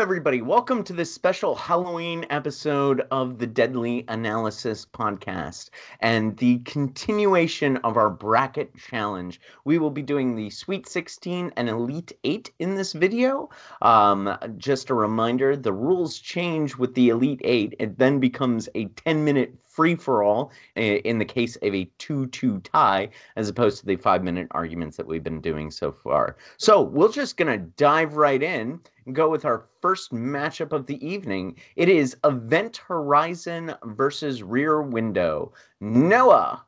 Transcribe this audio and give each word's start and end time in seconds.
everybody. 0.00 0.40
Welcome 0.40 0.82
to 0.84 0.94
this 0.94 1.12
special 1.12 1.54
Halloween 1.54 2.24
episode 2.30 3.02
of 3.10 3.38
the 3.38 3.46
Deadly 3.46 4.06
Analysis 4.08 4.86
podcast 4.86 5.68
and 6.00 6.34
the 6.38 6.60
continuation 6.60 7.76
of 7.84 7.98
our 7.98 8.08
bracket 8.08 8.74
challenge. 8.78 9.42
We 9.66 9.76
will 9.76 9.90
be 9.90 10.00
doing 10.00 10.34
the 10.34 10.48
Sweet 10.48 10.88
16 10.88 11.52
and 11.54 11.68
Elite 11.68 12.12
8 12.24 12.50
in 12.60 12.76
this 12.76 12.94
video. 12.94 13.50
Um, 13.82 14.34
just 14.56 14.88
a 14.88 14.94
reminder 14.94 15.54
the 15.54 15.74
rules 15.74 16.18
change 16.18 16.76
with 16.76 16.94
the 16.94 17.10
Elite 17.10 17.42
8. 17.44 17.74
It 17.78 17.98
then 17.98 18.20
becomes 18.20 18.70
a 18.74 18.86
10 18.86 19.22
minute 19.22 19.54
free 19.66 19.94
for 19.94 20.22
all 20.22 20.50
in 20.76 21.18
the 21.18 21.24
case 21.24 21.56
of 21.56 21.74
a 21.74 21.84
2 21.98 22.26
2 22.28 22.58
tie, 22.60 23.08
as 23.36 23.48
opposed 23.48 23.80
to 23.80 23.86
the 23.86 23.96
five 23.96 24.24
minute 24.24 24.48
arguments 24.52 24.96
that 24.96 25.06
we've 25.06 25.22
been 25.22 25.40
doing 25.40 25.70
so 25.70 25.92
far. 25.92 26.36
So 26.56 26.80
we're 26.80 27.12
just 27.12 27.36
going 27.36 27.52
to 27.52 27.66
dive 27.76 28.16
right 28.16 28.42
in 28.42 28.80
go 29.12 29.28
with 29.28 29.44
our 29.44 29.66
first 29.80 30.12
matchup 30.12 30.72
of 30.72 30.86
the 30.86 31.04
evening. 31.06 31.56
It 31.76 31.88
is 31.88 32.16
Event 32.24 32.78
Horizon 32.78 33.74
versus 33.84 34.42
Rear 34.42 34.82
Window. 34.82 35.52
Noah. 35.80 36.64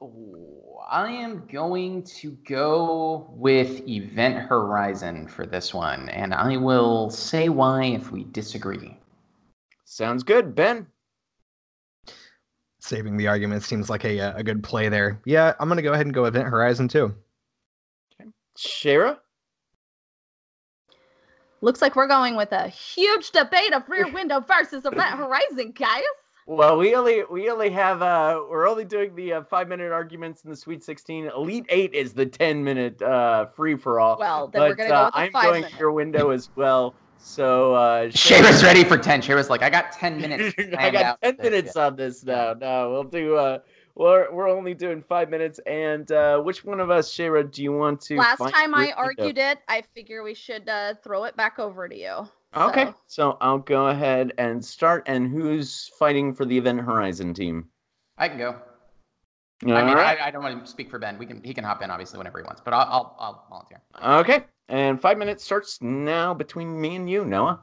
Oh, 0.00 0.82
I 0.90 1.10
am 1.10 1.46
going 1.50 2.02
to 2.02 2.32
go 2.46 3.26
with 3.30 3.88
Event 3.88 4.38
Horizon 4.38 5.28
for 5.28 5.46
this 5.46 5.72
one, 5.72 6.08
and 6.10 6.34
I 6.34 6.56
will 6.56 7.10
say 7.10 7.48
why 7.48 7.84
if 7.84 8.10
we 8.12 8.24
disagree. 8.24 8.96
Sounds 9.84 10.22
good, 10.22 10.54
Ben 10.54 10.86
saving 12.84 13.16
the 13.16 13.26
argument 13.26 13.62
seems 13.62 13.88
like 13.88 14.04
a 14.04 14.20
uh, 14.20 14.36
a 14.36 14.42
good 14.42 14.62
play 14.62 14.88
there. 14.88 15.20
Yeah, 15.24 15.54
I'm 15.58 15.68
gonna 15.68 15.82
go 15.82 15.92
ahead 15.92 16.06
and 16.06 16.14
go 16.14 16.26
Event 16.26 16.48
Horizon 16.48 16.88
too. 16.88 17.14
Okay. 18.20 18.30
Shara? 18.58 19.18
Looks 21.64 21.80
like 21.80 21.96
we're 21.96 22.06
going 22.06 22.36
with 22.36 22.52
a 22.52 22.68
huge 22.68 23.30
debate 23.30 23.72
of 23.72 23.88
Rear 23.88 24.06
Window 24.12 24.40
versus 24.40 24.84
Event 24.84 25.14
Horizon, 25.16 25.72
guys. 25.74 26.02
Well, 26.46 26.76
we 26.76 26.94
only 26.94 27.24
we 27.30 27.48
only 27.48 27.70
have 27.70 28.02
uh 28.02 28.38
we're 28.50 28.68
only 28.68 28.84
doing 28.84 29.14
the 29.14 29.32
uh, 29.32 29.44
five 29.44 29.66
minute 29.66 29.90
arguments 29.90 30.44
in 30.44 30.50
the 30.50 30.56
Sweet 30.56 30.84
Sixteen. 30.84 31.30
Elite 31.34 31.64
Eight 31.70 31.94
is 31.94 32.12
the 32.12 32.26
ten 32.26 32.62
minute 32.62 33.00
uh 33.00 33.46
free 33.46 33.76
for 33.76 33.98
all. 33.98 34.18
Well, 34.18 34.48
then 34.48 34.60
but, 34.60 34.68
we're 34.68 34.74
gonna 34.74 34.88
go 34.90 34.94
uh, 34.94 35.04
with 35.06 35.14
I'm 35.14 35.32
five 35.32 35.44
going 35.44 35.62
minute. 35.62 35.80
Rear 35.80 35.90
Window 35.90 36.28
as 36.28 36.50
well. 36.54 36.94
So 37.16 37.72
uh 37.72 38.08
Shayra's 38.08 38.62
ready 38.62 38.84
for 38.84 38.98
10. 38.98 39.22
Shayra's 39.22 39.48
like, 39.48 39.62
I 39.62 39.70
got 39.70 39.90
10 39.90 40.20
minutes. 40.20 40.54
I 40.78 40.90
got 40.90 41.22
10 41.22 41.36
minutes 41.38 41.76
on 41.76 41.96
this 41.96 42.22
now. 42.22 42.52
No, 42.52 42.90
we'll 42.90 43.04
do 43.04 43.36
uh 43.36 43.60
we're 43.94 44.32
we're 44.32 44.48
only 44.48 44.74
doing 44.74 45.02
five 45.02 45.30
minutes. 45.30 45.60
And 45.66 46.10
uh 46.12 46.40
which 46.40 46.64
one 46.64 46.80
of 46.80 46.90
us, 46.90 47.12
Shayra, 47.12 47.50
do 47.50 47.62
you 47.62 47.72
want 47.72 48.00
to 48.02 48.16
last 48.16 48.38
time 48.38 48.74
I 48.74 48.92
argued 48.96 49.38
it, 49.38 49.58
I 49.68 49.82
figure 49.94 50.22
we 50.22 50.34
should 50.34 50.68
uh 50.68 50.94
throw 51.02 51.24
it 51.24 51.36
back 51.36 51.58
over 51.58 51.88
to 51.88 51.96
you. 51.96 52.28
Okay. 52.56 52.86
So. 52.86 52.94
so 53.06 53.38
I'll 53.40 53.58
go 53.58 53.88
ahead 53.88 54.32
and 54.38 54.64
start. 54.64 55.04
And 55.06 55.28
who's 55.28 55.90
fighting 55.98 56.32
for 56.34 56.44
the 56.44 56.56
Event 56.56 56.80
Horizon 56.80 57.34
team? 57.34 57.68
I 58.18 58.28
can 58.28 58.38
go. 58.38 58.56
All 59.66 59.72
I 59.72 59.84
mean, 59.84 59.94
right. 59.94 60.20
I, 60.20 60.26
I, 60.26 60.30
don't 60.30 60.42
want 60.42 60.62
to 60.62 60.70
speak 60.70 60.90
for 60.90 60.98
Ben. 60.98 61.16
We 61.16 61.26
can 61.26 61.42
he 61.42 61.54
can 61.54 61.64
hop 61.64 61.82
in 61.82 61.90
obviously 61.90 62.18
whenever 62.18 62.38
he 62.38 62.44
wants, 62.44 62.60
but 62.64 62.74
I'll 62.74 62.86
I'll, 62.90 63.16
I'll 63.18 63.46
volunteer. 63.48 63.80
Okay. 64.02 64.44
And 64.68 65.00
five 65.00 65.18
minutes 65.18 65.44
starts 65.44 65.80
now 65.80 66.34
between 66.34 66.80
me 66.80 66.96
and 66.96 67.08
you, 67.08 67.24
Noah. 67.24 67.60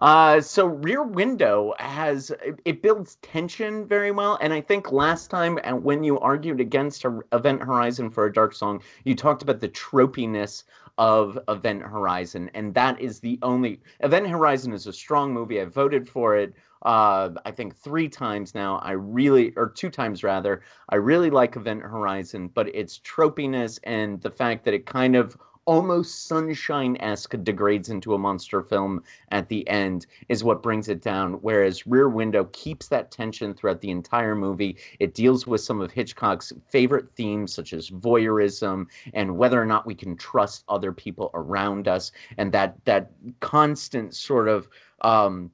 Uh, 0.00 0.40
so 0.40 0.66
Rear 0.66 1.02
Window 1.02 1.74
has 1.78 2.30
it 2.64 2.82
builds 2.82 3.16
tension 3.16 3.86
very 3.86 4.12
well, 4.12 4.38
and 4.40 4.52
I 4.52 4.60
think 4.60 4.92
last 4.92 5.28
time 5.28 5.58
uh, 5.64 5.72
when 5.72 6.04
you 6.04 6.20
argued 6.20 6.60
against 6.60 7.04
Event 7.32 7.62
Horizon 7.62 8.10
for 8.10 8.26
a 8.26 8.32
Dark 8.32 8.54
Song, 8.54 8.80
you 9.04 9.16
talked 9.16 9.42
about 9.42 9.58
the 9.58 9.68
tropiness 9.68 10.64
of 10.98 11.38
Event 11.48 11.82
Horizon, 11.82 12.48
and 12.54 12.72
that 12.74 13.00
is 13.00 13.18
the 13.18 13.40
only 13.42 13.80
Event 14.00 14.28
Horizon 14.28 14.72
is 14.72 14.86
a 14.86 14.92
strong 14.92 15.32
movie. 15.32 15.60
I 15.60 15.64
voted 15.64 16.08
for 16.08 16.36
it. 16.36 16.54
Uh, 16.82 17.30
I 17.44 17.50
think 17.50 17.74
three 17.74 18.08
times 18.08 18.54
now. 18.54 18.78
I 18.78 18.92
really, 18.92 19.52
or 19.56 19.68
two 19.68 19.90
times 19.90 20.22
rather, 20.22 20.62
I 20.90 20.96
really 20.96 21.30
like 21.30 21.56
Event 21.56 21.82
Horizon, 21.82 22.50
but 22.54 22.72
its 22.72 23.00
tropiness 23.00 23.80
and 23.82 24.20
the 24.20 24.30
fact 24.30 24.64
that 24.64 24.74
it 24.74 24.86
kind 24.86 25.16
of 25.16 25.36
almost 25.68 26.26
sunshine 26.26 26.96
esque 26.98 27.34
degrades 27.42 27.90
into 27.90 28.14
a 28.14 28.18
monster 28.18 28.62
film 28.62 29.02
at 29.32 29.46
the 29.50 29.68
end 29.68 30.06
is 30.30 30.42
what 30.42 30.62
brings 30.62 30.88
it 30.88 31.02
down. 31.02 31.34
Whereas 31.34 31.86
Rear 31.86 32.08
Window 32.08 32.44
keeps 32.52 32.88
that 32.88 33.10
tension 33.10 33.52
throughout 33.52 33.82
the 33.82 33.90
entire 33.90 34.34
movie. 34.34 34.78
It 34.98 35.12
deals 35.12 35.46
with 35.46 35.60
some 35.60 35.82
of 35.82 35.90
Hitchcock's 35.90 36.54
favorite 36.70 37.10
themes, 37.16 37.52
such 37.52 37.74
as 37.74 37.90
voyeurism 37.90 38.86
and 39.12 39.36
whether 39.36 39.60
or 39.60 39.66
not 39.66 39.84
we 39.84 39.94
can 39.94 40.16
trust 40.16 40.64
other 40.70 40.90
people 40.90 41.30
around 41.34 41.86
us, 41.86 42.12
and 42.38 42.50
that 42.52 42.82
that 42.86 43.10
constant 43.40 44.14
sort 44.14 44.48
of 44.48 44.70
um, 45.02 45.50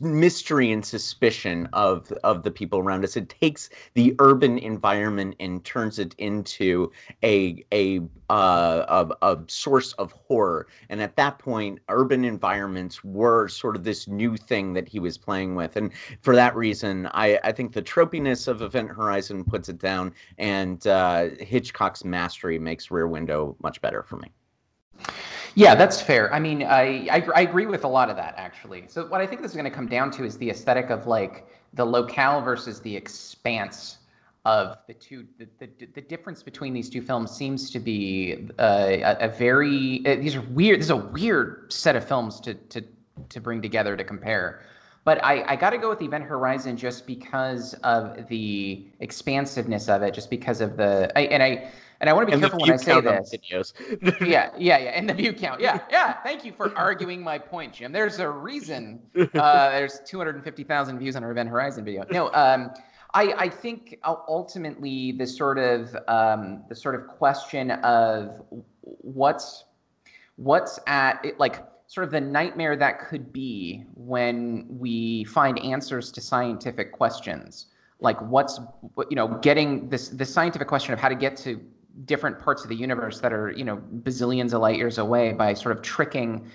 mystery 0.00 0.72
and 0.72 0.84
suspicion 0.84 1.68
of 1.74 2.10
of 2.24 2.42
the 2.42 2.50
people 2.50 2.78
around 2.78 3.04
us. 3.04 3.16
It 3.16 3.28
takes 3.28 3.68
the 3.94 4.14
urban 4.18 4.58
environment 4.58 5.36
and 5.40 5.62
turns 5.64 5.98
it 5.98 6.14
into 6.16 6.90
a 7.22 7.62
a 7.72 8.00
uh, 8.30 9.06
a, 9.20 9.26
a 9.26 9.38
source 9.46 9.92
of 9.94 10.12
horror. 10.12 10.68
And 10.88 11.02
at 11.02 11.16
that 11.16 11.38
point, 11.38 11.80
urban 11.88 12.24
environments 12.24 13.04
were 13.04 13.48
sort 13.48 13.76
of 13.76 13.84
this 13.84 14.08
new 14.08 14.36
thing 14.36 14.72
that 14.72 14.88
he 14.88 14.98
was 15.00 15.18
playing 15.18 15.54
with. 15.54 15.76
And 15.76 15.92
for 16.22 16.34
that 16.34 16.56
reason, 16.56 17.06
I 17.12 17.38
I 17.44 17.52
think 17.52 17.72
the 17.72 17.82
tropiness 17.82 18.48
of 18.48 18.62
Event 18.62 18.90
Horizon 18.90 19.44
puts 19.44 19.68
it 19.68 19.78
down, 19.78 20.14
and 20.38 20.86
uh, 20.86 21.28
Hitchcock's 21.40 22.04
mastery 22.04 22.58
makes 22.58 22.90
Rear 22.90 23.06
Window 23.06 23.54
much 23.62 23.82
better 23.82 24.02
for 24.02 24.16
me. 24.16 24.32
Yeah, 25.54 25.74
that's 25.74 26.00
fair. 26.00 26.32
I 26.32 26.38
mean, 26.38 26.62
I, 26.62 27.06
I, 27.10 27.26
I 27.34 27.40
agree 27.42 27.66
with 27.66 27.84
a 27.84 27.88
lot 27.88 28.10
of 28.10 28.16
that 28.16 28.34
actually. 28.36 28.84
So 28.88 29.06
what 29.06 29.20
I 29.20 29.26
think 29.26 29.42
this 29.42 29.50
is 29.52 29.56
going 29.56 29.70
to 29.70 29.76
come 29.76 29.88
down 29.88 30.10
to 30.12 30.24
is 30.24 30.36
the 30.38 30.50
aesthetic 30.50 30.90
of 30.90 31.06
like 31.06 31.46
the 31.74 31.84
locale 31.84 32.40
versus 32.40 32.80
the 32.80 32.94
expanse 32.94 33.98
of 34.44 34.78
the 34.86 34.94
two. 34.94 35.26
The 35.38 35.48
the, 35.58 35.86
the 35.94 36.00
difference 36.00 36.42
between 36.42 36.72
these 36.72 36.88
two 36.88 37.02
films 37.02 37.30
seems 37.30 37.70
to 37.70 37.80
be 37.80 38.48
uh, 38.58 38.86
a, 38.90 39.16
a 39.20 39.28
very 39.28 40.02
uh, 40.06 40.16
these 40.16 40.36
are 40.36 40.40
weird. 40.42 40.78
This 40.80 40.86
is 40.86 40.90
a 40.90 40.96
weird 40.96 41.72
set 41.72 41.96
of 41.96 42.06
films 42.06 42.40
to 42.40 42.54
to 42.54 42.82
to 43.28 43.40
bring 43.40 43.60
together 43.60 43.96
to 43.96 44.04
compare. 44.04 44.62
But 45.04 45.24
I, 45.24 45.44
I 45.52 45.56
got 45.56 45.70
to 45.70 45.78
go 45.78 45.88
with 45.88 46.02
Event 46.02 46.24
Horizon 46.24 46.76
just 46.76 47.06
because 47.06 47.74
of 47.84 48.28
the 48.28 48.86
expansiveness 49.00 49.88
of 49.88 50.02
it, 50.02 50.12
just 50.14 50.28
because 50.30 50.60
of 50.60 50.76
the 50.76 51.10
I, 51.16 51.22
and 51.22 51.42
I 51.42 51.70
and 52.00 52.08
I 52.08 52.12
want 52.14 52.26
to 52.26 52.26
be 52.28 52.32
and 52.32 52.42
careful 52.42 52.60
when 52.60 52.72
I 52.72 52.76
say 52.76 53.00
this. 53.00 53.74
Yeah, 54.20 54.50
yeah, 54.58 54.78
yeah. 54.78 54.78
And 54.78 55.08
the 55.08 55.12
view 55.12 55.34
count. 55.34 55.60
Yeah, 55.60 55.80
yeah. 55.90 56.14
Thank 56.22 56.44
you 56.44 56.52
for 56.52 56.76
arguing 56.76 57.22
my 57.22 57.38
point, 57.38 57.74
Jim. 57.74 57.92
There's 57.92 58.18
a 58.20 58.28
reason 58.28 59.00
uh, 59.34 59.70
there's 59.70 60.00
250,000 60.06 60.98
views 60.98 61.14
on 61.16 61.24
our 61.24 61.30
Event 61.30 61.50
Horizon 61.50 61.84
video. 61.84 62.06
No, 62.10 62.32
um, 62.32 62.70
I, 63.12 63.34
I 63.36 63.48
think 63.48 63.98
ultimately 64.04 65.12
the 65.12 65.26
sort 65.26 65.58
of 65.58 65.94
um, 66.08 66.64
the 66.68 66.74
sort 66.74 66.94
of 66.94 67.06
question 67.06 67.72
of 67.72 68.42
what's 68.80 69.64
what's 70.36 70.80
at 70.86 71.22
it, 71.24 71.38
like 71.38 71.64
sort 71.86 72.04
of 72.04 72.12
the 72.12 72.20
nightmare 72.20 72.76
that 72.76 73.00
could 73.00 73.30
be 73.30 73.84
when 73.94 74.64
we 74.70 75.24
find 75.24 75.58
answers 75.58 76.10
to 76.12 76.20
scientific 76.20 76.92
questions 76.92 77.66
like 78.00 78.18
what's 78.22 78.58
you 79.10 79.16
know 79.16 79.28
getting 79.42 79.88
this 79.88 80.08
the 80.08 80.24
scientific 80.24 80.68
question 80.68 80.94
of 80.94 81.00
how 81.00 81.08
to 81.08 81.14
get 81.14 81.36
to 81.36 81.60
different 82.04 82.38
parts 82.38 82.62
of 82.62 82.68
the 82.68 82.76
universe 82.76 83.20
that 83.20 83.32
are 83.32 83.50
you 83.50 83.64
know 83.64 83.76
bazillions 84.02 84.52
of 84.52 84.60
light 84.60 84.76
years 84.76 84.98
away 84.98 85.32
by 85.32 85.54
sort 85.54 85.76
of 85.76 85.82
tricking 85.82 86.46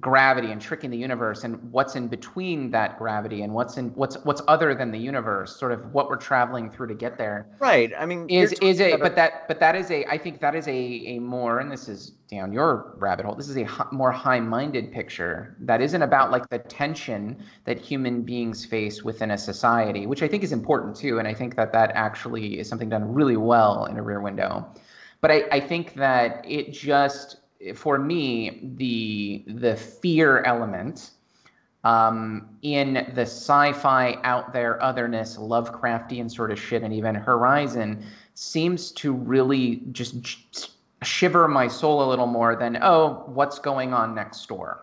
gravity 0.00 0.52
and 0.52 0.60
tricking 0.60 0.90
the 0.90 0.96
universe 0.96 1.44
and 1.44 1.56
what's 1.72 1.96
in 1.96 2.06
between 2.06 2.70
that 2.70 2.98
gravity 2.98 3.40
and 3.40 3.54
what's 3.54 3.78
in 3.78 3.88
what's 3.94 4.16
what's 4.24 4.42
other 4.46 4.74
than 4.74 4.90
the 4.90 4.98
universe 4.98 5.58
sort 5.58 5.72
of 5.72 5.94
what 5.94 6.10
we're 6.10 6.18
traveling 6.18 6.70
through 6.70 6.86
to 6.86 6.94
get 6.94 7.16
there. 7.16 7.46
Right. 7.60 7.90
I 7.98 8.04
mean 8.04 8.28
is 8.28 8.52
is 8.60 8.82
a 8.82 8.96
but 8.96 9.16
that 9.16 9.48
but 9.48 9.58
that 9.60 9.74
is 9.74 9.90
a 9.90 10.04
i 10.04 10.18
think 10.18 10.40
that 10.40 10.54
is 10.54 10.68
a 10.68 10.70
a 10.72 11.18
more 11.18 11.60
and 11.60 11.72
this 11.72 11.88
is 11.88 12.10
down 12.28 12.52
your 12.52 12.94
rabbit 12.98 13.24
hole 13.24 13.34
this 13.34 13.48
is 13.48 13.56
a 13.56 13.66
more 13.90 14.12
high-minded 14.12 14.92
picture 14.92 15.56
that 15.60 15.80
isn't 15.80 16.02
about 16.02 16.30
like 16.30 16.46
the 16.50 16.58
tension 16.58 17.42
that 17.64 17.78
human 17.78 18.20
beings 18.20 18.66
face 18.66 19.02
within 19.02 19.30
a 19.30 19.38
society 19.38 20.06
which 20.06 20.22
i 20.22 20.28
think 20.28 20.42
is 20.42 20.52
important 20.52 20.94
too 20.94 21.18
and 21.18 21.26
i 21.26 21.32
think 21.32 21.56
that 21.56 21.72
that 21.72 21.90
actually 21.94 22.58
is 22.58 22.68
something 22.68 22.90
done 22.90 23.14
really 23.14 23.36
well 23.36 23.86
in 23.86 23.96
a 23.96 24.02
rear 24.02 24.20
window. 24.20 24.66
But 25.22 25.30
i 25.30 25.44
i 25.52 25.60
think 25.60 25.94
that 25.94 26.44
it 26.46 26.72
just 26.72 27.38
for 27.74 27.98
me, 27.98 28.60
the 28.76 29.44
the 29.46 29.76
fear 29.76 30.42
element 30.42 31.10
um, 31.84 32.48
in 32.62 32.94
the 33.14 33.22
sci-fi 33.22 34.18
out 34.24 34.52
there 34.52 34.82
otherness, 34.82 35.36
Lovecraftian 35.36 36.30
sort 36.30 36.50
of 36.50 36.58
shit, 36.58 36.82
and 36.82 36.92
Event 36.92 37.16
Horizon 37.16 38.04
seems 38.34 38.90
to 38.92 39.12
really 39.12 39.82
just 39.92 40.70
shiver 41.02 41.46
my 41.46 41.68
soul 41.68 42.02
a 42.02 42.08
little 42.08 42.26
more 42.26 42.56
than 42.56 42.78
oh, 42.82 43.22
what's 43.26 43.58
going 43.58 43.94
on 43.94 44.14
next 44.14 44.46
door. 44.48 44.82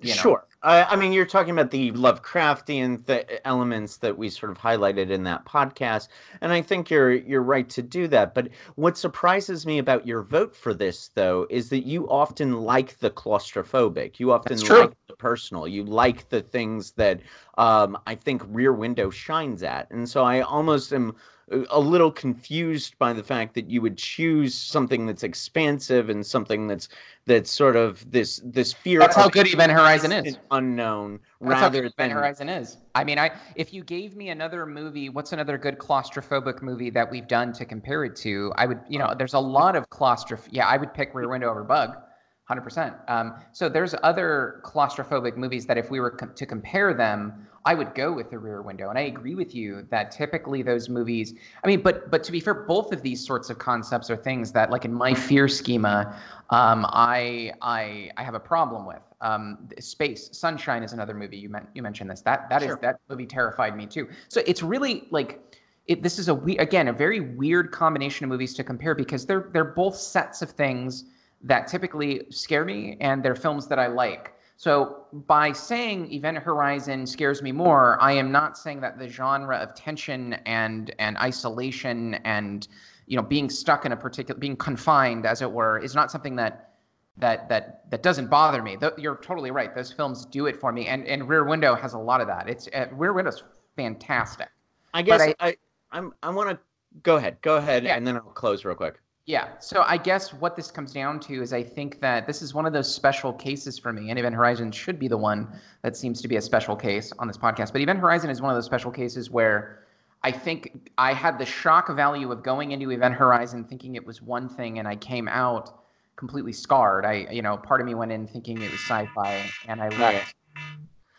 You 0.00 0.10
know? 0.10 0.14
Sure. 0.14 0.46
I, 0.64 0.84
I 0.84 0.96
mean, 0.96 1.12
you're 1.12 1.26
talking 1.26 1.52
about 1.52 1.70
the 1.70 1.92
Lovecraftian 1.92 3.06
th- 3.06 3.40
elements 3.44 3.98
that 3.98 4.16
we 4.16 4.30
sort 4.30 4.50
of 4.50 4.58
highlighted 4.58 5.10
in 5.10 5.22
that 5.24 5.44
podcast, 5.44 6.08
and 6.40 6.52
I 6.52 6.62
think 6.62 6.90
you're 6.90 7.12
you're 7.12 7.42
right 7.42 7.68
to 7.68 7.82
do 7.82 8.08
that. 8.08 8.34
But 8.34 8.48
what 8.76 8.96
surprises 8.96 9.66
me 9.66 9.78
about 9.78 10.06
your 10.06 10.22
vote 10.22 10.56
for 10.56 10.72
this, 10.72 11.08
though, 11.14 11.46
is 11.50 11.68
that 11.68 11.86
you 11.86 12.08
often 12.08 12.62
like 12.62 12.98
the 12.98 13.10
claustrophobic. 13.10 14.18
You 14.18 14.32
often 14.32 14.58
like 14.58 14.94
the 15.06 15.16
personal. 15.16 15.68
You 15.68 15.84
like 15.84 16.30
the 16.30 16.40
things 16.40 16.92
that 16.92 17.20
um, 17.58 17.98
I 18.06 18.14
think 18.14 18.42
Rear 18.48 18.72
Window 18.72 19.10
shines 19.10 19.62
at, 19.62 19.90
and 19.90 20.08
so 20.08 20.24
I 20.24 20.40
almost 20.40 20.94
am 20.94 21.14
a- 21.50 21.80
little 21.80 22.10
confused 22.10 22.98
by 22.98 23.12
the 23.12 23.22
fact 23.22 23.54
that 23.54 23.70
you 23.70 23.80
would 23.82 23.96
choose 23.96 24.54
something 24.54 25.06
that's 25.06 25.22
expansive 25.22 26.08
and 26.08 26.24
something 26.24 26.66
that's 26.66 26.88
that's 27.26 27.50
sort 27.50 27.76
of 27.76 28.10
this 28.10 28.40
this 28.44 28.72
fear 28.72 28.98
That's 28.98 29.16
how 29.16 29.28
good 29.28 29.52
Event 29.52 29.72
Horizon 29.72 30.12
is. 30.12 30.38
unknown 30.50 31.20
That's 31.40 31.54
how 31.54 31.60
rather 31.62 31.82
good 31.82 31.92
than 31.96 32.10
Event 32.10 32.12
Horizon 32.12 32.48
is. 32.48 32.78
I 32.94 33.04
mean, 33.04 33.18
I 33.18 33.32
if 33.56 33.72
you 33.72 33.82
gave 33.82 34.16
me 34.16 34.30
another 34.30 34.66
movie, 34.66 35.08
what's 35.08 35.32
another 35.32 35.58
good 35.58 35.78
claustrophobic 35.78 36.62
movie 36.62 36.90
that 36.90 37.10
we've 37.10 37.28
done 37.28 37.52
to 37.54 37.64
compare 37.64 38.04
it 38.04 38.16
to? 38.16 38.52
I 38.56 38.66
would, 38.66 38.80
you 38.88 38.98
know, 38.98 39.08
oh. 39.10 39.14
there's 39.14 39.34
a 39.34 39.40
lot 39.40 39.76
of 39.76 39.88
claustroph. 39.90 40.46
Yeah, 40.50 40.66
I 40.66 40.76
would 40.76 40.92
pick 40.94 41.14
Rear 41.14 41.28
Window 41.28 41.50
over 41.50 41.64
Bug, 41.64 41.96
hundred 42.44 42.60
percent. 42.60 42.94
Um, 43.08 43.34
so 43.52 43.68
there's 43.68 43.94
other 44.02 44.60
claustrophobic 44.64 45.36
movies 45.36 45.64
that 45.66 45.78
if 45.78 45.90
we 45.90 46.00
were 46.00 46.10
com- 46.10 46.34
to 46.34 46.46
compare 46.46 46.92
them, 46.92 47.46
I 47.64 47.74
would 47.74 47.94
go 47.94 48.12
with 48.12 48.30
the 48.30 48.38
Rear 48.38 48.60
Window. 48.60 48.90
And 48.90 48.98
I 48.98 49.02
agree 49.02 49.34
with 49.34 49.54
you 49.54 49.86
that 49.90 50.10
typically 50.10 50.62
those 50.62 50.90
movies. 50.90 51.34
I 51.62 51.66
mean, 51.66 51.80
but 51.80 52.10
but 52.10 52.22
to 52.24 52.32
be 52.32 52.40
fair, 52.40 52.52
both 52.52 52.92
of 52.92 53.00
these 53.00 53.24
sorts 53.24 53.48
of 53.48 53.58
concepts 53.58 54.10
are 54.10 54.16
things 54.16 54.52
that, 54.52 54.70
like 54.70 54.84
in 54.84 54.92
my 54.92 55.14
fear 55.14 55.48
schema, 55.48 56.14
um, 56.50 56.84
I 56.90 57.52
I 57.62 58.10
I 58.16 58.22
have 58.22 58.34
a 58.34 58.40
problem 58.40 58.84
with. 58.84 59.02
Um, 59.22 59.68
Space 59.80 60.28
Sunshine 60.32 60.82
is 60.82 60.92
another 60.92 61.14
movie 61.14 61.38
you 61.38 61.48
meant 61.48 61.66
you 61.74 61.82
mentioned 61.82 62.10
this. 62.10 62.20
That 62.20 62.50
that 62.50 62.62
is 62.62 62.68
Sure. 62.68 62.78
that 62.82 63.00
movie 63.08 63.26
terrified 63.26 63.74
me 63.74 63.86
too. 63.86 64.08
So 64.28 64.42
it's 64.46 64.62
really 64.62 65.08
like 65.10 65.40
it, 65.86 66.02
this 66.02 66.18
is 66.18 66.28
a 66.28 66.34
we 66.34 66.58
again 66.58 66.88
a 66.88 66.92
very 66.92 67.20
weird 67.20 67.72
combination 67.72 68.24
of 68.24 68.28
movies 68.28 68.52
to 68.54 68.64
compare 68.64 68.94
because 68.94 69.24
they're 69.24 69.48
they're 69.54 69.64
both 69.64 69.96
sets 69.96 70.42
of 70.42 70.50
things 70.50 71.04
that 71.44 71.66
typically 71.68 72.26
scare 72.30 72.64
me 72.64 72.96
and 73.00 73.22
they're 73.22 73.34
films 73.34 73.68
that 73.68 73.78
I 73.78 73.86
like. 73.86 74.32
So 74.56 75.06
by 75.12 75.52
saying 75.52 76.12
Event 76.12 76.38
Horizon 76.38 77.06
scares 77.06 77.42
me 77.42 77.52
more, 77.52 77.98
I 78.00 78.12
am 78.12 78.32
not 78.32 78.56
saying 78.56 78.80
that 78.80 78.98
the 78.98 79.08
genre 79.08 79.56
of 79.56 79.74
tension 79.74 80.34
and 80.46 80.94
and 80.98 81.16
isolation 81.18 82.14
and 82.24 82.66
you 83.06 83.16
know 83.16 83.22
being 83.22 83.50
stuck 83.50 83.84
in 83.84 83.92
a 83.92 83.96
particular 83.96 84.38
being 84.38 84.56
confined 84.56 85.26
as 85.26 85.42
it 85.42 85.50
were 85.50 85.78
is 85.78 85.94
not 85.94 86.10
something 86.10 86.36
that 86.36 86.70
that 87.18 87.48
that 87.48 87.90
that 87.90 88.02
doesn't 88.02 88.28
bother 88.30 88.62
me. 88.62 88.76
Th- 88.76 88.92
you're 88.96 89.16
totally 89.16 89.50
right. 89.50 89.74
Those 89.74 89.92
films 89.92 90.24
do 90.24 90.46
it 90.46 90.58
for 90.58 90.72
me, 90.72 90.86
and 90.86 91.04
and 91.06 91.28
Rear 91.28 91.44
Window 91.44 91.74
has 91.74 91.92
a 91.94 91.98
lot 91.98 92.20
of 92.20 92.26
that. 92.28 92.48
It's 92.48 92.68
uh, 92.74 92.86
Rear 92.92 93.12
Window's 93.12 93.42
fantastic. 93.76 94.48
I 94.94 95.02
guess 95.02 95.20
I- 95.20 95.34
I, 95.40 95.56
I 95.90 95.98
am 95.98 96.14
I 96.22 96.30
want 96.30 96.50
to 96.50 96.58
go 97.02 97.16
ahead, 97.16 97.38
go 97.42 97.56
ahead, 97.56 97.84
Yeah. 97.84 97.96
and 97.96 98.06
then 98.06 98.16
I'll 98.16 98.22
close 98.22 98.64
real 98.64 98.76
quick. 98.76 99.00
Yeah. 99.26 99.58
So 99.58 99.82
I 99.86 99.96
guess 99.96 100.34
what 100.34 100.54
this 100.54 100.70
comes 100.70 100.92
down 100.92 101.18
to 101.20 101.40
is 101.40 101.52
I 101.54 101.62
think 101.62 102.00
that 102.00 102.26
this 102.26 102.42
is 102.42 102.52
one 102.52 102.66
of 102.66 102.74
those 102.74 102.92
special 102.92 103.32
cases 103.32 103.78
for 103.78 103.92
me, 103.92 104.10
and 104.10 104.18
Event 104.18 104.34
Horizon 104.34 104.70
should 104.70 104.98
be 104.98 105.08
the 105.08 105.16
one 105.16 105.48
that 105.82 105.96
seems 105.96 106.20
to 106.20 106.28
be 106.28 106.36
a 106.36 106.42
special 106.42 106.76
case 106.76 107.10
on 107.18 107.26
this 107.26 107.38
podcast. 107.38 107.72
But 107.72 107.80
Event 107.80 108.00
Horizon 108.00 108.28
is 108.28 108.42
one 108.42 108.50
of 108.50 108.56
those 108.56 108.66
special 108.66 108.90
cases 108.90 109.30
where 109.30 109.80
I 110.22 110.30
think 110.30 110.90
I 110.98 111.14
had 111.14 111.38
the 111.38 111.46
shock 111.46 111.88
value 111.94 112.30
of 112.32 112.42
going 112.42 112.72
into 112.72 112.90
Event 112.90 113.14
Horizon 113.14 113.64
thinking 113.64 113.94
it 113.94 114.06
was 114.06 114.20
one 114.20 114.48
thing, 114.48 114.78
and 114.78 114.86
I 114.86 114.96
came 114.96 115.26
out 115.28 115.80
completely 116.16 116.52
scarred. 116.52 117.06
I, 117.06 117.26
you 117.30 117.40
know, 117.42 117.56
part 117.56 117.80
of 117.80 117.86
me 117.86 117.94
went 117.94 118.12
in 118.12 118.26
thinking 118.26 118.60
it 118.60 118.70
was 118.70 118.80
sci-fi, 118.80 119.50
and 119.68 119.80
I 119.80 119.88
left 119.88 120.34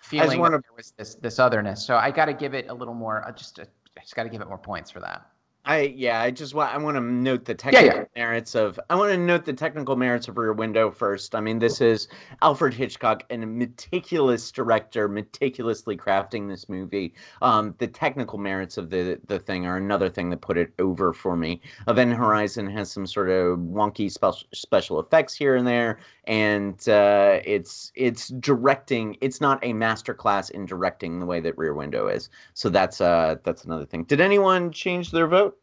feeling 0.01 0.39
one 0.39 0.51
that 0.51 0.57
of- 0.57 0.63
there 0.63 0.75
was 0.77 0.93
this 0.97 1.15
this 1.15 1.39
otherness. 1.39 1.83
So 1.83 1.95
I 1.97 2.11
got 2.11 2.25
to 2.25 2.33
give 2.33 2.53
it 2.53 2.67
a 2.69 2.73
little 2.73 2.93
more. 2.93 3.27
Uh, 3.27 3.31
just, 3.31 3.59
uh, 3.59 3.65
I 3.97 4.01
just 4.01 4.15
got 4.15 4.23
to 4.23 4.29
give 4.29 4.41
it 4.41 4.47
more 4.47 4.59
points 4.59 4.91
for 4.91 4.99
that. 4.99 5.25
I 5.65 5.93
yeah, 5.95 6.21
I 6.21 6.31
just 6.31 6.53
want 6.53 6.73
I 6.73 6.77
want 6.77 6.95
to 6.95 7.01
note 7.01 7.45
the 7.45 7.53
yeah. 7.53 7.71
technical 7.71 8.05
merits 8.15 8.55
of 8.55 8.79
I 8.89 8.95
want 8.95 9.11
to 9.11 9.17
note 9.17 9.45
the 9.45 9.53
technical 9.53 9.95
merits 9.95 10.27
of 10.27 10.37
Rear 10.37 10.53
Window 10.53 10.91
first. 10.91 11.33
I 11.33 11.41
mean, 11.41 11.59
this 11.59 11.81
is 11.81 12.07
Alfred 12.41 12.73
Hitchcock 12.73 13.23
and 13.31 13.43
a 13.43 13.47
meticulous 13.47 14.51
director, 14.51 15.07
meticulously 15.07 15.97
crafting 15.97 16.47
this 16.47 16.69
movie. 16.69 17.13
Um, 17.41 17.73
the 17.79 17.87
technical 17.87 18.37
merits 18.37 18.77
of 18.77 18.89
the 18.91 19.19
the 19.27 19.39
thing 19.39 19.65
are 19.65 19.77
another 19.77 20.09
thing 20.09 20.29
that 20.29 20.41
put 20.41 20.57
it 20.57 20.71
over 20.77 21.13
for 21.13 21.35
me. 21.35 21.61
Event 21.87 22.13
Horizon 22.13 22.67
has 22.69 22.91
some 22.91 23.07
sort 23.07 23.29
of 23.29 23.57
wonky 23.59 24.11
special 24.11 24.47
special 24.53 24.99
effects 24.99 25.33
here 25.33 25.55
and 25.55 25.65
there, 25.65 25.97
and 26.27 26.87
uh, 26.89 27.39
it's 27.43 27.91
it's 27.95 28.29
directing. 28.29 29.17
It's 29.21 29.41
not 29.41 29.63
a 29.63 29.73
masterclass 29.73 30.51
in 30.51 30.65
directing 30.65 31.19
the 31.19 31.25
way 31.25 31.39
that 31.39 31.57
Rear 31.57 31.73
Window 31.73 32.07
is. 32.07 32.29
So 32.53 32.69
that's 32.69 33.01
uh 33.01 33.35
that's 33.43 33.65
another 33.65 33.85
thing. 33.85 34.03
Did 34.03 34.21
anyone 34.21 34.71
change 34.71 35.11
their 35.11 35.27
vote? 35.27 35.57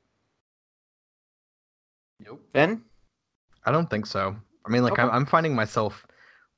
Nope. 2.20 2.40
Ben? 2.52 2.82
I 3.64 3.72
don't 3.72 3.90
think 3.90 4.06
so. 4.06 4.36
I 4.64 4.70
mean, 4.70 4.82
like 4.82 4.98
I'm, 4.98 5.10
I'm 5.10 5.26
finding 5.26 5.54
myself 5.54 6.06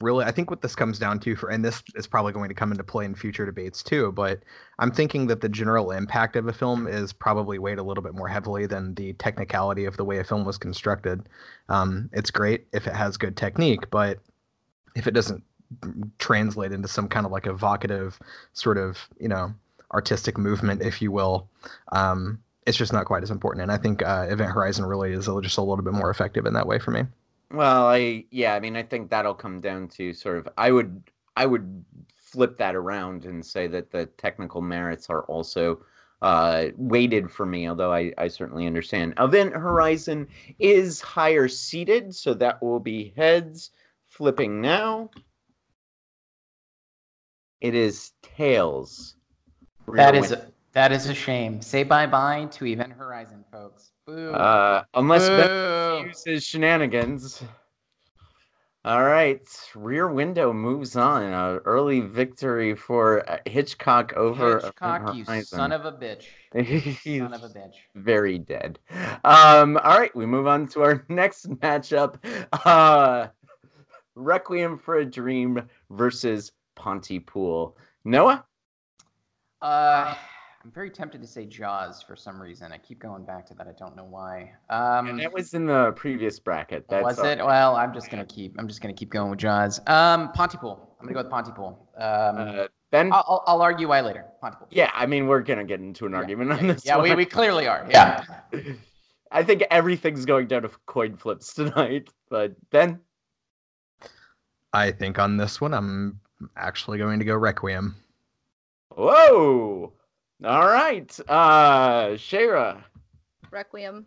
really. 0.00 0.24
I 0.24 0.30
think 0.30 0.50
what 0.50 0.62
this 0.62 0.74
comes 0.74 0.98
down 0.98 1.20
to 1.20 1.36
for, 1.36 1.48
and 1.50 1.64
this 1.64 1.82
is 1.94 2.06
probably 2.06 2.32
going 2.32 2.48
to 2.48 2.54
come 2.54 2.70
into 2.70 2.84
play 2.84 3.04
in 3.04 3.14
future 3.14 3.46
debates 3.46 3.82
too. 3.82 4.12
But 4.12 4.40
I'm 4.78 4.90
thinking 4.90 5.26
that 5.28 5.40
the 5.40 5.48
general 5.48 5.90
impact 5.90 6.36
of 6.36 6.46
a 6.46 6.52
film 6.52 6.86
is 6.86 7.12
probably 7.12 7.58
weighed 7.58 7.78
a 7.78 7.82
little 7.82 8.02
bit 8.02 8.14
more 8.14 8.28
heavily 8.28 8.66
than 8.66 8.94
the 8.94 9.12
technicality 9.14 9.84
of 9.84 9.96
the 9.96 10.04
way 10.04 10.18
a 10.18 10.24
film 10.24 10.44
was 10.44 10.58
constructed. 10.58 11.28
Um, 11.68 12.10
it's 12.12 12.30
great 12.30 12.66
if 12.72 12.86
it 12.86 12.94
has 12.94 13.16
good 13.16 13.36
technique, 13.36 13.90
but 13.90 14.18
if 14.96 15.06
it 15.06 15.12
doesn't 15.14 15.42
translate 16.18 16.72
into 16.72 16.88
some 16.88 17.08
kind 17.08 17.26
of 17.26 17.32
like 17.32 17.46
evocative 17.46 18.18
sort 18.52 18.78
of 18.78 19.08
you 19.18 19.28
know 19.28 19.52
artistic 19.92 20.38
movement, 20.38 20.82
if 20.82 21.00
you 21.00 21.12
will, 21.12 21.48
um, 21.92 22.38
it's 22.66 22.76
just 22.76 22.92
not 22.92 23.06
quite 23.06 23.22
as 23.22 23.30
important. 23.30 23.62
And 23.62 23.72
I 23.72 23.76
think 23.76 24.02
uh, 24.02 24.26
Event 24.28 24.52
Horizon 24.52 24.84
really 24.84 25.12
is 25.12 25.26
just 25.42 25.58
a 25.58 25.62
little 25.62 25.84
bit 25.84 25.92
more 25.92 26.10
effective 26.10 26.46
in 26.46 26.54
that 26.54 26.66
way 26.66 26.78
for 26.78 26.90
me. 26.90 27.04
Well, 27.54 27.86
I 27.86 28.24
yeah, 28.30 28.54
I 28.54 28.60
mean, 28.60 28.76
I 28.76 28.82
think 28.82 29.10
that'll 29.10 29.34
come 29.34 29.60
down 29.60 29.88
to 29.90 30.12
sort 30.12 30.38
of 30.38 30.48
I 30.58 30.72
would 30.72 31.10
I 31.36 31.46
would 31.46 31.84
flip 32.16 32.58
that 32.58 32.74
around 32.74 33.26
and 33.26 33.44
say 33.44 33.68
that 33.68 33.92
the 33.92 34.06
technical 34.06 34.60
merits 34.60 35.08
are 35.08 35.22
also 35.22 35.80
uh, 36.20 36.66
weighted 36.76 37.30
for 37.30 37.46
me, 37.46 37.68
although 37.68 37.92
I, 37.92 38.12
I 38.18 38.28
certainly 38.28 38.66
understand. 38.66 39.14
Event 39.20 39.52
Horizon 39.52 40.26
is 40.58 41.00
higher 41.00 41.46
seated, 41.46 42.14
so 42.14 42.34
that 42.34 42.60
will 42.60 42.80
be 42.80 43.12
heads 43.16 43.70
flipping 44.06 44.60
now. 44.60 45.10
It 47.60 47.74
is 47.74 48.12
tails. 48.22 49.16
That 49.88 50.16
is. 50.16 50.34
That 50.74 50.92
is 50.92 51.08
a 51.08 51.14
shame. 51.14 51.60
Say 51.62 51.82
bye 51.82 52.06
bye 52.06 52.46
to 52.52 52.66
Event 52.66 52.92
Horizon, 52.92 53.44
folks. 53.50 53.92
Boo. 54.06 54.32
Uh, 54.32 54.82
unless 54.94 55.28
Ben 55.28 55.48
Boo. 55.48 56.08
uses 56.08 56.44
shenanigans. 56.44 57.42
All 58.86 59.02
right, 59.02 59.40
Rear 59.74 60.08
Window 60.12 60.52
moves 60.52 60.94
on. 60.94 61.32
A 61.32 61.56
early 61.64 62.00
victory 62.00 62.74
for 62.74 63.26
uh, 63.30 63.38
Hitchcock 63.46 64.12
over 64.14 64.60
Hitchcock, 64.60 65.14
you 65.14 65.24
son 65.42 65.72
of 65.72 65.86
a 65.86 65.92
bitch. 65.92 66.24
He's 66.54 67.18
Son 67.20 67.32
of 67.32 67.42
a 67.44 67.48
bitch. 67.48 67.76
very 67.94 68.38
dead. 68.38 68.78
Um, 69.24 69.78
all 69.82 69.98
right, 69.98 70.14
we 70.14 70.26
move 70.26 70.46
on 70.46 70.68
to 70.68 70.82
our 70.82 71.02
next 71.08 71.48
matchup. 71.48 72.16
Uh, 72.66 73.28
Requiem 74.16 74.76
for 74.78 74.96
a 74.98 75.04
Dream 75.06 75.62
versus 75.90 76.52
Pontypool. 76.76 77.78
Noah? 78.04 78.44
Uh, 79.62 80.14
I'm 80.64 80.70
very 80.70 80.88
tempted 80.88 81.20
to 81.20 81.26
say 81.26 81.44
Jaws 81.44 82.02
for 82.02 82.16
some 82.16 82.40
reason. 82.40 82.72
I 82.72 82.78
keep 82.78 82.98
going 82.98 83.22
back 83.22 83.44
to 83.48 83.54
that. 83.54 83.66
I 83.66 83.72
don't 83.72 83.94
know 83.94 84.06
why. 84.06 84.52
Um, 84.70 85.18
that 85.18 85.30
was 85.30 85.52
in 85.52 85.66
the 85.66 85.92
previous 85.92 86.38
bracket. 86.38 86.86
That's 86.88 87.04
was 87.04 87.18
it? 87.18 87.22
right. 87.22 87.44
Well, 87.44 87.76
I'm 87.76 87.92
just 87.92 88.10
gonna 88.10 88.24
keep. 88.24 88.54
I'm 88.58 88.66
just 88.66 88.80
gonna 88.80 88.94
keep 88.94 89.10
going 89.10 89.28
with 89.28 89.38
Jaws. 89.40 89.78
Um, 89.86 90.32
Pontypool. 90.32 90.96
I'm 90.98 91.06
gonna 91.06 91.12
go 91.12 91.20
with 91.20 91.30
Pontypool. 91.30 91.86
Um, 91.98 92.38
Uh, 92.38 92.66
ben? 92.90 93.12
I'll, 93.12 93.24
I'll, 93.28 93.44
I'll 93.46 93.62
argue 93.62 93.88
why 93.88 94.00
later. 94.00 94.24
Pontypool. 94.40 94.68
Yeah, 94.70 94.90
I 94.94 95.04
mean, 95.04 95.26
we're 95.26 95.42
gonna 95.42 95.64
get 95.64 95.80
into 95.80 96.06
an 96.06 96.14
argument 96.14 96.52
on 96.52 96.64
yeah, 96.64 96.72
this. 96.72 96.86
Yeah, 96.86 97.02
we, 97.02 97.14
we 97.14 97.26
clearly 97.26 97.68
are. 97.68 97.86
Yeah. 97.90 98.24
I 99.30 99.42
think 99.42 99.64
everything's 99.70 100.24
going 100.24 100.46
down 100.46 100.62
to 100.62 100.70
coin 100.86 101.16
flips 101.18 101.52
tonight. 101.52 102.08
But 102.30 102.54
Ben, 102.70 103.00
I 104.72 104.92
think 104.92 105.18
on 105.18 105.36
this 105.36 105.60
one, 105.60 105.74
I'm 105.74 106.20
actually 106.56 106.96
going 106.96 107.18
to 107.18 107.24
go 107.26 107.36
Requiem. 107.36 107.96
whoa! 108.96 109.92
All 110.42 110.66
right, 110.66 111.18
uh, 111.28 112.08
Shayra, 112.16 112.82
Requiem. 113.50 114.04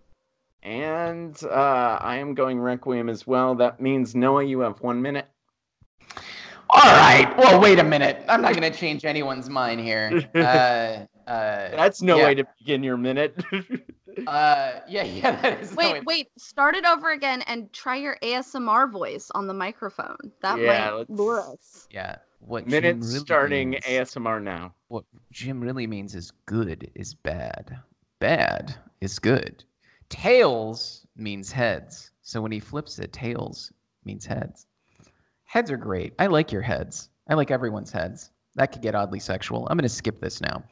and 0.62 1.41
uh, 1.43 1.98
I 2.01 2.17
am 2.17 2.34
going 2.36 2.60
Requiem 2.60 3.10
as 3.10 3.25
well. 3.25 3.55
That 3.55 3.79
means 3.79 4.13
Noah, 4.13 4.43
you 4.43 4.60
have 4.60 4.81
one 4.81 5.01
minute. 5.01 5.27
All 6.69 6.81
right. 6.84 7.34
Well, 7.38 7.62
wait 7.62 7.79
a 7.79 7.84
minute. 7.84 8.24
I'm 8.27 8.41
not 8.41 8.53
gonna 8.53 8.69
change 8.72 9.05
anyone's 9.05 9.50
mind 9.50 9.79
here. 9.79 10.27
Uh, 10.36 11.31
uh, 11.31 11.69
That's 11.75 12.01
no 12.01 12.17
yeah. 12.17 12.25
way 12.25 12.36
to 12.36 12.48
begin 12.60 12.84
your 12.84 12.98
minute. 12.98 13.36
Uh, 14.25 14.79
yeah, 14.89 15.03
yeah. 15.03 15.39
That 15.41 15.62
is 15.62 15.72
no 15.75 15.77
Wait, 15.77 16.05
wait. 16.05 16.27
Start 16.39 16.74
it 16.74 16.86
over 16.86 17.12
again 17.12 17.43
and 17.43 17.72
try 17.72 17.98
your 17.98 18.17
ASMR 18.24 18.91
voice 18.91 19.29
on 19.36 19.46
the 19.46 19.53
microphone. 19.53 20.17
That 20.41 20.57
Yeah, 20.60 20.86
might 20.89 20.98
let's- 20.98 21.10
lure 21.12 21.39
us. 21.41 21.88
Yeah. 21.91 22.15
What 22.39 22.67
Minutes 22.67 23.08
really 23.08 23.20
starting 23.20 23.70
means- 23.72 23.86
ASMR 23.86 24.41
now. 24.41 24.74
What 24.88 25.03
Jim 25.32 25.60
really 25.62 25.88
means 25.88 26.15
is 26.15 26.32
good 26.46 26.89
is 26.96 27.13
bad. 27.13 27.77
Bad 28.20 28.75
is 29.01 29.20
good. 29.20 29.63
Tails 30.10 31.06
means 31.15 31.51
heads. 31.51 32.12
So 32.22 32.41
when 32.41 32.51
he 32.51 32.60
flips 32.60 33.00
it, 33.00 33.12
tails 33.12 33.72
means 34.06 34.25
heads. 34.25 34.67
Heads 35.44 35.72
are 35.72 35.77
great. 35.77 36.13
I 36.20 36.27
like 36.27 36.51
your 36.51 36.62
heads. 36.62 37.10
I 37.29 37.34
like 37.34 37.51
everyone's 37.51 37.91
heads. 37.91 38.32
That 38.56 38.72
could 38.72 38.82
get 38.82 38.96
oddly 38.96 39.20
sexual. 39.20 39.67
I'm 39.70 39.77
going 39.77 39.84
to 39.84 39.89
skip 39.89 40.20
this 40.20 40.41
now. 40.41 40.63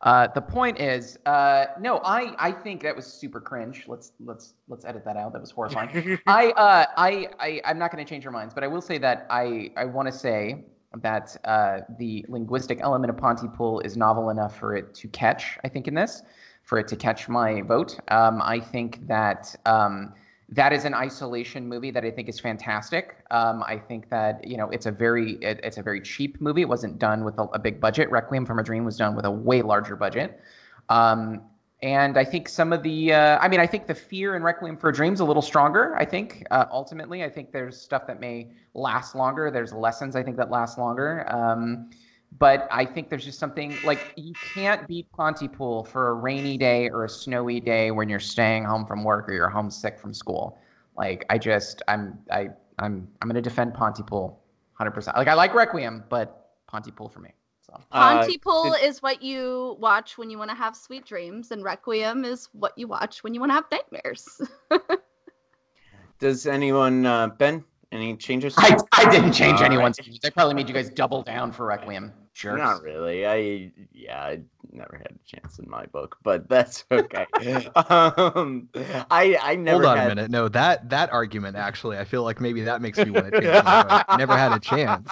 Uh, 0.00 0.28
the 0.28 0.40
point 0.40 0.80
is, 0.80 1.18
uh, 1.26 1.66
no, 1.78 1.98
I, 1.98 2.34
I 2.38 2.52
think 2.52 2.82
that 2.82 2.96
was 2.96 3.06
super 3.06 3.40
cringe. 3.40 3.84
Let's 3.86 4.12
let's 4.18 4.54
let's 4.66 4.84
edit 4.84 5.04
that 5.04 5.16
out. 5.16 5.32
That 5.34 5.42
was 5.42 5.50
horrifying. 5.50 6.18
I, 6.26 6.50
uh, 6.52 6.86
I, 6.96 7.28
I, 7.38 7.60
I'm 7.66 7.78
not 7.78 7.92
going 7.92 8.02
to 8.04 8.08
change 8.08 8.24
your 8.24 8.32
minds, 8.32 8.54
but 8.54 8.64
I 8.64 8.66
will 8.66 8.80
say 8.80 8.96
that 8.98 9.26
I, 9.28 9.70
I 9.76 9.84
want 9.84 10.06
to 10.10 10.12
say 10.12 10.64
that 11.02 11.36
uh, 11.44 11.80
the 11.98 12.24
linguistic 12.28 12.80
element 12.80 13.10
of 13.10 13.16
Pontypool 13.16 13.80
is 13.80 13.96
novel 13.96 14.30
enough 14.30 14.58
for 14.58 14.76
it 14.76 14.94
to 14.94 15.08
catch. 15.08 15.58
I 15.64 15.68
think 15.68 15.88
in 15.88 15.94
this, 15.94 16.22
for 16.62 16.78
it 16.78 16.88
to 16.88 16.96
catch 16.96 17.28
my 17.28 17.62
vote. 17.62 17.98
Um, 18.08 18.40
I 18.42 18.60
think 18.60 19.06
that 19.06 19.54
um, 19.66 20.14
that 20.48 20.72
is 20.72 20.84
an 20.84 20.94
isolation 20.94 21.68
movie 21.68 21.90
that 21.90 22.04
I 22.04 22.10
think 22.10 22.28
is 22.28 22.38
fantastic. 22.38 23.24
Um, 23.30 23.62
I 23.66 23.78
think 23.78 24.08
that 24.10 24.46
you 24.46 24.56
know 24.56 24.68
it's 24.70 24.86
a 24.86 24.90
very 24.90 25.32
it, 25.42 25.60
it's 25.62 25.78
a 25.78 25.82
very 25.82 26.00
cheap 26.00 26.40
movie. 26.40 26.62
It 26.62 26.68
wasn't 26.68 26.98
done 26.98 27.24
with 27.24 27.38
a, 27.38 27.44
a 27.54 27.58
big 27.58 27.80
budget. 27.80 28.10
Requiem 28.10 28.46
from 28.46 28.58
a 28.58 28.62
Dream 28.62 28.84
was 28.84 28.96
done 28.96 29.16
with 29.16 29.24
a 29.24 29.30
way 29.30 29.62
larger 29.62 29.96
budget. 29.96 30.40
Um, 30.88 31.42
and 31.84 32.16
I 32.16 32.24
think 32.24 32.48
some 32.48 32.72
of 32.72 32.82
the, 32.82 33.12
uh, 33.12 33.38
I 33.42 33.46
mean, 33.46 33.60
I 33.60 33.66
think 33.66 33.86
the 33.86 33.94
fear 33.94 34.36
in 34.36 34.42
Requiem 34.42 34.78
for 34.78 34.88
a 34.88 34.92
Dream 34.92 35.12
is 35.12 35.20
a 35.20 35.24
little 35.24 35.42
stronger. 35.42 35.94
I 35.96 36.06
think 36.06 36.42
uh, 36.50 36.64
ultimately, 36.70 37.22
I 37.22 37.28
think 37.28 37.52
there's 37.52 37.78
stuff 37.78 38.06
that 38.06 38.20
may 38.20 38.48
last 38.72 39.14
longer. 39.14 39.50
There's 39.50 39.70
lessons 39.70 40.16
I 40.16 40.22
think 40.22 40.38
that 40.38 40.50
last 40.50 40.78
longer. 40.78 41.30
Um, 41.30 41.90
but 42.38 42.66
I 42.70 42.86
think 42.86 43.10
there's 43.10 43.26
just 43.26 43.38
something 43.38 43.76
like 43.84 44.14
you 44.16 44.32
can't 44.54 44.88
beat 44.88 45.12
Pontypool 45.12 45.84
for 45.84 46.08
a 46.08 46.14
rainy 46.14 46.56
day 46.56 46.88
or 46.88 47.04
a 47.04 47.08
snowy 47.08 47.60
day 47.60 47.90
when 47.90 48.08
you're 48.08 48.18
staying 48.18 48.64
home 48.64 48.86
from 48.86 49.04
work 49.04 49.28
or 49.28 49.34
you're 49.34 49.50
homesick 49.50 49.98
from 49.98 50.14
school. 50.14 50.58
Like 50.96 51.26
I 51.28 51.36
just, 51.36 51.82
I'm, 51.86 52.18
I, 52.32 52.48
I'm, 52.78 53.06
I'm 53.20 53.28
to 53.28 53.42
defend 53.42 53.74
Pontypool 53.74 54.40
100%. 54.80 55.14
Like 55.18 55.28
I 55.28 55.34
like 55.34 55.52
Requiem, 55.52 56.04
but 56.08 56.48
Pontypool 56.66 57.10
for 57.10 57.20
me. 57.20 57.34
So. 57.74 57.84
Uh, 57.92 58.18
Pontypool 58.18 58.74
is 58.82 59.02
what 59.02 59.22
you 59.22 59.76
watch 59.78 60.18
when 60.18 60.30
you 60.30 60.38
want 60.38 60.50
to 60.50 60.56
have 60.56 60.76
sweet 60.76 61.04
dreams, 61.04 61.50
and 61.50 61.62
Requiem 61.62 62.24
is 62.24 62.48
what 62.52 62.76
you 62.76 62.86
watch 62.86 63.22
when 63.22 63.34
you 63.34 63.40
want 63.40 63.50
to 63.50 63.54
have 63.54 63.64
nightmares. 63.70 64.40
Does 66.18 66.46
anyone, 66.46 67.06
uh, 67.06 67.28
Ben, 67.28 67.64
any 67.92 68.16
changes? 68.16 68.54
I, 68.56 68.78
I 68.92 69.10
didn't 69.10 69.32
change 69.32 69.58
All 69.58 69.64
anyone's. 69.64 69.98
I 70.24 70.30
probably 70.30 70.54
made 70.54 70.68
you 70.68 70.74
guys 70.74 70.90
double 70.90 71.22
down 71.22 71.52
for 71.52 71.66
Requiem. 71.66 72.12
Jerks. 72.34 72.58
Not 72.58 72.82
really. 72.82 73.24
I 73.26 73.70
yeah, 73.92 74.20
I 74.20 74.40
never 74.72 74.96
had 74.96 75.12
a 75.12 75.36
chance 75.36 75.60
in 75.60 75.70
my 75.70 75.86
book, 75.86 76.16
but 76.24 76.48
that's 76.48 76.84
okay. 76.90 77.26
um, 77.76 78.68
I 78.74 79.38
I 79.40 79.54
never 79.54 79.84
Hold 79.84 79.92
on 79.92 79.96
had, 79.96 80.06
a 80.06 80.14
minute. 80.16 80.30
No, 80.32 80.48
that 80.48 80.90
that 80.90 81.12
argument 81.12 81.56
actually, 81.56 81.96
I 81.96 82.04
feel 82.04 82.24
like 82.24 82.40
maybe 82.40 82.62
that 82.62 82.82
makes 82.82 82.98
me 82.98 83.10
want 83.10 83.32
to 83.32 83.40
change 83.40 83.64
my 83.64 84.04
vote. 84.08 84.18
Never 84.18 84.36
had 84.36 84.52
a 84.52 84.58
chance. 84.58 85.08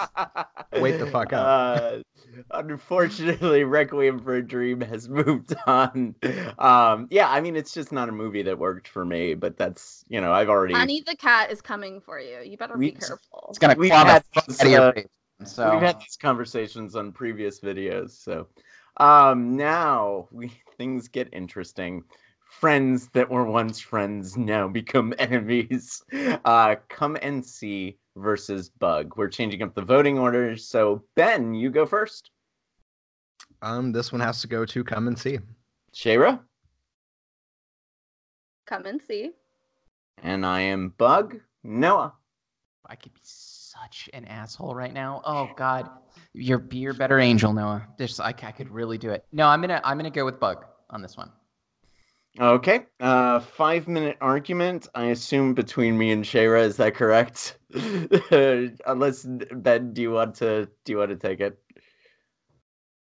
Wait 0.73 0.97
the 0.99 1.07
fuck 1.07 1.31
up. 1.31 1.45
Uh, 1.45 1.99
unfortunately, 2.51 3.63
Requiem 3.63 4.19
for 4.19 4.35
a 4.35 4.45
Dream 4.45 4.81
has 4.81 5.07
moved 5.07 5.55
on. 5.65 6.15
Um, 6.59 7.07
yeah, 7.09 7.29
I 7.29 7.39
mean, 7.39 7.55
it's 7.55 7.73
just 7.73 7.91
not 7.91 8.09
a 8.09 8.11
movie 8.11 8.43
that 8.43 8.59
worked 8.59 8.87
for 8.89 9.05
me, 9.05 9.33
but 9.33 9.57
that's 9.57 10.03
you 10.09 10.19
know, 10.19 10.33
I've 10.33 10.49
already 10.49 10.73
Honey 10.73 11.01
the 11.01 11.15
cat 11.15 11.51
is 11.51 11.61
coming 11.61 12.01
for 12.01 12.19
you. 12.19 12.39
You 12.43 12.57
better 12.57 12.77
be 12.77 12.91
careful. 12.91 13.47
It's 13.49 13.59
gonna 13.59 13.75
We've 13.77 13.91
claw 13.91 14.19
the 14.33 15.05
had 15.39 15.47
fuck 15.47 15.49
this, 15.49 15.59
out 15.59 15.65
of 15.65 15.69
your 15.69 15.69
face. 15.69 15.69
So 15.69 15.71
We've 15.71 15.81
had 15.81 15.99
these 15.99 16.17
conversations 16.17 16.95
on 16.95 17.11
previous 17.11 17.59
videos, 17.59 18.11
so 18.11 18.47
um, 18.97 19.55
now 19.57 20.27
we 20.31 20.51
things 20.77 21.07
get 21.07 21.29
interesting. 21.33 22.03
Friends 22.59 23.09
that 23.13 23.29
were 23.29 23.45
once 23.45 23.79
friends 23.79 24.37
now 24.37 24.67
become 24.67 25.13
enemies. 25.19 26.03
Uh, 26.45 26.75
come 26.89 27.17
and 27.21 27.43
see 27.43 27.97
versus 28.15 28.69
Bug. 28.69 29.17
We're 29.17 29.27
changing 29.29 29.63
up 29.63 29.73
the 29.73 29.81
voting 29.81 30.19
order, 30.19 30.55
so 30.55 31.03
Ben, 31.15 31.53
you 31.55 31.71
go 31.71 31.85
first. 31.85 32.29
Um, 33.63 33.91
this 33.91 34.11
one 34.11 34.21
has 34.21 34.41
to 34.41 34.47
go 34.47 34.65
to 34.65 34.83
come 34.83 35.07
and 35.07 35.17
see. 35.17 35.39
Shayra, 35.95 36.39
Come 38.65 38.85
and 38.85 39.01
see. 39.01 39.31
and 40.21 40.45
I 40.45 40.61
am 40.61 40.89
Bug. 40.97 41.39
Noah. 41.63 42.13
I 42.85 42.95
could 42.95 43.13
be 43.13 43.21
such 43.81 44.09
an 44.13 44.25
asshole 44.25 44.75
right 44.75 44.93
now. 44.93 45.21
Oh 45.25 45.49
God, 45.55 45.89
you're 46.33 46.63
you're 46.71 46.93
better 46.93 47.19
angel, 47.19 47.53
Noah. 47.53 47.87
This 47.97 48.19
I, 48.19 48.27
I 48.27 48.51
could 48.51 48.69
really 48.69 48.97
do 48.97 49.09
it. 49.09 49.25
No, 49.31 49.47
I'm 49.47 49.61
gonna 49.61 49.81
I'm 49.83 49.97
gonna 49.97 50.09
go 50.09 50.25
with 50.25 50.39
Bug 50.39 50.65
on 50.89 51.01
this 51.01 51.17
one. 51.17 51.31
Okay. 52.39 52.87
Uh, 52.99 53.39
five 53.39 53.87
minute 53.87 54.17
argument. 54.19 54.87
I 54.95 55.05
assume 55.05 55.53
between 55.53 55.97
me 55.97 56.11
and 56.11 56.23
Shayra. 56.23 56.63
Is 56.63 56.77
that 56.77 56.95
correct? 56.95 57.57
Unless 58.87 59.25
Ben, 59.25 59.93
do 59.93 60.01
you 60.01 60.11
want 60.11 60.35
to 60.35 60.67
do 60.85 60.93
you 60.93 60.97
want 60.97 61.11
to 61.11 61.15
take 61.15 61.39
it? 61.39 61.57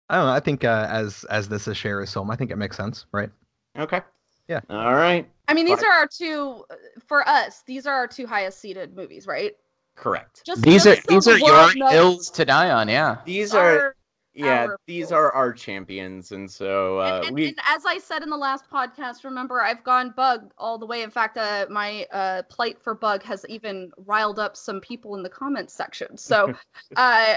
I 0.10 0.17
don't 0.17 0.25
know. 0.25 0.33
I 0.33 0.39
think 0.39 0.63
uh, 0.63 0.88
as 0.89 1.25
as 1.25 1.48
this 1.48 1.67
is 1.67 1.77
Shara's 1.77 2.13
film, 2.13 2.31
I 2.31 2.36
think 2.36 2.51
it 2.51 2.57
makes 2.57 2.77
sense, 2.77 3.05
right? 3.12 3.29
Okay. 3.77 4.01
Yeah. 4.48 4.62
All 4.69 4.95
right. 4.95 5.29
I 5.48 5.53
mean, 5.53 5.65
these 5.65 5.79
Fine. 5.79 5.89
are 5.89 5.93
our 5.93 6.07
two, 6.07 6.63
for 7.07 7.27
us, 7.27 7.63
these 7.65 7.86
are 7.86 7.93
our 7.93 8.07
two 8.07 8.25
highest 8.25 8.60
seated 8.60 8.95
movies, 8.95 9.27
right? 9.27 9.53
Correct. 9.95 10.41
Just 10.45 10.62
These 10.62 10.88
are 10.88 10.95
so 10.95 11.01
these 11.07 11.27
are 11.27 11.38
your 11.38 11.47
world 11.51 11.73
knows 11.75 11.91
hills 11.91 12.29
to 12.31 12.45
die 12.45 12.71
on. 12.71 12.88
Yeah. 12.89 13.17
These 13.25 13.53
are 13.53 13.79
our- 13.79 13.95
yeah. 14.33 14.65
our 14.65 14.79
These 14.88 15.05
fools. 15.05 15.12
are 15.12 15.31
our 15.31 15.53
champions, 15.53 16.31
and 16.31 16.50
so 16.50 17.00
uh, 17.00 17.17
and, 17.17 17.25
and, 17.27 17.35
we 17.35 17.47
and 17.50 17.57
as 17.67 17.85
I 17.85 18.00
said 18.00 18.23
in 18.23 18.29
the 18.29 18.38
last 18.38 18.69
podcast, 18.71 19.23
remember 19.23 19.62
I've 19.62 19.83
gone 19.83 20.12
bug 20.15 20.51
all 20.57 20.79
the 20.79 20.88
way. 20.88 21.03
In 21.03 21.12
fact, 21.12 21.38
uh, 21.38 21.67
my 21.69 22.07
uh, 22.12 22.41
plight 22.50 22.81
for 22.81 22.95
bug 22.95 23.21
has 23.23 23.45
even 23.47 23.91
riled 24.05 24.39
up 24.39 24.57
some 24.57 24.81
people 24.81 25.15
in 25.15 25.21
the 25.21 25.29
comments 25.29 25.73
section. 25.73 26.17
So, 26.17 26.53
uh, 26.95 27.35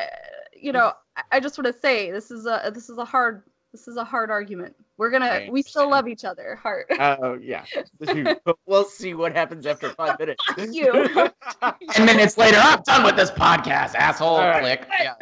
you 0.58 0.72
know, 0.72 0.92
I, 1.16 1.22
I 1.32 1.40
just 1.40 1.58
want 1.58 1.66
to 1.66 1.78
say 1.78 2.10
this 2.10 2.30
is 2.30 2.46
a 2.46 2.70
this 2.72 2.88
is 2.88 2.96
a 2.96 3.04
hard 3.04 3.42
this 3.72 3.86
is 3.88 3.96
a 3.98 4.04
hard 4.04 4.30
argument. 4.30 4.75
We're 4.98 5.10
gonna 5.10 5.46
we 5.50 5.62
still 5.62 5.90
love 5.90 6.08
each 6.08 6.24
other. 6.24 6.56
Heart. 6.56 6.86
Oh 6.98 7.38
yeah. 7.40 7.64
we'll 8.66 8.84
see 8.84 9.14
what 9.14 9.32
happens 9.32 9.66
after 9.66 9.90
five 9.90 10.18
minutes. 10.18 10.42
Fuck 10.46 10.68
you. 10.72 11.30
Ten 11.90 12.06
minutes 12.06 12.38
later, 12.38 12.58
I'm 12.58 12.82
done 12.82 13.04
with 13.04 13.16
this 13.16 13.30
podcast, 13.30 13.94
asshole. 13.94 14.36
All 14.36 14.48
right. 14.48 14.80
Click. 14.80 14.88
Yeah. 15.00 15.14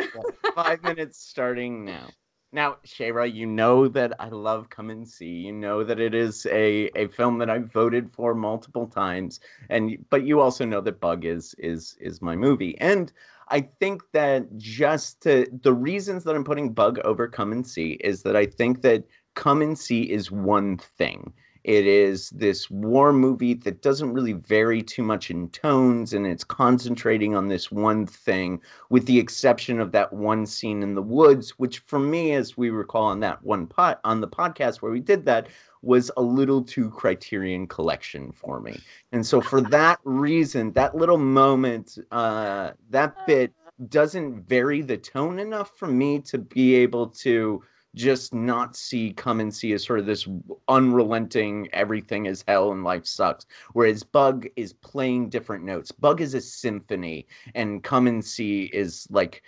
five 0.54 0.82
minutes 0.82 1.18
starting 1.18 1.84
now. 1.84 2.08
Now, 2.52 2.76
Shayra, 2.86 3.34
you 3.34 3.46
know 3.46 3.88
that 3.88 4.12
I 4.20 4.28
love 4.28 4.70
Come 4.70 4.90
and 4.90 5.08
See. 5.08 5.26
You 5.26 5.52
know 5.52 5.82
that 5.82 5.98
it 5.98 6.14
is 6.14 6.46
a, 6.46 6.88
a 6.94 7.08
film 7.08 7.38
that 7.38 7.50
I've 7.50 7.72
voted 7.72 8.12
for 8.12 8.32
multiple 8.32 8.86
times, 8.86 9.40
and 9.70 9.98
but 10.08 10.24
you 10.24 10.40
also 10.40 10.64
know 10.64 10.80
that 10.82 11.00
Bug 11.00 11.24
is 11.24 11.56
is 11.58 11.96
is 12.00 12.22
my 12.22 12.36
movie. 12.36 12.78
And 12.78 13.12
I 13.48 13.60
think 13.80 14.02
that 14.12 14.56
just 14.56 15.22
to, 15.22 15.46
the 15.62 15.72
reasons 15.72 16.24
that 16.24 16.34
I'm 16.34 16.44
putting 16.44 16.72
Bug 16.72 16.98
over 17.00 17.28
Come 17.28 17.52
and 17.52 17.66
See 17.66 17.92
is 18.04 18.22
that 18.22 18.36
I 18.36 18.46
think 18.46 18.82
that 18.82 19.04
Come 19.34 19.62
and 19.62 19.78
See 19.78 20.02
is 20.10 20.30
one 20.30 20.78
thing. 20.78 21.32
It 21.64 21.86
is 21.86 22.28
this 22.28 22.70
war 22.70 23.10
movie 23.10 23.54
that 23.54 23.80
doesn't 23.80 24.12
really 24.12 24.34
vary 24.34 24.82
too 24.82 25.02
much 25.02 25.30
in 25.30 25.48
tones, 25.48 26.12
and 26.12 26.26
it's 26.26 26.44
concentrating 26.44 27.34
on 27.34 27.48
this 27.48 27.72
one 27.72 28.06
thing 28.06 28.60
with 28.90 29.06
the 29.06 29.18
exception 29.18 29.80
of 29.80 29.90
that 29.92 30.12
one 30.12 30.44
scene 30.44 30.82
in 30.82 30.94
the 30.94 31.02
woods, 31.02 31.52
which 31.52 31.78
for 31.78 31.98
me, 31.98 32.32
as 32.32 32.58
we 32.58 32.68
recall 32.68 33.04
on 33.04 33.20
that 33.20 33.42
one 33.42 33.66
pot 33.66 33.98
on 34.04 34.20
the 34.20 34.28
podcast 34.28 34.82
where 34.82 34.92
we 34.92 35.00
did 35.00 35.24
that, 35.24 35.48
was 35.80 36.10
a 36.18 36.22
little 36.22 36.62
too 36.62 36.90
criterion 36.90 37.66
collection 37.66 38.30
for 38.32 38.60
me. 38.60 38.78
And 39.12 39.24
so 39.24 39.40
for 39.40 39.60
that 39.70 40.00
reason, 40.04 40.70
that 40.72 40.94
little 40.94 41.18
moment, 41.18 41.96
uh, 42.10 42.72
that 42.90 43.26
bit 43.26 43.54
doesn't 43.88 44.46
vary 44.46 44.82
the 44.82 44.98
tone 44.98 45.38
enough 45.38 45.76
for 45.76 45.88
me 45.88 46.20
to 46.20 46.38
be 46.38 46.74
able 46.74 47.08
to 47.08 47.62
just 47.94 48.34
not 48.34 48.76
see 48.76 49.12
come 49.12 49.40
and 49.40 49.54
see 49.54 49.72
as 49.72 49.84
sort 49.84 49.98
of 49.98 50.06
this 50.06 50.28
unrelenting 50.68 51.68
everything 51.72 52.26
is 52.26 52.44
hell 52.46 52.72
and 52.72 52.84
life 52.84 53.06
sucks 53.06 53.46
whereas 53.72 54.02
bug 54.02 54.46
is 54.56 54.72
playing 54.72 55.28
different 55.28 55.64
notes 55.64 55.92
bug 55.92 56.20
is 56.20 56.34
a 56.34 56.40
symphony 56.40 57.26
and 57.54 57.82
come 57.82 58.06
and 58.06 58.24
see 58.24 58.64
is 58.72 59.06
like 59.10 59.42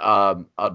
um, 0.00 0.46
a 0.58 0.72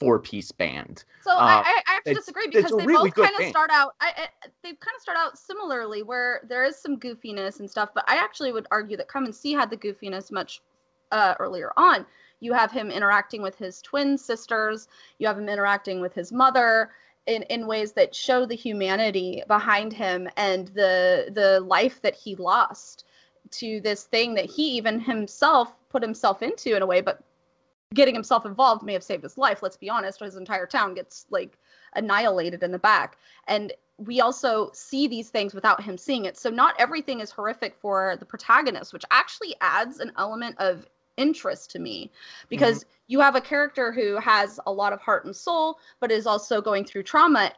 four 0.00 0.18
piece 0.18 0.50
band 0.50 1.04
So 1.22 1.32
Uh, 1.32 1.40
I, 1.40 1.82
I 1.86 1.92
I 1.92 1.96
actually 1.96 2.14
disagree 2.14 2.46
because 2.48 2.70
they 2.70 2.86
really 2.86 3.10
both 3.10 3.26
kind 3.30 3.38
of 3.38 3.46
start 3.48 3.70
out. 3.70 3.94
I, 4.00 4.12
I 4.16 4.48
they 4.62 4.70
kind 4.70 4.94
of 4.96 5.02
start 5.02 5.18
out 5.18 5.38
similarly, 5.38 6.02
where 6.02 6.40
there 6.48 6.64
is 6.64 6.76
some 6.76 6.98
goofiness 6.98 7.60
and 7.60 7.70
stuff. 7.70 7.90
But 7.94 8.04
I 8.08 8.16
actually 8.16 8.52
would 8.52 8.66
argue 8.70 8.96
that 8.96 9.08
Come 9.08 9.26
and 9.26 9.34
See 9.34 9.52
had 9.52 9.68
the 9.70 9.76
goofiness 9.76 10.32
much 10.32 10.62
uh, 11.12 11.34
earlier 11.38 11.72
on. 11.76 12.06
You 12.40 12.52
have 12.52 12.72
him 12.72 12.90
interacting 12.90 13.42
with 13.42 13.56
his 13.56 13.80
twin 13.82 14.18
sisters. 14.18 14.88
You 15.18 15.26
have 15.26 15.38
him 15.38 15.48
interacting 15.48 16.00
with 16.00 16.14
his 16.14 16.32
mother 16.32 16.90
in, 17.26 17.42
in 17.44 17.66
ways 17.66 17.92
that 17.92 18.14
show 18.14 18.46
the 18.46 18.54
humanity 18.54 19.42
behind 19.46 19.92
him 19.92 20.28
and 20.36 20.68
the 20.68 21.30
the 21.32 21.60
life 21.60 22.00
that 22.02 22.14
he 22.14 22.34
lost 22.36 23.04
to 23.52 23.80
this 23.80 24.04
thing 24.04 24.34
that 24.34 24.46
he 24.46 24.70
even 24.72 25.00
himself 25.00 25.74
put 25.90 26.02
himself 26.02 26.42
into 26.42 26.76
in 26.76 26.82
a 26.82 26.86
way, 26.86 27.00
but 27.00 27.22
getting 27.94 28.14
himself 28.14 28.46
involved 28.46 28.82
may 28.82 28.92
have 28.92 29.02
saved 29.02 29.22
his 29.22 29.36
life. 29.36 29.62
Let's 29.62 29.76
be 29.76 29.90
honest, 29.90 30.20
his 30.20 30.36
entire 30.36 30.66
town 30.66 30.94
gets 30.94 31.26
like 31.30 31.58
annihilated 31.94 32.62
in 32.62 32.70
the 32.70 32.78
back. 32.78 33.16
And 33.48 33.72
we 33.98 34.20
also 34.20 34.70
see 34.72 35.08
these 35.08 35.28
things 35.28 35.54
without 35.54 35.82
him 35.82 35.98
seeing 35.98 36.24
it. 36.24 36.38
So 36.38 36.48
not 36.48 36.74
everything 36.78 37.20
is 37.20 37.30
horrific 37.30 37.74
for 37.74 38.16
the 38.18 38.24
protagonist, 38.24 38.92
which 38.92 39.04
actually 39.10 39.54
adds 39.60 39.98
an 39.98 40.12
element 40.16 40.56
of 40.58 40.86
interest 41.16 41.70
to 41.70 41.78
me 41.78 42.10
because 42.48 42.80
mm-hmm. 42.80 42.90
you 43.08 43.20
have 43.20 43.36
a 43.36 43.40
character 43.40 43.92
who 43.92 44.16
has 44.16 44.60
a 44.66 44.72
lot 44.72 44.92
of 44.92 45.00
heart 45.00 45.24
and 45.24 45.34
soul 45.34 45.78
but 46.00 46.10
is 46.10 46.26
also 46.26 46.60
going 46.60 46.84
through 46.84 47.02
trauma 47.02 47.52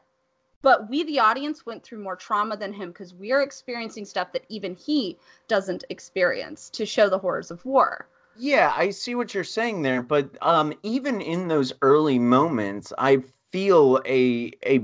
but 0.63 0.89
we 0.89 1.03
the 1.05 1.19
audience 1.19 1.67
went 1.67 1.83
through 1.83 1.99
more 1.99 2.17
trauma 2.17 2.57
than 2.57 2.73
him 2.73 2.89
because 2.91 3.15
we 3.15 3.33
are 3.33 3.43
experiencing 3.43 4.05
stuff 4.05 4.33
that 4.33 4.45
even 4.49 4.75
he 4.75 5.17
doesn't 5.49 5.85
experience 5.91 6.71
to 6.71 6.87
show 6.87 7.09
the 7.09 7.19
horrors 7.19 7.51
of 7.51 7.65
war 7.65 8.07
yeah 8.37 8.73
i 8.77 8.91
see 8.91 9.15
what 9.15 9.35
you're 9.35 9.45
saying 9.45 9.83
there 9.83 10.03
but 10.03 10.29
um 10.43 10.73
even 10.83 11.21
in 11.21 11.49
those 11.49 11.73
early 11.83 12.19
moments 12.19 12.93
i 12.99 13.23
feel 13.53 14.01
a 14.07 14.51
a 14.65 14.79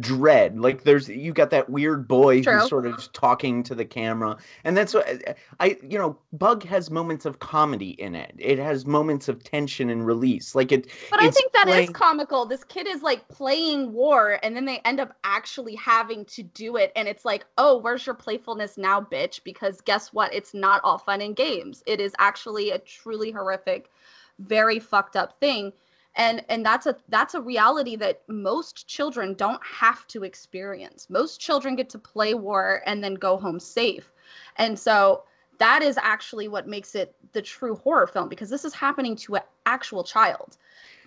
dread 0.00 0.58
like 0.58 0.84
there's 0.84 1.08
you 1.08 1.32
got 1.32 1.50
that 1.50 1.68
weird 1.68 2.08
boy 2.08 2.42
True. 2.42 2.58
who's 2.58 2.68
sort 2.68 2.86
of 2.86 3.12
talking 3.12 3.62
to 3.62 3.74
the 3.74 3.84
camera 3.84 4.36
and 4.64 4.76
that's 4.76 4.94
what 4.94 5.06
i 5.60 5.76
you 5.82 5.98
know 5.98 6.18
bug 6.32 6.64
has 6.64 6.90
moments 6.90 7.26
of 7.26 7.38
comedy 7.38 7.90
in 7.90 8.14
it. 8.14 8.34
It 8.38 8.58
has 8.58 8.86
moments 8.86 9.28
of 9.28 9.42
tension 9.42 9.90
and 9.90 10.06
release. 10.06 10.54
Like 10.54 10.72
it 10.72 10.88
but 11.10 11.20
i 11.20 11.30
think 11.30 11.52
that 11.52 11.66
playing... 11.66 11.88
is 11.88 11.90
comical. 11.90 12.46
This 12.46 12.64
kid 12.64 12.86
is 12.86 13.02
like 13.02 13.26
playing 13.28 13.92
war 13.92 14.38
and 14.42 14.56
then 14.56 14.64
they 14.64 14.78
end 14.84 15.00
up 15.00 15.14
actually 15.24 15.74
having 15.74 16.24
to 16.26 16.42
do 16.42 16.76
it 16.76 16.92
and 16.96 17.08
it's 17.08 17.24
like 17.24 17.44
oh 17.58 17.78
where's 17.78 18.06
your 18.06 18.14
playfulness 18.14 18.78
now 18.78 19.00
bitch? 19.00 19.42
Because 19.44 19.80
guess 19.80 20.12
what? 20.12 20.32
It's 20.32 20.54
not 20.54 20.80
all 20.84 20.98
fun 20.98 21.20
and 21.20 21.36
games. 21.36 21.82
It 21.86 22.00
is 22.00 22.14
actually 22.18 22.70
a 22.70 22.78
truly 22.78 23.30
horrific 23.30 23.90
very 24.38 24.78
fucked 24.78 25.16
up 25.16 25.38
thing 25.40 25.72
and 26.16 26.44
and 26.48 26.64
that's 26.64 26.86
a 26.86 26.96
that's 27.08 27.34
a 27.34 27.40
reality 27.40 27.96
that 27.96 28.22
most 28.28 28.86
children 28.88 29.34
don't 29.34 29.64
have 29.64 30.06
to 30.08 30.24
experience. 30.24 31.08
Most 31.10 31.40
children 31.40 31.76
get 31.76 31.88
to 31.90 31.98
play 31.98 32.34
war 32.34 32.82
and 32.86 33.02
then 33.02 33.14
go 33.14 33.36
home 33.36 33.60
safe. 33.60 34.12
And 34.56 34.78
so 34.78 35.24
that 35.58 35.82
is 35.82 35.98
actually 35.98 36.48
what 36.48 36.68
makes 36.68 36.94
it 36.94 37.14
the 37.32 37.42
true 37.42 37.76
horror 37.76 38.06
film 38.06 38.28
because 38.28 38.50
this 38.50 38.64
is 38.64 38.74
happening 38.74 39.16
to 39.16 39.36
an 39.36 39.42
actual 39.66 40.04
child 40.04 40.56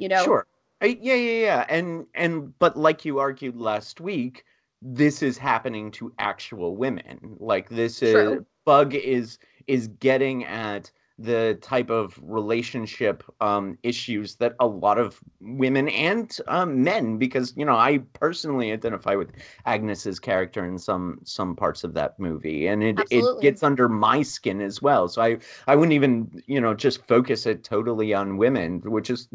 you 0.01 0.09
know? 0.09 0.23
Sure. 0.23 0.47
I, 0.81 0.97
yeah 0.99 1.13
yeah 1.13 1.45
yeah. 1.45 1.65
And 1.69 2.07
and 2.15 2.57
but 2.59 2.75
like 2.75 3.05
you 3.05 3.19
argued 3.19 3.55
last 3.55 4.01
week 4.01 4.43
this 4.81 5.21
is 5.21 5.37
happening 5.37 5.91
to 5.91 6.11
actual 6.17 6.75
women. 6.75 7.37
Like 7.39 7.69
this 7.69 8.01
is 8.01 8.13
True. 8.13 8.45
bug 8.65 8.95
is 8.95 9.37
is 9.67 9.87
getting 9.99 10.43
at 10.45 10.89
the 11.21 11.57
type 11.61 11.89
of 11.89 12.19
relationship 12.21 13.23
um, 13.41 13.77
issues 13.83 14.35
that 14.35 14.55
a 14.59 14.67
lot 14.67 14.97
of 14.97 15.19
women 15.39 15.89
and 15.89 16.37
um, 16.47 16.83
men, 16.83 17.17
because 17.17 17.53
you 17.55 17.65
know 17.65 17.75
I 17.75 17.99
personally 18.13 18.71
identify 18.71 19.15
with 19.15 19.31
Agnes's 19.65 20.19
character 20.19 20.65
in 20.65 20.77
some 20.77 21.19
some 21.23 21.55
parts 21.55 21.83
of 21.83 21.93
that 21.93 22.19
movie, 22.19 22.67
and 22.67 22.83
it 22.83 22.99
Absolutely. 22.99 23.39
it 23.39 23.41
gets 23.41 23.63
under 23.63 23.87
my 23.87 24.21
skin 24.21 24.61
as 24.61 24.81
well. 24.81 25.07
So 25.07 25.21
I 25.21 25.37
I 25.67 25.75
wouldn't 25.75 25.93
even 25.93 26.41
you 26.47 26.59
know 26.59 26.73
just 26.73 27.05
focus 27.07 27.45
it 27.45 27.63
totally 27.63 28.13
on 28.13 28.37
women, 28.37 28.81
which 28.81 29.09
is. 29.09 29.27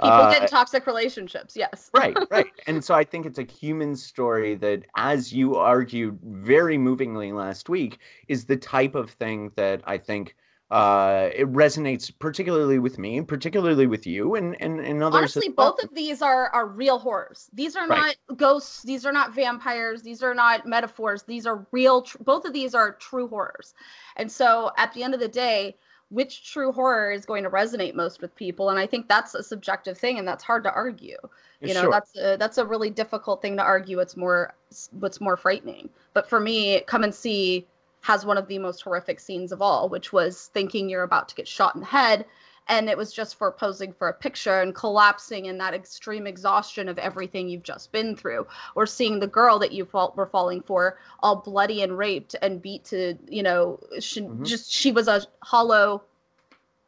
People 0.00 0.10
uh, 0.10 0.40
get 0.40 0.50
toxic 0.50 0.88
relationships, 0.88 1.54
yes. 1.56 1.88
right, 1.94 2.16
right. 2.32 2.50
And 2.66 2.84
so 2.84 2.96
I 2.96 3.04
think 3.04 3.26
it's 3.26 3.38
a 3.38 3.44
human 3.44 3.94
story 3.94 4.56
that, 4.56 4.82
as 4.96 5.32
you 5.32 5.54
argued 5.54 6.18
very 6.20 6.76
movingly 6.76 7.30
last 7.30 7.68
week, 7.68 8.00
is 8.26 8.44
the 8.46 8.56
type 8.56 8.96
of 8.96 9.10
thing 9.10 9.52
that 9.54 9.82
I 9.84 9.98
think 9.98 10.34
uh, 10.74 11.30
it 11.32 11.46
resonates 11.52 12.10
particularly 12.18 12.80
with 12.80 12.98
me, 12.98 13.20
particularly 13.20 13.86
with 13.86 14.08
you, 14.08 14.34
and 14.34 14.60
and, 14.60 14.80
and 14.80 15.04
others. 15.04 15.36
Honestly, 15.36 15.48
both 15.48 15.80
of 15.84 15.94
these 15.94 16.20
are 16.20 16.48
are 16.48 16.66
real 16.66 16.98
horrors. 16.98 17.48
These 17.52 17.76
are 17.76 17.86
right. 17.86 18.16
not 18.28 18.36
ghosts. 18.36 18.82
These 18.82 19.06
are 19.06 19.12
not 19.12 19.32
vampires. 19.32 20.02
These 20.02 20.20
are 20.20 20.34
not 20.34 20.66
metaphors. 20.66 21.22
These 21.22 21.46
are 21.46 21.64
real. 21.70 22.02
Tr- 22.02 22.18
both 22.24 22.44
of 22.44 22.52
these 22.52 22.74
are 22.74 22.90
true 22.94 23.28
horrors. 23.28 23.74
And 24.16 24.30
so, 24.30 24.72
at 24.76 24.92
the 24.94 25.04
end 25.04 25.14
of 25.14 25.20
the 25.20 25.28
day, 25.28 25.76
which 26.08 26.50
true 26.50 26.72
horror 26.72 27.12
is 27.12 27.24
going 27.24 27.44
to 27.44 27.50
resonate 27.50 27.94
most 27.94 28.20
with 28.20 28.34
people? 28.34 28.70
And 28.70 28.78
I 28.80 28.86
think 28.88 29.06
that's 29.06 29.36
a 29.36 29.44
subjective 29.44 29.96
thing, 29.96 30.18
and 30.18 30.26
that's 30.26 30.42
hard 30.42 30.64
to 30.64 30.72
argue. 30.72 31.18
You 31.60 31.74
know, 31.74 31.82
sure. 31.82 31.90
that's 31.92 32.16
a, 32.18 32.36
that's 32.36 32.58
a 32.58 32.66
really 32.66 32.90
difficult 32.90 33.40
thing 33.42 33.56
to 33.58 33.62
argue. 33.62 34.00
It's 34.00 34.16
more 34.16 34.52
what's 34.90 35.20
more 35.20 35.36
frightening. 35.36 35.88
But 36.14 36.28
for 36.28 36.40
me, 36.40 36.80
come 36.88 37.04
and 37.04 37.14
see 37.14 37.68
has 38.04 38.26
one 38.26 38.36
of 38.36 38.48
the 38.48 38.58
most 38.58 38.82
horrific 38.82 39.18
scenes 39.18 39.50
of 39.50 39.62
all, 39.62 39.88
which 39.88 40.12
was 40.12 40.50
thinking 40.52 40.90
you're 40.90 41.04
about 41.04 41.26
to 41.26 41.34
get 41.34 41.48
shot 41.48 41.74
in 41.74 41.80
the 41.80 41.86
head. 41.86 42.26
And 42.68 42.90
it 42.90 42.98
was 42.98 43.14
just 43.14 43.36
for 43.36 43.50
posing 43.50 43.94
for 43.94 44.08
a 44.08 44.12
picture 44.12 44.60
and 44.60 44.74
collapsing 44.74 45.46
in 45.46 45.56
that 45.56 45.72
extreme 45.72 46.26
exhaustion 46.26 46.90
of 46.90 46.98
everything 46.98 47.48
you've 47.48 47.62
just 47.62 47.92
been 47.92 48.14
through, 48.14 48.46
or 48.74 48.84
seeing 48.84 49.20
the 49.20 49.26
girl 49.26 49.58
that 49.58 49.72
you 49.72 49.88
were 50.16 50.26
falling 50.26 50.60
for 50.60 50.98
all 51.20 51.36
bloody 51.36 51.82
and 51.82 51.96
raped 51.96 52.36
and 52.42 52.60
beat 52.60 52.84
to, 52.84 53.16
you 53.26 53.42
know, 53.42 53.80
she, 54.00 54.20
mm-hmm. 54.20 54.44
just 54.44 54.70
she 54.70 54.92
was 54.92 55.08
a 55.08 55.22
hollow, 55.42 56.02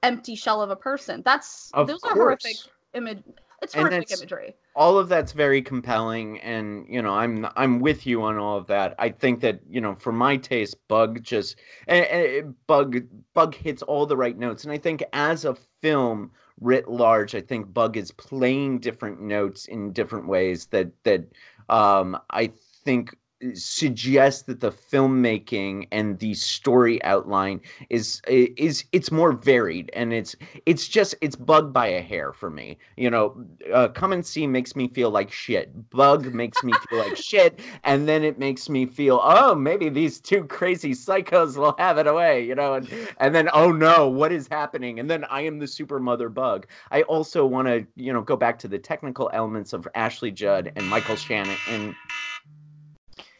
empty 0.03 0.35
shell 0.35 0.61
of 0.61 0.69
a 0.69 0.77
person. 0.77 1.23
That's 1.25 1.71
of 1.73 1.87
those 1.87 2.01
course. 2.01 2.13
are 2.13 2.17
horrific 2.17 2.57
image 2.93 3.23
it's 3.67 3.75
horrific 3.75 4.13
imagery. 4.13 4.55
All 4.75 4.99
of 4.99 5.09
that's 5.09 5.33
very 5.33 5.61
compelling, 5.63 6.41
and 6.41 6.87
you 6.89 7.03
know, 7.03 7.13
I'm 7.13 7.47
I'm 7.57 7.81
with 7.81 8.07
you 8.07 8.23
on 8.23 8.39
all 8.39 8.59
of 8.59 8.67
that. 8.69 8.95
I 8.99 9.09
think 9.11 9.41
that 9.41 9.61
you 9.69 9.81
know, 9.81 9.95
for 9.97 10.13
my 10.13 10.37
taste, 10.37 10.77
Bug 10.89 11.23
just 11.23 11.57
uh, 11.89 12.43
Bug 12.67 13.03
Bug 13.35 13.55
hits 13.55 13.83
all 13.83 14.07
the 14.07 14.17
right 14.17 14.37
notes, 14.37 14.65
and 14.65 14.73
I 14.73 14.79
think 14.79 15.03
as 15.13 15.45
a 15.45 15.57
film 15.83 16.31
writ 16.61 16.89
large, 16.89 17.35
I 17.35 17.41
think 17.41 17.73
Bug 17.73 17.97
is 17.97 18.13
playing 18.13 18.79
different 18.79 19.21
notes 19.21 19.67
in 19.67 19.93
different 19.93 20.29
ways 20.29 20.67
that 20.67 20.91
that 21.05 21.25
um, 21.69 22.19
I 22.31 22.53
think 22.85 23.17
suggest 23.55 24.47
that 24.47 24.61
the 24.61 24.71
filmmaking 24.71 25.87
and 25.93 26.19
the 26.19 26.33
story 26.35 27.03
outline 27.05 27.61
is 27.91 28.23
is 28.27 28.85
it's 28.93 29.13
more 29.13 29.33
varied 29.33 29.91
and 29.93 30.13
it's 30.13 30.35
it's 30.65 30.89
just 30.89 31.15
it's 31.21 31.37
bug 31.37 31.73
by 31.73 31.87
a 31.87 32.01
hair 32.01 32.33
for 32.33 32.51
me. 32.51 32.79
You 32.97 33.11
know 33.11 33.45
uh, 33.73 33.89
come 33.89 34.13
and 34.13 34.25
see 34.25 34.47
makes 34.47 34.75
me 34.75 34.89
feel 34.89 35.11
like 35.11 35.31
shit. 35.31 35.91
Bug 35.91 36.33
makes 36.33 36.63
me 36.65 36.73
feel 36.89 36.99
like 36.99 37.17
shit 37.23 37.61
and 37.85 38.09
then 38.09 38.25
it 38.25 38.39
makes 38.39 38.71
me 38.71 38.87
feel 38.87 39.21
oh 39.23 39.55
maybe 39.55 39.91
these 39.91 40.19
two 40.19 40.45
crazy 40.45 40.93
psychos 40.93 41.57
will 41.57 41.75
have 41.79 41.99
it 41.99 42.07
away 42.07 42.43
you 42.43 42.55
know 42.55 42.75
and 42.75 42.91
and 43.19 43.35
then 43.35 43.51
oh 43.53 43.71
no 43.71 44.09
what 44.09 44.33
is 44.33 44.49
happening? 44.49 44.99
And 44.99 45.11
then 45.11 45.25
i 45.25 45.43
am 45.43 45.59
the 45.59 45.67
super 45.67 46.01
mother 46.01 46.31
bug. 46.31 46.67
I 46.91 47.03
also 47.03 47.45
want 47.45 47.69
to 47.69 47.87
you 47.97 48.13
know 48.15 48.23
go 48.23 48.37
back 48.37 48.59
to 48.61 48.69
the 48.69 48.79
technical 48.79 49.29
elements 49.35 49.75
of 49.75 49.87
ashley 49.95 50.31
judd 50.31 50.73
and 50.77 50.87
michael 50.89 51.17
shannon 51.17 51.57
and 51.69 51.95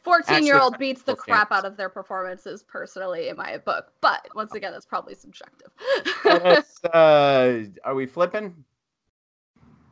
14 0.07 0.47
year 0.47 0.61
old 0.61 0.79
beats 0.79 1.03
the 1.03 1.17
crap 1.17 1.51
out 1.51 1.65
of 1.65 1.77
their 1.77 1.89
performances 1.89 2.63
personally 2.63 3.29
in 3.29 3.37
my 3.37 3.59
book 3.59 3.93
but 4.01 4.27
once 4.37 4.55
again 4.55 4.73
that's 4.73 4.87
probably 4.87 5.15
subjective. 5.15 5.71
Uh, 6.95 7.65
are 7.85 7.95
we 7.95 8.07
flipping? 8.07 8.65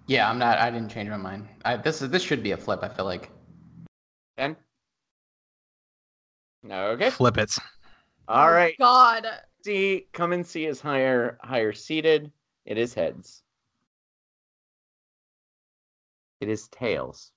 Yeah 0.06 0.30
i'm 0.30 0.38
not 0.38 0.58
i 0.58 0.70
didn't 0.70 0.88
change 0.88 1.10
my 1.10 1.16
mind. 1.16 1.48
I, 1.64 1.76
this 1.76 2.00
is 2.00 2.10
this 2.10 2.22
should 2.22 2.42
be 2.42 2.52
a 2.52 2.56
flip 2.56 2.80
i 2.82 2.88
feel 2.88 3.04
like. 3.04 3.30
Ben 4.36 4.56
okay. 6.70 7.10
Flip 7.10 7.38
it. 7.38 7.56
All 8.28 8.48
oh, 8.48 8.52
right. 8.52 8.74
God. 8.78 9.26
See 9.64 10.06
come 10.12 10.32
and 10.32 10.46
see 10.46 10.66
is 10.66 10.80
higher 10.80 11.38
higher 11.42 11.72
seated. 11.72 12.30
It 12.64 12.78
is 12.78 12.94
heads. 12.94 13.42
It 16.40 16.48
is 16.48 16.68
tails 16.68 17.32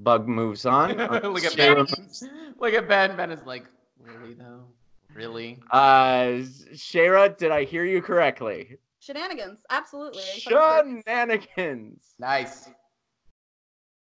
Bug 0.00 0.28
moves 0.28 0.64
on. 0.66 0.96
Look 0.96 1.44
at 1.44 1.56
Ben. 1.56 1.86
Look 2.58 2.74
at 2.74 2.88
Ben. 2.88 3.16
Ben 3.16 3.30
is 3.30 3.44
like, 3.44 3.64
really 4.00 4.34
though? 4.34 4.64
Really? 5.14 5.58
Uh, 5.70 6.42
Shayra, 6.74 7.36
did 7.36 7.50
I 7.50 7.64
hear 7.64 7.84
you 7.84 8.00
correctly? 8.00 8.76
Shenanigans, 9.00 9.60
absolutely. 9.70 10.22
Shenanigans. 10.22 12.14
Nice. 12.18 12.68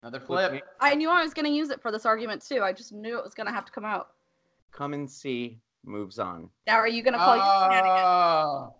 Another 0.03 0.19
flip. 0.19 0.63
I 0.79 0.95
knew 0.95 1.09
I 1.09 1.23
was 1.23 1.33
going 1.33 1.45
to 1.45 1.51
use 1.51 1.69
it 1.69 1.81
for 1.81 1.91
this 1.91 2.05
argument 2.05 2.45
too. 2.45 2.61
I 2.61 2.71
just 2.71 2.93
knew 2.93 3.17
it 3.17 3.23
was 3.23 3.33
going 3.33 3.47
to 3.47 3.53
have 3.53 3.65
to 3.65 3.71
come 3.71 3.85
out. 3.85 4.09
Come 4.71 4.93
and 4.93 5.09
see 5.09 5.59
moves 5.83 6.19
on. 6.19 6.49
Now, 6.67 6.75
are 6.75 6.87
you 6.87 7.01
going 7.01 7.13
to 7.13 7.19
call 7.19 7.39
uh... 7.39 7.69
you 7.69 7.75
shenanigans? 7.75 8.73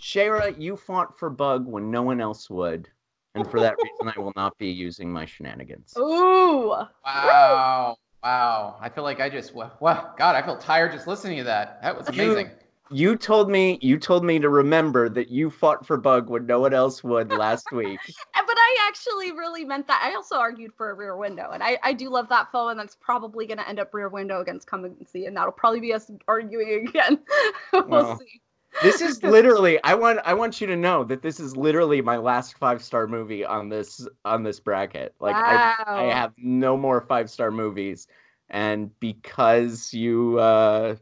Shayra, 0.00 0.60
you 0.60 0.76
fought 0.76 1.18
for 1.18 1.30
Bug 1.30 1.66
when 1.66 1.90
no 1.90 2.02
one 2.02 2.20
else 2.20 2.48
would 2.50 2.88
and 3.34 3.50
for 3.50 3.60
that 3.60 3.76
reason, 3.82 4.12
I 4.16 4.20
will 4.20 4.32
not 4.36 4.56
be 4.58 4.68
using 4.68 5.12
my 5.12 5.24
shenanigans. 5.24 5.94
Ooh! 5.98 6.74
Wow! 7.04 7.96
Wow! 8.22 8.76
I 8.80 8.88
feel 8.88 9.04
like 9.04 9.20
I 9.20 9.28
just 9.28 9.54
wow, 9.54 10.14
God, 10.18 10.36
I 10.36 10.42
feel 10.42 10.56
tired 10.56 10.92
just 10.92 11.06
listening 11.06 11.38
to 11.38 11.44
that. 11.44 11.80
That 11.82 11.96
was 11.96 12.08
amazing. 12.08 12.46
You, 12.46 12.52
you 12.92 13.16
told 13.16 13.48
me 13.48 13.78
you 13.80 13.98
told 13.98 14.24
me 14.24 14.40
to 14.40 14.48
remember 14.48 15.08
that 15.10 15.30
you 15.30 15.48
fought 15.48 15.86
for 15.86 15.96
Bug 15.96 16.28
when 16.28 16.44
no 16.46 16.60
one 16.60 16.74
else 16.74 17.04
would 17.04 17.30
last 17.30 17.66
week. 17.72 18.00
but 18.34 18.56
I 18.58 18.88
actually 18.88 19.30
really 19.30 19.64
meant 19.64 19.86
that. 19.86 20.02
I 20.04 20.14
also 20.16 20.36
argued 20.36 20.72
for 20.74 20.90
a 20.90 20.94
Rear 20.94 21.16
Window, 21.16 21.50
and 21.52 21.62
I, 21.62 21.78
I 21.84 21.92
do 21.92 22.10
love 22.10 22.28
that 22.30 22.50
film, 22.50 22.70
and 22.70 22.80
that's 22.80 22.96
probably 23.00 23.46
going 23.46 23.58
to 23.58 23.68
end 23.68 23.78
up 23.78 23.94
Rear 23.94 24.08
Window 24.08 24.40
against 24.40 24.66
Come 24.66 24.84
and 24.84 24.96
See, 25.08 25.26
and 25.26 25.36
that'll 25.36 25.52
probably 25.52 25.80
be 25.80 25.94
us 25.94 26.10
arguing 26.26 26.88
again. 26.88 27.20
we'll, 27.72 27.86
well, 27.86 28.18
see. 28.18 28.40
This 28.82 29.00
is 29.00 29.22
literally 29.24 29.78
I 29.84 29.94
want 29.94 30.20
I 30.24 30.34
want 30.34 30.60
you 30.60 30.66
to 30.66 30.76
know 30.76 31.04
that 31.04 31.22
this 31.22 31.40
is 31.40 31.56
literally 31.56 32.00
my 32.00 32.16
last 32.16 32.56
five 32.58 32.82
star 32.82 33.06
movie 33.06 33.44
on 33.44 33.68
this 33.68 34.06
on 34.24 34.42
this 34.42 34.60
bracket. 34.60 35.14
Like 35.20 35.36
I 35.36 35.74
I 35.88 36.02
have 36.04 36.32
no 36.38 36.76
more 36.76 37.00
five 37.00 37.30
star 37.30 37.50
movies. 37.50 38.06
And 38.48 38.90
because 39.00 39.92
you 39.94 40.38
uh 40.38 40.96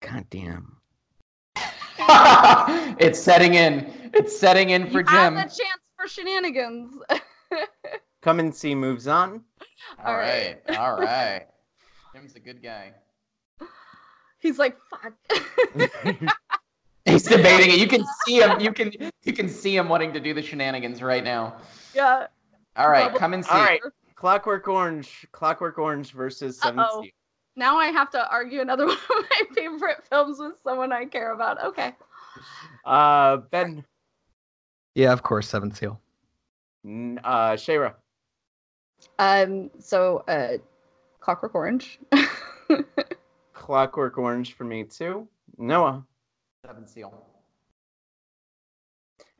God 0.00 0.26
damn. 0.30 0.76
it's 3.00 3.18
setting 3.18 3.54
in. 3.54 4.10
It's 4.14 4.38
setting 4.38 4.70
in 4.70 4.88
for 4.90 5.00
you 5.00 5.06
have 5.06 5.32
Jim. 5.32 5.38
a 5.38 5.42
chance 5.42 5.80
for 5.96 6.06
shenanigans. 6.06 6.94
Come 8.22 8.40
and 8.40 8.54
see 8.54 8.74
moves 8.74 9.08
on. 9.08 9.42
All 10.04 10.12
All 10.12 10.18
right. 10.18 10.60
right. 10.68 10.78
All 10.78 10.96
right. 10.96 11.46
Jim's 12.14 12.34
a 12.34 12.40
good 12.40 12.62
guy. 12.62 12.92
He's 14.38 14.58
like, 14.58 14.76
fuck. 14.90 15.14
He's 17.18 17.28
debating 17.36 17.70
it. 17.70 17.78
You 17.80 17.86
can 17.88 18.04
see 18.24 18.40
him. 18.40 18.60
You 18.60 18.72
can 18.72 18.92
you 19.24 19.32
can 19.32 19.48
see 19.48 19.76
him 19.76 19.88
wanting 19.88 20.12
to 20.12 20.20
do 20.20 20.32
the 20.34 20.42
shenanigans 20.42 21.02
right 21.02 21.24
now. 21.24 21.56
yeah. 21.94 22.26
All 22.76 22.88
right, 22.90 23.06
Bubble- 23.06 23.18
come 23.18 23.34
and 23.34 23.44
see. 23.44 23.50
All 23.50 23.58
right. 23.60 23.80
Clockwork 24.14 24.68
Orange. 24.68 25.26
Clockwork 25.32 25.78
Orange 25.78 26.12
versus 26.12 26.58
Seven 26.60 26.78
Uh-oh. 26.80 27.02
Seal. 27.02 27.10
Now 27.56 27.76
I 27.76 27.88
have 27.88 28.08
to 28.10 28.30
argue 28.30 28.60
another 28.60 28.86
one 28.86 28.96
of 28.96 29.08
my 29.30 29.42
favorite 29.54 30.04
films 30.08 30.38
with 30.38 30.54
someone 30.62 30.92
I 30.92 31.04
care 31.06 31.32
about. 31.32 31.60
Okay. 31.64 31.92
Uh 32.84 33.38
Ben 33.50 33.84
Yeah, 34.94 35.12
of 35.12 35.22
course, 35.24 35.48
Seven 35.48 35.72
Seal. 35.72 36.00
n- 36.84 37.20
uh 37.24 37.52
Shayra. 37.52 37.94
Um. 39.18 39.70
So, 39.80 40.24
uh, 40.28 40.58
Clockwork 41.20 41.54
Orange. 41.56 41.98
Clockwork 43.54 44.18
Orange 44.18 44.54
for 44.54 44.64
me 44.64 44.84
too. 44.84 45.26
Noah. 45.56 46.04
Seven 46.64 46.86
seal. 46.86 47.26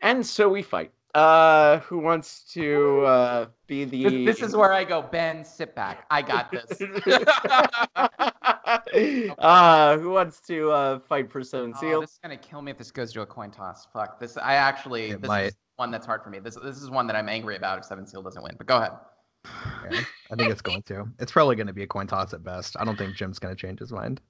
And 0.03 0.25
so 0.25 0.49
we 0.49 0.63
fight. 0.63 0.93
Uh 1.15 1.79
who 1.81 1.99
wants 1.99 2.45
to 2.53 3.01
uh 3.01 3.47
be 3.67 3.85
the 3.85 4.05
This, 4.05 4.39
this 4.39 4.51
is 4.51 4.57
where 4.57 4.73
I 4.73 4.85
go. 4.85 5.03
Ben, 5.03 5.45
sit 5.45 5.75
back. 5.75 6.05
I 6.11 6.23
got 6.23 6.53
this. 6.53 6.71
uh 9.39 9.99
who 9.99 10.11
wants 10.11 10.41
to 10.43 10.71
uh 10.71 10.99
fight 11.01 11.33
for 11.33 11.43
Seven 11.43 11.73
Oh, 11.77 11.81
Seal? 11.81 12.01
this 12.03 12.11
is 12.13 12.19
gonna 12.23 12.37
kill 12.37 12.63
me 12.63 12.71
if 12.71 12.79
this 12.79 12.91
goes 12.91 13.13
to 13.15 13.23
a 13.23 13.27
coin 13.27 13.51
toss. 13.51 13.87
Fuck 13.93 14.21
this. 14.21 14.37
I 14.37 14.55
actually 14.55 15.11
It 15.11 15.23
this 15.23 15.29
might. 15.29 15.45
is 15.47 15.57
one 15.77 15.91
that's 15.91 16.07
hard 16.07 16.23
for 16.23 16.31
me. 16.31 16.39
This 16.41 16.57
this 16.57 16.77
is 16.77 16.91
one 16.91 17.07
that 17.07 17.17
I'm 17.17 17.29
angry 17.29 17.57
about 17.57 17.79
if 17.79 17.85
Seven 17.87 18.07
Seal 18.07 18.23
doesn't 18.23 18.43
win. 18.43 18.55
But 18.59 18.67
go 18.67 18.77
ahead. 18.77 18.93
Yeah, 19.91 20.01
I 20.31 20.37
think 20.37 20.51
it's 20.53 20.61
going 20.61 20.83
to. 20.83 21.07
It's 21.19 21.33
probably 21.33 21.57
going 21.57 21.69
to 21.69 21.73
be 21.73 21.85
a 21.85 21.87
coin 21.87 22.07
toss 22.07 22.35
at 22.35 22.45
best. 22.45 22.77
I 22.79 22.85
don't 22.85 22.99
think 22.99 23.17
Jim's 23.17 23.39
going 23.39 23.55
to 23.55 23.61
change 23.61 23.79
his 23.79 23.93
mind. 23.93 24.21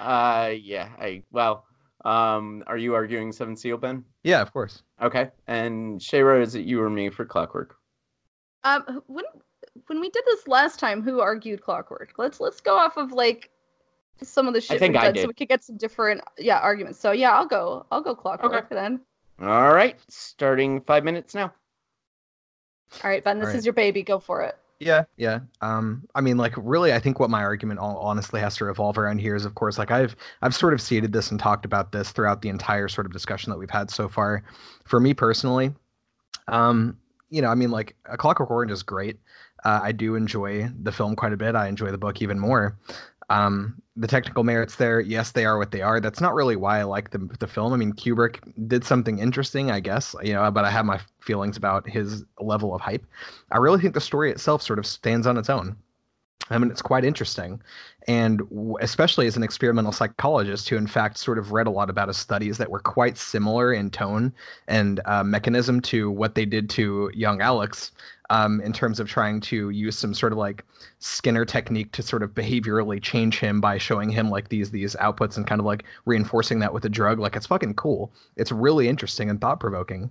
Uh 0.00 0.54
yeah, 0.60 0.88
I 0.98 1.22
well 1.30 1.66
um 2.04 2.64
are 2.66 2.78
you 2.78 2.94
arguing 2.94 3.30
Seven 3.32 3.54
Seal, 3.56 3.76
Ben? 3.76 4.04
Yeah, 4.24 4.40
of 4.40 4.52
course. 4.52 4.82
Okay. 5.02 5.30
And 5.46 6.00
Shayra, 6.00 6.42
is 6.42 6.54
it 6.54 6.64
you 6.64 6.80
or 6.82 6.88
me 6.88 7.10
for 7.10 7.24
Clockwork? 7.24 7.76
Um. 8.64 9.02
When 9.06 9.24
when 9.86 10.00
we 10.00 10.08
did 10.10 10.24
this 10.26 10.48
last 10.48 10.78
time, 10.80 11.02
who 11.02 11.20
argued 11.20 11.62
Clockwork? 11.62 12.14
Let's 12.16 12.40
let's 12.40 12.60
go 12.60 12.76
off 12.76 12.96
of 12.96 13.12
like 13.12 13.50
some 14.22 14.48
of 14.48 14.54
the 14.54 14.60
shit 14.60 14.78
think 14.78 14.94
we've 14.94 15.02
I 15.02 15.06
done, 15.06 15.14
did. 15.14 15.22
so 15.22 15.28
we 15.28 15.34
could 15.34 15.48
get 15.48 15.64
some 15.64 15.76
different 15.76 16.22
yeah 16.38 16.58
arguments. 16.58 16.98
So 16.98 17.12
yeah, 17.12 17.32
I'll 17.32 17.46
go. 17.46 17.86
I'll 17.90 18.02
go 18.02 18.14
Clockwork 18.14 18.68
then. 18.70 19.00
All 19.40 19.72
right, 19.72 19.98
starting 20.08 20.80
five 20.82 21.04
minutes 21.04 21.34
now. 21.34 21.52
All 23.04 23.10
right, 23.10 23.22
Ben. 23.22 23.38
This 23.38 23.46
All 23.46 23.52
right. 23.52 23.58
is 23.58 23.66
your 23.66 23.72
baby. 23.72 24.02
Go 24.02 24.18
for 24.18 24.42
it. 24.42 24.56
Yeah, 24.80 25.04
yeah. 25.18 25.40
Um, 25.60 26.08
I 26.14 26.22
mean, 26.22 26.38
like, 26.38 26.54
really, 26.56 26.94
I 26.94 26.98
think 27.00 27.20
what 27.20 27.28
my 27.28 27.42
argument 27.42 27.80
all 27.80 27.98
honestly 27.98 28.40
has 28.40 28.56
to 28.56 28.64
revolve 28.64 28.96
around 28.96 29.18
here 29.18 29.36
is, 29.36 29.44
of 29.44 29.54
course, 29.54 29.76
like 29.76 29.90
I've 29.90 30.16
I've 30.40 30.54
sort 30.54 30.72
of 30.72 30.80
seeded 30.80 31.12
this 31.12 31.30
and 31.30 31.38
talked 31.38 31.66
about 31.66 31.92
this 31.92 32.10
throughout 32.12 32.40
the 32.40 32.48
entire 32.48 32.88
sort 32.88 33.06
of 33.06 33.12
discussion 33.12 33.50
that 33.50 33.58
we've 33.58 33.68
had 33.70 33.90
so 33.90 34.08
far. 34.08 34.42
For 34.84 34.98
me 34.98 35.12
personally, 35.12 35.74
um, 36.48 36.98
you 37.30 37.42
know, 37.42 37.48
I 37.50 37.54
mean, 37.56 37.70
like, 37.70 37.96
A 38.06 38.16
Clockwork 38.16 38.50
Orange 38.50 38.72
is 38.72 38.82
great. 38.82 39.20
Uh, 39.64 39.80
I 39.82 39.92
do 39.92 40.16
enjoy 40.16 40.68
the 40.82 40.92
film 40.92 41.16
quite 41.16 41.32
a 41.32 41.36
bit. 41.36 41.54
I 41.54 41.68
enjoy 41.68 41.90
the 41.90 41.98
book 41.98 42.22
even 42.22 42.38
more. 42.38 42.78
Um, 43.30 43.82
the 44.00 44.06
technical 44.06 44.44
merits 44.44 44.76
there, 44.76 45.00
yes, 45.00 45.32
they 45.32 45.44
are 45.44 45.58
what 45.58 45.72
they 45.72 45.82
are. 45.82 46.00
That's 46.00 46.22
not 46.22 46.34
really 46.34 46.56
why 46.56 46.80
I 46.80 46.84
like 46.84 47.10
the 47.10 47.18
the 47.38 47.46
film. 47.46 47.74
I 47.74 47.76
mean, 47.76 47.92
Kubrick 47.92 48.38
did 48.66 48.82
something 48.82 49.18
interesting, 49.18 49.70
I 49.70 49.80
guess, 49.80 50.16
you 50.22 50.32
know, 50.32 50.50
but 50.50 50.64
I 50.64 50.70
have 50.70 50.86
my 50.86 50.98
feelings 51.20 51.58
about 51.58 51.88
his 51.88 52.24
level 52.40 52.74
of 52.74 52.80
hype. 52.80 53.04
I 53.52 53.58
really 53.58 53.78
think 53.78 53.92
the 53.92 54.00
story 54.00 54.30
itself 54.30 54.62
sort 54.62 54.78
of 54.78 54.86
stands 54.86 55.26
on 55.26 55.36
its 55.36 55.50
own. 55.50 55.76
I 56.48 56.58
mean, 56.58 56.70
it's 56.70 56.82
quite 56.82 57.04
interesting. 57.04 57.60
And 58.08 58.42
especially 58.80 59.26
as 59.26 59.36
an 59.36 59.42
experimental 59.42 59.92
psychologist 59.92 60.68
who, 60.68 60.76
in 60.76 60.86
fact, 60.86 61.18
sort 61.18 61.38
of 61.38 61.52
read 61.52 61.66
a 61.66 61.70
lot 61.70 61.90
about 61.90 62.08
his 62.08 62.16
studies 62.16 62.58
that 62.58 62.70
were 62.70 62.80
quite 62.80 63.18
similar 63.18 63.72
in 63.72 63.90
tone 63.90 64.32
and 64.66 65.00
uh, 65.04 65.22
mechanism 65.22 65.80
to 65.82 66.10
what 66.10 66.34
they 66.34 66.46
did 66.46 66.68
to 66.70 67.10
young 67.14 67.40
Alex 67.40 67.92
um, 68.30 68.60
in 68.62 68.72
terms 68.72 69.00
of 69.00 69.08
trying 69.08 69.40
to 69.40 69.70
use 69.70 69.98
some 69.98 70.14
sort 70.14 70.32
of 70.32 70.38
like 70.38 70.64
Skinner 71.00 71.44
technique 71.44 71.92
to 71.92 72.02
sort 72.02 72.22
of 72.22 72.30
behaviorally 72.30 73.02
change 73.02 73.38
him 73.38 73.60
by 73.60 73.76
showing 73.76 74.08
him 74.08 74.30
like 74.30 74.48
these 74.48 74.70
these 74.70 74.96
outputs 74.96 75.36
and 75.36 75.46
kind 75.46 75.60
of 75.60 75.66
like 75.66 75.84
reinforcing 76.06 76.60
that 76.60 76.72
with 76.72 76.84
a 76.84 76.88
drug. 76.88 77.18
Like 77.18 77.36
it's 77.36 77.46
fucking 77.46 77.74
cool. 77.74 78.12
It's 78.36 78.52
really 78.52 78.88
interesting 78.88 79.28
and 79.28 79.40
thought 79.40 79.60
provoking 79.60 80.10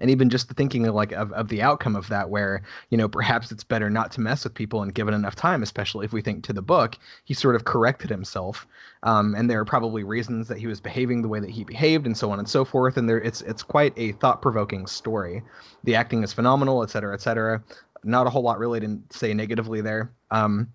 and 0.00 0.10
even 0.10 0.28
just 0.28 0.48
thinking 0.50 0.86
of 0.86 0.94
like 0.94 1.12
of, 1.12 1.32
of 1.32 1.48
the 1.48 1.62
outcome 1.62 1.96
of 1.96 2.08
that 2.08 2.28
where 2.28 2.62
you 2.90 2.98
know 2.98 3.08
perhaps 3.08 3.50
it's 3.50 3.64
better 3.64 3.88
not 3.88 4.12
to 4.12 4.20
mess 4.20 4.44
with 4.44 4.54
people 4.54 4.82
and 4.82 4.94
give 4.94 5.08
it 5.08 5.14
enough 5.14 5.34
time 5.34 5.62
especially 5.62 6.04
if 6.04 6.12
we 6.12 6.20
think 6.20 6.44
to 6.44 6.52
the 6.52 6.62
book 6.62 6.98
he 7.24 7.32
sort 7.32 7.56
of 7.56 7.64
corrected 7.64 8.10
himself 8.10 8.66
um, 9.04 9.34
and 9.34 9.50
there 9.50 9.58
are 9.58 9.64
probably 9.64 10.04
reasons 10.04 10.48
that 10.48 10.58
he 10.58 10.66
was 10.66 10.80
behaving 10.80 11.22
the 11.22 11.28
way 11.28 11.40
that 11.40 11.50
he 11.50 11.64
behaved 11.64 12.06
and 12.06 12.16
so 12.16 12.30
on 12.30 12.38
and 12.38 12.48
so 12.48 12.64
forth 12.64 12.96
and 12.96 13.08
there 13.08 13.20
it's 13.20 13.40
it's 13.42 13.62
quite 13.62 13.92
a 13.96 14.12
thought-provoking 14.12 14.86
story. 14.86 15.42
The 15.84 15.94
acting 15.94 16.22
is 16.22 16.32
phenomenal 16.32 16.82
et 16.82 16.90
cetera 16.90 17.14
et 17.14 17.20
cetera. 17.20 17.62
Not 18.04 18.26
a 18.26 18.30
whole 18.30 18.42
lot 18.42 18.58
really 18.58 18.80
to 18.80 18.98
say 19.10 19.34
negatively 19.34 19.80
there 19.80 20.10
um, 20.30 20.68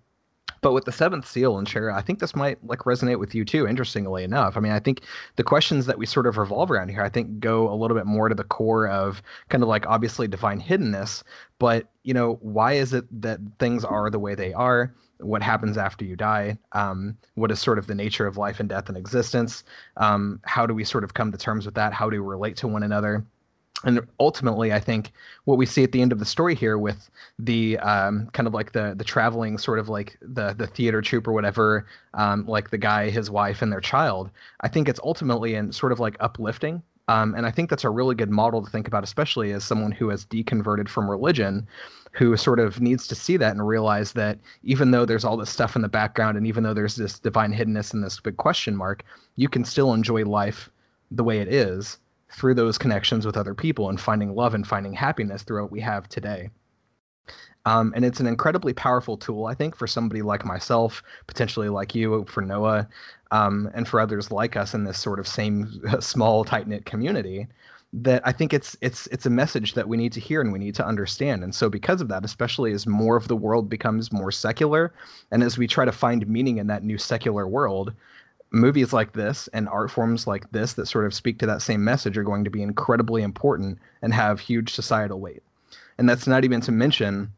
but 0.66 0.72
with 0.72 0.84
the 0.84 0.90
seventh 0.90 1.24
seal 1.24 1.58
and 1.58 1.68
Shara, 1.68 1.94
I 1.94 2.00
think 2.00 2.18
this 2.18 2.34
might 2.34 2.58
like 2.66 2.80
resonate 2.80 3.20
with 3.20 3.36
you 3.36 3.44
too. 3.44 3.68
Interestingly 3.68 4.24
enough, 4.24 4.56
I 4.56 4.60
mean, 4.60 4.72
I 4.72 4.80
think 4.80 5.02
the 5.36 5.44
questions 5.44 5.86
that 5.86 5.96
we 5.96 6.06
sort 6.06 6.26
of 6.26 6.38
revolve 6.38 6.72
around 6.72 6.88
here, 6.88 7.04
I 7.04 7.08
think, 7.08 7.38
go 7.38 7.72
a 7.72 7.76
little 7.76 7.96
bit 7.96 8.04
more 8.04 8.28
to 8.28 8.34
the 8.34 8.42
core 8.42 8.88
of 8.88 9.22
kind 9.48 9.62
of 9.62 9.68
like 9.68 9.86
obviously 9.86 10.26
divine 10.26 10.60
hiddenness. 10.60 11.22
But 11.60 11.86
you 12.02 12.12
know, 12.12 12.40
why 12.42 12.72
is 12.72 12.92
it 12.92 13.04
that 13.22 13.38
things 13.60 13.84
are 13.84 14.10
the 14.10 14.18
way 14.18 14.34
they 14.34 14.52
are? 14.54 14.92
What 15.20 15.40
happens 15.40 15.78
after 15.78 16.04
you 16.04 16.16
die? 16.16 16.58
Um, 16.72 17.16
what 17.36 17.52
is 17.52 17.60
sort 17.60 17.78
of 17.78 17.86
the 17.86 17.94
nature 17.94 18.26
of 18.26 18.36
life 18.36 18.58
and 18.58 18.68
death 18.68 18.88
and 18.88 18.98
existence? 18.98 19.62
Um, 19.98 20.40
how 20.42 20.66
do 20.66 20.74
we 20.74 20.82
sort 20.82 21.04
of 21.04 21.14
come 21.14 21.30
to 21.30 21.38
terms 21.38 21.64
with 21.64 21.76
that? 21.76 21.92
How 21.92 22.10
do 22.10 22.20
we 22.20 22.28
relate 22.28 22.56
to 22.56 22.66
one 22.66 22.82
another? 22.82 23.24
And 23.84 24.00
ultimately 24.20 24.72
i 24.72 24.80
think 24.80 25.12
what 25.44 25.58
we 25.58 25.66
see 25.66 25.84
at 25.84 25.92
the 25.92 26.00
end 26.00 26.12
of 26.12 26.18
the 26.18 26.24
story 26.24 26.54
here 26.54 26.78
with 26.78 27.10
the 27.38 27.78
um, 27.78 28.28
kind 28.32 28.46
of 28.46 28.54
like 28.54 28.72
the 28.72 28.94
the 28.96 29.04
traveling 29.04 29.58
sort 29.58 29.78
of 29.78 29.88
like 29.88 30.16
the 30.20 30.54
the 30.54 30.66
theater 30.66 31.02
troupe 31.02 31.28
or 31.28 31.32
whatever 31.32 31.86
um, 32.14 32.46
like 32.46 32.70
the 32.70 32.78
guy 32.78 33.10
his 33.10 33.30
wife 33.30 33.62
and 33.62 33.72
their 33.72 33.80
child 33.80 34.30
i 34.60 34.68
think 34.68 34.88
it's 34.88 35.00
ultimately 35.04 35.54
in 35.54 35.72
sort 35.72 35.92
of 35.92 36.00
like 36.00 36.16
uplifting. 36.20 36.82
Um, 37.08 37.34
and 37.36 37.46
i 37.46 37.50
think 37.52 37.70
that's 37.70 37.84
a 37.84 37.90
really 37.90 38.14
good 38.16 38.30
model 38.30 38.64
to 38.64 38.70
think 38.70 38.88
about 38.88 39.04
especially 39.04 39.52
as 39.52 39.62
someone 39.62 39.92
who 39.92 40.08
has 40.08 40.26
deconverted 40.26 40.88
from 40.88 41.08
religion 41.08 41.66
who 42.12 42.36
sort 42.36 42.58
of 42.58 42.80
needs 42.80 43.06
to 43.06 43.14
see 43.14 43.36
that 43.36 43.52
and 43.52 43.68
realize 43.68 44.12
that 44.12 44.38
even 44.64 44.90
though 44.90 45.04
there's 45.04 45.24
all 45.24 45.36
this 45.36 45.50
stuff 45.50 45.76
in 45.76 45.82
the 45.82 45.88
background 45.88 46.36
and 46.36 46.46
even 46.46 46.64
though 46.64 46.74
there's 46.74 46.96
this 46.96 47.18
divine 47.18 47.52
hiddenness 47.52 47.92
and 47.92 48.02
this 48.02 48.18
big 48.18 48.38
question 48.38 48.74
mark 48.74 49.04
you 49.36 49.48
can 49.48 49.64
still 49.64 49.92
enjoy 49.92 50.24
life 50.24 50.68
the 51.12 51.22
way 51.22 51.38
it 51.38 51.46
is 51.46 51.98
through 52.30 52.54
those 52.54 52.78
connections 52.78 53.24
with 53.24 53.36
other 53.36 53.54
people 53.54 53.88
and 53.88 54.00
finding 54.00 54.34
love 54.34 54.54
and 54.54 54.66
finding 54.66 54.92
happiness 54.92 55.42
through 55.42 55.62
what 55.62 55.72
we 55.72 55.80
have 55.80 56.08
today. 56.08 56.50
Um, 57.66 57.92
and 57.96 58.04
it's 58.04 58.20
an 58.20 58.28
incredibly 58.28 58.72
powerful 58.72 59.16
tool, 59.16 59.46
I 59.46 59.54
think, 59.54 59.74
for 59.74 59.88
somebody 59.88 60.22
like 60.22 60.44
myself, 60.44 61.02
potentially 61.26 61.68
like 61.68 61.96
you, 61.96 62.24
for 62.28 62.40
Noah, 62.40 62.88
um, 63.32 63.68
and 63.74 63.88
for 63.88 64.00
others 64.00 64.30
like 64.30 64.56
us 64.56 64.72
in 64.72 64.84
this 64.84 64.98
sort 64.98 65.18
of 65.18 65.26
same 65.26 65.68
small, 66.00 66.44
tight 66.44 66.68
knit 66.68 66.86
community. 66.86 67.48
That 67.92 68.22
I 68.24 68.32
think 68.32 68.52
it's 68.52 68.76
it's 68.82 69.06
it's 69.08 69.26
a 69.26 69.30
message 69.30 69.74
that 69.74 69.88
we 69.88 69.96
need 69.96 70.12
to 70.12 70.20
hear 70.20 70.40
and 70.40 70.52
we 70.52 70.58
need 70.58 70.74
to 70.76 70.86
understand. 70.86 71.42
And 71.42 71.54
so, 71.54 71.68
because 71.68 72.00
of 72.00 72.08
that, 72.08 72.24
especially 72.24 72.72
as 72.72 72.86
more 72.86 73.16
of 73.16 73.26
the 73.26 73.36
world 73.36 73.68
becomes 73.68 74.12
more 74.12 74.30
secular, 74.30 74.92
and 75.30 75.42
as 75.42 75.56
we 75.56 75.66
try 75.66 75.84
to 75.84 75.92
find 75.92 76.28
meaning 76.28 76.58
in 76.58 76.66
that 76.66 76.84
new 76.84 76.98
secular 76.98 77.48
world, 77.48 77.92
movies 78.56 78.92
like 78.92 79.12
this 79.12 79.48
and 79.52 79.68
art 79.68 79.90
forms 79.90 80.26
like 80.26 80.50
this 80.50 80.74
that 80.74 80.86
sort 80.86 81.06
of 81.06 81.14
speak 81.14 81.38
to 81.38 81.46
that 81.46 81.62
same 81.62 81.84
message 81.84 82.16
are 82.18 82.24
going 82.24 82.44
to 82.44 82.50
be 82.50 82.62
incredibly 82.62 83.22
important 83.22 83.78
and 84.02 84.12
have 84.14 84.40
huge 84.40 84.72
societal 84.72 85.20
weight. 85.20 85.42
And 85.98 86.08
that's 86.08 86.26
not 86.26 86.44
even 86.44 86.60
to 86.62 86.72
mention 86.72 87.32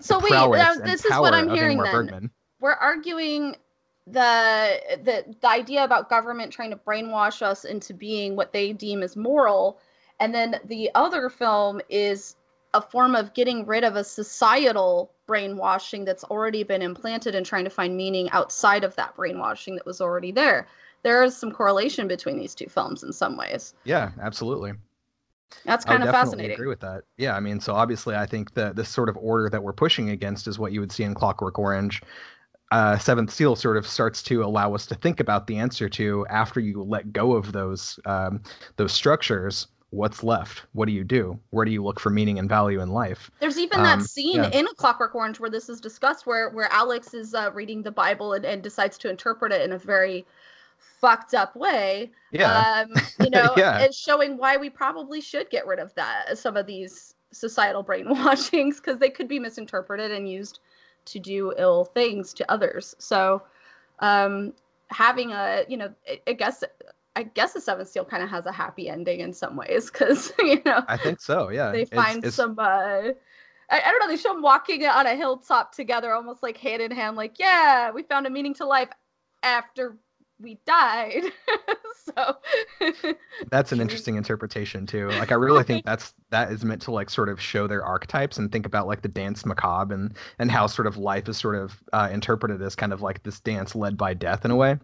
So 0.00 0.18
the 0.20 0.48
wait, 0.48 0.60
and 0.60 0.84
this 0.84 1.04
is 1.04 1.10
what 1.18 1.34
I'm 1.34 1.50
hearing 1.50 1.78
then. 1.78 1.92
Bergman. 1.92 2.30
We're 2.60 2.72
arguing 2.72 3.56
the, 4.06 4.80
the 5.02 5.34
the 5.40 5.48
idea 5.48 5.84
about 5.84 6.08
government 6.08 6.52
trying 6.52 6.70
to 6.70 6.76
brainwash 6.76 7.42
us 7.42 7.64
into 7.64 7.92
being 7.92 8.36
what 8.36 8.52
they 8.52 8.72
deem 8.72 9.02
as 9.02 9.16
moral, 9.16 9.80
and 10.20 10.34
then 10.34 10.60
the 10.64 10.90
other 10.94 11.28
film 11.28 11.80
is 11.88 12.36
a 12.76 12.80
form 12.82 13.14
of 13.14 13.32
getting 13.32 13.64
rid 13.66 13.84
of 13.84 13.96
a 13.96 14.04
societal 14.04 15.10
brainwashing 15.26 16.04
that's 16.04 16.24
already 16.24 16.62
been 16.62 16.82
implanted 16.82 17.34
and 17.34 17.44
trying 17.46 17.64
to 17.64 17.70
find 17.70 17.96
meaning 17.96 18.28
outside 18.30 18.84
of 18.84 18.94
that 18.96 19.16
brainwashing 19.16 19.74
that 19.76 19.86
was 19.86 20.00
already 20.00 20.30
there. 20.30 20.66
there 21.02 21.22
is 21.22 21.36
some 21.36 21.52
correlation 21.52 22.08
between 22.08 22.36
these 22.38 22.54
two 22.54 22.68
films 22.68 23.02
in 23.02 23.12
some 23.12 23.36
ways. 23.36 23.74
Yeah, 23.84 24.10
absolutely. 24.20 24.72
That's 25.64 25.86
I 25.86 25.90
kind 25.90 26.02
of 26.02 26.06
definitely 26.08 26.26
fascinating. 26.30 26.54
agree 26.54 26.66
with 26.66 26.80
that. 26.80 27.04
Yeah, 27.16 27.36
I 27.36 27.40
mean, 27.40 27.60
so 27.60 27.74
obviously, 27.74 28.16
I 28.16 28.26
think 28.26 28.54
that 28.54 28.74
this 28.74 28.88
sort 28.88 29.08
of 29.08 29.16
order 29.16 29.48
that 29.48 29.62
we're 29.62 29.72
pushing 29.72 30.10
against 30.10 30.48
is 30.48 30.58
what 30.58 30.72
you 30.72 30.80
would 30.80 30.90
see 30.90 31.04
in 31.04 31.14
Clockwork 31.14 31.58
Orange. 31.58 32.02
Uh, 32.72 32.98
Seventh 32.98 33.32
Seal 33.32 33.54
sort 33.54 33.76
of 33.76 33.86
starts 33.86 34.20
to 34.24 34.42
allow 34.42 34.74
us 34.74 34.86
to 34.86 34.96
think 34.96 35.20
about 35.20 35.46
the 35.46 35.56
answer 35.56 35.88
to 35.90 36.26
after 36.28 36.58
you 36.58 36.82
let 36.82 37.12
go 37.12 37.34
of 37.34 37.52
those 37.52 38.00
um, 38.04 38.42
those 38.76 38.92
structures. 38.92 39.68
What's 39.96 40.22
left? 40.22 40.66
What 40.72 40.86
do 40.86 40.92
you 40.92 41.04
do? 41.04 41.40
Where 41.50 41.64
do 41.64 41.70
you 41.70 41.82
look 41.82 41.98
for 42.00 42.10
meaning 42.10 42.38
and 42.38 42.48
value 42.48 42.80
in 42.80 42.90
life? 42.90 43.30
There's 43.40 43.58
even 43.58 43.82
that 43.82 44.00
Um, 44.00 44.02
scene 44.02 44.44
yeah. 44.44 44.50
in 44.50 44.66
A 44.66 44.74
Clockwork 44.74 45.14
Orange 45.14 45.40
where 45.40 45.50
this 45.50 45.68
is 45.68 45.80
discussed, 45.80 46.26
where 46.26 46.48
where 46.50 46.70
Alex 46.72 47.12
is 47.14 47.34
uh, 47.34 47.50
reading 47.52 47.82
the 47.82 47.90
Bible 47.90 48.32
and, 48.32 48.44
and 48.46 48.62
decides 48.62 48.96
to 48.98 49.10
interpret 49.10 49.52
it 49.52 49.62
in 49.62 49.72
a 49.72 49.78
very 49.78 50.26
fucked 50.78 51.34
up 51.34 51.54
way. 51.56 52.10
Yeah, 52.30 52.64
Um, 52.86 52.88
you 53.18 53.30
know, 53.30 53.54
Yeah. 53.56 53.78
it's 53.80 53.96
showing 53.98 54.36
why 54.38 54.56
we 54.56 54.70
probably 54.70 55.20
should 55.20 55.50
get 55.50 55.66
rid 55.66 55.78
of 55.78 55.94
that 55.94 56.38
some 56.38 56.56
of 56.56 56.66
these 56.66 57.14
societal 57.32 57.82
brainwashings 57.82 58.76
because 58.76 58.98
they 58.98 59.10
could 59.10 59.28
be 59.28 59.38
misinterpreted 59.38 60.10
and 60.12 60.28
used 60.28 60.60
to 61.06 61.18
do 61.18 61.52
ill 61.58 61.84
things 61.84 62.32
to 62.34 62.50
others. 62.50 62.94
So, 62.98 63.42
um, 64.00 64.54
having 64.88 65.32
a 65.32 65.64
you 65.68 65.76
know, 65.76 65.94
I 66.26 66.32
guess. 66.32 66.64
I 67.16 67.22
guess 67.24 67.54
the 67.54 67.60
Seventh 67.60 67.88
Seal 67.88 68.04
kind 68.04 68.22
of 68.22 68.28
has 68.28 68.46
a 68.46 68.52
happy 68.52 68.88
ending 68.88 69.20
in 69.20 69.32
some 69.32 69.56
ways 69.56 69.90
because 69.90 70.32
you 70.38 70.60
know 70.64 70.82
I 70.86 70.96
think 70.96 71.20
so. 71.20 71.48
Yeah, 71.48 71.72
they 71.72 71.82
It's- 71.82 71.96
find 72.04 72.18
it's- 72.18 72.34
some 72.34 72.56
uh 72.58 73.10
I, 73.68 73.80
I 73.80 73.90
don't 73.90 73.98
know 73.98 74.06
they 74.08 74.16
show 74.16 74.32
them 74.32 74.42
walking 74.42 74.84
on 74.86 75.06
a 75.06 75.16
hilltop 75.16 75.74
together 75.74 76.12
almost 76.12 76.42
like 76.42 76.56
hand 76.56 76.80
in 76.82 76.92
hand 76.92 77.16
like 77.16 77.38
yeah 77.40 77.90
we 77.90 78.02
found 78.04 78.26
a 78.26 78.30
meaning 78.30 78.54
to 78.54 78.66
life 78.66 78.90
after 79.42 79.96
we 80.40 80.58
died 80.66 81.24
so 82.16 82.36
That's 83.50 83.70
an 83.70 83.80
interesting 83.80 84.16
interpretation 84.16 84.86
too. 84.86 85.14
Like 85.14 85.30
I 85.30 85.34
really 85.36 85.62
think 85.62 85.84
that's 85.84 86.14
that 86.30 86.50
is 86.50 86.64
meant 86.64 86.82
to 86.82 86.90
like 86.90 87.10
sort 87.10 87.28
of 87.28 87.40
show 87.40 87.66
their 87.66 87.84
archetypes 87.84 88.38
and 88.38 88.50
think 88.50 88.66
about 88.66 88.86
like 88.86 89.02
the 89.02 89.08
danse 89.08 89.44
macabre 89.46 89.94
and 89.94 90.16
and 90.38 90.50
how 90.50 90.66
sort 90.66 90.86
of 90.86 90.96
life 90.96 91.28
is 91.28 91.36
sort 91.38 91.54
of 91.54 91.82
uh, 91.92 92.08
interpreted 92.12 92.60
as 92.62 92.74
kind 92.74 92.92
of 92.92 93.02
like 93.02 93.22
this 93.22 93.38
dance 93.40 93.74
led 93.74 93.96
by 93.96 94.14
death 94.14 94.44
in 94.44 94.50
a 94.50 94.56
way. 94.56 94.78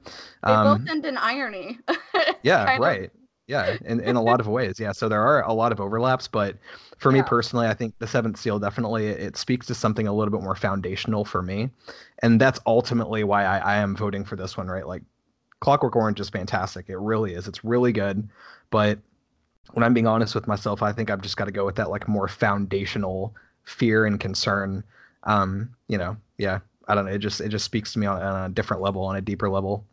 they 0.46 0.56
Um, 0.56 0.56
both 0.56 0.88
end 0.88 1.04
in 1.04 1.16
irony 1.16 1.78
yeah, 2.42 2.66
kind 2.66 2.86
of- 2.86 2.98
right. 2.98 3.10
Yeah, 3.48 3.76
in, 3.84 4.00
in 4.00 4.14
a 4.16 4.22
lot 4.22 4.40
of 4.40 4.46
ways. 4.46 4.78
Yeah, 4.78 4.92
so 4.92 5.08
there 5.08 5.20
are 5.20 5.42
a 5.42 5.52
lot 5.52 5.72
of 5.72 5.80
overlaps, 5.80 6.28
but 6.28 6.56
for 6.98 7.10
me 7.12 7.20
Yeah. 7.20 7.22
personally, 7.22 7.66
I 7.66 7.74
think 7.74 7.98
the 7.98 8.06
Seventh 8.06 8.38
Seal 8.38 8.58
definitely 8.60 9.08
it 9.08 9.36
speaks 9.36 9.66
to 9.66 9.74
something 9.74 10.06
a 10.06 10.12
little 10.12 10.30
bit 10.32 10.42
more 10.42 10.54
foundational 10.54 11.24
for 11.24 11.42
me, 11.42 11.68
and 12.22 12.40
that's 12.40 12.60
ultimately 12.66 13.24
why 13.24 13.44
I, 13.44 13.58
I 13.58 13.76
am 13.78 13.96
voting 13.96 14.24
for 14.24 14.36
this 14.36 14.56
one. 14.56 14.68
Right, 14.68 14.86
like 14.86 15.02
Clockwork 15.62 15.94
Orange 15.94 16.18
is 16.18 16.28
fantastic. 16.28 16.88
It 16.88 16.98
really 16.98 17.34
is. 17.34 17.46
It's 17.46 17.64
really 17.64 17.92
good, 17.92 18.28
but 18.70 18.98
when 19.74 19.84
I'm 19.84 19.94
being 19.94 20.08
honest 20.08 20.34
with 20.34 20.48
myself, 20.48 20.82
I 20.82 20.92
think 20.92 21.08
I've 21.08 21.22
just 21.22 21.36
got 21.36 21.44
to 21.44 21.52
go 21.52 21.64
with 21.64 21.76
that 21.76 21.88
like 21.88 22.08
more 22.08 22.26
foundational 22.26 23.32
fear 23.62 24.04
and 24.04 24.18
concern. 24.18 24.82
Um, 25.22 25.70
you 25.86 25.98
know, 25.98 26.16
yeah, 26.36 26.58
I 26.88 26.96
don't 26.96 27.04
know. 27.06 27.12
It 27.12 27.18
just 27.18 27.40
it 27.40 27.48
just 27.50 27.64
speaks 27.64 27.92
to 27.92 28.00
me 28.00 28.06
on, 28.06 28.20
on 28.20 28.50
a 28.50 28.52
different 28.52 28.82
level, 28.82 29.04
on 29.04 29.14
a 29.14 29.20
deeper 29.20 29.48
level. 29.48 29.86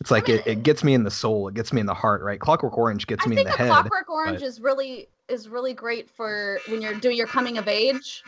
It's 0.00 0.12
like 0.12 0.28
mean, 0.28 0.38
it, 0.38 0.46
it 0.46 0.62
gets 0.62 0.84
me 0.84 0.94
in 0.94 1.02
the 1.02 1.10
soul, 1.10 1.48
it 1.48 1.54
gets 1.54 1.72
me 1.72 1.80
in 1.80 1.86
the 1.86 1.92
heart, 1.94 2.22
right? 2.22 2.38
Clockwork 2.38 2.78
Orange 2.78 3.08
gets 3.08 3.26
i 3.26 3.28
me 3.28 3.36
in 3.36 3.44
think 3.44 3.48
the 3.50 3.56
head. 3.56 3.70
clockwork 3.70 4.08
orange 4.08 4.38
but- 4.38 4.46
is 4.46 4.60
really 4.60 5.08
is 5.28 5.48
really 5.48 5.74
great 5.74 6.08
for 6.08 6.60
when 6.68 6.80
you're 6.80 6.94
doing 6.94 7.16
your 7.16 7.26
coming 7.26 7.58
of 7.58 7.66
age 7.66 8.22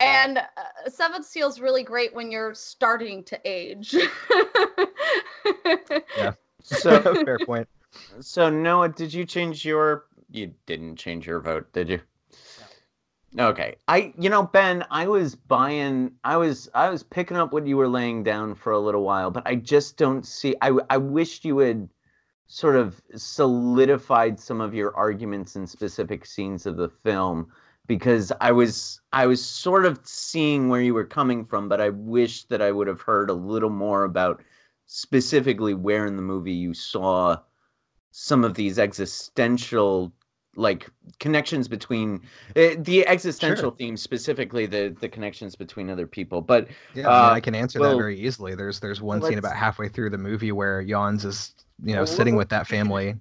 and 0.00 0.38
uh, 0.38 0.90
seventh 0.90 1.24
seal 1.24 1.48
is 1.48 1.60
really 1.60 1.82
great 1.82 2.14
when 2.14 2.30
you're 2.30 2.54
starting 2.54 3.24
to 3.24 3.38
age 3.44 3.94
Yeah. 6.16 6.32
So, 6.62 7.00
Fair 7.24 7.38
point. 7.38 7.68
so 8.20 8.50
Noah, 8.50 8.88
did 8.88 9.12
you 9.12 9.24
change 9.24 9.64
your? 9.64 10.06
You 10.30 10.52
didn't 10.66 10.96
change 10.96 11.26
your 11.26 11.40
vote, 11.40 11.72
did 11.72 11.88
you? 11.88 12.00
Okay. 13.38 13.76
I, 13.88 14.12
you 14.18 14.30
know, 14.30 14.44
Ben, 14.44 14.84
I 14.90 15.06
was 15.06 15.34
buying, 15.34 16.12
I 16.24 16.36
was, 16.36 16.68
I 16.74 16.88
was 16.88 17.02
picking 17.02 17.36
up 17.36 17.52
what 17.52 17.66
you 17.66 17.76
were 17.76 17.88
laying 17.88 18.22
down 18.22 18.54
for 18.54 18.72
a 18.72 18.78
little 18.78 19.04
while, 19.04 19.30
but 19.30 19.46
I 19.46 19.56
just 19.56 19.98
don't 19.98 20.26
see. 20.26 20.56
I, 20.62 20.72
I 20.88 20.96
wished 20.96 21.44
you 21.44 21.58
had 21.58 21.88
sort 22.46 22.76
of 22.76 23.00
solidified 23.14 24.40
some 24.40 24.62
of 24.62 24.74
your 24.74 24.96
arguments 24.96 25.56
in 25.56 25.66
specific 25.66 26.24
scenes 26.24 26.64
of 26.64 26.76
the 26.76 26.88
film 26.88 27.52
because 27.86 28.32
I 28.40 28.50
was, 28.50 29.00
I 29.12 29.26
was 29.26 29.44
sort 29.44 29.84
of 29.84 30.00
seeing 30.04 30.68
where 30.68 30.80
you 30.80 30.94
were 30.94 31.04
coming 31.04 31.44
from, 31.44 31.68
but 31.68 31.80
I 31.80 31.90
wish 31.90 32.44
that 32.44 32.62
I 32.62 32.72
would 32.72 32.86
have 32.86 33.02
heard 33.02 33.28
a 33.28 33.34
little 33.34 33.70
more 33.70 34.04
about 34.04 34.42
specifically 34.88 35.74
where 35.74 36.06
in 36.06 36.16
the 36.16 36.22
movie 36.22 36.52
you 36.52 36.74
saw 36.74 37.36
some 38.10 38.42
of 38.42 38.54
these 38.54 38.78
existential 38.78 40.12
like 40.56 40.88
connections 41.20 41.68
between 41.68 42.20
uh, 42.56 42.70
the 42.78 43.06
existential 43.06 43.70
Sure. 43.70 43.76
themes 43.76 44.02
specifically 44.02 44.64
the 44.66 44.96
the 44.98 45.08
connections 45.08 45.54
between 45.54 45.88
other 45.90 46.06
people 46.06 46.40
but 46.40 46.68
Yeah, 46.94 47.06
I, 47.06 47.12
mean, 47.12 47.24
Uh, 47.30 47.32
I 47.34 47.40
can 47.40 47.54
answer 47.54 47.78
well, 47.78 47.90
that 47.90 47.96
very 47.98 48.18
easily. 48.18 48.54
There's 48.56 48.80
there's 48.80 49.00
one 49.02 49.22
scene 49.22 49.38
about 49.38 49.54
halfway 49.54 49.88
through 49.88 50.10
the 50.10 50.18
movie 50.18 50.50
where 50.52 50.82
Jans 50.82 51.24
is, 51.24 51.54
you 51.84 51.92
know, 51.92 52.00
Well, 52.00 52.06
sitting 52.06 52.34
with 52.34 52.48
that 52.48 52.66
family. 52.66 53.14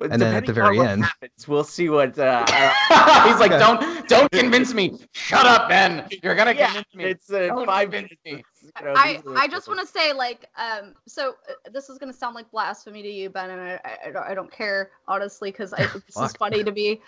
And 0.00 0.20
then 0.22 0.34
at 0.34 0.46
the 0.46 0.52
very 0.52 0.78
end- 0.78 1.04
happens, 1.04 1.48
we'll 1.48 1.64
see 1.64 1.88
what 1.88 2.18
uh, 2.18 2.44
He's 3.26 3.40
like, 3.40 3.50
don't 3.50 4.08
don't 4.08 4.30
convince 4.30 4.72
me. 4.74 4.98
Shut 5.12 5.46
up, 5.46 5.68
Ben. 5.68 6.06
You're 6.22 6.34
gonna 6.34 6.52
yeah, 6.52 6.66
convince 6.66 6.94
me. 6.94 7.04
it's 7.04 7.32
uh, 7.32 7.48
Don't 7.48 7.66
five 7.66 7.90
convince 7.90 8.12
minutes 8.24 8.48
you 8.78 8.84
know, 8.84 8.94
I, 8.96 9.20
I 9.36 9.48
just 9.48 9.68
want 9.68 9.80
to 9.80 9.86
say 9.86 10.12
like 10.12 10.46
um 10.56 10.94
so 11.06 11.34
uh, 11.48 11.70
this 11.72 11.88
is 11.88 11.98
gonna 11.98 12.12
sound 12.12 12.34
like 12.34 12.50
blasphemy 12.50 13.02
to 13.02 13.08
you 13.08 13.30
Ben 13.30 13.50
and 13.50 13.60
I 13.60 13.80
I, 13.84 14.08
I, 14.08 14.10
don't, 14.10 14.26
I 14.28 14.34
don't 14.34 14.50
care 14.50 14.90
honestly 15.06 15.50
because 15.50 15.70
this 16.06 16.16
is 16.16 16.32
funny 16.34 16.62
to 16.64 16.72
me 16.72 17.00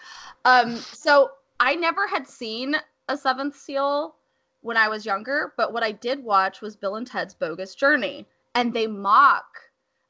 um 0.44 0.76
so 0.76 1.32
I 1.58 1.74
never 1.74 2.06
had 2.06 2.26
seen 2.26 2.76
a 3.08 3.16
Seventh 3.16 3.56
Seal 3.56 4.14
when 4.62 4.76
I 4.76 4.88
was 4.88 5.04
younger 5.04 5.52
but 5.56 5.72
what 5.72 5.82
I 5.82 5.92
did 5.92 6.22
watch 6.22 6.60
was 6.60 6.76
Bill 6.76 6.96
and 6.96 7.06
Ted's 7.06 7.34
Bogus 7.34 7.74
Journey 7.74 8.26
and 8.54 8.72
they 8.72 8.86
mock 8.86 9.46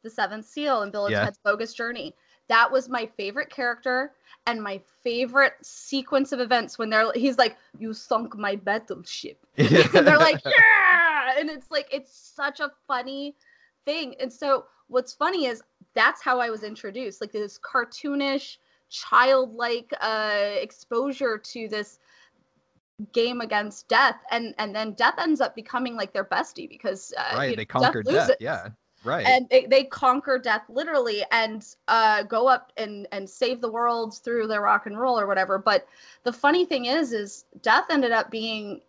the 0.03 0.11
Seventh 0.11 0.47
Seal 0.47 0.83
and 0.83 0.93
Bill 0.93 1.07
and 1.07 1.13
Yeah. 1.13 1.25
Ted's 1.25 1.39
Bogus 1.39 1.75
Journey 1.75 2.15
that 2.51 2.71
was 2.71 2.89
my 2.89 3.07
favorite 3.17 3.49
character 3.49 4.13
and 4.47 4.61
my 4.61 4.81
favorite 5.03 5.55
sequence 5.63 6.33
of 6.33 6.41
events 6.41 6.79
when 6.79 6.91
they're 6.91 7.13
he's 7.15 7.39
like 7.39 7.57
you 7.79 7.95
sunk 7.95 8.37
my 8.37 8.57
battleship 8.57 9.39
and 9.57 9.69
they're 10.07 10.19
like, 10.19 10.43
yeah, 10.45 11.39
and 11.39 11.49
it's 11.49 11.71
like 11.71 11.89
it's 11.93 12.13
such 12.13 12.61
a 12.61 12.71
funny 12.89 13.37
thing. 13.85 14.15
And 14.21 14.33
so 14.33 14.67
what's 14.89 15.13
funny 15.13 15.47
is 15.47 15.63
that's 15.95 16.23
how 16.23 16.41
I 16.41 16.51
was 16.51 16.65
introduced, 16.65 17.21
like 17.21 17.33
this 17.33 17.59
cartoonish, 17.59 18.57
childlike 18.89 19.95
uh, 20.01 20.49
exposure 20.61 21.39
to 21.39 21.69
this 21.69 22.01
game 23.13 23.41
against 23.41 23.89
death, 23.89 24.17
and 24.33 24.55
and 24.59 24.75
then 24.75 24.95
death 24.95 25.15
ends 25.19 25.41
up 25.41 25.55
becoming 25.55 25.95
like 25.95 26.13
their 26.13 26.25
bestie 26.25 26.69
because 26.69 27.15
uh, 27.17 27.37
right, 27.37 27.51
you 27.51 27.57
they 27.57 27.65
conquered 27.65 28.07
death. 28.07 28.29
loses. 28.29 28.37
Yeah, 28.41 28.69
right. 29.05 29.39
And 29.39 29.49
they, 29.51 29.67
they 29.67 29.85
conquer 29.85 30.39
death 30.39 30.65
literally 30.69 31.23
and 31.31 31.65
uh, 31.89 32.23
go 32.25 32.49
up 32.49 32.73
and, 32.77 33.07
and 33.13 33.29
save 33.29 33.61
the 33.61 33.71
world 33.71 34.15
through 34.23 34.47
their 34.47 34.63
rock 34.63 34.87
and 34.87 34.99
roll 34.99 35.19
or 35.19 35.27
whatever. 35.27 35.59
But 35.59 35.87
the 36.25 36.33
funny 36.33 36.65
thing 36.65 36.87
is, 36.87 37.13
is 37.13 37.45
death 37.63 37.87
ended 37.91 38.13
up 38.13 38.31
being 38.31 38.81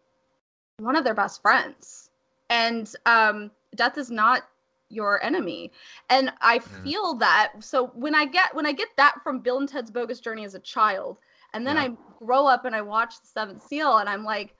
one 0.80 0.96
of 0.96 1.04
their 1.04 1.14
best 1.14 1.42
friends. 1.42 2.10
And 2.50 2.94
um, 3.06 3.52
death 3.76 3.98
is 3.98 4.12
not 4.12 4.44
your 4.90 5.24
enemy. 5.24 5.72
And 6.10 6.32
I 6.42 6.60
Mm. 6.68 6.84
feel 6.84 7.16
that 7.16 7.54
so 7.60 7.88
when 7.94 8.16
I 8.16 8.26
get 8.26 8.54
when 8.56 8.66
I 8.66 8.72
get 8.74 8.90
that 8.98 9.16
from 9.24 9.40
Bill 9.40 9.60
and 9.60 9.70
Ted's 9.70 9.92
Bogus 9.92 10.20
Journey 10.20 10.44
as 10.46 10.56
a 10.56 10.60
child, 10.60 11.18
and 11.54 11.66
then 11.66 11.78
Yeah. 11.78 11.80
I 11.80 11.90
grow 12.16 12.48
up 12.48 12.66
and 12.66 12.76
I 12.76 12.82
watch 12.82 13.20
the 13.22 13.28
Seventh 13.28 13.62
Seal 13.62 13.98
and 13.98 14.10
I'm 14.10 14.24
like, 14.24 14.56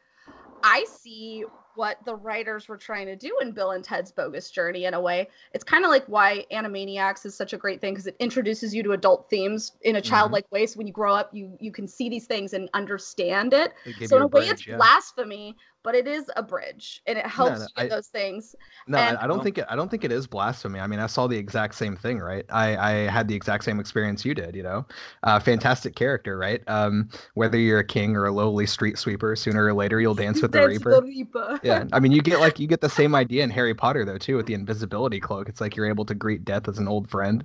I 0.64 0.86
see 0.90 1.46
what 1.76 1.98
the 2.06 2.16
writers 2.16 2.68
were 2.68 2.78
trying 2.78 3.06
to 3.08 3.16
do 3.16 3.36
in 3.42 3.52
Bill 3.52 3.72
and 3.72 3.84
Ted's 3.84 4.12
Bogus 4.12 4.52
Journey 4.52 4.86
in 4.86 4.94
a 4.94 5.02
way. 5.02 5.28
It's 5.54 5.64
kind 5.64 5.84
of 5.86 5.92
like 5.92 6.06
why 6.06 6.46
Animaniacs 6.52 7.26
is 7.26 7.36
such 7.36 7.54
a 7.54 7.58
great 7.58 7.82
thing 7.82 7.94
because 7.94 8.08
it 8.08 8.16
introduces 8.20 8.74
you 8.74 8.84
to 8.84 8.92
adult 8.92 9.30
themes 9.30 9.74
in 9.82 9.96
a 9.96 10.00
Mhm. 10.00 10.04
childlike 10.04 10.52
way. 10.52 10.66
So 10.66 10.78
when 10.78 10.88
you 10.88 10.94
grow 10.94 11.14
up, 11.14 11.34
you 11.34 11.58
you 11.60 11.72
can 11.72 11.88
see 11.88 12.10
these 12.10 12.26
things 12.28 12.54
and 12.54 12.70
understand 12.74 13.54
it. 13.54 13.74
Give 13.98 14.08
so 14.10 14.18
in 14.18 14.24
a 14.24 14.28
way, 14.28 14.48
bridge, 14.48 14.52
it's 14.52 14.68
yeah. 14.68 14.78
blasphemy, 14.78 15.56
but 15.84 15.96
it 15.96 16.08
is 16.08 16.30
a 16.36 16.44
bridge 16.44 17.02
and 17.08 17.18
it 17.18 17.26
helps 17.26 17.60
no, 17.60 17.66
you 17.66 17.70
get 17.78 17.86
I- 17.86 17.96
those 17.96 18.08
things. 18.08 18.56
No, 18.88 18.98
And- 18.98 19.18
I, 19.18 19.24
I 19.24 19.28
don't 19.28 19.44
think 19.44 19.58
it, 19.58 19.66
I 19.70 19.76
don't 19.76 19.90
think 19.90 20.04
it 20.04 20.12
is 20.12 20.28
blasphemy. 20.28 20.80
I 20.80 20.88
mean, 20.88 21.00
I 21.00 21.08
saw 21.08 21.28
the 21.28 21.38
exact 21.38 21.76
same 21.76 21.96
thing, 21.96 22.20
right? 22.20 22.46
I, 22.50 22.76
I 22.78 22.92
had 23.10 23.28
the 23.28 23.36
exact 23.36 23.64
same 23.64 23.80
experience 23.80 24.24
you 24.26 24.34
did. 24.34 24.56
You 24.56 24.64
know, 24.64 24.86
uh, 25.24 25.40
fantastic 25.40 25.96
character, 25.96 26.38
right? 26.38 26.62
Um, 26.68 27.10
whether 27.34 27.58
you're 27.58 27.80
a 27.80 27.84
king 27.86 28.16
or 28.16 28.26
a 28.26 28.32
lowly 28.32 28.66
street 28.66 28.98
sweeper, 28.98 29.36
sooner 29.36 29.66
or 29.66 29.74
later 29.74 30.00
you'll 30.02 30.14
dance 30.16 30.42
with 30.42 30.52
the 30.52 30.60
Dance 30.60 30.70
reaper. 30.74 30.92
the 30.92 31.02
Reaper. 31.04 31.60
Yeah, 31.64 31.86
I 31.94 32.00
mean, 32.00 32.12
you 32.12 32.22
get 32.22 32.40
like 32.40 32.60
you 32.60 32.68
get 32.68 32.82
the 32.82 32.90
same 32.90 33.16
idea 33.24 33.44
in 33.44 33.50
Harry 33.50 33.74
Potter 33.74 34.06
though 34.06 34.18
too 34.18 34.36
with 34.38 34.46
the 34.46 34.54
invisibility 34.54 35.20
cloak. 35.20 35.50
It's 35.50 35.62
like 35.62 35.76
you're 35.76 35.88
able 35.90 36.06
to 36.06 36.14
greet 36.16 36.46
death 36.46 36.68
as 36.68 36.78
an 36.78 36.88
old 36.88 37.10
friend. 37.10 37.44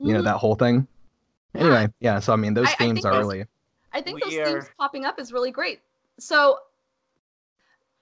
You 0.00 0.12
know 0.14 0.20
Mhm. 0.20 0.24
that 0.24 0.36
whole 0.36 0.54
thing. 0.56 0.86
Anyway, 1.54 1.88
yeah. 2.00 2.18
So 2.20 2.32
I 2.32 2.36
mean, 2.36 2.54
those 2.54 2.68
I- 2.68 2.72
I 2.72 2.74
themes 2.76 2.96
think 3.02 3.06
are 3.06 3.12
those- 3.14 3.24
really 3.32 3.44
I 3.92 4.02
think 4.02 4.16
We 4.16 4.20
those 4.36 4.46
themes 4.52 4.64
popping 4.78 5.04
up 5.06 5.18
is 5.18 5.32
really 5.32 5.50
great. 5.50 5.80
So 6.18 6.58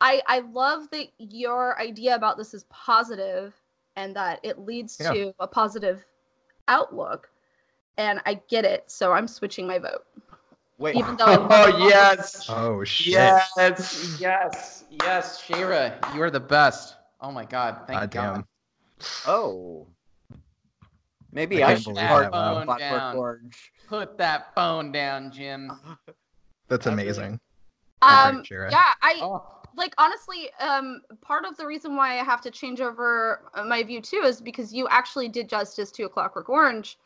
I 0.05 0.21
I 0.27 0.41
love 0.41 0.91
that 0.91 1.07
your 1.19 1.81
idea 1.81 2.15
about 2.15 2.37
this 2.37 2.53
is 2.53 2.65
positive 2.65 3.55
and 3.97 4.15
that 4.15 4.39
it 4.43 4.59
leads 4.59 4.99
Yeah. 5.01 5.13
to 5.13 5.35
a 5.41 5.47
positive 5.47 6.05
outlook. 6.69 7.31
And 7.97 8.21
I 8.27 8.35
get 8.49 8.65
it, 8.67 8.91
so 8.91 9.13
I'm 9.13 9.27
switching 9.27 9.67
my 9.67 9.79
vote. 9.79 10.05
Wait. 10.77 10.97
Even 10.97 11.17
though 11.19 11.25
I 11.25 11.37
love 11.37 11.75
oh 11.75 11.79
yes. 11.79 12.51
Oh 12.51 12.85
shit. 12.85 13.13
Yes. 13.13 14.19
Yes, 14.21 14.85
yes, 14.91 15.43
Shira, 15.43 15.99
you 16.15 16.23
are 16.23 16.31
the 16.31 16.41
best. 16.41 16.97
Oh 17.23 17.33
my 17.33 17.47
God, 17.47 17.79
thank 17.87 18.01
God 18.01 18.11
God. 18.11 18.35
damn. 18.35 18.47
Oh. 19.27 19.87
Maybe 21.33 21.63
I 21.63 21.69
I, 21.69 21.71
can't 21.71 21.83
should 21.83 21.95
believe 21.95 22.09
that, 22.09 22.33
wow. 22.33 22.63
Clockwork 22.65 22.79
Down. 22.79 23.51
Put 23.89 24.19
that 24.19 24.55
phone 24.55 24.93
down, 24.93 25.33
Jim. 25.33 25.73
That's 26.69 26.87
amazing. 26.87 27.41
Um, 28.03 28.45
Shira. 28.45 28.71
yeah, 28.71 28.93
I 29.01 29.19
Oh, 29.23 29.47
like 29.77 29.95
honestly, 29.99 30.51
um, 30.61 31.03
part 31.21 31.45
of 31.45 31.57
the 31.57 31.67
reason 31.67 31.97
why 31.97 32.19
I 32.21 32.25
have 32.25 32.41
to 32.43 32.51
change 32.51 32.81
over 32.81 33.43
uh, 33.55 33.65
my 33.65 33.83
view 33.83 34.01
too 34.01 34.23
is 34.25 34.41
because 34.41 34.73
you 34.73 34.87
actually 34.89 35.29
did 35.29 35.49
justice 35.49 35.91
to 35.93 36.05
A 36.05 36.09
Clockwork 36.09 36.49
Orange 36.49 36.99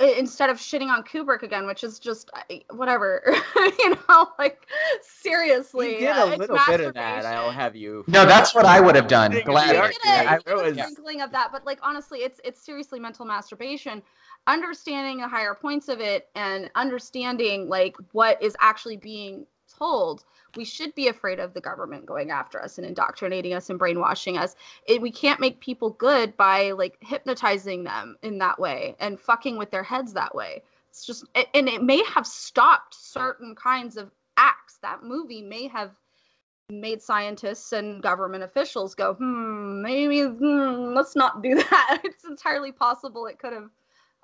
instead 0.00 0.50
of 0.50 0.58
shitting 0.58 0.88
on 0.88 1.02
Kubrick 1.04 1.42
again, 1.42 1.66
which 1.66 1.84
is 1.84 1.98
just 1.98 2.30
whatever, 2.70 3.22
you 3.78 3.96
know, 4.08 4.28
like 4.38 4.66
seriously. 5.02 5.94
You 5.94 5.98
did 6.00 6.16
uh, 6.16 6.24
a 6.26 6.28
it's 6.30 6.38
little 6.38 6.58
bit 6.66 6.80
of 6.80 6.94
that. 6.94 7.24
I'll 7.24 7.46
masturbation. 7.46 7.54
have 7.54 7.76
you. 7.76 8.04
no, 8.08 8.26
that's 8.26 8.54
what 8.54 8.64
I 8.64 8.80
would 8.80 8.96
have 8.96 9.08
done. 9.08 9.30
Glad. 9.44 9.76
You 9.76 9.82
did 9.92 9.96
yeah, 10.04 10.34
You 10.34 10.40
did 10.40 10.52
a 10.52 10.62
was- 10.62 10.74
sprinkling 10.92 11.20
of 11.22 11.30
that, 11.32 11.50
but 11.52 11.64
like 11.64 11.78
honestly, 11.82 12.20
it's 12.20 12.40
it's 12.44 12.60
seriously 12.64 12.98
mental 12.98 13.24
masturbation. 13.24 14.02
Understanding 14.46 15.18
the 15.18 15.28
higher 15.28 15.54
points 15.54 15.88
of 15.88 16.00
it 16.00 16.28
and 16.34 16.70
understanding 16.74 17.68
like 17.68 17.96
what 18.12 18.42
is 18.42 18.56
actually 18.60 18.96
being 18.98 19.46
told. 19.78 20.24
We 20.56 20.64
should 20.64 20.94
be 20.94 21.08
afraid 21.08 21.40
of 21.40 21.54
the 21.54 21.60
government 21.60 22.06
going 22.06 22.30
after 22.30 22.62
us 22.62 22.78
and 22.78 22.86
indoctrinating 22.86 23.54
us 23.54 23.70
and 23.70 23.78
brainwashing 23.78 24.38
us. 24.38 24.56
It, 24.86 25.00
we 25.00 25.10
can't 25.10 25.40
make 25.40 25.60
people 25.60 25.90
good 25.90 26.36
by 26.36 26.72
like 26.72 26.96
hypnotizing 27.00 27.84
them 27.84 28.16
in 28.22 28.38
that 28.38 28.58
way 28.58 28.96
and 29.00 29.18
fucking 29.18 29.56
with 29.58 29.70
their 29.70 29.82
heads 29.82 30.12
that 30.12 30.34
way. 30.34 30.62
It's 30.88 31.04
just, 31.04 31.24
and 31.54 31.68
it 31.68 31.82
may 31.82 32.04
have 32.04 32.26
stopped 32.26 32.94
certain 32.94 33.54
kinds 33.54 33.96
of 33.96 34.12
acts. 34.36 34.78
That 34.82 35.02
movie 35.02 35.42
may 35.42 35.66
have 35.68 35.98
made 36.70 37.02
scientists 37.02 37.72
and 37.72 38.02
government 38.02 38.44
officials 38.44 38.94
go, 38.94 39.14
hmm, 39.14 39.82
maybe 39.82 40.22
hmm, 40.22 40.94
let's 40.94 41.16
not 41.16 41.42
do 41.42 41.54
that. 41.70 42.00
It's 42.04 42.24
entirely 42.24 42.72
possible 42.72 43.26
it 43.26 43.38
could 43.38 43.52
have 43.52 43.70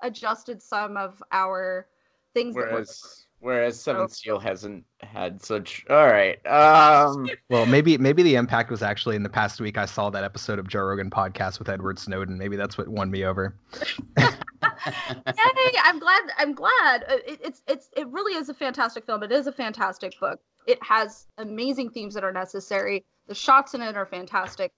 adjusted 0.01 0.61
some 0.61 0.97
of 0.97 1.21
our 1.31 1.87
things. 2.33 2.55
Whereas 2.55 3.25
whereas 3.41 3.79
Seventh 3.79 4.13
Seal 4.13 4.39
hasn't 4.39 4.85
had 4.99 5.43
such. 5.43 5.83
All 5.89 6.07
right. 6.07 6.43
Um. 6.47 7.29
Well, 7.49 7.65
maybe 7.65 7.97
maybe 7.97 8.23
the 8.23 8.35
impact 8.35 8.71
was 8.71 8.81
actually 8.81 9.17
in 9.17 9.23
the 9.23 9.29
past 9.29 9.59
week. 9.59 9.77
I 9.77 9.85
saw 9.85 10.09
that 10.09 10.23
episode 10.23 10.57
of 10.57 10.67
Joe 10.69 10.83
Rogan 10.83 11.09
podcast 11.09 11.59
with 11.59 11.67
Edward 11.67 11.99
Snowden. 11.99 12.37
Maybe 12.37 12.55
that's 12.55 12.77
what 12.77 12.87
won 12.87 13.11
me 13.11 13.25
over. 13.25 13.55
Yay! 14.17 15.71
I'm 15.83 15.99
glad. 15.99 16.21
I'm 16.37 16.53
glad. 16.53 17.03
Uh, 17.09 17.17
It, 17.27 17.41
it's 17.43 17.61
it's 17.67 17.89
it 17.97 18.07
really 18.07 18.35
is 18.37 18.49
a 18.49 18.53
fantastic 18.53 19.05
film. 19.05 19.23
It 19.23 19.31
is 19.31 19.47
a 19.47 19.51
fantastic 19.51 20.17
book. 20.19 20.39
It 20.67 20.81
has 20.83 21.27
amazing 21.37 21.89
themes 21.89 22.13
that 22.13 22.23
are 22.23 22.31
necessary. 22.31 23.03
The 23.27 23.35
shots 23.35 23.73
in 23.73 23.81
it 23.81 23.97
are 23.97 24.05
fantastic. 24.05 24.71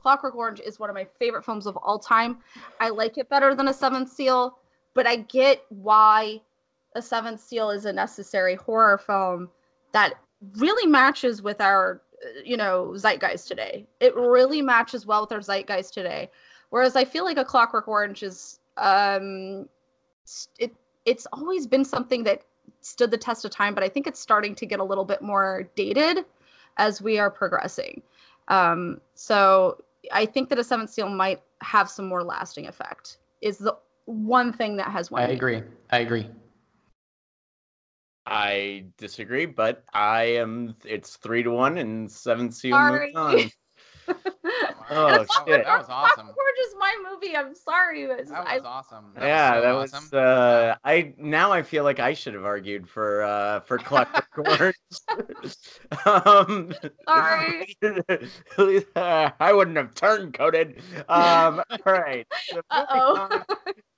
Clockwork 0.00 0.34
Orange 0.34 0.60
is 0.60 0.78
one 0.78 0.88
of 0.88 0.94
my 0.94 1.06
favorite 1.18 1.44
films 1.44 1.66
of 1.66 1.76
all 1.76 1.98
time. 1.98 2.38
I 2.80 2.90
like 2.90 3.18
it 3.18 3.28
better 3.28 3.54
than 3.54 3.68
A 3.68 3.74
Seventh 3.74 4.10
Seal, 4.10 4.58
but 4.94 5.06
I 5.06 5.16
get 5.16 5.64
why 5.68 6.40
A 6.94 7.02
Seventh 7.02 7.40
Seal 7.40 7.70
is 7.70 7.84
a 7.84 7.92
necessary 7.92 8.54
horror 8.54 8.98
film 8.98 9.48
that 9.92 10.14
really 10.56 10.90
matches 10.90 11.42
with 11.42 11.60
our, 11.60 12.02
uh, 12.24 12.40
you 12.44 12.56
know, 12.56 12.94
zeitgeist 12.96 13.48
today. 13.48 13.86
It 14.00 14.14
really 14.16 14.62
matches 14.62 15.06
well 15.06 15.22
with 15.22 15.32
our 15.32 15.40
zeitgeist 15.40 15.94
today. 15.94 16.30
Whereas 16.70 16.96
I 16.96 17.04
feel 17.04 17.24
like 17.24 17.36
A 17.36 17.44
Clockwork 17.44 17.88
Orange 17.88 18.22
is 18.22 18.60
um 18.76 19.68
it 20.58 20.74
it's 21.04 21.26
always 21.32 21.66
been 21.66 21.84
something 21.84 22.24
that 22.24 22.42
stood 22.80 23.10
the 23.10 23.18
test 23.18 23.44
of 23.44 23.50
time 23.50 23.74
but 23.74 23.82
i 23.82 23.88
think 23.88 24.06
it's 24.06 24.20
starting 24.20 24.54
to 24.54 24.64
get 24.64 24.80
a 24.80 24.84
little 24.84 25.04
bit 25.04 25.20
more 25.20 25.68
dated 25.74 26.24
as 26.76 27.02
we 27.02 27.18
are 27.18 27.30
progressing 27.30 28.00
um 28.48 29.00
so 29.14 29.82
i 30.12 30.24
think 30.24 30.48
that 30.48 30.58
a 30.58 30.64
seventh 30.64 30.90
seal 30.90 31.08
might 31.08 31.42
have 31.62 31.90
some 31.90 32.06
more 32.06 32.22
lasting 32.22 32.66
effect 32.66 33.18
is 33.40 33.58
the 33.58 33.76
one 34.06 34.52
thing 34.52 34.76
that 34.76 34.90
has 34.90 35.10
won 35.10 35.22
I 35.22 35.28
agree. 35.28 35.62
I 35.90 35.98
agree. 35.98 36.28
I 38.30 38.84
disagree, 38.96 39.46
but 39.46 39.84
I 39.92 40.22
am. 40.22 40.76
It's 40.84 41.16
three 41.16 41.42
to 41.42 41.50
one, 41.50 41.78
and 41.78 42.10
Seventh 42.10 42.54
Seal 42.54 42.78
Sorry. 42.78 43.12
moves 43.12 43.16
on. 43.16 43.50
Oh, 44.92 45.24
shit. 45.46 45.64
That 45.64 45.78
was 45.78 45.88
awesome. 45.88 46.26
Clockwork 46.26 46.36
Orange 46.36 46.58
is 46.66 46.74
my 46.78 47.10
movie 47.10 47.36
i'm 47.36 47.54
sorry 47.54 48.06
but 48.06 48.26
That 48.26 48.46
I, 48.46 48.56
was 48.56 48.64
awesome. 48.64 49.12
That 49.14 49.22
yeah, 49.22 49.54
was 49.54 49.56
so 49.56 49.60
that 49.62 49.74
awesome. 49.74 50.04
was. 50.04 50.12
Uh, 50.12 50.76
I 50.84 51.14
now 51.16 51.52
I 51.52 51.62
feel 51.62 51.84
like 51.84 52.00
I 52.00 52.12
should 52.14 52.34
have 52.34 52.44
argued 52.44 52.88
for 52.88 53.22
uh 53.22 53.60
for 53.60 53.78
Clockwork 53.78 54.36
Orange. 54.36 54.74
um, 56.06 56.72
Sorry. 57.06 57.76
I 58.96 59.52
wouldn't 59.52 59.76
have 59.76 59.94
turncoated. 59.94 60.80
Um, 61.08 61.62
all 61.86 61.92
right. 61.92 62.26
So 62.50 62.62
Uh-oh. 62.70 63.44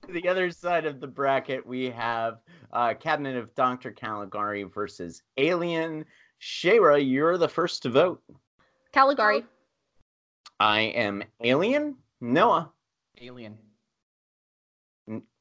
On 0.03 0.09
to 0.15 0.21
the 0.21 0.29
other 0.29 0.51
side 0.51 0.85
of 0.87 1.01
the 1.01 1.07
bracket, 1.07 1.67
we 1.67 1.91
have 1.91 2.39
uh, 2.73 2.95
Cabinet 2.95 3.37
of 3.37 3.55
Dr. 3.55 3.91
Caligari 3.93 4.63
versus 4.65 5.23
Alien. 5.37 6.05
Shayra, 6.41 6.99
you're 7.09 7.39
the 7.39 7.49
first 7.49 7.83
to 7.85 7.91
vote. 7.91 8.23
caligari 8.93 9.45
I 10.59 10.81
am 10.81 11.23
Alien. 11.43 11.97
Noah. 12.21 12.71
Alien. 13.21 13.59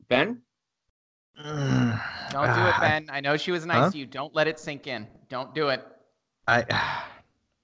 Ben. 0.07 0.41
Don't 1.37 2.53
do 2.55 2.61
it, 2.67 2.73
Ben. 2.81 3.07
I 3.11 3.19
know 3.21 3.37
she 3.37 3.51
was 3.51 3.65
nice 3.65 3.77
Huh? 3.77 3.91
to 3.91 3.97
you. 3.97 4.05
Don't 4.05 4.35
let 4.35 4.47
it 4.47 4.59
sink 4.59 4.87
in. 4.87 5.07
Don't 5.29 5.53
do 5.55 5.69
it. 5.69 5.85
I 6.47 6.65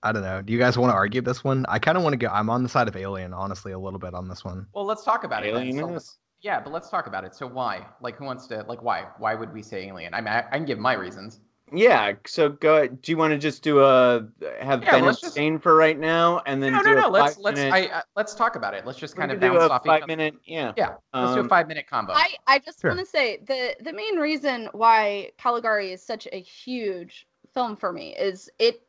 I 0.03 0.11
don't 0.11 0.21
know. 0.21 0.41
Do 0.41 0.53
you 0.53 0.59
guys 0.59 0.77
want 0.77 0.91
to 0.91 0.95
argue 0.95 1.21
this 1.21 1.43
one? 1.43 1.65
I 1.67 1.77
kind 1.79 1.97
of 1.97 2.03
want 2.03 2.13
to 2.13 2.17
go. 2.17 2.27
I'm 2.27 2.49
on 2.49 2.63
the 2.63 2.69
side 2.69 2.87
of 2.87 2.95
Alien, 2.95 3.33
honestly, 3.33 3.71
a 3.73 3.79
little 3.79 3.99
bit 3.99 4.13
on 4.13 4.27
this 4.27 4.45
one. 4.45 4.65
Well, 4.73 4.85
let's 4.85 5.03
talk 5.03 5.23
about 5.23 5.45
it. 5.45 5.49
Alien 5.49 5.77
So- 5.79 5.93
is. 5.95 6.17
Yeah, 6.47 6.61
but 6.61 6.71
let's 6.71 6.89
talk 6.89 7.07
about 7.07 7.25
it. 7.25 7.35
So 7.35 7.45
why? 7.45 7.85
Like, 7.99 8.15
who 8.15 8.23
wants 8.23 8.47
to? 8.47 8.63
Like, 8.69 8.81
why? 8.81 9.05
Why 9.17 9.35
would 9.35 9.51
we 9.53 9.61
say 9.61 9.87
Alien? 9.87 10.13
I 10.13 10.21
mean, 10.21 10.29
I, 10.29 10.39
I 10.49 10.55
can 10.57 10.65
give 10.65 10.79
my 10.79 10.93
reasons. 10.93 11.41
Yeah, 11.73 12.13
so 12.25 12.47
go. 12.47 12.87
Do 12.87 13.11
you 13.11 13.17
want 13.17 13.31
to 13.33 13.37
just 13.37 13.61
do 13.61 13.79
a 13.83 14.25
have 14.61 14.81
Yeah, 14.83 14.91
Ben 14.91 15.05
let's 15.05 15.19
just- 15.19 15.31
abstain 15.35 15.59
for 15.59 15.75
right 15.75 15.99
now, 15.99 16.41
and 16.45 16.63
then 16.63 16.71
No, 16.71 16.81
do 16.81 16.95
no, 16.95 17.01
no. 17.01 17.09
Let's 17.09 17.35
five 17.35 17.43
let's 17.43 17.59
minute, 17.59 17.73
I, 17.73 17.97
uh, 17.97 18.01
let's 18.15 18.33
talk 18.33 18.55
about 18.55 18.73
it. 18.73 18.85
Let's 18.85 18.97
just 18.97 19.17
kind 19.17 19.29
of 19.33 19.41
could 19.41 19.47
do 19.47 19.53
bounce 19.59 19.69
a 19.69 19.73
off 19.73 19.81
each 19.85 19.87
five 19.89 20.03
other. 20.03 20.07
minute. 20.07 20.35
Yeah. 20.45 20.71
Yeah, 20.77 20.93
let's 21.13 21.33
do 21.33 21.39
a 21.39 21.43
Um, 21.43 21.49
five 21.49 21.67
minute 21.67 21.85
combo. 21.89 22.13
I, 22.13 22.35
I 22.47 22.59
just 22.59 22.79
Sure. 22.79 22.91
want 22.91 23.01
to 23.01 23.05
say 23.05 23.39
the 23.45 23.75
the 23.81 23.91
main 23.91 24.15
reason 24.15 24.69
why 24.71 25.31
Caligari 25.37 25.91
is 25.91 26.01
such 26.01 26.25
a 26.31 26.39
huge 26.39 27.27
film 27.53 27.75
for 27.75 27.91
me 27.91 28.15
is 28.15 28.49
it 28.59 28.81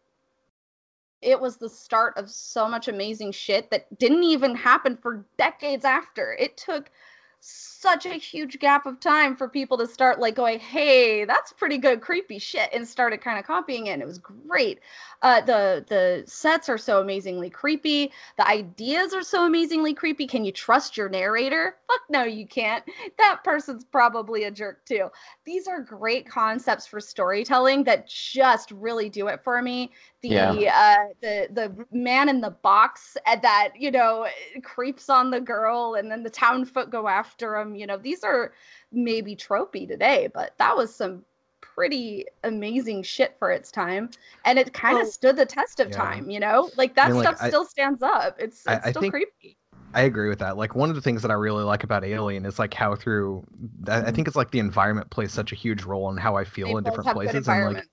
it 1.21 1.41
was 1.41 1.57
the 1.57 1.69
start 1.69 2.17
of 2.17 2.31
so 2.31 2.69
much 2.69 2.87
amazing 2.87 3.33
shit 3.33 3.73
that 3.73 3.99
didn't 3.99 4.23
even 4.23 4.55
happen 4.55 4.97
for 4.97 5.27
decades 5.37 5.85
after. 5.85 6.37
It 6.39 6.57
took 6.57 6.93
such 7.41 8.07
a 8.07 8.15
huge 8.15 8.59
gap 8.59 8.87
of 8.87 8.99
time 9.01 9.37
for 9.37 9.49
people 9.49 9.79
to 9.79 9.87
start 9.87 10.19
like 10.21 10.35
going, 10.35 10.59
"Hey, 10.59 11.25
that's 11.25 11.53
pretty 11.53 11.79
good 11.79 12.01
creepy 12.01 12.39
shit," 12.39 12.71
and 12.73 12.87
started 12.87 13.21
kind 13.21 13.39
of 13.39 13.47
copying 13.47 13.87
it. 13.87 13.93
And 13.93 14.03
it 14.03 14.07
was 14.07 14.19
great. 14.19 14.81
Uh, 15.23 15.41
the 15.41 15.85
the 15.89 16.25
sets 16.27 16.69
are 16.69 16.79
so 16.79 17.01
amazingly 17.01 17.51
creepy. 17.51 18.13
The 18.37 18.49
ideas 18.49 19.15
are 19.15 19.23
so 19.23 19.47
amazingly 19.47 19.95
creepy. 19.95 20.27
Can 20.27 20.45
you 20.45 20.53
trust 20.53 20.97
your 20.97 21.09
narrator? 21.09 21.77
Fuck 21.89 22.01
no, 22.11 22.25
you 22.25 22.47
can't. 22.47 22.85
That 23.19 23.41
person's 23.45 23.85
probably 23.85 24.45
a 24.45 24.51
jerk 24.51 24.85
too. 24.85 25.09
These 25.45 25.67
are 25.69 25.81
great 25.81 26.29
concepts 26.29 26.87
for 26.87 27.01
storytelling 27.01 27.85
that 27.85 28.09
just 28.09 28.71
really 28.71 29.09
do 29.09 29.29
it 29.29 29.43
for 29.43 29.61
me. 29.63 29.93
The 30.23 30.29
Yeah. 30.29 30.65
uh 30.69 30.97
the 31.21 31.49
the 31.51 31.87
man 31.93 32.29
in 32.29 32.41
the 32.41 32.51
box 32.51 33.17
uh, 33.27 33.37
that, 33.43 33.71
you 33.77 33.91
know, 33.91 34.27
creeps 34.63 35.09
on 35.09 35.31
the 35.31 35.41
girl 35.41 35.95
and 35.95 36.11
then 36.11 36.23
the 36.23 36.31
town 36.31 36.65
foot 36.65 36.91
go 36.91 37.07
after 37.29 37.57
him, 37.57 37.75
you 37.75 37.87
know. 37.87 37.97
These 37.99 38.25
are 38.25 38.53
maybe 38.91 39.37
tropey 39.37 39.87
today, 39.87 40.29
but 40.33 40.55
that 40.59 40.77
was 40.77 40.95
some 40.95 41.25
pretty 41.61 42.25
amazing 42.45 43.03
shit 43.03 43.37
for 43.39 43.51
its 43.51 43.71
time 43.71 44.11
and 44.45 44.59
it 44.59 44.73
kind 44.73 44.97
of 44.97 45.03
Well, 45.05 45.13
stood 45.13 45.37
the 45.37 45.47
test 45.47 45.81
of 45.81 45.91
yeah. 45.91 45.97
time 45.97 46.31
you 46.31 46.41
know 46.41 46.71
like 46.77 46.95
that 46.95 47.07
I 47.07 47.09
mean, 47.09 47.17
like, 47.19 47.27
stuff 47.27 47.39
I- 47.43 47.49
still 47.49 47.65
stands 47.65 48.03
up 48.03 48.37
it's, 48.39 48.65
it's 48.67 48.87
I 48.87 48.91
still 48.91 49.03
think- 49.03 49.13
creepy 49.15 49.57
I 49.95 50.03
agree 50.03 50.29
with 50.29 50.41
that. 50.41 50.59
Like 50.59 50.75
one 50.75 50.91
of 50.91 50.97
the 50.97 51.01
things 51.01 51.23
that 51.23 51.31
I 51.31 51.35
really 51.35 51.65
like 51.65 51.83
about 51.83 52.05
Alien 52.05 52.45
is 52.45 52.59
like 52.59 52.75
how 52.75 52.95
through 52.95 53.43
I 53.89 53.93
I 53.93 54.01
mm-hmm. 54.01 54.15
think 54.15 54.29
it's 54.29 54.37
like 54.37 54.51
the 54.51 54.59
environment 54.59 55.09
plays 55.09 55.33
such 55.33 55.51
a 55.51 55.55
huge 55.55 55.83
role 55.85 56.11
in 56.11 56.19
how 56.19 56.37
I 56.37 56.45
feel 56.45 56.67
They 56.67 56.75
in 56.75 56.85
different 56.85 57.11
places. 57.11 57.49
And 57.49 57.75
like. 57.77 57.89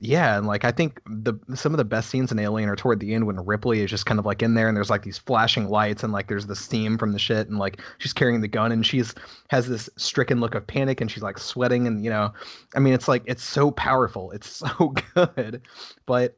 Yeah, 0.00 0.38
and 0.38 0.46
like 0.46 0.64
I 0.64 0.70
think 0.70 1.00
the 1.06 1.34
some 1.54 1.72
of 1.72 1.78
the 1.78 1.84
best 1.84 2.08
scenes 2.08 2.30
in 2.30 2.38
Alien 2.38 2.68
are 2.68 2.76
toward 2.76 3.00
the 3.00 3.14
end 3.14 3.26
when 3.26 3.44
Ripley 3.44 3.80
is 3.80 3.90
just 3.90 4.06
kind 4.06 4.20
of 4.20 4.26
like 4.26 4.42
in 4.42 4.54
there 4.54 4.68
and 4.68 4.76
there's 4.76 4.90
like 4.90 5.02
these 5.02 5.18
flashing 5.18 5.68
lights 5.68 6.04
and 6.04 6.12
like 6.12 6.28
there's 6.28 6.46
the 6.46 6.54
steam 6.54 6.96
from 6.98 7.12
the 7.12 7.18
shit 7.18 7.48
and 7.48 7.58
like 7.58 7.80
she's 7.98 8.12
carrying 8.12 8.40
the 8.40 8.48
gun 8.48 8.70
and 8.70 8.86
she's 8.86 9.14
has 9.48 9.68
this 9.68 9.90
stricken 9.96 10.38
look 10.38 10.54
of 10.54 10.66
panic 10.66 11.00
and 11.00 11.10
she's 11.10 11.22
like 11.22 11.38
sweating 11.38 11.86
and 11.88 12.04
you 12.04 12.10
know 12.10 12.32
I 12.76 12.78
mean 12.78 12.94
it's 12.94 13.08
like 13.08 13.24
it's 13.26 13.42
so 13.42 13.72
powerful. 13.72 14.30
It's 14.30 14.48
so 14.78 14.94
good. 15.14 15.62
But 16.06 16.36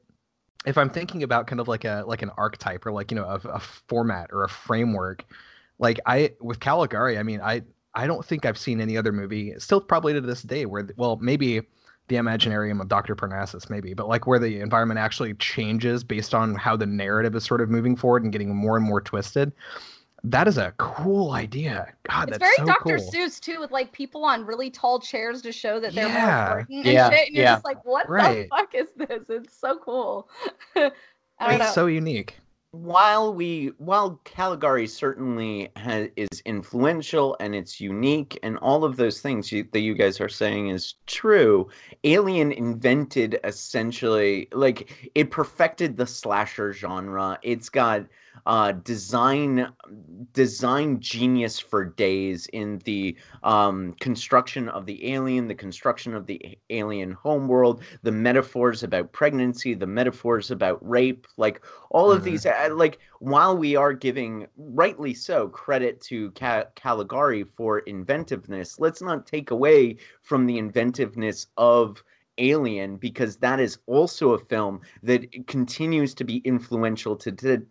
if 0.66 0.78
I'm 0.78 0.90
thinking 0.90 1.22
about 1.22 1.46
kind 1.46 1.60
of 1.60 1.68
like 1.68 1.84
a 1.84 2.04
like 2.06 2.22
an 2.22 2.30
archetype 2.38 2.86
or 2.86 2.92
like 2.92 3.10
you 3.10 3.16
know 3.16 3.24
a, 3.24 3.40
a 3.48 3.60
format 3.60 4.30
or 4.32 4.44
a 4.44 4.48
framework, 4.48 5.24
like 5.78 6.00
I 6.06 6.32
with 6.40 6.60
Caligari, 6.60 7.18
I 7.18 7.22
mean, 7.22 7.40
I 7.42 7.62
I 7.94 8.06
don't 8.06 8.24
think 8.24 8.46
I've 8.46 8.58
seen 8.58 8.80
any 8.80 8.96
other 8.96 9.12
movie, 9.12 9.52
still 9.58 9.80
probably 9.80 10.14
to 10.14 10.20
this 10.22 10.42
day, 10.42 10.64
where 10.64 10.88
well 10.96 11.16
maybe 11.16 11.62
the 12.10 12.16
Imaginarium 12.16 12.80
of 12.82 12.88
Dr. 12.88 13.14
Parnassus, 13.14 13.70
maybe, 13.70 13.94
but 13.94 14.08
like 14.08 14.26
where 14.26 14.38
the 14.40 14.60
environment 14.60 14.98
actually 15.00 15.32
changes 15.34 16.04
based 16.04 16.34
on 16.34 16.54
how 16.56 16.76
the 16.76 16.84
narrative 16.84 17.34
is 17.36 17.44
sort 17.44 17.60
of 17.62 17.70
moving 17.70 17.96
forward 17.96 18.24
and 18.24 18.32
getting 18.32 18.54
more 18.54 18.76
and 18.76 18.84
more 18.84 19.00
twisted. 19.00 19.52
That 20.24 20.46
is 20.48 20.58
a 20.58 20.74
cool 20.76 21.30
idea. 21.30 21.86
God, 22.02 22.28
It's 22.28 22.38
that's 22.38 22.56
very 22.56 22.56
so 22.68 22.74
Dr. 22.74 22.98
cool. 22.98 23.10
Seuss 23.12 23.40
too, 23.40 23.60
with 23.60 23.70
like 23.70 23.92
people 23.92 24.24
on 24.24 24.44
really 24.44 24.68
tall 24.70 24.98
chairs 25.00 25.40
to 25.42 25.52
show 25.52 25.78
that 25.80 25.94
they're 25.94 26.08
Yeah. 26.08 26.46
more 26.48 26.58
important 26.58 26.84
and 26.84 26.92
Yeah, 26.94 27.10
shit. 27.10 27.26
And 27.28 27.36
you're 27.36 27.44
yeah. 27.44 27.54
just 27.54 27.64
like, 27.64 27.82
what 27.86 28.10
Right. 28.10 28.48
the 28.50 28.56
fuck 28.56 28.74
is 28.74 28.88
this? 28.96 29.22
It's 29.30 29.56
so 29.58 29.78
cool. 29.78 30.28
I 30.76 30.90
don't 31.40 31.50
It's 31.52 31.58
know. 31.60 31.72
so 31.72 31.86
unique. 31.86 32.36
While 32.72 33.34
we 33.34 33.72
while 33.78 34.20
Caligari 34.24 34.86
certainly 34.86 35.70
ha- 35.76 36.08
is 36.16 36.40
influential 36.44 37.36
and 37.40 37.54
it's 37.54 37.80
unique 37.80 38.38
and 38.42 38.58
all 38.58 38.84
of 38.84 38.96
those 38.96 39.20
things 39.20 39.50
you, 39.50 39.66
that 39.72 39.80
you 39.80 39.94
guys 39.94 40.20
are 40.20 40.28
saying 40.28 40.68
is 40.68 40.94
true, 41.06 41.68
Alien 42.04 42.52
invented 42.52 43.40
essentially 43.42 44.48
like 44.52 45.10
it 45.14 45.30
perfected 45.30 45.96
the 45.96 46.06
slasher 46.06 46.72
genre. 46.72 47.38
It's 47.42 47.68
got 47.68 48.06
uh 48.46 48.72
design 48.72 49.66
design 50.32 51.00
genius 51.00 51.58
for 51.58 51.84
days 51.84 52.46
in 52.52 52.78
the 52.84 53.16
um 53.42 53.92
construction 54.00 54.68
of 54.68 54.86
the 54.86 55.12
alien 55.12 55.48
the 55.48 55.54
construction 55.54 56.14
of 56.14 56.26
the 56.26 56.58
alien 56.70 57.12
homeworld 57.12 57.82
the 58.02 58.12
metaphors 58.12 58.82
about 58.82 59.12
pregnancy 59.12 59.74
the 59.74 59.86
metaphors 59.86 60.50
about 60.50 60.78
rape 60.88 61.26
like 61.36 61.62
all 61.90 62.10
of 62.12 62.22
Mhm. 62.22 62.24
these 62.24 62.46
uh, 62.46 62.68
like 62.72 62.98
while 63.20 63.56
we 63.56 63.76
are 63.76 63.92
giving 63.92 64.46
rightly 64.56 65.14
so 65.14 65.48
credit 65.48 66.00
to 66.00 66.30
Ca- 66.32 66.66
caligari 66.76 67.44
for 67.44 67.80
inventiveness 67.80 68.78
let's 68.78 69.02
not 69.02 69.26
take 69.26 69.50
away 69.50 69.96
from 70.22 70.46
the 70.46 70.58
inventiveness 70.58 71.46
of 71.56 72.02
alien 72.38 72.96
because 72.96 73.36
that 73.36 73.60
is 73.60 73.78
also 73.86 74.32
a 74.32 74.38
film 74.38 74.80
that 75.02 75.46
continues 75.46 76.14
to 76.14 76.24
be 76.24 76.38
influential 76.38 77.16
to, 77.16 77.32
to 77.32 77.62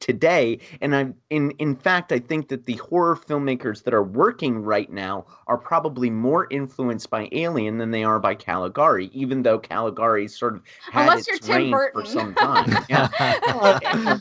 today. 0.00 0.58
And 0.80 0.94
i 0.94 1.12
in 1.30 1.50
in 1.52 1.76
fact 1.76 2.12
i 2.12 2.18
think 2.18 2.48
that 2.48 2.66
the 2.66 2.74
horror 2.74 3.16
filmmakers 3.16 3.82
that 3.84 3.94
are 3.94 4.02
working 4.02 4.58
right 4.58 4.90
now 4.90 5.26
are 5.46 5.58
probably 5.58 6.10
more 6.10 6.46
influenced 6.50 7.10
by 7.10 7.28
alien 7.32 7.78
than 7.78 7.90
they 7.90 8.04
are 8.04 8.18
by 8.18 8.34
caligari 8.34 9.10
even 9.12 9.42
though 9.42 9.58
caligari 9.58 10.28
sort 10.28 10.54
of 10.54 10.62
had 10.90 11.02
Unless 11.02 11.28
its 11.28 11.48
you're 11.48 11.58
Tim 11.58 11.74
reign 11.74 11.90
for 11.92 12.04
some 12.04 12.34
time. 12.34 12.76
Yeah. 12.88 13.08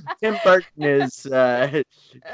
Tim 0.21 0.35
Burton 0.43 0.83
is 0.83 1.25
uh, 1.27 1.81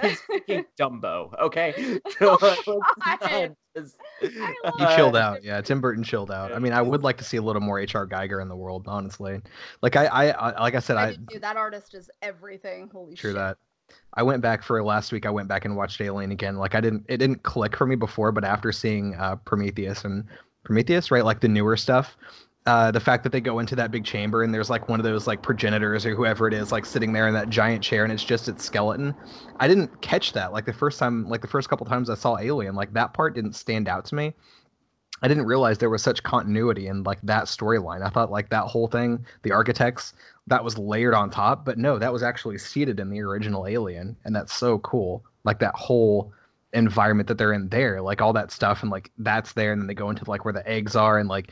he's 0.48 0.64
Dumbo. 0.80 1.38
Okay, 1.40 2.00
so 2.18 2.38
let's 2.42 3.56
not 3.76 3.84
God. 3.84 3.84
just- 3.84 3.96
I 4.22 4.54
love 4.64 4.74
He 4.90 4.96
chilled 4.96 5.16
out. 5.18 5.44
Yeah, 5.44 5.60
Tim 5.62 5.82
Burton 5.82 6.04
chilled 6.04 6.32
out. 6.32 6.54
I 6.54 6.60
mean, 6.60 6.74
I 6.74 6.82
would 6.82 7.04
like 7.04 7.18
to 7.18 7.24
see 7.24 7.38
a 7.38 7.42
little 7.42 7.62
more 7.62 7.80
H.R. 7.80 8.08
Giger 8.08 8.42
in 8.42 8.48
the 8.48 8.56
world, 8.56 8.86
honestly. 8.88 9.42
Like 9.82 9.96
I, 9.96 10.06
I, 10.06 10.30
I 10.30 10.62
like 10.62 10.76
I 10.76 10.80
said, 10.80 10.98
I 10.98 11.10
I 11.10 11.16
do. 11.16 11.40
That 11.40 11.58
artist 11.58 11.94
is 11.94 12.10
everything. 12.22 12.90
Holy 12.92 13.16
True 13.16 13.32
shit. 13.32 13.38
that. 13.38 13.58
I 14.14 14.24
went 14.24 14.42
back 14.42 14.64
for 14.64 14.82
last 14.84 15.12
week. 15.12 15.26
I 15.26 15.30
went 15.30 15.48
back 15.48 15.66
and 15.66 15.76
watched 15.76 16.00
Alien 16.02 16.32
again. 16.32 16.58
Like 16.58 16.74
I 16.76 16.82
didn't, 16.82 17.06
it 17.10 17.18
didn't 17.18 17.44
click 17.44 17.76
for 17.76 17.86
me 17.86 17.96
before, 17.96 18.32
but 18.32 18.44
after 18.44 18.72
seeing 18.72 19.16
uh, 19.16 19.36
Prometheus 19.38 20.06
and 20.06 20.26
Prometheus, 20.64 21.12
right, 21.12 21.26
like 21.26 21.42
the 21.42 21.48
newer 21.48 21.76
stuff, 21.76 22.16
uh, 22.66 22.92
the 22.92 23.00
fact 23.00 23.24
that 23.24 23.32
they 23.32 23.42
go 23.42 23.60
into 23.60 23.76
that 23.76 23.92
big 23.92 24.06
chamber 24.06 24.44
and 24.44 24.54
there's 24.54 24.70
like 24.70 24.88
one 24.88 25.00
of 25.00 25.04
those 25.04 25.28
like 25.28 25.42
progenitors 25.42 26.06
or 26.06 26.16
whoever 26.16 26.48
it 26.48 26.54
is, 26.54 26.72
like 26.72 26.86
sitting 26.86 27.12
there 27.12 27.28
in 27.28 27.34
that 27.34 27.50
giant 27.50 27.84
chair, 27.84 28.04
and 28.04 28.14
it's 28.14 28.24
just 28.24 28.48
its 28.48 28.64
skeleton. 28.64 29.14
I 29.60 29.68
didn't 29.68 30.02
catch 30.02 30.34
that. 30.34 30.54
Like 30.54 30.66
the 30.66 30.74
first 30.74 30.98
time, 30.98 31.28
like 31.28 31.42
the 31.42 31.48
first 31.48 31.68
couple 31.70 31.86
times 31.86 32.10
I 32.10 32.16
saw 32.16 32.38
Alien, 32.38 32.76
like 32.76 32.94
that 32.94 33.14
part 33.14 33.36
didn't 33.36 33.54
stand 33.54 33.90
out 33.90 34.06
to 34.06 34.16
me. 34.16 34.34
I 35.22 35.28
didn't 35.28 35.46
realize 35.46 35.78
there 35.78 35.90
was 35.90 36.04
such 36.04 36.24
continuity 36.24 36.88
in 36.88 37.04
like 37.04 37.20
that 37.24 37.46
storyline. 37.46 38.06
I 38.06 38.10
thought 38.10 38.32
like 38.32 38.50
that 38.50 38.66
whole 38.66 38.88
thing, 38.88 39.26
the 39.44 39.52
architects, 39.52 40.14
that 40.48 40.64
was 40.64 40.78
layered 40.78 41.14
on 41.14 41.30
top, 41.30 41.64
but 41.66 41.78
no, 41.78 41.98
that 41.98 42.12
was 42.12 42.24
actually 42.24 42.58
seated 42.58 43.00
in 43.00 43.10
the 43.10 43.22
original 43.22 43.66
Alien, 43.68 44.18
and 44.26 44.36
that's 44.36 44.54
so 44.54 44.80
cool. 44.80 45.24
Like 45.46 45.60
that 45.60 45.76
whole 45.76 46.34
environment 46.74 47.28
that 47.28 47.38
they're 47.38 47.54
in 47.54 47.70
there, 47.70 48.02
like 48.02 48.22
all 48.22 48.34
that 48.34 48.52
stuff, 48.52 48.82
and 48.82 48.92
like 48.92 49.12
that's 49.18 49.54
there, 49.54 49.72
and 49.72 49.82
then 49.82 49.88
they 49.88 49.94
go 49.94 50.10
into 50.10 50.30
like 50.30 50.44
where 50.44 50.54
the 50.54 50.68
eggs 50.68 50.96
are, 50.96 51.20
and 51.20 51.30
like 51.30 51.52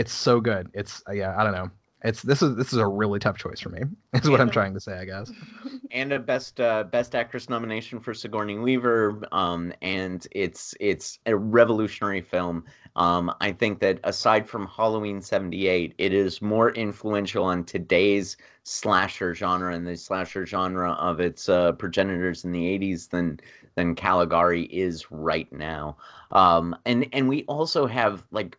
it's 0.00 0.12
so 0.14 0.40
good. 0.40 0.70
It's 0.72 1.02
uh, 1.08 1.12
yeah, 1.12 1.34
I 1.36 1.44
don't 1.44 1.52
know. 1.52 1.70
It's 2.02 2.22
this 2.22 2.40
is 2.40 2.56
this 2.56 2.72
is 2.72 2.78
a 2.78 2.86
really 2.86 3.18
tough 3.18 3.36
choice 3.36 3.60
for 3.60 3.68
me. 3.68 3.82
Is 4.14 4.30
what 4.30 4.40
I'm 4.40 4.50
trying 4.50 4.72
to 4.72 4.80
say, 4.80 4.98
I 4.98 5.04
guess. 5.04 5.30
and 5.90 6.10
a 6.14 6.18
best 6.18 6.58
uh, 6.58 6.84
best 6.84 7.14
actress 7.14 7.50
nomination 7.50 8.00
for 8.00 8.14
Sigourney 8.14 8.56
Weaver. 8.56 9.22
Um, 9.32 9.74
and 9.82 10.26
it's 10.30 10.74
it's 10.80 11.18
a 11.26 11.36
revolutionary 11.36 12.22
film. 12.22 12.64
Um, 12.96 13.30
I 13.42 13.52
think 13.52 13.80
that 13.80 14.00
aside 14.04 14.48
from 14.48 14.66
Halloween 14.66 15.20
'78, 15.20 15.94
it 15.98 16.14
is 16.14 16.40
more 16.40 16.70
influential 16.70 17.44
on 17.44 17.64
today's 17.64 18.38
slasher 18.62 19.34
genre 19.34 19.74
and 19.74 19.86
the 19.86 19.94
slasher 19.94 20.46
genre 20.46 20.92
of 20.92 21.20
its 21.20 21.50
uh, 21.50 21.72
progenitors 21.72 22.46
in 22.46 22.52
the 22.52 22.78
'80s 22.78 23.10
than 23.10 23.38
than 23.74 23.94
Caligari 23.94 24.62
is 24.62 25.10
right 25.10 25.52
now. 25.52 25.98
Um, 26.30 26.74
and 26.86 27.06
and 27.12 27.28
we 27.28 27.44
also 27.44 27.86
have 27.86 28.24
like 28.30 28.56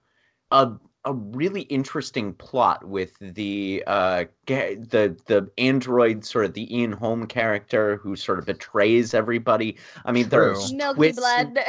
a 0.52 0.74
a 1.06 1.14
really 1.14 1.62
interesting 1.62 2.34
plot 2.34 2.84
with 2.88 3.18
the 3.20 3.84
uh 3.88 4.26
the 4.46 5.18
the 5.26 5.50
android 5.58 6.24
sort 6.24 6.46
of 6.46 6.54
the 6.54 6.76
Ian 6.76 6.92
Holm 6.92 7.26
character 7.26 7.98
who 7.98 8.16
sort 8.16 8.38
of 8.38 8.46
betrays 8.46 9.14
everybody. 9.14 9.78
I 10.06 10.12
mean, 10.12 10.30
there's 10.30 10.70
True. 10.70 10.78
Milky 10.78 10.96
twists 10.98 11.20
blood. 11.20 11.60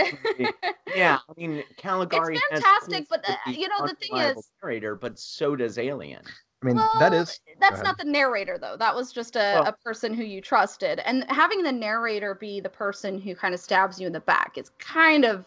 yeah, 0.95 1.19
I 1.29 1.33
mean, 1.37 1.65
Caligari 1.79 2.35
has 2.51 2.61
fantastic, 2.63 3.09
twists 3.09 3.11
but, 3.11 3.25
uh, 3.31 3.51
you 3.51 3.69
know, 3.69 3.87
the 3.87 3.95
thing 3.95 4.11
unreliable 4.13 4.41
is- 4.41 4.51
narrator, 4.63 4.95
but 4.97 5.19
so 5.19 5.57
does 5.57 5.79
Alien. 5.79 6.23
I 6.63 6.67
mean, 6.67 6.77
that 6.77 7.11
Well, 7.11 7.23
is 7.23 7.41
that's 7.59 7.83
not 7.83 7.99
the 7.99 8.05
narrator 8.05 8.57
though. 8.59 8.77
That 8.77 8.95
was 8.95 9.13
just 9.13 9.35
a, 9.37 9.61
Well- 9.63 9.67
a 9.69 9.73
person 9.85 10.15
who 10.15 10.23
you 10.25 10.41
trusted. 10.41 11.01
And 11.07 11.25
having 11.29 11.63
the 11.63 11.73
narrator 11.73 12.35
be 12.35 12.61
the 12.61 12.69
person 12.69 13.19
who 13.21 13.35
kind 13.35 13.55
of 13.55 13.61
stabs 13.61 13.99
you 14.01 14.07
in 14.07 14.13
the 14.13 14.21
back 14.21 14.57
is 14.59 14.71
kind 14.79 15.25
of 15.25 15.47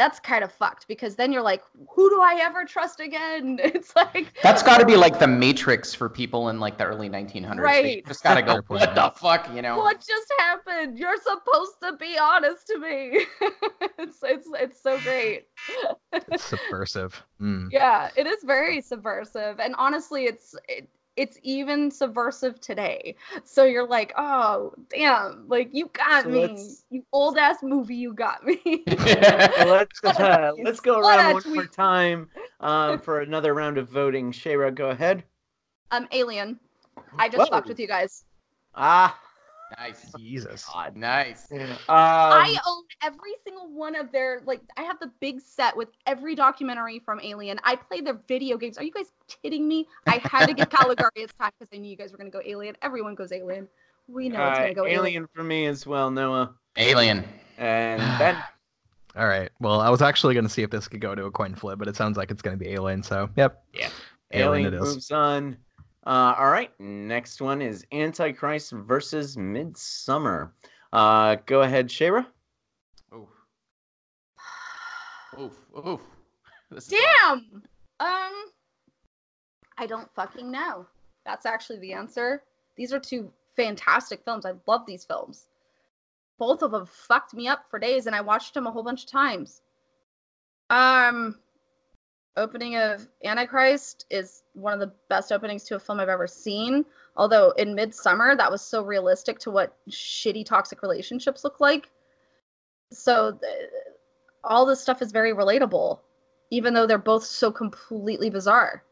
that's 0.00 0.18
kind 0.18 0.42
of 0.42 0.50
fucked 0.50 0.88
because 0.88 1.14
then 1.14 1.30
you're 1.30 1.42
like, 1.42 1.62
who 1.94 2.08
do 2.08 2.22
I 2.22 2.38
ever 2.40 2.64
trust 2.64 3.00
again? 3.00 3.60
It's 3.80 3.94
like 3.94 4.32
That's 4.42 4.62
got 4.62 4.78
to 4.78 4.86
be 4.86 4.96
like 4.96 5.18
the 5.18 5.26
Matrix 5.26 5.92
for 5.94 6.08
people 6.08 6.48
in 6.48 6.58
like 6.58 6.78
the 6.78 6.84
early 6.84 7.10
1900s. 7.10 7.56
They 7.56 7.60
Right. 7.62 8.06
just 8.06 8.22
gotta 8.22 8.40
go. 8.40 8.62
What 8.68 8.94
the 8.94 9.12
fuck, 9.14 9.54
you 9.54 9.60
know? 9.60 9.76
what 9.76 9.98
just 9.98 10.32
happened? 10.38 10.98
You're 10.98 11.18
supposed 11.18 11.74
to 11.82 11.96
be 11.98 12.16
honest 12.18 12.66
to 12.68 12.78
me. 12.78 13.26
it's 13.98 14.20
it's 14.22 14.48
it's 14.58 14.82
so 14.82 14.98
great. 15.00 15.44
it's 16.14 16.44
subversive. 16.44 17.22
Mm. 17.38 17.68
Yeah, 17.70 18.08
it 18.16 18.26
is 18.26 18.42
very 18.42 18.80
subversive, 18.80 19.60
and 19.60 19.74
honestly, 19.76 20.24
it's 20.24 20.54
it, 20.66 20.88
it's 21.16 21.38
even 21.42 21.90
subversive 21.90 22.60
today. 22.60 23.16
So 23.44 23.64
you're 23.64 23.86
like, 23.86 24.12
oh 24.16 24.72
damn, 24.88 25.46
like 25.48 25.70
you 25.72 25.86
got 25.92 26.24
So 26.24 26.30
me, 26.30 26.40
let's- 26.42 26.84
you 26.90 27.04
old 27.12 27.36
ass 27.38 27.58
movie, 27.62 27.96
you 27.96 28.12
got 28.14 28.44
me. 28.44 28.60
Let's 28.86 30.04
uh, 30.04 30.52
let's 30.62 30.80
go 30.80 30.98
around 30.98 31.32
one 31.32 31.42
more 31.54 31.66
time 31.66 32.28
uh, 32.60 32.96
for 33.04 33.20
another 33.20 33.54
round 33.54 33.78
of 33.78 33.88
voting. 33.88 34.32
Shayra, 34.32 34.74
go 34.74 34.90
ahead. 34.90 35.24
um, 35.90 36.06
Alien. 36.12 36.58
I 37.18 37.28
just 37.28 37.50
fucked 37.50 37.68
with 37.68 37.80
you 37.80 37.86
guys. 37.86 38.24
Ah, 38.74 39.18
nice. 39.78 40.12
Jesus. 40.18 40.64
God. 40.72 40.96
Nice. 40.96 41.50
Um, 41.52 41.68
I 41.88 42.56
own 42.66 42.84
every 43.02 43.32
single 43.44 43.68
one 43.68 43.94
of 43.94 44.12
their 44.12 44.42
like. 44.44 44.60
I 44.76 44.82
have 44.82 44.98
the 45.00 45.10
big 45.20 45.40
set 45.40 45.76
with 45.76 45.88
every 46.06 46.34
documentary 46.34 46.98
from 46.98 47.20
Alien. 47.20 47.58
I 47.64 47.76
play 47.76 48.00
their 48.00 48.20
video 48.28 48.56
games. 48.56 48.78
Are 48.78 48.84
you 48.84 48.92
guys 48.92 49.12
kidding 49.28 49.68
me? 49.68 49.86
I 50.06 50.20
had 50.24 50.46
to 50.46 50.54
get 50.54 50.70
Caligari 50.76 51.10
its 51.16 51.32
time 51.34 51.50
because 51.58 51.72
I 51.74 51.78
knew 51.78 51.90
you 51.90 51.96
guys 51.96 52.12
were 52.12 52.18
gonna 52.18 52.30
go 52.30 52.42
Alien. 52.44 52.76
Everyone 52.82 53.14
goes 53.14 53.32
Alien. 53.32 53.68
We 54.08 54.28
know 54.28 54.48
it's 54.48 54.58
uh, 54.58 54.62
gonna 54.62 54.74
go 54.74 54.86
Alien. 54.86 55.00
Alien 55.00 55.28
for 55.34 55.42
me 55.42 55.66
as 55.66 55.86
well, 55.86 56.10
Noah. 56.10 56.54
Alien. 56.76 57.24
And 57.58 58.00
then 58.20 58.36
All 59.16 59.26
right. 59.26 59.50
Well, 59.60 59.80
I 59.80 59.90
was 59.90 60.02
actually 60.02 60.34
going 60.34 60.46
to 60.46 60.50
see 60.50 60.62
if 60.62 60.70
this 60.70 60.88
could 60.88 61.00
go 61.00 61.14
to 61.14 61.24
a 61.24 61.30
coin 61.30 61.54
flip, 61.54 61.78
but 61.78 61.88
it 61.88 61.96
sounds 61.96 62.16
like 62.16 62.30
it's 62.30 62.42
going 62.42 62.58
to 62.58 62.64
be 62.64 62.70
Alien. 62.70 63.02
So, 63.02 63.28
yep. 63.36 63.64
Yeah. 63.74 63.90
Alien 64.32 64.66
Alien 64.66 64.74
it 64.74 64.82
is. 64.82 64.94
moves 64.94 65.10
on. 65.10 65.56
Uh, 66.06 66.34
all 66.38 66.50
right, 66.50 66.70
next 66.80 67.42
one 67.42 67.60
is 67.60 67.84
Antichrist 67.92 68.72
versus 68.72 69.36
Midsommar. 69.36 70.50
Uh, 70.92 71.36
go 71.46 71.62
ahead, 71.62 71.88
Shayra. 71.88 72.26
Oh, 73.12 73.28
oh, 75.36 75.50
Oof. 75.86 76.00
This 76.70 76.84
is 76.92 77.00
Damn. 77.00 77.62
Um, 77.98 78.32
I 79.76 79.86
don't 79.88 80.08
fucking 80.14 80.50
know. 80.50 80.86
That's 81.26 81.46
actually 81.46 81.80
the 81.80 81.92
answer. 81.92 82.44
These 82.76 82.92
are 82.92 83.00
two 83.00 83.32
fantastic 83.56 84.24
films. 84.24 84.46
I 84.46 84.52
love 84.66 84.86
these 84.86 85.04
films. 85.04 85.48
Both 86.38 86.62
of 86.62 86.70
them 86.70 86.86
fucked 86.86 87.34
me 87.34 87.48
up 87.48 87.66
for 87.68 87.78
days, 87.78 88.06
and 88.06 88.14
I 88.14 88.20
watched 88.20 88.54
them 88.54 88.66
a 88.66 88.70
whole 88.70 88.84
bunch 88.84 89.04
of 89.04 89.10
times. 89.10 89.62
Um, 90.70 91.40
opening 92.40 92.76
of 92.76 93.06
Antichrist 93.24 94.06
is 94.10 94.42
one 94.54 94.72
of 94.72 94.80
the 94.80 94.92
best 95.08 95.30
openings 95.30 95.64
to 95.64 95.76
a 95.76 95.78
film 95.78 96.00
I've 96.00 96.08
ever 96.08 96.26
seen. 96.26 96.84
Although 97.16 97.50
in 97.52 97.76
Midsommar, 97.76 98.36
that 98.36 98.50
was 98.50 98.62
so 98.62 98.82
realistic 98.82 99.38
to 99.40 99.50
what 99.50 99.76
shitty 99.90 100.44
toxic 100.44 100.82
relationships 100.82 101.44
look 101.44 101.60
like. 101.60 101.90
so 102.92 103.32
th- 103.32 103.68
all 104.42 104.64
this 104.64 104.80
stuff 104.80 105.02
is 105.02 105.12
very 105.12 105.32
relatable, 105.32 105.98
even 106.50 106.72
though 106.72 106.86
they're 106.86 106.98
both 106.98 107.24
so 107.24 107.52
completely 107.52 108.30
bizarre. 108.30 108.82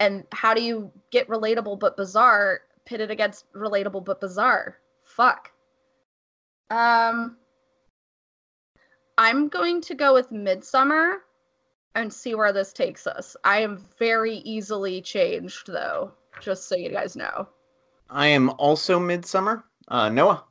And 0.00 0.24
how 0.32 0.54
do 0.54 0.62
you 0.62 0.90
get 1.10 1.28
relatable 1.28 1.78
but 1.78 1.96
bizarre 1.96 2.62
pitted 2.86 3.10
against 3.10 3.52
relatable 3.52 4.04
but 4.04 4.20
bizarre? 4.20 4.78
Fuck. 5.04 5.52
Um, 6.70 7.36
I'm 9.18 9.48
going 9.48 9.82
to 9.82 9.94
go 9.94 10.14
with 10.14 10.30
Midsommar 10.30 11.18
and 11.94 12.12
see 12.12 12.34
where 12.34 12.52
this 12.52 12.72
takes 12.72 13.06
us. 13.06 13.36
I 13.44 13.60
am 13.60 13.84
very 13.98 14.36
easily 14.38 15.00
changed, 15.00 15.66
though, 15.66 16.12
just 16.40 16.68
so 16.68 16.76
you 16.76 16.90
guys 16.90 17.16
know. 17.16 17.48
I 18.10 18.26
am 18.26 18.50
also 18.58 19.00
Midsommar. 19.00 19.62
Uh, 19.88 20.08
Noah. 20.08 20.44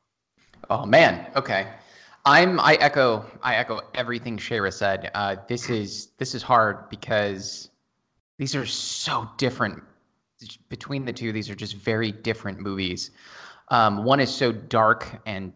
Oh 0.70 0.86
man. 0.86 1.28
Okay. 1.36 1.68
I'm. 2.26 2.60
I 2.60 2.76
echo. 2.76 3.26
I 3.42 3.56
echo 3.56 3.82
everything 3.96 4.38
Shayra 4.38 4.72
said. 4.72 5.12
Uh, 5.14 5.38
this 5.48 5.70
is 5.70 6.12
this 6.18 6.36
is 6.36 6.44
hard 6.44 6.90
because 6.90 7.70
these 8.38 8.56
are 8.56 8.66
so 8.66 9.30
different 9.38 9.82
between 10.70 11.06
the 11.06 11.14
two. 11.14 11.32
These 11.32 11.50
are 11.50 11.56
just 11.56 11.76
very 11.76 12.12
different 12.12 12.60
movies. 12.60 13.12
Um, 13.70 14.04
one 14.04 14.20
is 14.20 14.34
so 14.34 14.52
dark 14.52 15.22
and 15.26 15.54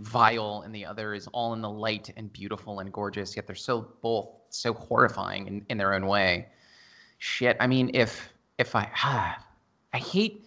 vile, 0.00 0.62
and 0.64 0.74
the 0.74 0.84
other 0.84 1.14
is 1.14 1.26
all 1.28 1.52
in 1.52 1.60
the 1.60 1.70
light 1.70 2.12
and 2.16 2.32
beautiful 2.32 2.80
and 2.80 2.92
gorgeous. 2.92 3.36
Yet 3.36 3.46
they're 3.46 3.56
so 3.56 3.88
both 4.00 4.28
so 4.50 4.72
horrifying 4.72 5.46
in, 5.46 5.66
in 5.68 5.78
their 5.78 5.94
own 5.94 6.06
way. 6.06 6.48
Shit. 7.18 7.56
I 7.60 7.66
mean, 7.66 7.90
if 7.94 8.32
if 8.58 8.74
I 8.74 8.90
ah, 8.96 9.44
I 9.92 9.98
hate. 9.98 10.46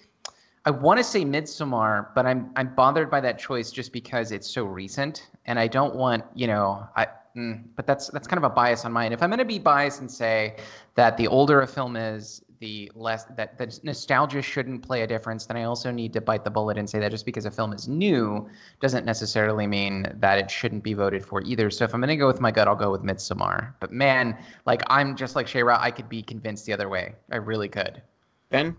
I 0.68 0.72
want 0.72 0.98
to 0.98 1.04
say 1.04 1.24
Midsommar, 1.24 2.08
but 2.16 2.26
I'm 2.26 2.50
I'm 2.56 2.74
bothered 2.74 3.12
by 3.12 3.22
that 3.22 3.38
choice 3.38 3.70
just 3.72 3.93
because 3.93 4.32
it's 4.32 4.50
so 4.50 4.64
recent, 4.66 5.30
and 5.46 5.60
I 5.60 5.68
don't 5.68 5.96
want 5.96 6.24
you 6.34 6.48
know 6.48 6.88
I. 6.96 7.08
Mm, 7.38 7.66
but 7.76 7.86
that's 7.86 8.08
that's 8.08 8.28
kind 8.30 8.38
of 8.38 8.46
a 8.46 8.50
bias 8.50 8.86
on 8.86 8.93
mine. 8.93 9.12
If 9.12 9.22
I'm 9.22 9.30
going 9.30 9.39
to 9.39 9.46
be 9.46 9.60
biased 9.60 10.00
and 10.00 10.10
say 10.10 10.56
that 10.96 11.18
the 11.18 11.28
older 11.28 11.62
a 11.62 11.68
film 11.68 11.98
is, 11.98 12.41
the 12.60 12.91
less 12.95 13.26
that 13.26 13.58
the 13.58 13.80
nostalgia 13.84 14.41
shouldn't 14.41 14.82
play 14.82 15.01
a 15.01 15.08
difference, 15.08 15.45
then 15.45 15.58
I 15.58 15.64
also 15.64 15.91
need 15.91 16.14
to 16.14 16.22
bite 16.22 16.43
the 16.43 16.49
bullet 16.49 16.78
and 16.78 16.89
say 16.89 16.99
that 16.99 17.12
just 17.12 17.26
because 17.26 17.45
a 17.45 17.51
film 17.51 17.74
is 17.74 17.88
new 17.88 18.49
doesn't 18.82 19.06
necessarily 19.06 19.68
mean 19.68 20.08
that 20.16 20.38
it 20.38 20.49
shouldn't 20.49 20.84
be 20.84 20.93
voted 20.93 21.26
for 21.26 21.41
either. 21.41 21.70
So 21.70 21.84
if 21.84 21.93
I'm 21.93 22.01
gonna 22.01 22.16
go 22.16 22.28
with 22.28 22.41
my 22.41 22.51
gut, 22.51 22.68
I'll 22.68 22.76
go 22.76 22.91
with 22.91 23.03
Midsommar. 23.03 23.74
But 23.80 23.91
man, 23.91 24.38
like 24.66 24.82
I'm 24.88 25.16
just 25.16 25.36
like 25.36 25.47
Shayra, 25.47 25.78
I 25.80 25.91
could 25.91 26.10
be 26.10 26.22
convinced 26.22 26.66
the 26.66 26.74
other 26.74 26.89
way. 26.89 27.16
I 27.32 27.38
really 27.38 27.70
could. 27.70 28.01
Ben. 28.49 28.76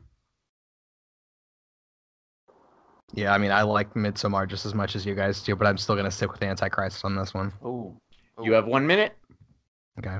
Yeah, 3.14 3.32
I 3.32 3.38
mean, 3.38 3.50
I 3.52 3.62
like 3.62 3.94
Midsommar 3.94 4.48
just 4.48 4.66
as 4.66 4.74
much 4.74 4.96
as 4.96 5.06
you 5.06 5.14
guys 5.14 5.42
do, 5.42 5.54
but 5.56 5.66
I'm 5.66 5.78
still 5.78 5.96
gonna 5.96 6.10
stick 6.10 6.32
with 6.32 6.42
Antichrist 6.42 7.04
on 7.04 7.14
this 7.14 7.34
one. 7.34 7.52
Oh, 7.64 7.96
You 8.42 8.52
have 8.52 8.66
one 8.66 8.86
minute. 8.86 9.16
Okay. 9.98 10.18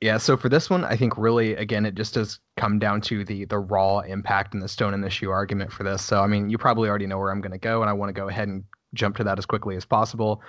Yeah, 0.00 0.18
so 0.18 0.36
for 0.36 0.50
this 0.50 0.68
one, 0.68 0.84
I 0.84 0.94
think 0.96 1.16
really 1.16 1.54
again 1.54 1.86
it 1.86 1.94
just 1.94 2.14
does 2.14 2.38
come 2.56 2.78
down 2.78 3.00
to 3.02 3.24
the 3.24 3.46
the 3.46 3.58
raw 3.58 4.00
impact 4.00 4.52
and 4.52 4.62
the 4.62 4.68
stone 4.68 4.92
in 4.92 5.00
the 5.00 5.08
shoe 5.08 5.30
argument 5.30 5.72
for 5.72 5.84
this. 5.84 6.04
So 6.04 6.20
I 6.20 6.26
mean, 6.26 6.50
you 6.50 6.58
probably 6.58 6.88
already 6.88 7.06
know 7.06 7.18
where 7.18 7.30
I'm 7.30 7.40
going 7.40 7.52
to 7.52 7.58
go, 7.58 7.80
and 7.80 7.88
I 7.88 7.94
want 7.94 8.10
to 8.10 8.20
go 8.20 8.28
ahead 8.28 8.48
and 8.48 8.64
jump 8.94 9.16
to 9.16 9.24
that 9.24 9.38
as 9.38 9.46
quickly 9.46 9.74
as 9.76 9.86
possible. 9.86 10.42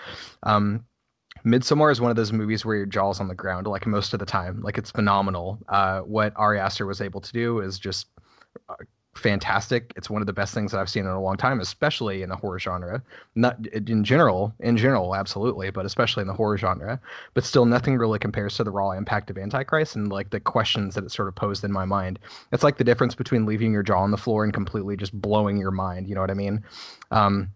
Um, 0.43 0.83
Midsommar 1.45 1.91
is 1.91 2.01
one 2.01 2.11
of 2.11 2.17
those 2.17 2.33
movies 2.33 2.65
where 2.65 2.75
your 2.75 2.85
jaw's 2.85 3.19
on 3.21 3.29
the 3.29 3.35
ground, 3.35 3.67
like 3.67 3.85
most 3.85 4.13
of 4.13 4.19
the 4.19 4.25
time. 4.25 4.61
Like 4.61 4.77
it's 4.77 4.91
phenomenal. 4.91 5.59
Uh, 5.69 6.01
what 6.01 6.33
Ari 6.35 6.59
Aster 6.59 6.85
was 6.85 6.99
able 6.99 7.21
to 7.21 7.31
do 7.31 7.59
is 7.59 7.79
just 7.79 8.07
uh, 8.69 8.75
fantastic. 9.17 9.91
It's 9.95 10.09
one 10.09 10.21
of 10.21 10.25
the 10.25 10.33
best 10.33 10.53
things 10.53 10.71
that 10.71 10.79
I've 10.79 10.89
seen 10.89 11.05
in 11.05 11.11
a 11.11 11.21
long 11.21 11.37
time, 11.37 11.59
especially 11.59 12.21
in 12.21 12.29
the 12.29 12.35
horror 12.35 12.59
genre. 12.59 13.01
Not 13.35 13.67
in 13.67 14.03
general, 14.03 14.53
in 14.59 14.77
general, 14.77 15.15
absolutely, 15.15 15.69
but 15.69 15.85
especially 15.85 16.21
in 16.21 16.27
the 16.27 16.33
horror 16.33 16.57
genre. 16.57 16.99
But 17.33 17.43
still, 17.43 17.65
nothing 17.65 17.97
really 17.97 18.19
compares 18.19 18.55
to 18.57 18.63
the 18.63 18.71
raw 18.71 18.91
impact 18.91 19.29
of 19.29 19.37
Antichrist 19.37 19.95
and 19.95 20.09
like 20.09 20.29
the 20.29 20.39
questions 20.39 20.95
that 20.95 21.03
it 21.03 21.11
sort 21.11 21.27
of 21.27 21.35
posed 21.35 21.63
in 21.63 21.71
my 21.71 21.85
mind. 21.85 22.19
It's 22.51 22.63
like 22.63 22.77
the 22.77 22.83
difference 22.83 23.15
between 23.15 23.45
leaving 23.45 23.73
your 23.73 23.83
jaw 23.83 23.99
on 23.99 24.11
the 24.11 24.17
floor 24.17 24.43
and 24.43 24.53
completely 24.53 24.95
just 24.95 25.19
blowing 25.19 25.57
your 25.57 25.71
mind. 25.71 26.07
You 26.07 26.15
know 26.15 26.21
what 26.21 26.31
I 26.31 26.35
mean? 26.35 26.63
Um, 27.11 27.49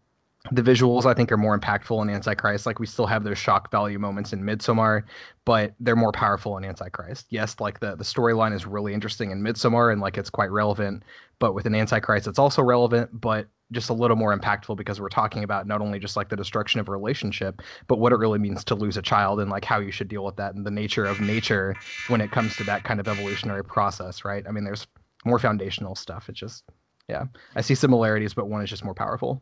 the 0.49 0.63
visuals 0.63 1.05
I 1.05 1.13
think 1.13 1.31
are 1.31 1.37
more 1.37 1.57
impactful 1.57 2.01
in 2.01 2.09
Antichrist. 2.09 2.65
Like 2.65 2.79
we 2.79 2.87
still 2.87 3.05
have 3.05 3.23
those 3.23 3.37
shock 3.37 3.69
value 3.69 3.99
moments 3.99 4.33
in 4.33 4.41
Midsommar, 4.41 5.03
but 5.45 5.75
they're 5.79 5.95
more 5.95 6.11
powerful 6.11 6.57
in 6.57 6.65
Antichrist. 6.65 7.27
Yes, 7.29 7.59
like 7.59 7.79
the 7.79 7.95
the 7.95 8.03
storyline 8.03 8.53
is 8.53 8.65
really 8.65 8.93
interesting 8.93 9.29
in 9.29 9.43
Midsommar 9.43 9.91
and 9.91 10.01
like 10.01 10.17
it's 10.17 10.31
quite 10.31 10.49
relevant, 10.49 11.03
but 11.37 11.53
with 11.53 11.67
an 11.67 11.75
Antichrist 11.75 12.27
it's 12.27 12.39
also 12.39 12.63
relevant, 12.63 13.09
but 13.21 13.47
just 13.71 13.89
a 13.89 13.93
little 13.93 14.17
more 14.17 14.35
impactful 14.35 14.75
because 14.75 14.99
we're 14.99 15.09
talking 15.09 15.43
about 15.43 15.67
not 15.67 15.79
only 15.79 15.99
just 15.99 16.17
like 16.17 16.27
the 16.27 16.35
destruction 16.35 16.79
of 16.79 16.89
a 16.89 16.91
relationship, 16.91 17.61
but 17.87 17.99
what 17.99 18.11
it 18.11 18.17
really 18.17 18.39
means 18.39 18.63
to 18.65 18.75
lose 18.75 18.97
a 18.97 19.01
child 19.01 19.39
and 19.39 19.49
like 19.49 19.63
how 19.63 19.79
you 19.79 19.91
should 19.91 20.07
deal 20.07 20.25
with 20.25 20.35
that 20.35 20.55
and 20.55 20.65
the 20.65 20.71
nature 20.71 21.05
of 21.05 21.21
nature 21.21 21.75
when 22.07 22.19
it 22.19 22.31
comes 22.31 22.55
to 22.57 22.63
that 22.63 22.83
kind 22.83 22.99
of 22.99 23.07
evolutionary 23.07 23.63
process, 23.63 24.25
right? 24.25 24.43
I 24.47 24.51
mean, 24.51 24.65
there's 24.65 24.87
more 25.23 25.39
foundational 25.39 25.95
stuff. 25.95 26.27
It's 26.29 26.39
just 26.39 26.63
yeah. 27.07 27.25
I 27.55 27.61
see 27.61 27.75
similarities, 27.75 28.33
but 28.33 28.47
one 28.47 28.61
is 28.61 28.69
just 28.69 28.83
more 28.83 28.93
powerful. 28.93 29.41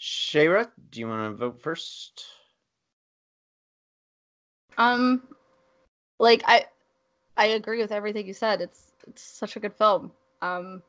Shayra, 0.00 0.70
do 0.90 1.00
you 1.00 1.08
want 1.08 1.32
to 1.32 1.36
vote 1.36 1.60
first? 1.62 2.24
Um, 4.78 5.22
like 6.18 6.42
I, 6.46 6.66
I 7.36 7.46
agree 7.46 7.80
with 7.80 7.92
everything 7.92 8.26
you 8.26 8.34
said. 8.34 8.60
It's 8.60 8.92
it's 9.06 9.22
such 9.22 9.56
a 9.56 9.60
good 9.60 9.74
film. 9.74 10.12
Um, 10.40 10.82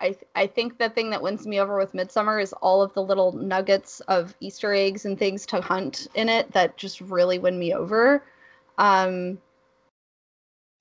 I 0.00 0.08
th- 0.10 0.26
I 0.34 0.46
think 0.46 0.78
the 0.78 0.90
thing 0.90 1.10
that 1.10 1.22
wins 1.22 1.46
me 1.46 1.60
over 1.60 1.76
with 1.76 1.92
Midsommar 1.92 2.42
is 2.42 2.52
all 2.54 2.82
of 2.82 2.92
the 2.94 3.02
little 3.02 3.32
nuggets 3.32 4.00
of 4.00 4.34
Easter 4.40 4.72
eggs 4.72 5.04
and 5.04 5.18
things 5.18 5.46
to 5.46 5.60
hunt 5.60 6.08
in 6.14 6.28
it 6.28 6.50
that 6.52 6.76
just 6.76 7.00
really 7.00 7.38
win 7.38 7.58
me 7.58 7.74
over. 7.74 8.22
Um, 8.78 9.38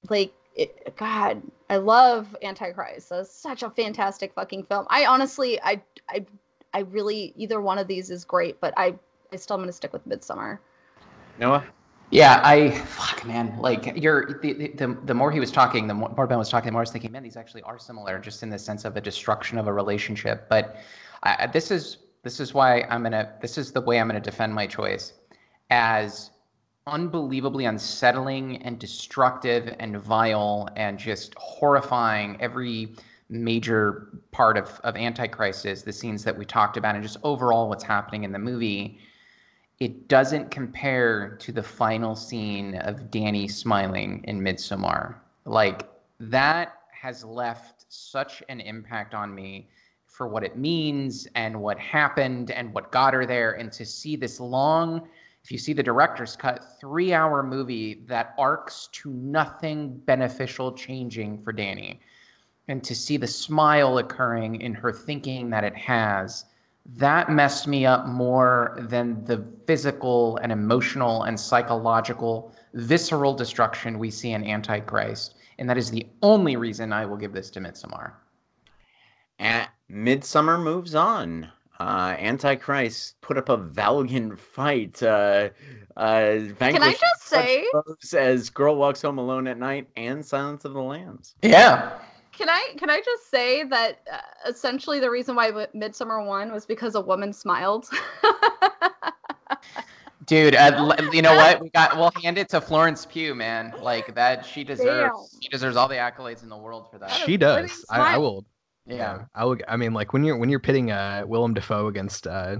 like 0.10 0.34
it, 0.56 0.96
God, 0.98 1.42
I 1.70 1.78
love 1.78 2.36
Antichrist. 2.42 3.10
That's 3.10 3.32
such 3.32 3.64
a 3.64 3.70
fantastic 3.70 4.34
fucking 4.34 4.64
film. 4.64 4.86
I 4.90 5.06
honestly, 5.06 5.60
I 5.62 5.82
I 6.10 6.26
I 6.74 6.80
really 6.80 7.34
either 7.36 7.62
one 7.62 7.78
of 7.78 7.88
these 7.88 8.10
is 8.10 8.26
great, 8.26 8.60
but 8.62 8.74
I 8.78 8.96
I 9.32 9.36
still 9.36 9.56
am 9.56 9.62
gonna 9.62 9.72
stick 9.72 9.94
with 9.94 10.08
Midsommar. 10.08 10.60
Noah. 11.40 11.66
Yeah, 12.10 12.40
I 12.44 12.72
fuck 12.72 13.26
man. 13.26 13.58
Like 13.60 13.98
you're 13.98 14.40
the, 14.42 14.54
the 14.76 14.98
the 15.04 15.14
more 15.14 15.30
he 15.32 15.42
was 15.42 15.52
talking, 15.52 15.88
the 15.88 15.94
more, 15.94 16.10
more 16.16 16.26
Ben 16.26 16.38
was 16.38 16.50
talking, 16.50 16.68
the 16.68 16.72
more 16.72 16.82
I 16.82 16.84
was 16.84 16.92
thinking, 16.92 17.12
man, 17.12 17.24
these 17.24 17.36
actually 17.36 17.64
are 17.64 17.78
similar, 17.78 18.18
just 18.18 18.44
in 18.44 18.50
the 18.50 18.60
sense 18.60 18.86
of 18.86 18.94
the 18.94 19.02
destruction 19.02 19.58
of 19.58 19.68
a 19.68 19.74
relationship. 19.74 20.48
But 20.48 20.78
I, 21.24 21.48
this 21.48 21.70
is 21.70 21.98
this 22.24 22.40
is 22.40 22.54
why 22.54 22.82
I'm 22.84 23.04
gonna 23.04 23.34
this 23.42 23.58
is 23.58 23.72
the 23.74 23.82
way 23.82 24.00
I'm 24.00 24.08
gonna 24.08 24.22
defend 24.22 24.54
my 24.54 24.68
choice, 24.68 25.14
as 25.70 26.32
unbelievably 26.88 27.66
unsettling 27.66 28.62
and 28.64 28.80
destructive 28.80 29.76
and 29.80 29.98
vile 29.98 30.70
and 30.78 30.98
just 30.98 31.34
horrifying 31.36 32.38
every 32.40 32.96
major 33.30 34.22
part 34.32 34.58
of 34.58 34.80
of 34.84 34.96
Antichrist 34.96 35.66
is 35.66 35.84
the 35.84 35.94
scenes 35.94 36.24
that 36.24 36.38
we 36.38 36.46
talked 36.46 36.78
about 36.78 36.96
and 36.96 37.04
just 37.04 37.18
overall 37.24 37.68
what's 37.70 37.84
happening 37.84 38.24
in 38.24 38.32
the 38.32 38.40
movie. 38.40 39.00
It 39.80 40.08
doesn't 40.08 40.50
compare 40.50 41.36
to 41.38 41.52
the 41.52 41.62
final 41.62 42.16
scene 42.16 42.76
of 42.76 43.12
Danny 43.12 43.48
smiling 43.48 44.24
in 44.24 44.42
Midsommar. 44.42 45.16
Like 45.46 45.88
that 46.20 46.80
has 46.92 47.24
left 47.24 47.86
such 47.90 48.42
an 48.50 48.60
impact 48.60 49.14
on 49.14 49.36
me 49.36 49.70
for 50.06 50.28
what 50.28 50.44
it 50.44 50.58
means 50.58 51.28
and 51.36 51.62
what 51.62 51.78
happened 51.78 52.50
and 52.50 52.74
what 52.74 52.92
got 52.92 53.14
her 53.14 53.26
there. 53.26 53.52
And 53.54 53.72
to 53.74 53.86
see 53.86 54.16
this 54.16 54.40
long 54.40 55.08
if 55.44 55.52
you 55.52 55.58
see 55.58 55.72
the 55.72 55.84
director's 55.84 56.36
cut 56.36 56.78
3 56.82 57.14
hour 57.14 57.42
movie 57.42 58.04
that 58.08 58.34
arcs 58.38 58.90
to 58.92 59.10
nothing 59.12 59.98
beneficial 60.00 60.74
changing 60.74 61.42
for 61.42 61.54
Danny 61.54 62.02
and 62.68 62.84
to 62.84 62.94
see 62.96 63.18
the 63.18 63.28
smile 63.28 63.98
occurring 63.98 64.62
in 64.62 64.74
her 64.74 64.92
thinking 64.92 65.50
that 65.50 65.64
it 65.64 65.76
has 65.76 66.46
that 66.96 67.30
messed 67.30 67.68
me 67.68 67.86
up 67.86 68.08
more 68.08 68.78
than 68.80 69.24
the 69.26 69.46
physical 69.66 70.38
and 70.38 70.52
emotional 70.52 71.24
and 71.24 71.38
psychological 71.38 72.54
visceral 72.74 73.34
destruction 73.34 74.00
we 74.00 74.10
see 74.10 74.32
in 74.32 74.44
Antichrist. 74.44 75.36
And 75.60 75.70
that 75.70 75.78
is 75.78 75.92
the 75.92 76.08
only 76.22 76.56
reason 76.56 76.94
I 76.94 77.06
will 77.06 77.18
give 77.18 77.34
this 77.34 77.50
to 77.52 77.60
Midsommar. 77.60 78.14
At 79.40 79.70
Midsommar 79.92 80.62
moves 80.62 80.96
on. 80.96 81.52
Uh, 81.80 82.16
Antichrist 82.18 83.20
put 83.22 83.38
up 83.38 83.50
a 83.50 83.58
valiant 83.58 84.40
fight. 84.40 85.02
Uh, 85.04 85.50
uh, 85.96 86.40
Can 86.58 86.82
I 86.82 86.94
just 86.94 87.24
say, 87.24 87.66
as 88.18 88.50
Girl 88.50 88.76
Walks 88.76 89.02
Home 89.02 89.18
Alone 89.18 89.48
at 89.48 89.60
Night 89.60 89.88
and 89.96 90.26
Silence 90.26 90.66
of 90.66 90.74
the 90.74 90.82
Lambs. 90.82 91.36
Yeah. 91.44 92.00
Can 92.38 92.50
I 92.50 92.74
can 92.78 92.92
I 92.92 93.02
just 93.04 93.32
say 93.32 93.64
that 93.64 94.02
uh, 94.12 94.18
essentially 94.48 95.00
the 95.00 95.10
reason 95.10 95.36
why 95.36 95.50
Midsommar 95.52 96.24
won 96.24 96.52
was 96.52 96.68
because 96.68 96.94
a 96.94 97.02
woman 97.02 97.34
smiled. 97.34 97.90
Dude, 100.28 100.54
uh, 100.54 100.96
you 101.14 101.24
know 101.24 101.36
what? 101.36 101.62
We 101.62 101.70
got 101.72 101.98
we'll 101.98 102.12
hand 102.22 102.38
it 102.38 102.50
to 102.50 102.62
Florence 102.62 103.08
Pugh, 103.08 103.34
man. 103.34 103.74
Like 103.82 104.14
that, 104.14 104.46
she 104.46 104.64
deserves 104.64 105.16
Damn. 105.16 105.42
she 105.42 105.50
deserves 105.50 105.76
all 105.76 105.88
the 105.88 105.96
accolades 105.96 106.44
in 106.44 106.50
the 106.50 106.58
world 106.58 106.92
for 106.92 107.00
that. 107.00 107.10
that 107.10 107.26
she 107.26 107.38
does. 107.38 107.84
I, 107.90 108.16
I, 108.16 108.18
will. 108.18 108.46
Yeah. 108.86 108.96
yeah. 108.96 109.26
I 109.34 109.46
will. 109.46 109.58
I 109.68 109.76
mean, 109.76 109.94
like 109.94 110.14
when 110.14 110.24
you're 110.24 110.38
when 110.38 110.50
you're 110.50 110.60
pitting 110.60 110.92
uh, 110.92 111.24
Willem 111.26 111.56
Dafoe 111.56 111.88
against 111.88 112.28
uh, 112.28 112.58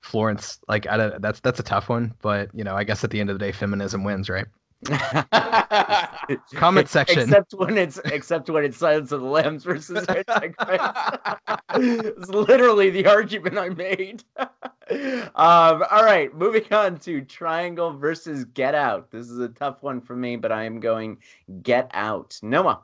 Florence, 0.00 0.58
like 0.68 0.86
I 0.86 0.96
don't, 0.96 1.20
that's 1.20 1.40
that's 1.40 1.60
a 1.60 1.64
tough 1.64 1.90
one, 1.90 2.14
but 2.22 2.48
you 2.54 2.64
know, 2.64 2.74
I 2.74 2.84
guess 2.84 3.04
at 3.04 3.10
the 3.10 3.20
end 3.20 3.28
of 3.28 3.38
the 3.38 3.44
day, 3.44 3.52
feminism 3.52 4.04
wins, 4.04 4.30
right? 4.30 4.46
Comment 6.54 6.88
section. 6.88 7.22
Except 7.22 7.52
when 7.54 7.76
it's 7.76 7.98
except 8.04 8.48
when 8.48 8.64
it's 8.64 8.76
Silence 8.76 9.10
of 9.10 9.22
the 9.22 9.26
Lambs 9.26 9.64
versus 9.64 10.06
Hitchhiker's 10.06 11.48
It's 11.74 12.28
literally 12.28 12.90
the 12.90 13.06
argument 13.06 13.58
I 13.58 13.70
made. 13.70 14.22
um, 14.38 15.84
all 15.90 16.04
right, 16.04 16.32
moving 16.34 16.72
on 16.72 16.98
to 17.00 17.22
Triangle 17.22 17.92
versus 17.92 18.44
Get 18.44 18.74
Out. 18.74 19.10
This 19.10 19.28
is 19.28 19.40
a 19.40 19.48
tough 19.48 19.82
one 19.82 20.00
for 20.00 20.14
me, 20.14 20.36
but 20.36 20.52
I 20.52 20.62
am 20.62 20.78
going 20.78 21.18
Get 21.62 21.90
Out. 21.92 22.38
Noah. 22.42 22.80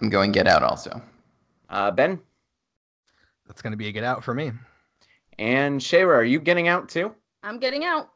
I'm 0.00 0.10
going 0.10 0.30
Get 0.30 0.46
Out 0.46 0.62
also. 0.62 1.00
Uh, 1.70 1.90
ben. 1.90 2.20
That's 3.46 3.62
going 3.62 3.72
to 3.72 3.78
be 3.78 3.88
a 3.88 3.92
Get 3.92 4.04
Out 4.04 4.22
for 4.22 4.34
me. 4.34 4.52
And 5.38 5.80
Shayra, 5.80 6.16
are 6.16 6.24
you 6.24 6.38
getting 6.38 6.68
out 6.68 6.88
too? 6.88 7.14
I'm 7.42 7.58
getting 7.58 7.84
out. 7.84 8.11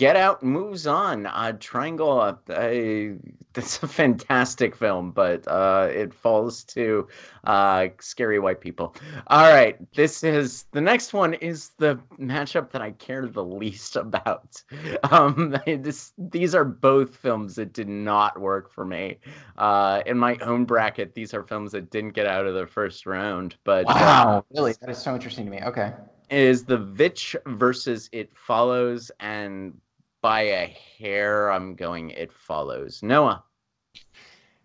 Get 0.00 0.16
Out 0.16 0.42
moves 0.42 0.86
on. 0.86 1.26
Uh, 1.26 1.52
Triangle, 1.60 2.22
uh, 2.22 2.34
I, 2.48 3.16
that's 3.52 3.82
a 3.82 3.86
fantastic 3.86 4.74
film, 4.74 5.10
but 5.10 5.46
uh, 5.46 5.90
it 5.92 6.14
falls 6.14 6.64
to 6.64 7.06
uh, 7.44 7.88
scary 8.00 8.38
white 8.38 8.62
people. 8.62 8.96
All 9.26 9.52
right, 9.52 9.76
this 9.92 10.24
is 10.24 10.64
the 10.72 10.80
next 10.80 11.12
one 11.12 11.34
is 11.34 11.72
the 11.76 12.00
matchup 12.18 12.70
that 12.70 12.80
I 12.80 12.92
care 12.92 13.26
the 13.26 13.44
least 13.44 13.96
about. 13.96 14.62
Um, 15.10 15.56
this, 15.66 16.12
these 16.16 16.54
are 16.54 16.64
both 16.64 17.16
films 17.16 17.56
that 17.56 17.72
did 17.72 17.88
not 17.88 18.40
work 18.40 18.70
for 18.70 18.84
me. 18.84 19.18
Uh, 19.58 20.02
in 20.06 20.16
my 20.16 20.36
own 20.36 20.64
bracket, 20.64 21.14
these 21.14 21.34
are 21.34 21.42
films 21.42 21.72
that 21.72 21.90
didn't 21.90 22.10
get 22.10 22.26
out 22.26 22.46
of 22.46 22.54
the 22.54 22.66
first 22.66 23.06
round. 23.06 23.56
But 23.64 23.86
uh, 23.86 23.94
wow, 23.94 24.44
really, 24.54 24.74
that 24.80 24.88
is 24.88 24.98
so 24.98 25.14
interesting 25.14 25.44
to 25.46 25.50
me. 25.50 25.60
Okay 25.62 25.92
is 26.30 26.64
the 26.64 26.78
Vitch 26.78 27.34
versus 27.46 28.08
It 28.12 28.30
Follows, 28.36 29.10
and 29.18 29.76
by 30.22 30.42
a 30.42 30.76
hair, 30.98 31.50
I'm 31.50 31.74
going 31.74 32.10
It 32.10 32.32
Follows. 32.32 33.02
Noah. 33.02 33.44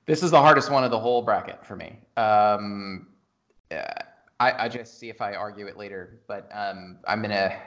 This 0.05 0.21
is 0.21 0.31
the 0.31 0.39
hardest 0.39 0.69
one 0.69 0.83
of 0.83 0.91
the 0.91 0.99
whole 0.99 1.21
bracket 1.21 1.65
for 1.65 1.75
me. 1.75 1.99
Um, 2.17 3.07
uh, 3.71 3.83
I, 4.39 4.65
I 4.65 4.69
just 4.69 4.99
see 4.99 5.09
if 5.09 5.21
I 5.21 5.33
argue 5.33 5.65
it 5.65 5.77
later, 5.77 6.19
but 6.27 6.49
um, 6.53 6.99
I'm 7.07 7.21
gonna 7.21 7.57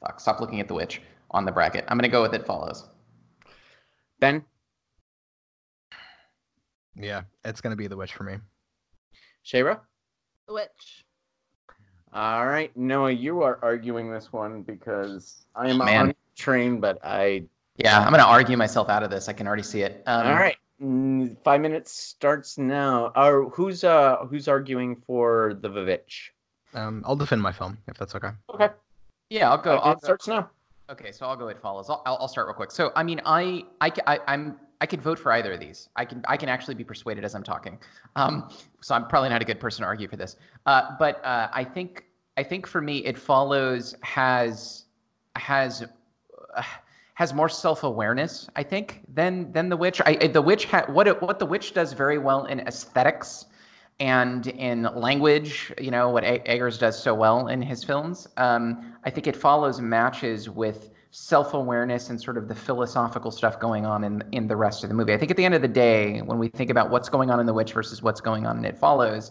fuck, 0.00 0.18
stop 0.18 0.40
looking 0.40 0.60
at 0.60 0.66
the 0.66 0.74
witch 0.74 1.00
on 1.30 1.44
the 1.44 1.52
bracket. 1.52 1.84
I'm 1.88 1.98
gonna 1.98 2.08
go 2.08 2.22
with 2.22 2.34
It 2.34 2.44
Follows. 2.46 2.88
Ben. 4.18 4.44
Yeah, 6.96 7.22
it's 7.44 7.60
gonna 7.60 7.76
be 7.76 7.86
the 7.86 7.96
witch 7.96 8.14
for 8.14 8.24
me. 8.24 8.38
Shayra. 9.44 9.80
The 10.48 10.54
witch. 10.54 11.03
All 12.14 12.46
right, 12.46 12.70
Noah, 12.76 13.10
you 13.10 13.42
are 13.42 13.58
arguing 13.60 14.08
this 14.08 14.32
one 14.32 14.62
because 14.62 15.46
I 15.56 15.68
am 15.68 15.78
Man. 15.78 16.08
on 16.08 16.14
train, 16.36 16.78
but 16.78 16.98
I. 17.02 17.42
Yeah, 17.76 17.98
I'm 17.98 18.12
gonna 18.12 18.22
argue 18.22 18.56
myself 18.56 18.88
out 18.88 19.02
of 19.02 19.10
this. 19.10 19.28
I 19.28 19.32
can 19.32 19.48
already 19.48 19.64
see 19.64 19.82
it. 19.82 20.00
Um, 20.06 20.28
All 20.28 20.34
right, 20.34 20.56
mm, 20.80 21.36
five 21.42 21.60
minutes 21.60 21.90
starts 21.90 22.56
now. 22.56 23.10
Or 23.16 23.50
who's 23.50 23.82
uh 23.82 24.18
who's 24.30 24.46
arguing 24.46 24.94
for 24.94 25.58
the 25.60 25.68
Vivitch? 25.68 26.30
Um, 26.72 27.02
I'll 27.04 27.16
defend 27.16 27.42
my 27.42 27.50
film 27.50 27.78
if 27.88 27.98
that's 27.98 28.14
okay. 28.14 28.30
Okay, 28.54 28.68
Yeah, 29.30 29.50
I'll 29.50 29.58
go. 29.58 29.72
okay, 29.72 29.82
I'll 29.82 29.92
it 29.94 30.00
go 30.02 30.06
starts 30.06 30.28
now. 30.28 30.50
Okay, 30.90 31.10
so 31.10 31.26
I'll 31.26 31.34
go. 31.34 31.48
It 31.48 31.58
follows. 31.60 31.90
I'll, 31.90 32.02
I'll, 32.06 32.18
I'll 32.20 32.28
start 32.28 32.46
real 32.46 32.54
quick. 32.54 32.70
So 32.70 32.92
I 32.94 33.02
mean, 33.02 33.20
I, 33.24 33.64
I, 33.80 33.90
I 34.06 34.18
I'm 34.28 34.56
I 34.84 34.86
could 34.86 35.00
vote 35.00 35.18
for 35.18 35.32
either 35.32 35.54
of 35.54 35.60
these. 35.60 35.88
I 35.96 36.04
can 36.04 36.22
I 36.28 36.36
can 36.36 36.50
actually 36.50 36.74
be 36.74 36.84
persuaded 36.84 37.24
as 37.24 37.34
I'm 37.34 37.42
talking. 37.42 37.78
Um, 38.16 38.50
so 38.82 38.94
I'm 38.94 39.06
probably 39.06 39.30
not 39.30 39.40
a 39.40 39.44
good 39.46 39.58
person 39.58 39.80
to 39.80 39.86
argue 39.86 40.08
for 40.08 40.16
this. 40.16 40.36
Uh, 40.66 40.90
but 40.98 41.24
uh, 41.24 41.48
I 41.54 41.64
think 41.64 42.04
I 42.36 42.42
think 42.42 42.66
for 42.66 42.82
me, 42.82 42.98
it 42.98 43.16
follows 43.16 43.94
has 44.02 44.84
has 45.36 45.84
uh, 46.54 46.62
has 47.14 47.32
more 47.32 47.48
self 47.48 47.82
awareness. 47.82 48.46
I 48.56 48.62
think 48.62 49.00
than 49.08 49.50
than 49.52 49.70
the 49.70 49.76
witch. 49.78 50.02
I 50.04 50.26
the 50.26 50.42
witch 50.42 50.66
ha- 50.66 50.84
what 50.88 51.08
it, 51.08 51.22
what 51.22 51.38
the 51.38 51.46
witch 51.46 51.72
does 51.72 51.94
very 51.94 52.18
well 52.18 52.44
in 52.44 52.60
aesthetics 52.60 53.46
and 54.00 54.48
in 54.48 54.82
language, 54.94 55.72
you 55.80 55.92
know, 55.92 56.10
what 56.10 56.24
Eggers 56.24 56.76
does 56.76 57.02
so 57.02 57.14
well 57.14 57.46
in 57.46 57.62
his 57.62 57.82
films, 57.84 58.28
um, 58.36 58.92
I 59.04 59.08
think 59.08 59.26
it 59.28 59.36
follows 59.36 59.80
matches 59.80 60.50
with 60.50 60.90
self-awareness 61.16 62.10
and 62.10 62.20
sort 62.20 62.36
of 62.36 62.48
the 62.48 62.54
philosophical 62.56 63.30
stuff 63.30 63.60
going 63.60 63.86
on 63.86 64.02
in 64.02 64.24
in 64.32 64.48
the 64.48 64.56
rest 64.56 64.82
of 64.82 64.88
the 64.88 64.94
movie. 64.94 65.12
I 65.12 65.16
think 65.16 65.30
at 65.30 65.36
the 65.36 65.44
end 65.44 65.54
of 65.54 65.62
the 65.62 65.68
day, 65.68 66.20
when 66.22 66.40
we 66.40 66.48
think 66.48 66.70
about 66.70 66.90
what's 66.90 67.08
going 67.08 67.30
on 67.30 67.38
in 67.38 67.46
The 67.46 67.54
Witch 67.54 67.72
versus 67.72 68.02
what's 68.02 68.20
going 68.20 68.46
on 68.46 68.58
in 68.58 68.64
It 68.64 68.76
Follows, 68.76 69.30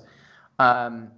um, 0.60 1.12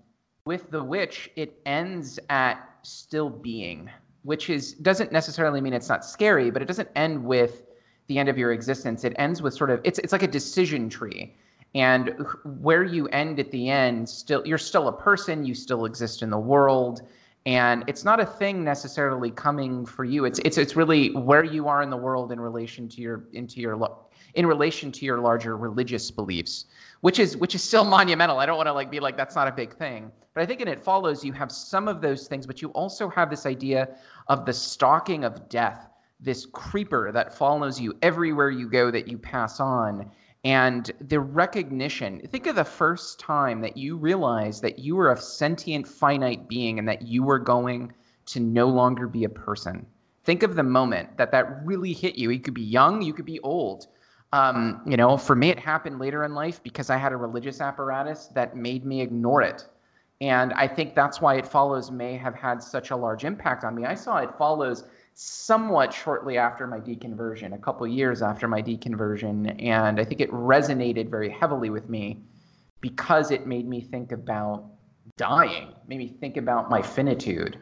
with 0.45 0.72
The 0.72 0.84
Witch, 0.84 1.30
it 1.36 1.61
ends 1.68 2.20
at 2.32 2.68
still 2.82 3.30
being, 3.30 3.91
which 4.24 4.49
is 4.49 4.74
doesn't 4.74 5.11
necessarily 5.11 5.61
mean 5.61 5.72
it's 5.72 5.88
not 5.88 6.03
scary, 6.03 6.49
but 6.49 6.63
it 6.63 6.66
doesn't 6.66 6.89
end 6.95 7.24
with 7.24 7.61
the 8.07 8.18
end 8.18 8.28
of 8.28 8.36
your 8.36 8.51
existence. 8.51 9.03
It 9.03 9.13
ends 9.18 9.43
with 9.43 9.53
sort 9.53 9.70
of 9.70 9.82
it's 9.84 9.99
it's 9.99 10.13
like 10.13 10.24
a 10.24 10.28
decision 10.28 10.89
tree 10.89 11.36
and 11.76 12.16
where 12.59 12.84
you 12.84 13.07
end 13.09 13.39
at 13.39 13.51
the 13.51 13.70
end 13.70 14.09
still 14.09 14.41
you're 14.47 14.57
still 14.57 14.88
a 14.88 14.93
person 14.93 15.45
you 15.45 15.53
still 15.53 15.86
exist 15.86 16.24
in 16.24 16.32
the 16.32 16.39
world 16.39 17.03
and 17.46 17.84
it's 17.88 18.04
not 18.04 18.20
a 18.20 18.26
thing 18.26 18.64
necessarily 18.64 19.30
coming 19.30 19.86
for 19.86 20.04
you. 20.04 20.26
It's 20.26 20.39
it's 20.39 20.58
it's 20.58 20.76
really 20.76 21.12
where 21.12 21.43
you 21.43 21.68
are 21.68 21.82
in 21.82 21.89
the 21.89 21.98
world 21.98 22.32
in 22.32 22.39
relation 22.39 22.89
to 22.89 23.02
your 23.02 23.26
into 23.34 23.60
your 23.60 23.98
in 24.34 24.46
relation 24.46 24.91
to 24.91 25.06
your 25.06 25.20
larger 25.20 25.56
religious 25.56 26.12
beliefs 26.12 26.66
which 27.02 27.20
is 27.20 27.38
which 27.38 27.54
is 27.54 27.64
still 27.64 27.86
monumental. 27.98 28.39
I 28.39 28.48
don't 28.48 28.58
want 28.58 28.68
to 28.68 28.74
like 28.74 28.89
be 28.89 29.00
like 29.00 29.16
that's 29.16 29.36
not 29.36 29.48
a 29.48 29.52
big 29.52 29.76
thing. 29.76 30.12
But 30.34 30.41
i 30.41 30.46
think 30.46 30.60
in 30.60 30.68
it 30.68 30.84
follows 30.84 31.24
you 31.24 31.32
have 31.34 31.52
some 31.52 31.88
of 31.88 32.02
those 32.02 32.28
things 32.28 32.46
but 32.46 32.62
you 32.62 32.70
also 32.70 33.08
have 33.10 33.30
this 33.30 33.46
idea 33.46 33.96
of 34.28 34.46
the 34.46 34.52
stalking 34.52 35.24
of 35.24 35.48
death 35.48 35.88
this 36.20 36.46
creeper 36.46 37.12
that 37.12 37.38
follows 37.38 37.80
you 37.80 37.93
everywhere 38.02 38.50
you 38.50 38.70
go 38.70 38.91
that 38.91 39.08
you 39.08 39.18
pass 39.18 39.60
on 39.60 40.12
and 40.46 40.91
the 41.02 41.20
recognition 41.20 42.22
think 42.28 42.46
of 42.46 42.56
the 42.56 42.64
first 42.64 43.20
time 43.20 43.62
that 43.62 43.76
you 43.76 43.98
realized 43.98 44.62
that 44.62 44.78
you 44.78 44.96
were 44.96 45.12
a 45.12 45.18
sentient 45.18 45.88
finite 45.88 46.48
being 46.48 46.78
and 46.78 46.88
that 46.88 47.02
you 47.02 47.24
were 47.24 47.39
going 47.39 47.91
to 48.28 48.39
no 48.39 48.68
longer 48.68 49.08
be 49.08 49.24
a 49.24 49.30
person. 49.30 49.86
Think 50.24 50.43
of 50.43 50.56
the 50.56 50.64
moment 50.64 51.18
that 51.18 51.32
that 51.32 51.66
really 51.66 51.93
hit 51.93 52.16
you. 52.16 52.30
You 52.30 52.39
could 52.39 52.54
be 52.54 52.62
young 52.62 53.02
you 53.02 53.14
could 53.14 53.26
be 53.26 53.39
old. 53.41 53.88
Um, 54.34 54.82
you 54.86 54.98
know 54.98 55.18
for 55.18 55.36
me 55.36 55.50
it 55.50 55.60
happened 55.60 55.98
later 56.00 56.24
in 56.24 56.34
life 56.34 56.62
because 56.62 56.89
i 56.89 56.98
had 56.98 57.12
a 57.14 57.18
religious 57.18 57.62
apparatus 57.62 58.28
that 58.36 58.56
made 58.56 58.86
me 58.86 59.02
ignore 59.02 59.41
it. 59.41 59.68
And 60.22 60.54
i 60.54 60.68
think 60.68 60.93
that's 60.93 61.20
why 61.20 61.36
it 61.36 61.48
follows 61.48 61.89
may 61.89 62.16
have 62.18 62.36
had 62.36 62.62
such 62.62 62.91
a 62.91 62.96
large 62.96 63.26
impact 63.26 63.64
on 63.64 63.74
me. 63.74 63.86
I 63.86 63.96
saw 63.96 64.18
it 64.18 64.30
follows 64.38 64.84
somewhat 65.16 65.93
shortly 65.93 66.38
after 66.38 66.68
my 66.68 66.78
deconversion, 66.78 67.53
a 67.53 67.57
couple 67.57 67.88
years 67.88 68.22
after 68.22 68.49
my 68.49 68.61
deconversion, 68.61 69.55
and 69.63 69.97
I 69.97 70.03
think 70.03 70.20
it 70.20 70.30
resonated 70.32 71.09
very 71.09 71.30
heavily 71.30 71.70
with 71.70 71.89
me 71.89 72.20
because 72.82 73.32
it 73.32 73.47
made 73.47 73.68
me 73.68 73.80
think 73.80 74.11
about 74.11 74.66
dying, 75.16 75.70
made 75.88 75.99
me 75.99 76.09
think 76.09 76.36
about 76.36 76.70
my 76.70 76.82
finitude. 76.82 77.57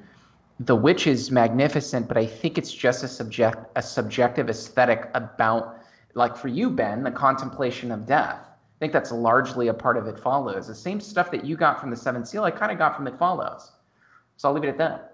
The 0.62 0.76
Witch 0.76 1.06
is 1.06 1.30
magnificent, 1.30 2.08
but 2.08 2.18
I 2.18 2.26
think 2.26 2.58
it's 2.58 2.74
just 2.74 3.04
a 3.04 3.08
subject 3.08 3.58
a 3.76 3.82
subjective 3.84 4.50
aesthetic 4.50 5.10
about 5.14 5.78
like 6.16 6.36
for 6.36 6.48
you, 6.48 6.72
Ben, 6.72 7.04
the 7.04 7.12
contemplation 7.12 7.92
of 7.92 8.08
death. 8.08 8.40
I 8.48 8.80
think 8.80 8.94
that's 8.94 9.12
largely 9.12 9.68
a 9.68 9.74
part 9.74 9.98
of 9.98 10.08
It 10.08 10.20
Follows. 10.20 10.68
The 10.68 10.76
same 10.76 11.00
stuff 11.00 11.30
that 11.32 11.46
you 11.46 11.56
got 11.56 11.80
from 11.80 11.92
the 11.92 11.96
Seventh 11.96 12.28
Seal, 12.28 12.44
I 12.44 12.52
kind 12.52 12.72
of 12.72 12.80
got 12.80 12.96
from 12.96 13.08
It 13.08 13.18
Follows. 13.18 13.72
So 14.38 14.48
I'll 14.48 14.56
leave 14.56 14.64
it 14.64 14.70
at 14.70 14.78
that. 14.80 15.13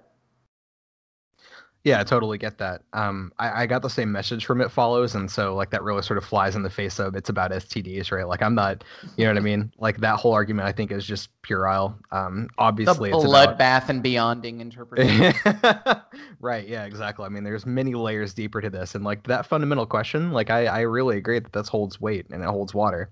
Yeah, 1.86 2.02
I 2.02 2.04
totally 2.04 2.38
get 2.38 2.58
that. 2.58 2.82
Um, 2.92 3.32
I, 3.40 3.64
I 3.64 3.66
got 3.66 3.82
the 3.82 3.90
same 3.90 4.12
message 4.12 4.46
from 4.46 4.60
It 4.60 4.70
Follows, 4.70 5.16
and 5.16 5.32
so 5.32 5.56
like 5.56 5.70
that 5.70 5.82
really 5.82 6.02
sort 6.02 6.18
of 6.18 6.26
flies 6.26 6.56
in 6.56 6.64
the 6.64 6.70
face 6.70 7.00
of 7.00 7.16
it's 7.16 7.30
about 7.30 7.52
STDs, 7.52 8.12
right? 8.12 8.28
Like 8.28 8.42
I'm 8.42 8.54
not, 8.54 8.84
you 9.16 9.24
know 9.24 9.32
what 9.32 9.38
I 9.38 9.42
mean? 9.42 9.72
Like 9.80 9.98
that 10.02 10.18
whole 10.18 10.34
argument, 10.34 10.68
I 10.68 10.74
think 10.74 10.92
is 10.92 11.06
just 11.06 11.30
puerile. 11.42 11.98
Um, 12.12 12.50
obviously, 12.58 13.12
the 13.12 13.18
it's 13.18 13.26
about 13.26 13.58
bloodbath 13.58 13.88
and 13.88 14.04
beyonding 14.04 14.60
interpretation. 14.60 15.34
right 16.40 16.68
yeah 16.68 16.86
exactly 16.86 17.26
i 17.26 17.30
mean 17.30 17.44
there's 17.44 17.66
many 17.66 17.94
layers 17.94 18.34
deeper 18.34 18.62
to 18.62 18.70
this 18.70 18.96
and 18.96 19.04
like 19.04 19.24
that 19.28 19.46
fundamental 19.46 19.86
question 19.86 20.32
like 20.32 20.50
i 20.50 20.66
i 20.66 20.80
really 20.82 21.18
agree 21.18 21.40
that 21.40 21.52
this 21.54 21.68
holds 21.68 22.00
weight 22.00 22.26
and 22.32 22.42
it 22.42 22.48
holds 22.48 22.74
water 22.74 23.10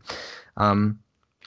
um 0.58 0.98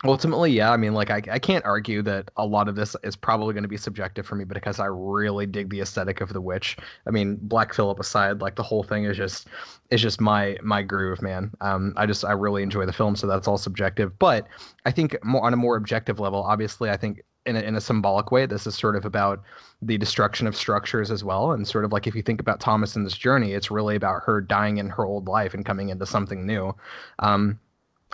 ultimately 0.05 0.51
yeah 0.51 0.72
i 0.72 0.76
mean 0.78 0.94
like 0.94 1.11
i, 1.11 1.20
I 1.30 1.38
can't 1.38 1.64
argue 1.64 2.01
that 2.03 2.30
a 2.38 2.46
lot 2.46 2.68
of 2.68 2.74
this 2.74 2.96
is 3.03 3.16
probably 3.16 3.53
going 3.53 3.64
to 3.64 3.68
be 3.68 3.76
subjective 3.76 4.26
for 4.26 4.34
me 4.34 4.44
because 4.44 4.80
i 4.80 4.86
really 4.86 5.44
dig 5.44 5.68
the 5.68 5.80
aesthetic 5.80 6.20
of 6.20 6.32
the 6.32 6.40
witch. 6.40 6.76
I 7.07 7.11
mean 7.11 7.38
black 7.42 7.74
phillip 7.74 8.01
aside 8.01 8.40
like 8.40 8.57
the 8.57 8.62
whole 8.62 8.82
thing 8.82 9.05
is 9.05 9.16
just 9.16 9.48
is 9.90 10.01
just 10.01 10.20
my 10.20 10.57
my 10.62 10.82
groove 10.82 11.20
man. 11.20 11.51
Um 11.61 11.92
i 11.96 12.07
just 12.07 12.24
i 12.24 12.32
really 12.32 12.62
enjoy 12.62 12.86
the 12.86 12.92
film 12.92 13.14
so 13.14 13.26
that's 13.26 13.46
all 13.46 13.59
subjective. 13.59 14.18
But 14.18 14.46
i 14.86 14.90
think 14.90 15.22
more 15.22 15.44
on 15.44 15.53
a 15.53 15.59
more 15.59 15.76
objective 15.76 16.18
level 16.18 16.42
obviously 16.42 16.88
i 16.88 16.96
think 16.96 17.22
in 17.46 17.57
a, 17.57 17.61
in 17.61 17.74
a 17.74 17.80
symbolic 17.80 18.30
way 18.30 18.46
this 18.46 18.66
is 18.66 18.74
sort 18.74 18.96
of 18.96 19.05
about 19.05 19.42
the 19.82 19.98
destruction 19.98 20.46
of 20.46 20.55
structures 20.55 21.11
as 21.11 21.24
well. 21.24 21.53
And 21.53 21.66
sort 21.66 21.84
of 21.84 21.92
like 21.92 22.07
if 22.07 22.14
you 22.14 22.22
think 22.22 22.40
about 22.40 22.61
Thomasin 22.61 23.05
this 23.05 23.18
journey 23.18 23.53
it's 23.53 23.70
really 23.70 23.96
about 23.96 24.22
her 24.24 24.40
dying 24.40 24.78
in 24.78 24.88
her 24.88 25.05
old 25.05 25.28
life 25.28 25.53
and 25.53 25.64
coming 25.64 25.90
into 25.90 26.07
something 26.07 26.46
new. 26.46 26.74
Um 27.18 27.59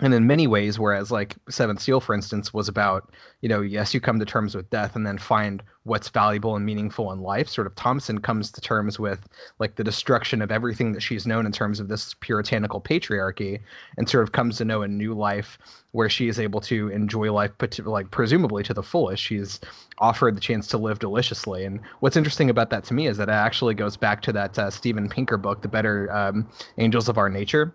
and 0.03 0.13
in 0.13 0.27
many 0.27 0.47
ways 0.47 0.79
whereas 0.79 1.11
like 1.11 1.37
seventh 1.49 1.81
seal 1.81 2.01
for 2.01 2.15
instance 2.15 2.53
was 2.53 2.69
about 2.69 3.11
you 3.41 3.49
know 3.49 3.61
yes 3.61 3.95
you 3.95 4.01
come 4.01 4.19
to 4.19 4.25
terms 4.25 4.55
with 4.55 4.69
death 4.71 4.97
and 4.97 5.07
then 5.07 5.19
find 5.19 5.63
what's 5.85 6.09
valuable 6.09 6.57
and 6.57 6.67
meaningful 6.67 7.13
in 7.13 7.21
life 7.21 7.49
sort 7.49 7.67
of 7.67 7.75
Thomasin 7.77 8.23
comes 8.23 8.51
to 8.51 8.61
terms 8.61 8.99
with 8.99 9.29
like 9.59 9.77
the 9.77 9.85
destruction 9.85 10.43
of 10.43 10.51
everything 10.51 10.93
that 10.93 11.01
she's 11.01 11.27
known 11.27 11.47
in 11.47 11.53
terms 11.53 11.81
of 11.81 11.89
this 11.89 12.15
puritanical 12.15 12.81
patriarchy 12.81 13.61
and 13.97 14.09
sort 14.09 14.25
of 14.25 14.33
comes 14.33 14.59
to 14.59 14.65
know 14.65 14.83
a 14.83 14.89
new 14.89 15.15
life 15.15 15.59
where 15.93 16.11
she 16.11 16.29
is 16.29 16.39
able 16.39 16.61
to 16.61 16.89
enjoy 16.89 17.33
life 17.33 17.53
but 17.57 17.79
like 17.79 18.11
presumably 18.11 18.63
to 18.63 18.75
the 18.75 18.83
fullest. 18.83 19.23
She's 19.23 19.61
offered 19.99 20.37
the 20.37 20.41
chance 20.41 20.67
to 20.69 20.79
live 20.79 20.99
deliciously. 20.99 21.65
And 21.65 21.81
what's 22.01 22.19
interesting 22.19 22.51
about 22.51 22.69
that 22.71 22.85
to 22.85 22.95
me 22.95 23.07
is 23.07 23.17
that 23.17 23.31
it 23.31 23.33
actually 23.33 23.75
goes 23.75 23.97
back 23.97 24.21
to 24.23 24.33
that 24.33 24.59
uh, 24.59 24.71
steven 24.71 25.09
pinker 25.09 25.39
book 25.39 25.63
the 25.63 25.69
better 25.69 26.13
um, 26.15 26.47
angels 26.77 27.09
of 27.09 27.17
our 27.17 27.31
nature 27.31 27.73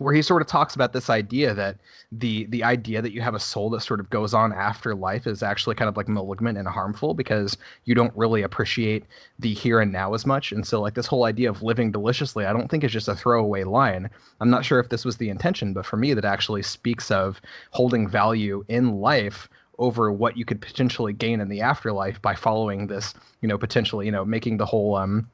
where 0.00 0.14
he 0.14 0.22
sort 0.22 0.40
of 0.40 0.48
talks 0.48 0.74
about 0.74 0.94
this 0.94 1.10
idea 1.10 1.52
that 1.52 1.76
the 2.10 2.46
the 2.46 2.64
idea 2.64 3.02
that 3.02 3.12
you 3.12 3.20
have 3.20 3.34
a 3.34 3.40
soul 3.40 3.68
that 3.68 3.82
sort 3.82 4.00
of 4.00 4.08
goes 4.08 4.32
on 4.32 4.50
after 4.50 4.94
life 4.94 5.26
is 5.26 5.42
actually 5.42 5.74
kind 5.74 5.90
of 5.90 5.96
like 5.96 6.08
malignant 6.08 6.56
and 6.56 6.66
harmful 6.66 7.12
because 7.12 7.58
you 7.84 7.94
don't 7.94 8.16
really 8.16 8.40
appreciate 8.40 9.04
the 9.38 9.52
here 9.52 9.78
and 9.78 9.92
now 9.92 10.14
as 10.14 10.24
much. 10.24 10.52
And 10.52 10.66
so 10.66 10.80
like 10.80 10.94
this 10.94 11.06
whole 11.06 11.24
idea 11.24 11.50
of 11.50 11.62
living 11.62 11.92
deliciously 11.92 12.46
i 12.46 12.52
don't 12.52 12.68
think 12.70 12.82
is 12.82 12.92
just 12.92 13.08
a 13.08 13.14
throwaway 13.14 13.64
line. 13.64 14.08
I'm 14.40 14.48
not 14.48 14.64
sure 14.64 14.80
if 14.80 14.88
this 14.88 15.04
was 15.04 15.18
the 15.18 15.28
intention 15.28 15.74
but 15.74 15.84
for 15.84 15.98
me 15.98 16.14
that 16.14 16.24
actually 16.24 16.62
speaks 16.62 17.10
of 17.10 17.40
holding 17.70 18.08
value 18.08 18.64
in 18.68 19.00
life 19.00 19.50
over 19.78 20.10
what 20.10 20.36
you 20.36 20.46
could 20.46 20.62
potentially 20.62 21.12
gain 21.12 21.40
in 21.40 21.48
the 21.48 21.60
afterlife 21.60 22.22
by 22.22 22.34
following 22.34 22.86
this 22.86 23.12
you 23.42 23.48
know 23.48 23.58
potentially 23.58 24.06
you 24.06 24.12
know 24.12 24.24
making 24.24 24.56
the 24.56 24.66
whole 24.66 24.96
um 24.96 25.28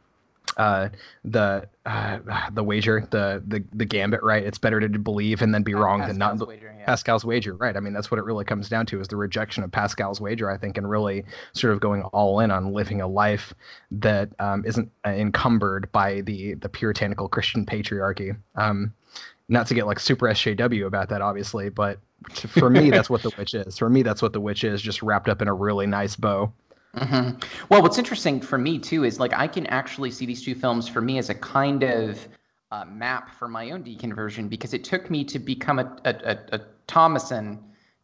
uh, 0.56 0.88
the 1.24 1.68
uh, 1.84 2.18
the 2.52 2.62
wager, 2.62 3.06
the 3.10 3.42
the 3.46 3.64
the 3.72 3.84
gambit, 3.84 4.22
right? 4.22 4.42
It's 4.42 4.58
better 4.58 4.80
to 4.80 4.98
believe 4.98 5.42
and 5.42 5.54
then 5.54 5.62
be 5.62 5.74
wrong 5.74 6.00
Pascal's 6.00 6.18
than 6.18 6.38
not. 6.38 6.48
wager, 6.48 6.74
yeah. 6.78 6.86
Pascal's 6.86 7.24
wager, 7.24 7.54
right? 7.54 7.76
I 7.76 7.80
mean, 7.80 7.92
that's 7.92 8.10
what 8.10 8.18
it 8.18 8.24
really 8.24 8.44
comes 8.44 8.68
down 8.68 8.86
to 8.86 9.00
is 9.00 9.08
the 9.08 9.16
rejection 9.16 9.64
of 9.64 9.70
Pascal's 9.70 10.20
wager, 10.20 10.50
I 10.50 10.56
think, 10.56 10.78
and 10.78 10.88
really 10.88 11.24
sort 11.52 11.72
of 11.72 11.80
going 11.80 12.02
all 12.04 12.40
in 12.40 12.50
on 12.50 12.72
living 12.72 13.00
a 13.00 13.06
life 13.06 13.54
that 13.90 14.30
um, 14.38 14.64
isn't 14.66 14.90
uh, 15.04 15.10
encumbered 15.10 15.90
by 15.92 16.22
the 16.22 16.54
the 16.54 16.68
puritanical 16.68 17.28
Christian 17.28 17.66
patriarchy. 17.66 18.36
Um, 18.54 18.92
not 19.48 19.66
to 19.68 19.74
get 19.74 19.86
like 19.86 20.00
super 20.00 20.26
SJW 20.26 20.86
about 20.86 21.08
that, 21.10 21.22
obviously, 21.22 21.68
but 21.68 22.00
for 22.32 22.68
me, 22.70 22.90
that's 22.90 23.08
what 23.08 23.22
the 23.22 23.30
witch 23.38 23.54
is. 23.54 23.78
For 23.78 23.88
me, 23.88 24.02
that's 24.02 24.22
what 24.22 24.32
the 24.32 24.40
witch 24.40 24.64
is, 24.64 24.82
just 24.82 25.02
wrapped 25.02 25.28
up 25.28 25.40
in 25.40 25.48
a 25.48 25.54
really 25.54 25.86
nice 25.86 26.16
bow. 26.16 26.52
Hmm 26.96 27.30
Well, 27.68 27.82
what's 27.82 27.98
interesting 27.98 28.40
for 28.40 28.58
me 28.58 28.78
too 28.78 29.04
is 29.04 29.20
like 29.20 29.32
I 29.34 29.46
can 29.46 29.66
actually 29.66 30.10
see 30.10 30.24
these 30.26 30.42
two 30.42 30.54
films 30.54 30.88
for 30.88 31.00
me 31.00 31.18
as 31.18 31.28
a 31.30 31.34
kind 31.34 31.82
of 31.82 32.26
uh, 32.70 32.84
map 32.86 33.30
for 33.30 33.48
my 33.48 33.70
own 33.70 33.84
deconversion 33.84 34.48
because 34.48 34.72
it 34.74 34.82
took 34.82 35.10
me 35.10 35.24
to 35.24 35.38
become 35.38 35.78
a, 35.78 35.96
a, 36.04 36.10
a, 36.10 36.38
a 36.56 36.60
Thomasin 36.88 37.58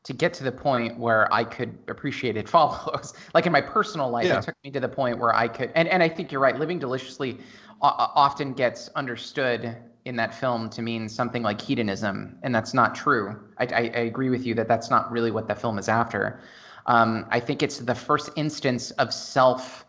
to 0.05 0.13
get 0.13 0.35
to 0.35 0.45
the 0.45 0.53
point 0.53 0.99
where 0.99 1.33
I 1.33 1.45
could 1.45 1.79
appreciate 1.89 2.37
it 2.37 2.49
follows. 2.57 3.15
like 3.35 3.47
in 3.47 3.53
my 3.53 3.61
personal 3.61 4.11
life, 4.11 4.27
Yeah. 4.27 4.39
it 4.39 4.43
took 4.43 4.57
me 4.65 4.71
to 4.73 4.81
the 4.81 4.89
point 4.89 5.19
where 5.19 5.35
I 5.35 5.49
could, 5.49 5.71
and, 5.75 5.89
and 5.89 6.03
I 6.03 6.09
think 6.09 6.33
you're 6.33 6.41
right, 6.41 6.59
living 6.59 6.79
deliciously 6.79 7.39
often 7.81 8.53
gets 8.53 8.89
understood 8.95 9.77
in 10.05 10.17
that 10.17 10.35
film 10.35 10.69
to 10.71 10.83
mean 10.83 11.09
something 11.09 11.43
like 11.43 11.61
hedonism, 11.61 12.37
and 12.43 12.55
that's 12.55 12.75
not 12.75 12.95
true. 12.95 13.37
I, 13.59 13.65
I, 13.65 13.81
I 13.81 14.01
agree 14.01 14.31
with 14.31 14.45
you 14.47 14.55
that 14.55 14.69
that's 14.69 14.91
not 14.91 15.11
really 15.11 15.31
what 15.31 15.49
the 15.49 15.55
film 15.55 15.79
is 15.79 15.89
after. 15.89 16.41
Um, 16.87 17.27
I 17.31 17.41
think 17.41 17.63
it's 17.63 17.79
the 17.79 17.95
first 17.95 18.31
instance 18.37 18.91
of 18.93 19.13
self, 19.13 19.87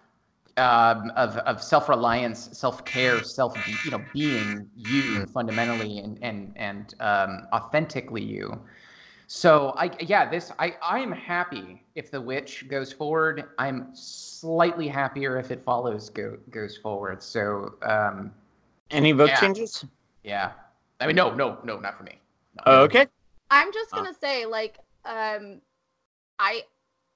um, 0.57 1.11
of 1.15 1.37
of 1.37 1.61
self 1.61 1.89
reliance, 1.89 2.49
self 2.57 2.85
care, 2.85 3.21
self 3.21 3.63
you 3.81 3.91
know 3.91 4.05
being 4.13 4.69
you 4.75 5.25
fundamentally 5.25 5.99
and 5.99 6.19
and 6.21 6.53
and 6.55 6.93
um, 6.99 7.47
authentically 7.53 8.23
you. 8.23 8.59
So 9.27 9.73
I 9.77 9.89
yeah 9.99 10.29
this 10.29 10.51
I 10.59 10.75
I 10.81 10.99
am 10.99 11.11
happy 11.11 11.83
if 11.95 12.11
the 12.11 12.21
witch 12.21 12.67
goes 12.67 12.91
forward. 12.93 13.45
I'm 13.57 13.87
slightly 13.95 14.87
happier 14.87 15.37
if 15.39 15.51
it 15.51 15.63
follows 15.63 16.09
go 16.09 16.37
goes 16.51 16.77
forward. 16.77 17.23
So 17.23 17.75
um, 17.83 18.31
Any 18.91 19.11
vote 19.13 19.29
Yeah. 19.29 19.39
changes? 19.39 19.85
yeah, 20.23 20.51
I 20.99 21.07
mean 21.07 21.15
no 21.15 21.33
no 21.33 21.57
no 21.63 21.79
not 21.79 21.97
for 21.97 22.03
me. 22.03 22.19
No. 22.67 22.83
Okay. 22.83 23.07
I'm 23.49 23.71
just 23.73 23.91
Uh. 23.91 23.97
gonna 23.97 24.13
say, 24.13 24.45
like, 24.45 24.79
um, 25.05 25.61
I, 26.39 26.63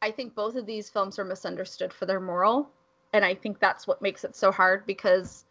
I 0.02 0.12
think 0.12 0.36
both 0.36 0.56
of 0.56 0.66
these 0.66 0.90
films 0.90 1.18
are 1.18 1.26
misunderstood 1.26 1.92
for 1.94 2.06
their 2.06 2.20
moral, 2.20 2.70
and 3.14 3.26
I 3.26 3.36
think 3.36 3.60
that's 3.60 3.88
what 3.88 4.02
makes 4.02 4.24
it 4.24 4.36
so 4.36 4.52
hard 4.52 4.86
because, 4.86 5.46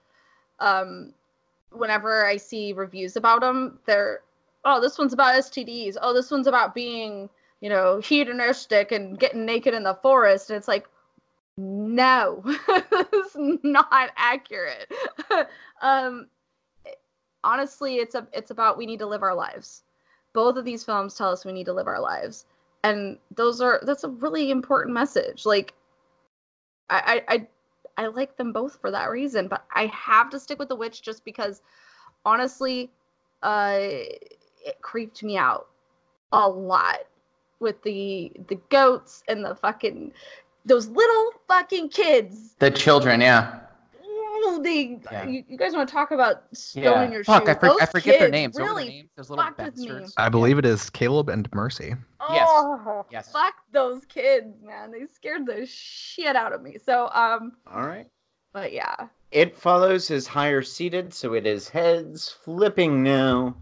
um, 0.61 1.13
whenever 1.71 2.27
I 2.27 2.37
see 2.37 2.73
reviews 2.73 3.17
about 3.17 3.41
them, 3.41 3.79
they're, 3.87 4.21
oh, 4.65 4.81
this 4.81 4.99
one's 4.99 5.13
about 5.13 5.35
STDs. 5.35 5.97
Oh, 6.01 6.15
this 6.15 6.31
one's 6.31 6.47
about 6.47 6.75
being, 6.75 7.29
you 7.61 7.69
know, 7.69 8.01
hedonistic 8.01 8.93
and 8.93 9.19
getting 9.19 9.45
naked 9.45 9.75
in 9.75 9.83
the 9.83 9.95
forest. 9.95 10.51
And 10.51 10.57
it's 10.57 10.69
like, 10.69 10.87
no, 11.57 12.43
it's 12.69 13.37
not 13.65 14.11
accurate. 14.17 14.93
um, 15.83 16.29
honestly, 17.43 17.97
it's 17.97 18.15
a, 18.15 18.27
it's 18.33 18.51
about 18.51 18.79
we 18.79 18.87
need 18.87 19.01
to 19.01 19.07
live 19.07 19.23
our 19.23 19.35
lives 19.35 19.83
both 20.37 20.57
of 20.57 20.67
these 20.67 20.85
films 20.85 21.15
tell 21.15 21.33
us 21.33 21.47
we 21.47 21.53
need 21.53 21.65
to 21.65 21.73
live 21.73 21.87
our 21.87 21.99
lives 21.99 22.45
and 22.85 23.19
those 23.35 23.61
are 23.61 23.81
that's 23.85 24.05
a 24.05 24.09
really 24.09 24.51
important 24.51 24.95
message 24.95 25.45
like 25.47 25.75
i 26.91 27.23
i 27.29 27.35
i, 27.35 28.05
I 28.05 28.07
like 28.09 28.37
them 28.37 28.53
both 28.53 28.79
for 28.81 28.91
that 28.91 29.11
reason 29.11 29.49
but 29.49 29.65
i 29.75 29.87
have 29.87 30.31
to 30.31 30.39
stick 30.41 30.59
with 30.59 30.69
the 30.69 30.77
witch 30.77 31.03
just 31.03 31.25
because 31.25 31.63
honestly 32.25 32.91
uh 33.43 33.79
it 33.81 34.81
creeped 34.83 35.23
me 35.23 35.37
out 35.37 35.69
a 36.33 36.49
lot 36.49 36.99
with 37.61 37.83
the 37.83 38.33
the 38.49 38.57
goats 38.71 39.23
and 39.29 39.45
the 39.45 39.55
fucking 39.55 40.13
those 40.65 40.89
little 40.89 41.31
fucking 41.47 41.89
kids 41.89 42.55
The 42.59 42.73
children, 42.73 43.21
yeah. 43.21 43.61
Ooh, 44.05 44.61
they 44.63 44.99
Yeah. 45.13 45.25
you, 45.29 45.45
you 45.49 45.57
guys 45.57 45.75
want 45.75 45.89
to 45.89 45.95
talk 45.95 46.11
about 46.11 46.43
stone 46.57 46.83
Yeah. 46.83 47.11
your 47.11 47.23
Fuck, 47.23 47.45
shoe 47.45 47.51
I, 47.51 47.55
for, 47.55 47.83
I 47.83 47.87
forget 47.87 48.19
their 48.19 48.29
names. 48.29 48.55
What 48.55 48.63
were 48.63 48.67
their 48.71 48.75
really 48.79 48.89
names? 48.89 49.11
Those 49.17 49.31
little 49.31 49.45
with 49.57 49.77
me. 49.77 49.87
bastards. 49.87 50.15
I 50.17 50.29
believe 50.29 50.59
it 50.59 50.65
is 50.67 50.91
Caleb 50.91 51.29
and 51.29 51.49
Mercy. 51.55 51.95
Yes. 52.31 52.49
Oh, 52.51 53.07
Yes. 53.11 53.31
fuck 53.33 53.55
those 53.73 54.05
kids, 54.07 54.63
man. 54.63 54.91
They 54.91 55.07
scared 55.07 55.47
the 55.47 55.67
shit 55.67 56.37
out 56.37 56.53
of 56.53 56.63
me. 56.63 56.77
So, 56.79 57.09
um, 57.13 57.53
All 57.73 57.87
right. 57.87 58.07
but 58.53 58.73
yeah. 58.73 59.09
It 59.33 59.57
follows 59.57 60.11
is 60.11 60.27
higher 60.27 60.63
seated, 60.63 61.13
so 61.13 61.35
it 61.35 61.47
is 61.47 61.69
heads 61.69 62.29
flipping 62.45 63.03
now. 63.03 63.57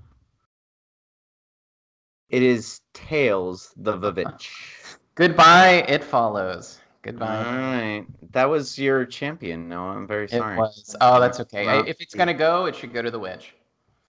It 2.29 2.43
is 2.43 2.81
tails, 2.93 3.73
the 3.77 3.97
Vavitch. 3.97 4.97
Goodbye. 5.15 5.85
It 5.89 6.03
follows. 6.03 6.81
Goodbye. 7.03 7.27
right. 7.45 8.07
That 8.33 8.47
was 8.49 8.79
your 8.79 9.05
champion. 9.05 9.69
No, 9.69 9.85
I'm 9.89 10.07
very 10.07 10.25
It 10.25 10.31
sorry. 10.31 10.57
was. 10.57 10.97
Oh, 11.01 11.21
that's 11.21 11.39
okay. 11.41 11.67
Well, 11.67 11.85
if 11.87 12.01
it's 12.01 12.15
gonna 12.15 12.35
go, 12.35 12.65
it 12.67 12.75
should 12.75 12.93
go 12.93 13.03
to 13.03 13.11
the 13.11 13.19
witch. 13.19 13.55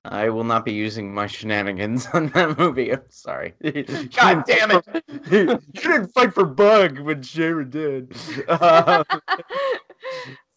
I 0.06 0.30
will 0.30 0.44
not 0.44 0.66
be 0.66 0.74
using 0.74 1.14
my 1.14 1.28
shenanigans 1.28 2.08
on 2.14 2.28
that 2.30 2.58
movie. 2.58 2.92
I'm 2.94 3.02
sorry. 3.10 3.54
God 4.16 4.44
damn 4.46 4.72
it. 4.72 5.04
you 5.32 5.60
didn't 5.74 6.14
fight 6.14 6.34
for 6.34 6.46
Bug 6.46 7.00
when 7.00 7.22
Shayra 7.22 7.70
did. 7.70 8.16
Um, 8.50 9.04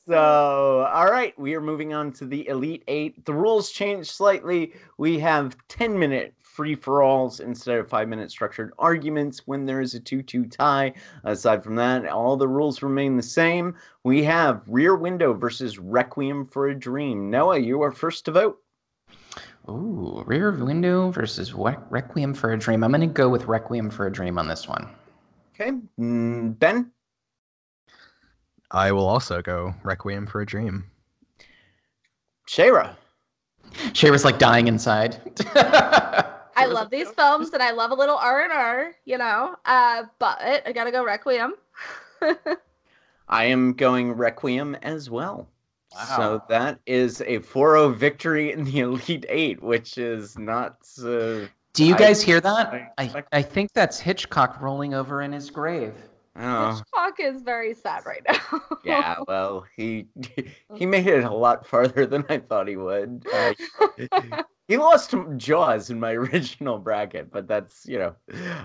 so, 0.08 0.88
all 0.92 1.10
right, 1.10 1.38
we 1.38 1.54
are 1.54 1.60
moving 1.60 1.92
on 1.92 2.12
to 2.14 2.24
the 2.24 2.46
Elite 2.48 2.84
Eight. 2.88 3.24
The 3.24 3.34
rules 3.34 3.70
change 3.70 4.10
slightly. 4.10 4.72
We 4.96 5.18
have 5.18 5.56
10 5.68 5.98
minute 5.98 6.34
free 6.40 6.74
for 6.74 7.02
alls 7.02 7.40
instead 7.40 7.78
of 7.78 7.88
five 7.88 8.08
minute 8.08 8.30
structured 8.30 8.72
arguments 8.78 9.46
when 9.46 9.64
there 9.64 9.80
is 9.80 9.94
a 9.94 10.00
2 10.00 10.22
2 10.22 10.46
tie. 10.46 10.92
Aside 11.24 11.62
from 11.62 11.76
that, 11.76 12.06
all 12.08 12.36
the 12.36 12.48
rules 12.48 12.82
remain 12.82 13.16
the 13.16 13.22
same. 13.22 13.76
We 14.02 14.24
have 14.24 14.62
Rear 14.66 14.96
Window 14.96 15.32
versus 15.34 15.78
Requiem 15.78 16.46
for 16.46 16.68
a 16.68 16.74
Dream. 16.74 17.30
Noah, 17.30 17.58
you 17.58 17.82
are 17.82 17.92
first 17.92 18.24
to 18.24 18.32
vote. 18.32 18.58
Ooh, 19.68 20.22
Rear 20.26 20.52
Window 20.52 21.10
versus 21.10 21.52
Requiem 21.52 22.32
for 22.32 22.52
a 22.52 22.58
Dream. 22.58 22.82
I'm 22.82 22.90
gonna 22.90 23.06
go 23.06 23.28
with 23.28 23.46
Requiem 23.46 23.90
for 23.90 24.06
a 24.06 24.12
Dream 24.12 24.38
on 24.38 24.48
this 24.48 24.66
one. 24.66 24.88
Okay. 25.54 25.72
Mm, 25.98 26.58
ben? 26.58 26.90
I 28.70 28.92
will 28.92 29.06
also 29.06 29.42
go 29.42 29.74
Requiem 29.82 30.26
for 30.26 30.40
a 30.40 30.46
Dream. 30.46 30.90
Shayra? 32.48 32.96
Shayra's 33.92 34.24
like 34.24 34.38
dying 34.38 34.68
inside. 34.68 35.20
I 35.54 36.66
love 36.66 36.90
these 36.90 37.08
films 37.10 37.50
and 37.52 37.62
I 37.62 37.70
love 37.70 37.90
a 37.90 37.94
little 37.94 38.16
R 38.16 38.42
and 38.42 38.52
R, 38.52 38.92
you 39.04 39.18
know. 39.18 39.54
Uh, 39.64 40.04
but 40.18 40.40
I 40.40 40.72
gotta 40.74 40.90
go 40.90 41.04
Requiem. 41.04 41.54
I 43.28 43.44
am 43.44 43.74
going 43.74 44.12
Requiem 44.12 44.76
as 44.82 45.10
well. 45.10 45.48
So 46.16 46.42
that 46.48 46.78
is 46.86 47.20
a 47.22 47.38
4-0 47.40 47.94
victory 47.96 48.52
in 48.52 48.64
the 48.64 48.80
Elite 48.80 49.26
Eight, 49.28 49.62
which 49.62 49.98
is 49.98 50.38
not. 50.38 50.76
Uh, 50.98 51.46
Do 51.72 51.84
you 51.84 51.94
I- 51.94 51.98
guys 51.98 52.22
hear 52.22 52.40
that? 52.40 52.72
I 52.72 52.90
I, 52.98 53.24
I 53.32 53.42
think 53.42 53.72
that's 53.72 53.98
Hitchcock 53.98 54.60
rolling 54.60 54.94
over 54.94 55.22
in 55.22 55.32
his 55.32 55.50
grave. 55.50 55.94
Oh, 56.40 56.72
Hitchcock 56.76 57.18
is 57.18 57.42
very 57.42 57.74
sad 57.74 58.04
right 58.06 58.22
now. 58.28 58.60
yeah. 58.84 59.16
Well, 59.26 59.64
he 59.76 60.06
he 60.74 60.86
made 60.86 61.06
it 61.06 61.24
a 61.24 61.30
lot 61.34 61.66
farther 61.66 62.06
than 62.06 62.24
I 62.28 62.38
thought 62.38 62.68
he 62.68 62.76
would. 62.76 63.26
Uh, 63.32 63.54
he 64.68 64.76
lost 64.76 65.14
Jaws 65.36 65.90
in 65.90 65.98
my 65.98 66.12
original 66.12 66.78
bracket, 66.78 67.32
but 67.32 67.48
that's 67.48 67.86
you 67.86 67.98
know, 67.98 68.14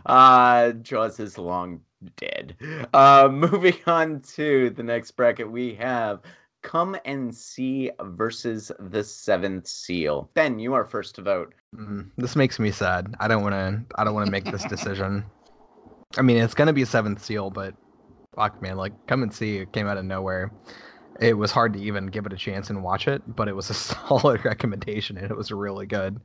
uh, 0.06 0.72
Jaws 0.74 1.20
is 1.20 1.38
long 1.40 1.80
dead. 2.18 2.56
Uh, 2.94 3.30
moving 3.32 3.78
on 3.88 4.20
to 4.36 4.70
the 4.72 4.84
next 4.84 5.12
bracket, 5.12 5.50
we 5.50 5.74
have 5.76 6.22
Come 6.64 6.98
and 7.06 7.34
See 7.34 7.92
versus 8.02 8.72
the 8.80 9.04
Seventh 9.04 9.68
Seal. 9.68 10.30
Ben, 10.34 10.58
you 10.60 10.74
are 10.74 10.86
first 10.86 11.16
to 11.16 11.22
vote. 11.22 11.54
Mm, 11.76 12.10
this 12.18 12.36
makes 12.36 12.58
me 12.58 12.72
sad. 12.72 13.14
I 13.20 13.28
don't 13.28 13.44
want 13.44 13.54
to. 13.54 13.96
I 13.96 14.04
don't 14.04 14.14
want 14.14 14.26
to 14.26 14.32
make 14.32 14.46
this 14.46 14.64
decision. 14.66 15.26
I 16.18 16.22
mean, 16.22 16.38
it's 16.38 16.54
gonna 16.54 16.74
be 16.74 16.86
Seventh 16.86 17.24
Seal, 17.24 17.50
but 17.50 17.76
fuck, 18.36 18.62
man, 18.62 18.78
like 18.78 18.94
Come 19.08 19.24
and 19.24 19.34
See 19.34 19.58
it 19.58 19.72
came 19.74 19.88
out 19.88 19.98
of 19.98 20.06
nowhere. 20.06 20.52
It 21.20 21.38
was 21.38 21.52
hard 21.52 21.74
to 21.74 21.80
even 21.80 22.08
give 22.08 22.26
it 22.26 22.34
a 22.34 22.38
chance 22.38 22.70
and 22.70 22.84
watch 22.84 23.08
it, 23.08 23.22
but 23.36 23.48
it 23.48 23.56
was 23.56 23.70
a 23.70 23.74
solid 23.76 24.44
recommendation 24.46 25.18
and 25.18 25.30
it 25.30 25.38
was 25.38 25.52
really 25.52 25.86
good. 25.86 26.20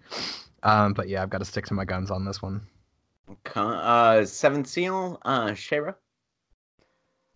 Um, 0.63 0.93
but 0.93 1.09
yeah, 1.09 1.23
I've 1.23 1.31
got 1.31 1.39
to 1.39 1.45
stick 1.45 1.67
to 1.67 1.75
my 1.75 1.85
guns 1.85 2.11
on 2.11 2.25
this 2.25 2.41
one. 2.41 2.67
Uh, 3.55 4.25
Seventh 4.25 4.67
Seal, 4.67 5.21
uh, 5.25 5.49
Shayra. 5.49 5.95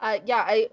Uh, 0.00 0.18
yeah, 0.24 0.44
I, 0.46 0.68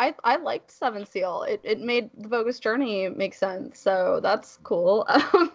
I, 0.00 0.14
I 0.24 0.36
liked 0.36 0.70
Seven 0.70 1.04
Seal. 1.04 1.42
It, 1.42 1.60
it 1.62 1.78
made 1.78 2.08
the 2.16 2.26
Bogus 2.26 2.58
Journey 2.58 3.10
make 3.10 3.34
sense, 3.34 3.78
so 3.78 4.18
that's 4.22 4.58
cool. 4.62 5.04
Um, 5.08 5.52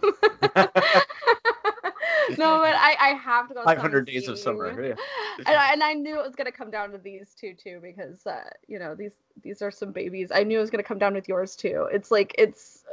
no, 2.38 2.60
but 2.60 2.76
I, 2.76 2.96
I 3.00 3.08
have 3.20 3.48
to 3.48 3.54
go. 3.54 3.64
Five 3.64 3.78
hundred 3.78 4.06
days 4.06 4.28
of 4.28 4.38
summer. 4.38 4.68
Yeah. 4.80 4.94
and, 5.38 5.48
I, 5.48 5.72
and 5.72 5.82
I 5.82 5.94
knew 5.94 6.20
it 6.20 6.24
was 6.24 6.36
gonna 6.36 6.52
come 6.52 6.70
down 6.70 6.92
to 6.92 6.98
these 6.98 7.34
two 7.34 7.54
too 7.54 7.80
because 7.82 8.24
uh, 8.24 8.44
you 8.68 8.78
know 8.78 8.94
these 8.94 9.14
these 9.42 9.62
are 9.62 9.72
some 9.72 9.90
babies. 9.90 10.30
I 10.32 10.44
knew 10.44 10.58
it 10.58 10.60
was 10.60 10.70
gonna 10.70 10.84
come 10.84 10.98
down 10.98 11.14
with 11.14 11.28
yours 11.28 11.56
too. 11.56 11.88
It's 11.92 12.12
like 12.12 12.32
it's. 12.38 12.84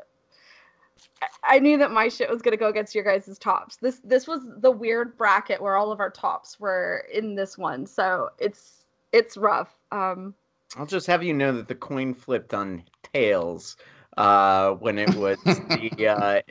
I- 1.21 1.27
I 1.43 1.59
knew 1.59 1.77
that 1.77 1.91
my 1.91 2.07
shit 2.09 2.29
was 2.31 2.41
gonna 2.41 2.57
go 2.57 2.69
against 2.69 2.95
your 2.95 3.03
guys' 3.03 3.37
tops. 3.37 3.75
This 3.75 3.99
this 4.03 4.27
was 4.27 4.41
the 4.57 4.71
weird 4.71 5.17
bracket 5.17 5.61
where 5.61 5.75
all 5.75 5.91
of 5.91 5.99
our 5.99 6.09
tops 6.09 6.59
were 6.59 7.05
in 7.13 7.35
this 7.35 7.59
one, 7.59 7.85
so 7.85 8.29
it's 8.39 8.85
it's 9.11 9.37
rough. 9.37 9.75
Um, 9.91 10.33
I'll 10.75 10.85
just 10.85 11.07
have 11.07 11.23
you 11.23 11.33
know 11.33 11.51
that 11.53 11.67
the 11.67 11.75
coin 11.75 12.13
flipped 12.13 12.53
on 12.53 12.83
tails 13.13 13.77
uh, 14.17 14.71
when 14.73 14.97
it 14.97 15.13
was 15.15 15.37
the 15.43 16.07
uh, 16.07 16.41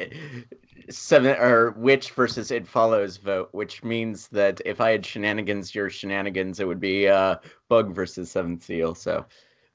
seven 0.91 1.37
or 1.39 1.73
witch 1.73 2.12
versus 2.12 2.51
it 2.51 2.66
follows 2.66 3.16
vote, 3.16 3.49
which 3.53 3.83
means 3.83 4.29
that 4.29 4.61
if 4.64 4.81
I 4.81 4.91
had 4.91 5.05
shenanigans, 5.05 5.75
your 5.75 5.91
shenanigans, 5.91 6.61
it 6.61 6.66
would 6.66 6.81
be 6.81 7.09
uh, 7.09 7.37
bug 7.68 7.95
versus 7.95 8.31
seventh 8.31 8.62
seal. 8.62 8.95
So 8.95 9.25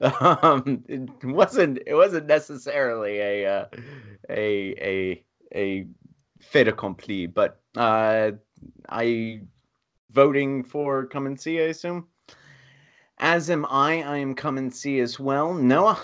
um, 0.20 0.84
it 0.88 1.24
wasn't 1.24 1.80
it 1.86 1.94
wasn't 1.94 2.26
necessarily 2.26 3.18
a 3.18 3.46
uh, 3.46 3.64
a 4.30 4.74
a 4.80 5.24
a 5.54 5.86
fait 6.40 6.68
accompli, 6.68 7.26
but 7.26 7.60
uh, 7.76 8.32
I 8.88 9.42
voting 10.10 10.62
for 10.62 11.06
come 11.06 11.26
and 11.26 11.38
see. 11.38 11.60
I 11.60 11.64
assume. 11.64 12.06
As 13.20 13.50
am 13.50 13.66
I. 13.66 14.02
I 14.02 14.18
am 14.18 14.34
come 14.34 14.58
and 14.58 14.74
see 14.74 15.00
as 15.00 15.18
well. 15.18 15.54
Noah. 15.54 16.00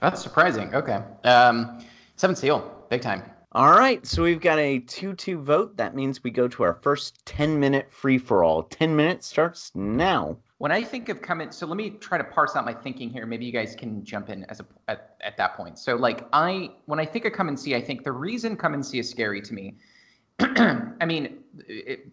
That's 0.00 0.22
surprising. 0.22 0.74
Okay. 0.74 1.00
Um, 1.24 1.84
Seven 2.16 2.36
Seal, 2.36 2.86
big 2.90 3.00
time. 3.00 3.22
All 3.54 3.70
right, 3.70 4.06
so 4.06 4.22
we've 4.22 4.40
got 4.40 4.58
a 4.58 4.78
2 4.78 5.12
2 5.12 5.38
vote. 5.42 5.76
That 5.76 5.94
means 5.94 6.24
we 6.24 6.30
go 6.30 6.48
to 6.48 6.62
our 6.62 6.72
first 6.72 7.24
10 7.26 7.60
minute 7.60 7.92
free 7.92 8.16
for 8.16 8.44
all. 8.44 8.62
10 8.62 8.96
minutes 8.96 9.26
starts 9.26 9.70
now. 9.74 10.38
When 10.56 10.72
I 10.72 10.82
think 10.82 11.10
of 11.10 11.20
come 11.20 11.42
in, 11.42 11.52
so 11.52 11.66
let 11.66 11.76
me 11.76 11.90
try 11.90 12.16
to 12.16 12.24
parse 12.24 12.56
out 12.56 12.64
my 12.64 12.72
thinking 12.72 13.10
here. 13.10 13.26
Maybe 13.26 13.44
you 13.44 13.52
guys 13.52 13.74
can 13.74 14.02
jump 14.04 14.30
in 14.30 14.44
as 14.44 14.60
a 14.60 14.66
at, 14.88 15.16
at 15.20 15.36
that 15.36 15.54
point. 15.54 15.78
So 15.78 15.96
like 15.96 16.26
I, 16.32 16.70
when 16.86 16.98
I 16.98 17.04
think 17.04 17.26
of 17.26 17.34
come 17.34 17.48
and 17.48 17.58
see, 17.58 17.74
I 17.74 17.80
think 17.82 18.04
the 18.04 18.12
reason 18.12 18.56
come 18.56 18.72
and 18.72 18.86
see 18.86 18.98
is 18.98 19.10
scary 19.10 19.42
to 19.42 19.52
me. 19.52 19.74
I 20.38 21.04
mean, 21.04 21.40
it, 21.68 22.10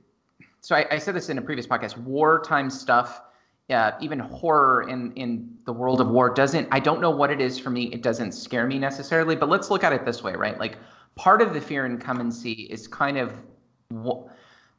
so 0.60 0.76
I, 0.76 0.88
I 0.92 0.98
said 0.98 1.16
this 1.16 1.30
in 1.30 1.38
a 1.38 1.42
previous 1.42 1.68
podcast. 1.68 1.96
Wartime 1.98 2.70
stuff, 2.70 3.22
uh, 3.70 3.92
even 4.02 4.20
horror 4.20 4.88
in 4.90 5.12
in 5.14 5.58
the 5.66 5.74
world 5.74 6.02
of 6.02 6.10
war 6.10 6.34
doesn't. 6.34 6.68
I 6.72 6.80
don't 6.80 7.02
know 7.02 7.12
what 7.12 7.32
it 7.32 7.40
is 7.42 7.60
for 7.60 7.70
me. 7.70 7.84
It 7.86 8.02
doesn't 8.02 8.32
scare 8.32 8.66
me 8.68 8.80
necessarily. 8.80 9.36
But 9.36 9.50
let's 9.50 9.70
look 9.70 9.84
at 9.84 9.94
it 9.94 10.06
this 10.06 10.24
way, 10.24 10.34
right? 10.34 10.60
Like 10.60 10.78
part 11.16 11.42
of 11.42 11.54
the 11.54 11.62
fear 11.62 11.86
in 11.86 11.98
come 11.98 12.20
and 12.20 12.34
see 12.34 12.68
is 12.70 12.88
kind 12.88 13.18
of. 13.18 13.34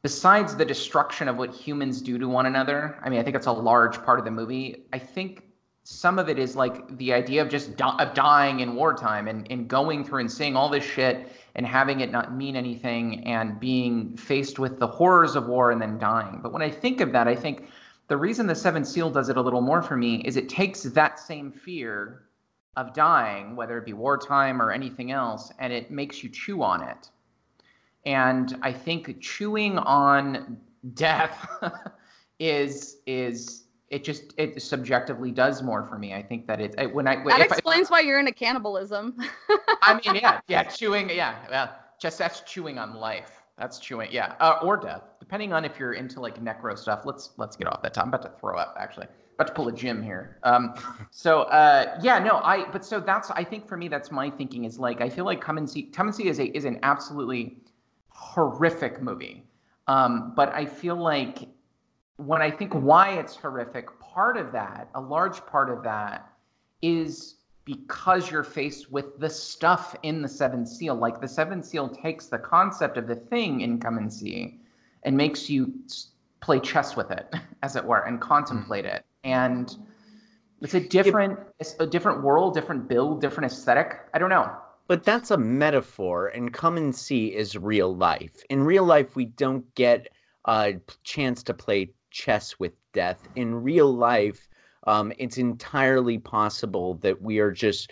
besides 0.01 0.55
the 0.55 0.65
destruction 0.65 1.27
of 1.27 1.37
what 1.37 1.53
humans 1.53 2.01
do 2.01 2.17
to 2.17 2.27
one 2.27 2.47
another, 2.47 2.99
I 3.03 3.09
mean, 3.09 3.19
I 3.19 3.23
think 3.23 3.35
it's 3.35 3.47
a 3.47 3.51
large 3.51 4.03
part 4.03 4.19
of 4.19 4.25
the 4.25 4.31
movie. 4.31 4.85
I 4.91 4.99
think 4.99 5.43
some 5.83 6.19
of 6.19 6.29
it 6.29 6.37
is 6.37 6.55
like 6.55 6.95
the 6.97 7.11
idea 7.11 7.41
of 7.41 7.49
just 7.49 7.75
di- 7.75 7.97
of 7.99 8.13
dying 8.13 8.59
in 8.59 8.75
wartime 8.75 9.27
and, 9.27 9.47
and 9.51 9.67
going 9.67 10.03
through 10.03 10.19
and 10.19 10.31
seeing 10.31 10.55
all 10.55 10.69
this 10.69 10.83
shit 10.83 11.31
and 11.55 11.65
having 11.65 12.01
it 12.01 12.11
not 12.11 12.35
mean 12.35 12.55
anything 12.55 13.25
and 13.25 13.59
being 13.59 14.15
faced 14.15 14.59
with 14.59 14.79
the 14.79 14.87
horrors 14.87 15.35
of 15.35 15.47
war 15.47 15.71
and 15.71 15.81
then 15.81 15.97
dying. 15.97 16.39
But 16.41 16.53
when 16.53 16.61
I 16.61 16.69
think 16.69 17.01
of 17.01 17.11
that, 17.13 17.27
I 17.27 17.35
think 17.35 17.69
the 18.11 18.17
reason 18.17 18.45
the 18.45 18.53
Seventh 18.53 18.87
Seal 18.87 19.09
does 19.09 19.29
it 19.29 19.37
a 19.37 19.41
little 19.41 19.61
more 19.61 19.81
for 19.81 19.95
me 19.95 20.15
is 20.25 20.35
it 20.35 20.49
takes 20.49 20.83
that 20.83 21.17
same 21.17 21.49
fear 21.49 22.23
of 22.75 22.93
dying, 22.93 23.55
whether 23.55 23.77
it 23.77 23.85
be 23.85 23.93
wartime 23.93 24.61
or 24.61 24.69
anything 24.69 25.11
else, 25.11 25.49
and 25.59 25.71
it 25.71 25.91
makes 25.91 26.21
you 26.21 26.27
chew 26.27 26.61
on 26.61 26.83
it. 26.83 27.09
And 28.05 28.57
I 28.61 28.73
think 28.73 29.21
chewing 29.21 29.77
on 29.77 30.57
death 30.93 31.47
is 32.41 32.97
is 33.05 33.63
it 33.87 34.03
just 34.03 34.33
it 34.35 34.61
subjectively 34.61 35.31
does 35.31 35.63
more 35.63 35.85
for 35.85 35.97
me. 35.97 36.13
I 36.13 36.21
think 36.21 36.47
that 36.47 36.59
it, 36.59 36.75
it 36.77 36.93
when 36.93 37.07
I 37.07 37.15
that 37.23 37.39
if 37.39 37.53
I- 37.53 37.55
explains 37.55 37.89
why 37.89 38.01
you're 38.01 38.19
into 38.19 38.33
cannibalism. 38.33 39.15
I 39.83 39.93
mean, 39.93 40.15
yeah, 40.15 40.41
yeah, 40.49 40.63
chewing, 40.63 41.09
yeah, 41.11 41.35
well, 41.49 41.73
just 41.97 42.17
that's 42.17 42.41
chewing 42.41 42.77
on 42.77 42.93
life. 42.93 43.41
That's 43.61 43.77
chewing, 43.77 44.09
yeah, 44.11 44.33
uh, 44.39 44.57
or 44.63 44.75
death, 44.75 45.03
depending 45.19 45.53
on 45.53 45.63
if 45.63 45.77
you're 45.77 45.93
into 45.93 46.19
like 46.19 46.43
necro 46.43 46.75
stuff. 46.75 47.03
Let's 47.05 47.29
let's 47.37 47.55
get 47.55 47.67
off 47.67 47.83
that. 47.83 47.93
top. 47.93 48.05
I'm 48.05 48.09
about 48.09 48.23
to 48.23 48.39
throw 48.39 48.57
up, 48.57 48.75
actually. 48.79 49.05
About 49.35 49.49
to 49.49 49.53
pull 49.53 49.67
a 49.67 49.71
gym 49.71 50.01
here. 50.01 50.39
Um, 50.41 50.73
so 51.11 51.43
uh, 51.43 51.95
yeah, 52.01 52.17
no, 52.17 52.37
I. 52.37 52.67
But 52.71 52.83
so 52.83 52.99
that's 52.99 53.29
I 53.29 53.43
think 53.43 53.67
for 53.67 53.77
me 53.77 53.87
that's 53.87 54.09
my 54.09 54.31
thinking 54.31 54.65
is 54.65 54.79
like 54.79 54.99
I 54.99 55.09
feel 55.09 55.25
like 55.25 55.41
Come 55.41 55.59
and 55.59 55.69
See 55.69 55.83
Come 55.83 56.07
and 56.07 56.15
See 56.15 56.27
is 56.27 56.39
a 56.39 56.45
is 56.57 56.65
an 56.65 56.79
absolutely 56.81 57.57
horrific 58.07 58.99
movie. 58.99 59.43
Um, 59.87 60.33
but 60.35 60.49
I 60.55 60.65
feel 60.65 60.95
like 60.95 61.47
when 62.17 62.41
I 62.41 62.49
think 62.49 62.73
why 62.73 63.11
it's 63.19 63.35
horrific, 63.35 63.87
part 63.99 64.37
of 64.37 64.51
that, 64.53 64.89
a 64.95 65.01
large 65.01 65.45
part 65.45 65.69
of 65.69 65.83
that, 65.83 66.33
is 66.81 67.35
because 67.71 68.29
you're 68.29 68.43
faced 68.43 68.91
with 68.91 69.17
the 69.17 69.29
stuff 69.29 69.95
in 70.03 70.21
the 70.21 70.27
Seven 70.27 70.65
Seal. 70.65 70.93
Like 70.93 71.21
the 71.21 71.27
Seven 71.27 71.63
Seal 71.63 71.87
takes 71.87 72.25
the 72.25 72.37
concept 72.37 72.97
of 72.97 73.07
the 73.07 73.15
thing 73.15 73.61
in 73.61 73.79
Come 73.79 73.97
and 73.97 74.11
See 74.11 74.59
and 75.03 75.15
makes 75.15 75.49
you 75.49 75.73
play 76.41 76.59
chess 76.59 76.97
with 76.97 77.11
it, 77.11 77.33
as 77.63 77.77
it 77.77 77.85
were, 77.85 78.01
and 78.01 78.19
contemplate 78.19 78.83
it. 78.85 79.05
And 79.23 79.73
it's 80.59 80.73
a 80.73 80.81
different, 80.81 81.39
it's 81.59 81.75
a 81.79 81.87
different 81.87 82.23
world, 82.23 82.53
different 82.53 82.89
build, 82.89 83.21
different 83.21 83.49
aesthetic. 83.49 84.01
I 84.13 84.19
don't 84.19 84.29
know. 84.29 84.51
But 84.87 85.05
that's 85.05 85.31
a 85.31 85.37
metaphor, 85.37 86.27
and 86.27 86.51
come 86.51 86.75
and 86.75 86.93
see 86.93 87.27
is 87.27 87.55
real 87.55 87.95
life. 87.95 88.43
In 88.49 88.63
real 88.63 88.83
life, 88.83 89.15
we 89.15 89.25
don't 89.25 89.73
get 89.75 90.09
a 90.43 90.73
chance 91.03 91.41
to 91.43 91.53
play 91.53 91.93
chess 92.09 92.59
with 92.59 92.73
death. 92.91 93.25
In 93.37 93.55
real 93.55 93.93
life, 93.93 94.49
um, 94.87 95.11
it's 95.17 95.37
entirely 95.37 96.17
possible 96.17 96.95
that 96.95 97.21
we 97.21 97.39
are 97.39 97.51
just 97.51 97.91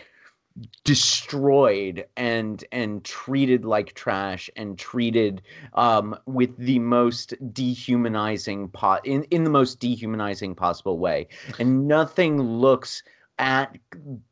destroyed 0.83 2.05
and 2.17 2.65
and 2.71 3.03
treated 3.05 3.63
like 3.63 3.93
trash 3.93 4.49
and 4.55 4.77
treated 4.77 5.41
um, 5.75 6.17
with 6.25 6.55
the 6.57 6.79
most 6.79 7.33
dehumanizing 7.53 8.67
po- 8.69 8.99
in, 9.03 9.23
in 9.25 9.43
the 9.43 9.49
most 9.49 9.79
dehumanizing 9.79 10.55
possible 10.55 10.97
way. 10.97 11.27
And 11.59 11.87
nothing 11.87 12.41
looks 12.41 13.03
at 13.37 13.77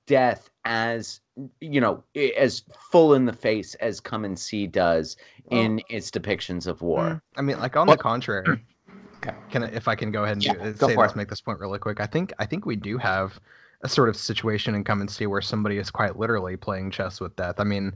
death 0.05 0.49
as 0.65 1.21
you 1.61 1.79
know 1.79 2.03
as 2.35 2.63
full 2.91 3.13
in 3.13 3.25
the 3.25 3.33
face 3.33 3.75
as 3.75 3.99
come 3.99 4.25
and 4.25 4.37
see 4.37 4.67
does 4.67 5.15
in 5.51 5.81
its 5.89 6.11
depictions 6.11 6.67
of 6.67 6.81
war. 6.81 7.21
I 7.37 7.41
mean, 7.41 7.59
like 7.59 7.77
on 7.77 7.87
What- 7.87 7.99
the 7.99 8.03
contrary, 8.03 8.65
Okay. 9.27 9.37
can 9.49 9.63
I, 9.63 9.67
if 9.67 9.87
I 9.87 9.95
can 9.95 10.11
go 10.11 10.23
ahead 10.23 10.37
and 10.37 10.45
Yeah, 10.45 10.53
do, 10.53 10.59
uh, 10.59 10.71
go 10.73 10.87
say 10.87 10.93
it. 10.93 11.15
make 11.15 11.29
this 11.29 11.41
point 11.41 11.59
really 11.59 11.79
quick. 11.79 11.99
I 11.99 12.05
think 12.05 12.33
I 12.39 12.45
think 12.45 12.65
we 12.65 12.75
do 12.75 12.97
have 12.97 13.39
a 13.81 13.89
sort 13.89 14.09
of 14.09 14.17
situation 14.17 14.73
in 14.75 14.83
Come 14.83 15.01
and 15.01 15.09
See 15.09 15.27
where 15.27 15.41
somebody 15.41 15.77
is 15.77 15.91
quite 15.91 16.17
literally 16.17 16.57
playing 16.57 16.91
chess 16.91 17.19
with 17.19 17.35
death. 17.35 17.59
I 17.59 17.63
mean, 17.63 17.93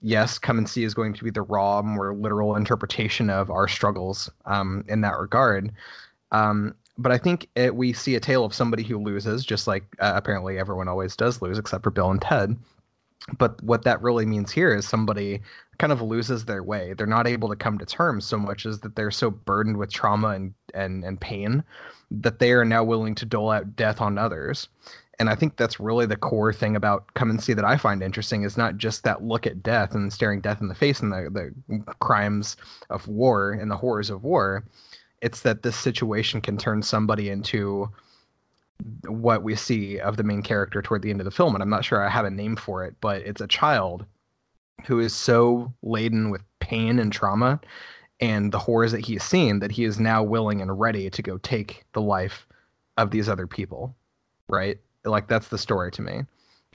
yes, 0.00 0.38
Come 0.38 0.58
and 0.58 0.68
See 0.68 0.84
is 0.84 0.94
going 0.94 1.12
to 1.14 1.24
be 1.24 1.30
the 1.30 1.42
raw, 1.42 1.82
more 1.82 2.14
literal 2.14 2.56
interpretation 2.56 3.28
of 3.28 3.50
our 3.50 3.68
struggles 3.68 4.30
um, 4.46 4.84
in 4.88 5.02
that 5.02 5.18
regard. 5.18 5.72
Um, 6.32 6.74
but 6.96 7.12
I 7.12 7.18
think 7.18 7.48
it, 7.56 7.74
we 7.76 7.92
see 7.92 8.14
a 8.16 8.20
tale 8.20 8.44
of 8.44 8.54
somebody 8.54 8.82
who 8.82 8.98
loses, 8.98 9.44
just 9.44 9.66
like 9.66 9.84
uh, 10.00 10.12
apparently 10.16 10.58
everyone 10.58 10.88
always 10.88 11.14
does 11.14 11.42
lose, 11.42 11.58
except 11.58 11.84
for 11.84 11.90
Bill 11.90 12.10
and 12.10 12.20
Ted. 12.22 12.56
But 13.36 13.62
what 13.62 13.82
that 13.84 14.00
really 14.00 14.24
means 14.26 14.50
here 14.50 14.74
is 14.74 14.88
somebody 14.88 15.40
kind 15.78 15.92
of 15.92 16.02
loses 16.02 16.44
their 16.44 16.62
way. 16.62 16.92
They're 16.92 17.06
not 17.06 17.26
able 17.26 17.48
to 17.48 17.56
come 17.56 17.78
to 17.78 17.86
terms 17.86 18.24
so 18.24 18.36
much 18.36 18.66
as 18.66 18.80
that 18.80 18.96
they're 18.96 19.10
so 19.10 19.30
burdened 19.30 19.76
with 19.76 19.92
trauma 19.92 20.28
and 20.28 20.54
and 20.74 21.04
and 21.04 21.20
pain 21.20 21.62
that 22.10 22.38
they 22.38 22.52
are 22.52 22.64
now 22.64 22.82
willing 22.84 23.14
to 23.16 23.26
dole 23.26 23.50
out 23.50 23.76
death 23.76 24.00
on 24.00 24.18
others. 24.18 24.68
And 25.20 25.28
I 25.28 25.34
think 25.34 25.56
that's 25.56 25.80
really 25.80 26.06
the 26.06 26.16
core 26.16 26.52
thing 26.52 26.76
about 26.76 27.12
come 27.14 27.30
and 27.30 27.42
see 27.42 27.52
that 27.52 27.64
I 27.64 27.76
find 27.76 28.02
interesting 28.02 28.42
is 28.42 28.56
not 28.56 28.76
just 28.76 29.02
that 29.02 29.22
look 29.22 29.46
at 29.46 29.62
death 29.62 29.94
and 29.94 30.12
staring 30.12 30.40
death 30.40 30.60
in 30.60 30.68
the 30.68 30.74
face 30.74 31.00
and 31.00 31.12
the, 31.12 31.52
the 31.68 31.94
crimes 32.00 32.56
of 32.90 33.06
war 33.08 33.52
and 33.52 33.70
the 33.70 33.76
horrors 33.76 34.10
of 34.10 34.22
war. 34.22 34.64
It's 35.20 35.40
that 35.40 35.64
this 35.64 35.76
situation 35.76 36.40
can 36.40 36.56
turn 36.56 36.82
somebody 36.82 37.30
into 37.30 37.90
what 39.08 39.42
we 39.42 39.56
see 39.56 39.98
of 39.98 40.16
the 40.16 40.22
main 40.22 40.42
character 40.42 40.80
toward 40.80 41.02
the 41.02 41.10
end 41.10 41.20
of 41.20 41.24
the 41.24 41.32
film. 41.32 41.54
And 41.54 41.62
I'm 41.62 41.70
not 41.70 41.84
sure 41.84 42.04
I 42.04 42.08
have 42.08 42.24
a 42.24 42.30
name 42.30 42.54
for 42.54 42.84
it, 42.84 42.94
but 43.00 43.22
it's 43.22 43.40
a 43.40 43.48
child 43.48 44.06
who 44.86 45.00
is 45.00 45.14
so 45.14 45.72
laden 45.82 46.30
with 46.30 46.42
pain 46.60 46.98
and 46.98 47.12
trauma 47.12 47.60
and 48.20 48.52
the 48.52 48.58
horrors 48.58 48.92
that 48.92 49.04
he 49.04 49.14
has 49.14 49.22
seen 49.22 49.60
that 49.60 49.70
he 49.72 49.84
is 49.84 49.98
now 50.00 50.22
willing 50.22 50.60
and 50.60 50.78
ready 50.78 51.08
to 51.10 51.22
go 51.22 51.38
take 51.38 51.84
the 51.92 52.00
life 52.00 52.46
of 52.96 53.10
these 53.10 53.28
other 53.28 53.46
people. 53.46 53.94
Right? 54.48 54.78
Like 55.04 55.28
that's 55.28 55.48
the 55.48 55.58
story 55.58 55.90
to 55.92 56.02
me. 56.02 56.22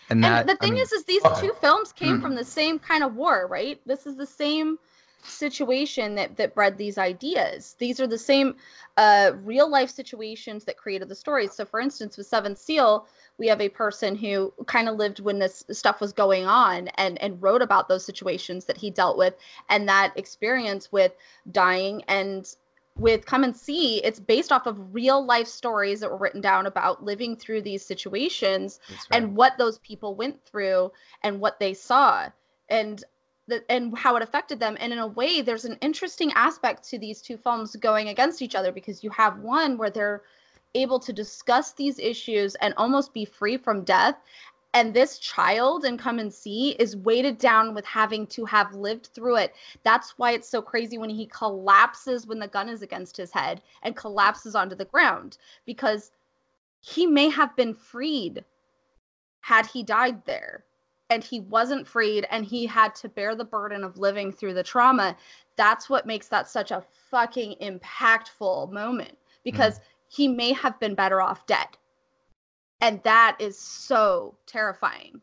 And 0.09 0.23
that 0.23 0.41
and 0.41 0.49
the 0.49 0.55
thing 0.55 0.71
I 0.71 0.73
mean, 0.75 0.83
is, 0.83 0.91
is 0.91 1.05
these 1.05 1.23
Okay. 1.25 1.47
two 1.47 1.53
films 1.61 1.91
came 1.93 2.17
Mhm. 2.17 2.21
from 2.21 2.35
the 2.35 2.43
same 2.43 2.79
kind 2.79 3.03
of 3.03 3.15
war, 3.15 3.47
right? 3.47 3.79
This 3.85 4.05
is 4.05 4.15
the 4.15 4.25
same 4.25 4.77
situation 5.23 6.15
that 6.15 6.35
that 6.37 6.55
bred 6.55 6.77
these 6.77 6.97
ideas. 6.97 7.75
These 7.79 7.99
are 7.99 8.07
the 8.07 8.17
same 8.17 8.55
uh, 8.97 9.31
real 9.43 9.69
life 9.69 9.89
situations 9.89 10.65
that 10.65 10.77
created 10.77 11.09
the 11.09 11.15
stories. 11.15 11.53
So, 11.53 11.65
for 11.65 11.79
instance, 11.79 12.17
with 12.17 12.27
Seventh 12.27 12.57
Seal, 12.57 13.07
we 13.37 13.47
have 13.47 13.61
a 13.61 13.69
person 13.69 14.15
who 14.15 14.53
kind 14.67 14.87
of 14.87 14.97
lived 14.97 15.19
when 15.19 15.39
this 15.39 15.63
stuff 15.71 16.01
was 16.01 16.13
going 16.13 16.45
on 16.45 16.87
and 16.89 17.21
and 17.21 17.41
wrote 17.41 17.61
about 17.61 17.87
those 17.87 18.05
situations 18.05 18.65
that 18.65 18.77
he 18.77 18.89
dealt 18.89 19.17
with 19.17 19.35
and 19.69 19.87
that 19.87 20.13
experience 20.15 20.91
with 20.91 21.13
dying 21.51 22.03
and 22.07 22.55
with 22.95 23.25
come 23.25 23.43
and 23.43 23.57
see 23.57 24.03
it's 24.03 24.19
based 24.19 24.51
off 24.51 24.67
of 24.67 24.93
real 24.93 25.25
life 25.25 25.47
stories 25.47 25.99
that 25.99 26.11
were 26.11 26.17
written 26.17 26.41
down 26.41 26.67
about 26.67 27.03
living 27.03 27.35
through 27.35 27.61
these 27.61 27.83
situations 27.83 28.79
right. 28.91 29.19
and 29.19 29.35
what 29.35 29.57
those 29.57 29.79
people 29.79 30.13
went 30.13 30.39
through 30.45 30.91
and 31.23 31.39
what 31.39 31.59
they 31.59 31.73
saw 31.73 32.29
and 32.69 33.03
and 33.69 33.97
how 33.97 34.15
it 34.15 34.23
affected 34.23 34.59
them. 34.59 34.77
And 34.79 34.93
in 34.93 34.99
a 34.99 35.07
way 35.07 35.41
there's 35.41 35.65
an 35.65 35.77
interesting 35.81 36.31
aspect 36.33 36.87
to 36.89 36.97
these 36.97 37.21
two 37.21 37.37
films 37.37 37.75
going 37.75 38.09
against 38.09 38.41
each 38.41 38.55
other 38.55 38.71
because 38.71 39.03
you 39.03 39.09
have 39.11 39.39
one 39.39 39.77
where 39.77 39.89
they're 39.89 40.21
able 40.75 40.99
to 40.99 41.13
discuss 41.13 41.73
these 41.73 41.99
issues 41.99 42.55
and 42.55 42.73
almost 42.77 43.13
be 43.13 43.25
free 43.25 43.57
from 43.57 43.83
death. 43.83 44.15
And 44.75 44.91
this 44.91 45.19
child 45.19 45.85
and 45.85 45.99
come 45.99 46.17
and 46.17 46.33
see 46.33 46.71
is 46.79 46.97
weighted 46.97 47.37
down 47.37 47.75
with 47.75 47.85
having 47.85 48.25
to 48.27 48.43
have 48.45 48.73
lived 48.73 49.07
through 49.13 49.37
it. 49.37 49.53
That's 49.83 50.17
why 50.17 50.31
it's 50.31 50.49
so 50.49 50.63
crazy 50.63 50.97
when 50.97 51.11
he 51.11 51.27
collapses 51.27 52.25
when 52.25 52.39
the 52.39 52.47
gun 52.47 52.69
is 52.69 52.81
against 52.81 53.15
his 53.15 53.31
head 53.31 53.61
and 53.83 53.95
collapses 53.95 54.55
onto 54.55 54.75
the 54.75 54.85
ground 54.85 55.37
because 55.67 56.09
he 56.81 57.05
may 57.05 57.29
have 57.29 57.55
been 57.55 57.73
freed 57.73 58.43
had 59.41 59.67
he 59.67 59.83
died 59.83 60.25
there 60.25 60.63
and 61.13 61.23
he 61.23 61.39
wasn't 61.39 61.87
freed 61.87 62.25
and 62.31 62.43
he 62.43 62.65
had 62.65 62.93
to 62.95 63.07
bear 63.07 63.35
the 63.35 63.45
burden 63.45 63.83
of 63.83 63.97
living 63.97 64.31
through 64.31 64.53
the 64.53 64.63
trauma 64.63 65.15
that's 65.55 65.89
what 65.89 66.05
makes 66.05 66.27
that 66.27 66.47
such 66.47 66.71
a 66.71 66.83
fucking 67.09 67.55
impactful 67.61 68.71
moment 68.71 69.17
because 69.43 69.79
he 70.07 70.27
may 70.27 70.53
have 70.53 70.79
been 70.79 70.95
better 70.95 71.21
off 71.21 71.45
dead. 71.45 71.67
And 72.81 73.01
that 73.03 73.37
is 73.39 73.57
so 73.57 74.35
terrifying. 74.45 75.21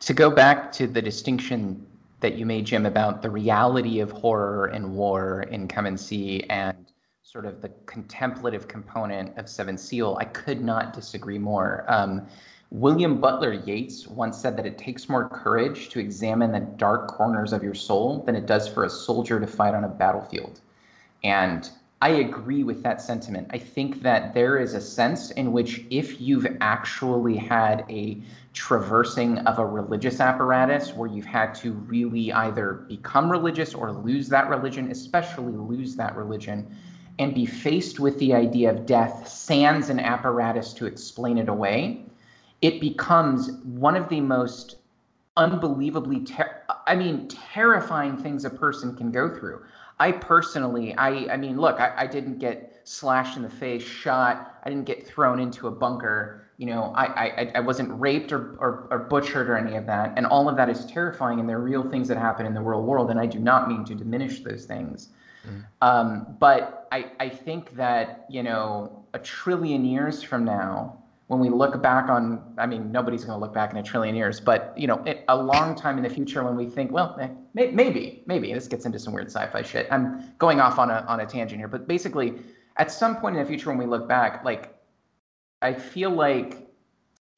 To 0.00 0.14
go 0.14 0.30
back 0.30 0.70
to 0.72 0.86
the 0.86 1.02
distinction 1.02 1.84
that 2.20 2.36
you 2.36 2.46
made, 2.46 2.66
Jim, 2.66 2.86
about 2.86 3.22
the 3.22 3.30
reality 3.30 4.00
of 4.00 4.10
horror 4.10 4.66
and 4.66 4.94
war 4.94 5.42
in 5.50 5.68
Come 5.68 5.86
and 5.86 5.98
See 5.98 6.44
and 6.48 6.86
sort 7.22 7.44
of 7.44 7.60
the 7.60 7.68
contemplative 7.86 8.68
component 8.68 9.36
of 9.36 9.48
Seven 9.48 9.76
Seal, 9.76 10.16
I 10.20 10.24
could 10.24 10.62
not 10.62 10.92
disagree 10.92 11.38
more. 11.38 11.84
Um, 11.88 12.26
William 12.70 13.18
Butler 13.18 13.54
Yeats 13.54 14.06
once 14.06 14.36
said 14.36 14.54
that 14.58 14.66
it 14.66 14.76
takes 14.76 15.08
more 15.08 15.26
courage 15.26 15.88
to 15.88 16.00
examine 16.00 16.52
the 16.52 16.60
dark 16.60 17.08
corners 17.08 17.54
of 17.54 17.62
your 17.62 17.74
soul 17.74 18.22
than 18.24 18.36
it 18.36 18.44
does 18.44 18.68
for 18.68 18.84
a 18.84 18.90
soldier 18.90 19.40
to 19.40 19.46
fight 19.46 19.74
on 19.74 19.84
a 19.84 19.88
battlefield. 19.88 20.60
And 21.24 21.70
I 22.02 22.10
agree 22.10 22.64
with 22.64 22.82
that 22.82 23.00
sentiment. 23.00 23.48
I 23.50 23.58
think 23.58 24.02
that 24.02 24.34
there 24.34 24.58
is 24.58 24.74
a 24.74 24.82
sense 24.82 25.30
in 25.30 25.50
which 25.50 25.82
if 25.88 26.20
you've 26.20 26.46
actually 26.60 27.36
had 27.38 27.86
a 27.88 28.22
traversing 28.52 29.38
of 29.38 29.58
a 29.58 29.64
religious 29.64 30.20
apparatus 30.20 30.92
where 30.92 31.08
you've 31.08 31.24
had 31.24 31.54
to 31.56 31.72
really 31.72 32.32
either 32.32 32.84
become 32.86 33.30
religious 33.30 33.74
or 33.74 33.92
lose 33.92 34.28
that 34.28 34.50
religion, 34.50 34.90
especially 34.90 35.54
lose 35.54 35.96
that 35.96 36.14
religion, 36.14 36.76
and 37.18 37.34
be 37.34 37.46
faced 37.46 37.98
with 37.98 38.18
the 38.18 38.34
idea 38.34 38.70
of 38.70 38.84
death 38.84 39.26
sans 39.26 39.88
an 39.88 39.98
apparatus 39.98 40.74
to 40.74 40.84
explain 40.84 41.38
it 41.38 41.48
away, 41.48 42.04
it 42.62 42.80
becomes 42.80 43.50
one 43.62 43.96
of 43.96 44.08
the 44.08 44.20
most 44.20 44.76
unbelievably 45.36 46.24
ter- 46.24 46.62
I 46.86 46.96
mean 46.96 47.28
terrifying 47.28 48.16
things 48.16 48.44
a 48.44 48.50
person 48.50 48.96
can 48.96 49.10
go 49.12 49.28
through. 49.28 49.62
I 50.00 50.12
personally, 50.12 50.94
I, 50.96 51.32
I 51.32 51.36
mean, 51.36 51.60
look, 51.60 51.80
I, 51.80 51.92
I 51.96 52.06
didn't 52.06 52.38
get 52.38 52.80
slashed 52.84 53.36
in 53.36 53.42
the 53.42 53.50
face, 53.50 53.82
shot. 53.82 54.60
I 54.64 54.68
didn't 54.68 54.84
get 54.84 55.06
thrown 55.06 55.40
into 55.40 55.66
a 55.66 55.70
bunker. 55.72 56.44
You 56.56 56.66
know, 56.66 56.92
I, 56.94 57.04
I, 57.04 57.52
I 57.56 57.60
wasn't 57.60 57.90
raped 58.00 58.32
or, 58.32 58.56
or, 58.58 58.86
or 58.90 58.98
butchered 59.00 59.48
or 59.48 59.56
any 59.56 59.76
of 59.76 59.86
that. 59.86 60.12
And 60.16 60.26
all 60.26 60.48
of 60.48 60.56
that 60.56 60.68
is 60.68 60.86
terrifying, 60.86 61.40
and 61.40 61.48
they're 61.48 61.58
real 61.58 61.88
things 61.88 62.08
that 62.08 62.16
happen 62.16 62.46
in 62.46 62.54
the 62.54 62.60
real 62.60 62.82
world. 62.82 63.10
And 63.10 63.18
I 63.18 63.26
do 63.26 63.38
not 63.38 63.68
mean 63.68 63.84
to 63.86 63.94
diminish 63.94 64.40
those 64.40 64.64
things. 64.64 65.08
Mm. 65.46 65.64
Um, 65.82 66.36
but 66.38 66.88
I, 66.92 67.10
I 67.20 67.28
think 67.28 67.74
that, 67.74 68.26
you 68.30 68.42
know, 68.42 69.04
a 69.14 69.18
trillion 69.18 69.84
years 69.84 70.22
from 70.22 70.44
now, 70.44 70.97
when 71.28 71.40
we 71.40 71.50
look 71.50 71.80
back 71.82 72.08
on, 72.08 72.42
I 72.56 72.64
mean, 72.66 72.90
nobody's 72.90 73.24
going 73.24 73.38
to 73.38 73.40
look 73.40 73.52
back 73.52 73.70
in 73.70 73.76
a 73.76 73.82
trillion 73.82 74.16
years, 74.16 74.40
but 74.40 74.72
you 74.76 74.86
know, 74.86 75.02
it, 75.04 75.24
a 75.28 75.36
long 75.36 75.74
time 75.74 75.98
in 75.98 76.02
the 76.02 76.08
future 76.10 76.42
when 76.42 76.56
we 76.56 76.66
think, 76.66 76.90
well, 76.90 77.16
eh, 77.20 77.28
may, 77.52 77.70
maybe, 77.70 78.22
maybe 78.26 78.52
this 78.52 78.66
gets 78.66 78.86
into 78.86 78.98
some 78.98 79.12
weird 79.12 79.26
sci-fi 79.26 79.62
shit. 79.62 79.86
I'm 79.90 80.32
going 80.38 80.58
off 80.58 80.78
on 80.78 80.90
a 80.90 81.04
on 81.06 81.20
a 81.20 81.26
tangent 81.26 81.60
here, 81.60 81.68
but 81.68 81.86
basically, 81.86 82.40
at 82.78 82.90
some 82.90 83.16
point 83.16 83.36
in 83.36 83.42
the 83.42 83.48
future 83.48 83.68
when 83.68 83.78
we 83.78 83.84
look 83.84 84.08
back, 84.08 84.42
like, 84.42 84.74
I 85.60 85.74
feel 85.74 86.10
like 86.10 86.66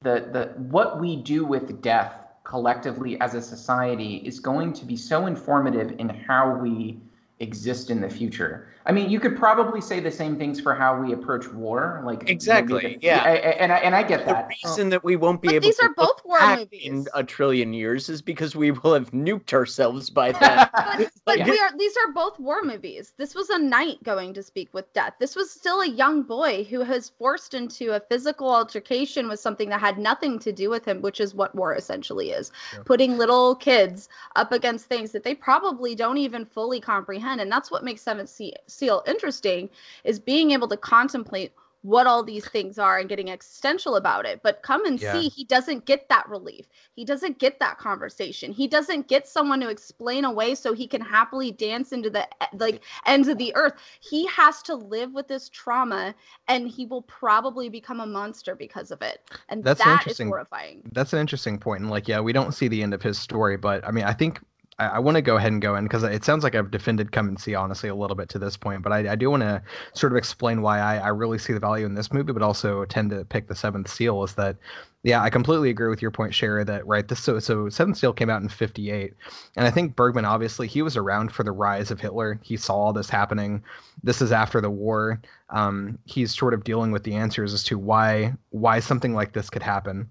the 0.01 0.29
the 0.31 0.53
what 0.57 1.01
we 1.01 1.17
do 1.17 1.43
with 1.45 1.81
death 1.81 2.13
collectively 2.45 3.19
as 3.19 3.33
a 3.33 3.41
society 3.41 4.17
is 4.25 4.39
going 4.39 4.71
to 4.73 4.85
be 4.85 4.95
so 4.95 5.25
informative 5.25 5.95
in 5.99 6.07
how 6.09 6.55
we 6.55 7.01
exist 7.41 7.89
in 7.89 7.99
the 7.99 8.09
future. 8.09 8.67
I 8.85 8.91
mean, 8.91 9.09
you 9.11 9.19
could 9.19 9.37
probably 9.37 9.79
say 9.79 9.99
the 9.99 10.09
same 10.11 10.37
things 10.37 10.59
for 10.59 10.73
how 10.73 10.99
we 10.99 11.13
approach 11.13 11.47
war, 11.53 12.01
like 12.03 12.27
Exactly, 12.29 12.97
the- 12.99 13.05
yeah. 13.05 13.21
I- 13.23 13.29
I- 13.29 13.55
and 13.61 13.71
I 13.71 13.77
and 13.77 13.95
I 13.95 14.01
get 14.03 14.21
The 14.25 14.33
that. 14.33 14.49
reason 14.63 14.89
that 14.89 15.03
we 15.03 15.15
won't 15.17 15.39
be 15.41 15.49
But 15.49 15.55
able 15.55 15.67
these 15.67 15.77
to 15.77 15.85
are 15.85 15.93
both 15.95 16.19
war 16.25 16.39
movies. 16.55 16.81
in 16.83 17.07
a 17.13 17.23
trillion 17.23 17.73
years 17.73 18.09
is 18.09 18.21
because 18.23 18.55
we 18.55 18.71
will 18.71 18.93
have 18.95 19.11
nuked 19.11 19.53
ourselves 19.53 20.09
by 20.09 20.31
then. 20.31 20.67
but, 20.73 21.11
but 21.25 21.37
Yeah. 21.39 21.49
we 21.49 21.59
are 21.59 21.69
these 21.77 21.95
are 21.97 22.11
both 22.11 22.39
war 22.39 22.63
movies 22.63 23.13
this 23.17 23.35
was 23.35 23.49
a 23.51 23.59
knight 23.59 24.01
going 24.03 24.33
to 24.33 24.41
speak 24.43 24.69
with 24.73 24.91
death 24.93 25.13
this 25.19 25.35
was 25.35 25.49
still 25.51 25.81
a 25.81 25.87
young 25.87 26.23
boy 26.23 26.63
who 26.69 26.79
was 26.83 27.11
forced 27.19 27.53
into 27.53 27.91
a 27.95 27.99
physical 27.99 28.49
altercation 28.53 29.27
with 29.29 29.39
something 29.39 29.69
that 29.69 29.79
had 29.79 29.97
nothing 29.99 30.39
to 30.39 30.51
do 30.51 30.69
with 30.69 30.83
him 30.85 31.01
which 31.01 31.19
is 31.19 31.33
what 31.35 31.53
war 31.55 31.75
essentially 31.75 32.31
is 32.31 32.51
Yep. 32.73 32.85
putting 32.85 33.17
little 33.17 33.55
kids 33.55 34.09
up 34.35 34.51
against 34.51 34.87
things 34.87 35.11
that 35.11 35.23
they 35.23 35.35
probably 35.35 35.93
don't 35.95 36.17
even 36.17 36.45
fully 36.45 36.79
comprehend 36.81 37.30
and 37.39 37.51
that's 37.51 37.71
what 37.71 37.83
makes 37.83 38.01
seventh 38.01 38.29
seal 38.67 39.03
interesting 39.07 39.69
is 40.03 40.19
being 40.19 40.51
able 40.51 40.67
to 40.67 40.77
contemplate 40.77 41.53
what 41.83 42.05
all 42.05 42.21
these 42.23 42.47
things 42.47 42.77
are 42.77 42.99
and 42.99 43.09
getting 43.09 43.31
existential 43.31 43.95
about 43.95 44.25
it. 44.25 44.41
But 44.43 44.61
come 44.61 44.85
and 44.85 45.01
Yeah. 45.01 45.13
see 45.13 45.29
he 45.29 45.45
doesn't 45.45 45.85
get 45.85 46.07
that 46.09 46.29
relief. 46.29 46.67
He 46.93 47.03
doesn't 47.03 47.39
get 47.39 47.59
that 47.59 47.79
conversation. 47.79 48.51
He 48.51 48.67
doesn't 48.67 49.07
get 49.07 49.27
someone 49.27 49.59
to 49.61 49.69
explain 49.69 50.25
away 50.25 50.53
so 50.53 50.73
he 50.73 50.85
can 50.85 51.01
happily 51.01 51.51
dance 51.51 51.91
into 51.91 52.11
the 52.11 52.27
like 52.53 52.83
ends 53.07 53.27
of 53.27 53.39
the 53.39 53.55
earth. 53.55 53.73
He 53.99 54.27
has 54.27 54.61
to 54.63 54.75
live 54.75 55.13
with 55.13 55.27
this 55.27 55.49
trauma 55.49 56.13
and 56.47 56.67
he 56.67 56.85
will 56.85 57.01
probably 57.03 57.67
become 57.67 57.99
a 57.99 58.05
monster 58.05 58.55
because 58.55 58.91
of 58.91 59.01
it. 59.01 59.31
And 59.49 59.63
That's 59.63 59.79
that 59.79 60.05
is 60.07 60.19
horrifying. 60.19 60.83
That's 60.91 61.13
an 61.13 61.19
interesting 61.19 61.57
point. 61.57 61.81
And 61.81 61.89
like, 61.89 62.07
yeah, 62.07 62.19
we 62.19 62.31
don't 62.31 62.53
see 62.53 62.67
the 62.67 62.83
end 62.83 62.93
of 62.93 63.01
his 63.01 63.17
story, 63.17 63.57
but 63.57 63.83
I 63.87 63.91
mean, 63.91 64.03
I 64.03 64.13
think 64.13 64.39
I, 64.81 64.95
I 64.95 64.99
want 64.99 65.15
to 65.15 65.21
go 65.21 65.37
ahead 65.37 65.51
and 65.51 65.61
go 65.61 65.75
in 65.75 65.85
because 65.85 66.03
it 66.03 66.25
sounds 66.25 66.43
like 66.43 66.55
I've 66.55 66.71
defended 66.71 67.11
Come 67.11 67.27
and 67.27 67.39
See 67.39 67.53
honestly 67.53 67.89
a 67.89 67.95
little 67.95 68.15
bit 68.15 68.29
to 68.29 68.39
this 68.39 68.57
point, 68.57 68.81
but 68.81 68.91
I, 68.91 69.11
I 69.11 69.15
do 69.15 69.29
want 69.29 69.43
to 69.43 69.61
sort 69.93 70.11
of 70.11 70.17
explain 70.17 70.61
why 70.61 70.79
I, 70.79 70.97
I 70.97 71.07
really 71.09 71.37
see 71.37 71.53
the 71.53 71.59
value 71.59 71.85
in 71.85 71.93
this 71.93 72.11
movie, 72.11 72.33
but 72.33 72.41
also 72.41 72.83
tend 72.85 73.11
to 73.11 73.23
pick 73.25 73.47
the 73.47 73.55
Seventh 73.55 73.87
Seal. 73.89 74.23
Is 74.23 74.33
that, 74.35 74.57
yeah, 75.03 75.21
I 75.21 75.29
completely 75.29 75.69
agree 75.69 75.89
with 75.89 76.01
your 76.01 76.09
point, 76.09 76.33
Sherry. 76.33 76.63
That 76.63 76.85
right, 76.87 77.07
this 77.07 77.19
so 77.19 77.39
so 77.39 77.69
Seventh 77.69 77.97
Seal 77.97 78.13
came 78.13 78.29
out 78.29 78.41
in 78.41 78.49
'58, 78.49 79.13
and 79.55 79.67
I 79.67 79.71
think 79.71 79.95
Bergman 79.95 80.25
obviously 80.25 80.67
he 80.67 80.81
was 80.81 80.97
around 80.97 81.31
for 81.31 81.43
the 81.43 81.51
rise 81.51 81.91
of 81.91 81.99
Hitler. 81.99 82.39
He 82.43 82.57
saw 82.57 82.73
all 82.73 82.93
this 82.93 83.09
happening. 83.09 83.63
This 84.03 84.21
is 84.21 84.31
after 84.31 84.61
the 84.61 84.71
war. 84.71 85.21
Um, 85.51 85.99
he's 86.05 86.35
sort 86.35 86.55
of 86.55 86.63
dealing 86.63 86.91
with 86.91 87.03
the 87.03 87.13
answers 87.13 87.53
as 87.53 87.63
to 87.65 87.77
why 87.77 88.33
why 88.49 88.79
something 88.79 89.13
like 89.13 89.33
this 89.33 89.49
could 89.49 89.63
happen 89.63 90.09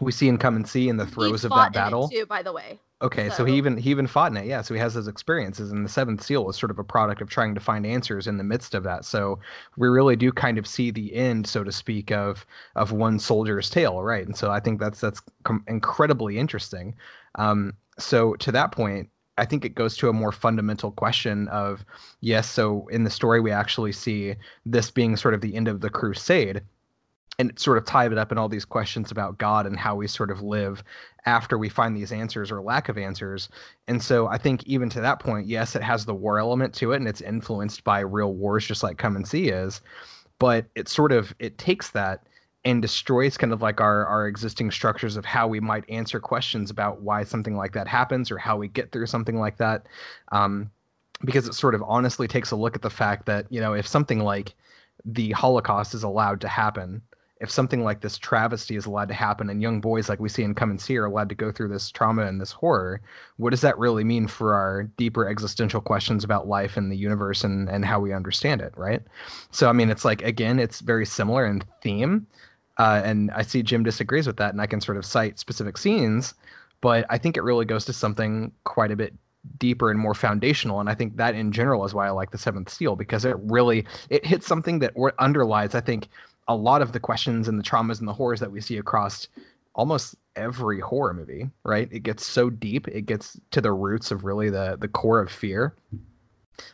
we 0.00 0.10
see 0.12 0.28
in 0.28 0.38
Come 0.38 0.56
and 0.56 0.68
See 0.68 0.88
in 0.88 0.96
the 0.96 1.04
He 1.04 1.10
throes 1.12 1.44
of 1.44 1.50
that 1.52 1.72
battle. 1.72 2.08
too, 2.08 2.26
by 2.26 2.42
the 2.42 2.52
way. 2.52 2.80
Okay, 3.02 3.28
so, 3.28 3.36
So- 3.38 3.44
he 3.44 3.56
even 3.56 3.76
he 3.76 3.90
even 3.90 4.06
fought 4.06 4.30
in 4.30 4.36
it, 4.38 4.46
yeah. 4.46 4.62
So 4.62 4.72
he 4.74 4.80
has 4.80 4.94
his 4.94 5.08
experiences, 5.08 5.70
and 5.72 5.84
the 5.84 5.88
Seventh 5.90 6.22
Seal 6.22 6.44
was 6.44 6.56
sort 6.56 6.70
of 6.70 6.78
a 6.78 6.84
product 6.84 7.20
of 7.20 7.28
trying 7.28 7.54
to 7.54 7.60
find 7.60 7.84
answers 7.86 8.26
in 8.26 8.38
the 8.38 8.44
midst 8.44 8.74
of 8.74 8.82
that. 8.84 9.04
So 9.04 9.38
we 9.76 9.88
really 9.88 10.16
do 10.16 10.32
kind 10.32 10.58
of 10.58 10.66
see 10.66 10.90
the 10.90 11.14
end, 11.14 11.46
so 11.46 11.62
to 11.64 11.72
speak, 11.72 12.10
of 12.10 12.46
of 12.76 12.92
one 12.92 13.18
soldier's 13.18 13.68
tale, 13.68 14.02
right? 14.02 14.26
And 14.26 14.36
so 14.36 14.50
I 14.50 14.58
think 14.60 14.80
that's 14.80 15.00
that's 15.00 15.20
com- 15.42 15.64
incredibly 15.68 16.38
interesting. 16.38 16.94
Um, 17.34 17.74
so 17.98 18.34
to 18.36 18.50
that 18.52 18.72
point, 18.72 19.10
I 19.36 19.44
think 19.44 19.64
it 19.64 19.74
goes 19.74 19.96
to 19.98 20.08
a 20.08 20.12
more 20.12 20.32
fundamental 20.32 20.92
question 20.92 21.48
of 21.48 21.84
yes. 22.20 22.48
So 22.48 22.86
in 22.88 23.04
the 23.04 23.10
story, 23.10 23.40
we 23.40 23.50
actually 23.50 23.92
see 23.92 24.34
this 24.64 24.90
being 24.90 25.16
sort 25.16 25.34
of 25.34 25.40
the 25.40 25.54
end 25.56 25.68
of 25.68 25.80
the 25.82 25.90
crusade. 25.90 26.62
And 27.38 27.58
sort 27.58 27.78
of 27.78 27.84
tied 27.84 28.12
it 28.12 28.18
up 28.18 28.30
in 28.30 28.38
all 28.38 28.48
these 28.48 28.64
questions 28.64 29.10
about 29.10 29.38
God 29.38 29.66
and 29.66 29.76
how 29.76 29.96
we 29.96 30.06
sort 30.06 30.30
of 30.30 30.40
live 30.40 30.84
after 31.26 31.58
we 31.58 31.68
find 31.68 31.96
these 31.96 32.12
answers 32.12 32.52
or 32.52 32.62
lack 32.62 32.88
of 32.88 32.96
answers. 32.96 33.48
And 33.88 34.00
so 34.00 34.28
I 34.28 34.38
think 34.38 34.62
even 34.64 34.88
to 34.90 35.00
that 35.00 35.18
point, 35.18 35.48
yes, 35.48 35.74
it 35.74 35.82
has 35.82 36.04
the 36.04 36.14
war 36.14 36.38
element 36.38 36.74
to 36.74 36.92
it 36.92 36.96
and 36.96 37.08
it's 37.08 37.20
influenced 37.20 37.82
by 37.82 38.00
real 38.00 38.34
wars 38.34 38.66
just 38.66 38.82
like 38.82 38.98
Come 38.98 39.16
and 39.16 39.26
See 39.26 39.48
is, 39.48 39.80
but 40.38 40.66
it 40.74 40.88
sort 40.88 41.10
of 41.10 41.34
it 41.38 41.58
takes 41.58 41.90
that 41.90 42.24
and 42.64 42.80
destroys 42.80 43.36
kind 43.36 43.52
of 43.52 43.62
like 43.62 43.80
our 43.80 44.06
our 44.06 44.26
existing 44.26 44.70
structures 44.70 45.16
of 45.16 45.24
how 45.24 45.46
we 45.46 45.60
might 45.60 45.88
answer 45.90 46.20
questions 46.20 46.70
about 46.70 47.02
why 47.02 47.24
something 47.24 47.56
like 47.56 47.72
that 47.72 47.88
happens 47.88 48.30
or 48.30 48.38
how 48.38 48.56
we 48.56 48.68
get 48.68 48.92
through 48.92 49.06
something 49.06 49.38
like 49.38 49.56
that. 49.58 49.86
Um, 50.32 50.70
because 51.24 51.46
it 51.46 51.54
sort 51.54 51.74
of 51.74 51.82
honestly 51.86 52.28
takes 52.28 52.50
a 52.50 52.56
look 52.56 52.74
at 52.76 52.82
the 52.82 52.90
fact 52.90 53.26
that, 53.26 53.46
you 53.50 53.60
know, 53.60 53.72
if 53.72 53.86
something 53.86 54.20
like 54.20 54.54
the 55.04 55.30
Holocaust 55.32 55.94
is 55.94 56.02
allowed 56.02 56.40
to 56.42 56.48
happen, 56.48 57.02
if 57.44 57.50
something 57.50 57.84
like 57.84 58.00
this 58.00 58.18
travesty 58.18 58.74
is 58.74 58.86
allowed 58.86 59.08
to 59.08 59.14
happen 59.14 59.48
and 59.48 59.62
young 59.62 59.80
boys 59.80 60.08
like 60.08 60.18
we 60.18 60.28
see 60.28 60.42
in 60.42 60.54
Come 60.54 60.70
and 60.70 60.80
See 60.80 60.96
are 60.98 61.04
allowed 61.04 61.28
to 61.28 61.34
go 61.34 61.52
through 61.52 61.68
this 61.68 61.90
trauma 61.90 62.26
and 62.26 62.40
this 62.40 62.50
horror, 62.50 63.00
what 63.36 63.50
does 63.50 63.60
that 63.60 63.78
really 63.78 64.02
mean 64.02 64.26
for 64.26 64.54
our 64.54 64.84
deeper 64.96 65.28
existential 65.28 65.80
questions 65.80 66.24
about 66.24 66.48
life 66.48 66.76
and 66.76 66.90
the 66.90 66.96
universe 66.96 67.44
and, 67.44 67.68
and 67.68 67.84
how 67.84 68.00
we 68.00 68.12
understand 68.12 68.60
it, 68.60 68.72
right? 68.76 69.02
So, 69.52 69.68
I 69.68 69.72
mean, 69.72 69.90
it's 69.90 70.04
like, 70.04 70.22
again, 70.22 70.58
it's 70.58 70.80
very 70.80 71.06
similar 71.06 71.46
in 71.46 71.62
theme. 71.82 72.26
Uh, 72.78 73.02
and 73.04 73.30
I 73.30 73.42
see 73.42 73.62
Jim 73.62 73.84
disagrees 73.84 74.26
with 74.26 74.38
that, 74.38 74.52
and 74.52 74.60
I 74.60 74.66
can 74.66 74.80
sort 74.80 74.96
of 74.96 75.06
cite 75.06 75.38
specific 75.38 75.78
scenes, 75.78 76.34
but 76.80 77.06
I 77.08 77.18
think 77.18 77.36
it 77.36 77.42
really 77.42 77.64
goes 77.64 77.84
to 77.84 77.92
something 77.92 78.50
quite 78.64 78.90
a 78.90 78.96
bit 78.96 79.14
deeper 79.58 79.90
and 79.90 80.00
more 80.00 80.14
foundational 80.14 80.80
and 80.80 80.88
i 80.88 80.94
think 80.94 81.18
that 81.18 81.34
in 81.34 81.52
general 81.52 81.84
is 81.84 81.92
why 81.92 82.06
i 82.06 82.10
like 82.10 82.30
the 82.30 82.38
seventh 82.38 82.70
seal 82.70 82.96
because 82.96 83.26
it 83.26 83.36
really 83.40 83.84
it 84.08 84.24
hits 84.24 84.46
something 84.46 84.78
that 84.78 84.94
underlies 85.18 85.74
i 85.74 85.82
think 85.82 86.08
a 86.48 86.54
lot 86.54 86.82
of 86.82 86.92
the 86.92 87.00
questions 87.00 87.48
and 87.48 87.58
the 87.58 87.62
traumas 87.62 87.98
and 87.98 88.08
the 88.08 88.12
horrors 88.12 88.40
that 88.40 88.50
we 88.50 88.60
see 88.60 88.76
across 88.78 89.28
almost 89.74 90.14
every 90.36 90.80
horror 90.80 91.14
movie 91.14 91.50
right 91.64 91.88
it 91.92 92.00
gets 92.00 92.24
so 92.24 92.50
deep 92.50 92.86
it 92.88 93.06
gets 93.06 93.38
to 93.50 93.60
the 93.60 93.72
roots 93.72 94.10
of 94.10 94.24
really 94.24 94.50
the 94.50 94.76
the 94.80 94.88
core 94.88 95.20
of 95.20 95.30
fear 95.30 95.74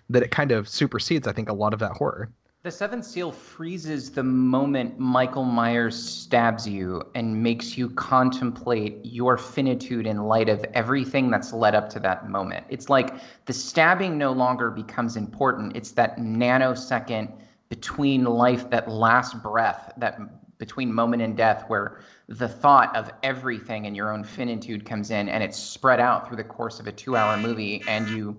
that 0.09 0.23
it 0.23 0.31
kind 0.31 0.53
of 0.53 0.69
supersedes 0.69 1.27
i 1.27 1.33
think 1.33 1.49
a 1.49 1.53
lot 1.53 1.73
of 1.73 1.79
that 1.79 1.93
horror 1.93 2.31
The 2.63 2.71
seventh 2.71 3.07
seal 3.07 3.33
freezes 3.33 4.11
the 4.11 4.23
moment 4.23 4.99
Michael 4.99 5.45
Myers 5.47 5.97
stabs 5.97 6.69
you 6.69 7.03
and 7.15 7.43
makes 7.43 7.79
you 7.79 7.89
contemplate 7.89 8.99
your 9.03 9.39
finitude 9.39 10.07
in 10.07 10.25
light 10.25 10.51
of 10.51 10.63
everything 10.75 11.31
that's 11.31 11.55
led 11.55 11.75
up 11.75 11.89
to 11.91 12.01
that 12.01 12.29
moment. 12.29 12.67
It's 12.69 12.91
like 12.91 13.15
the 13.47 13.55
stabbing 13.55 14.19
no 14.19 14.33
longer 14.33 14.71
becomes 14.71 15.17
important. 15.17 15.75
It's 15.75 15.93
that 15.93 16.19
nanosecond 16.19 17.33
between 17.71 18.25
life, 18.25 18.69
that 18.69 18.91
last 18.91 19.43
breath, 19.43 19.93
that 19.97 20.19
between 20.59 20.93
moment 20.93 21.23
and 21.23 21.37
death, 21.37 21.65
where 21.69 22.01
the 22.29 22.49
thought 22.49 22.95
of 22.95 23.11
everything 23.23 23.87
and 23.87 23.97
your 23.97 24.13
own 24.13 24.23
finitude 24.23 24.85
comes 24.85 25.11
in, 25.11 25.31
and 25.31 25.43
it's 25.43 25.57
spread 25.57 26.01
out 26.01 26.29
through 26.29 26.37
the 26.37 26.45
course 26.45 26.79
of 26.79 26.87
a 26.87 26.93
two-hour 26.93 27.39
movie, 27.39 27.83
and 27.89 28.07
you 28.11 28.37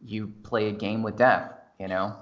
you 0.00 0.28
play 0.44 0.68
a 0.68 0.72
game 0.72 1.02
with 1.02 1.16
death. 1.16 1.50
You 1.80 1.88
know. 1.88 2.16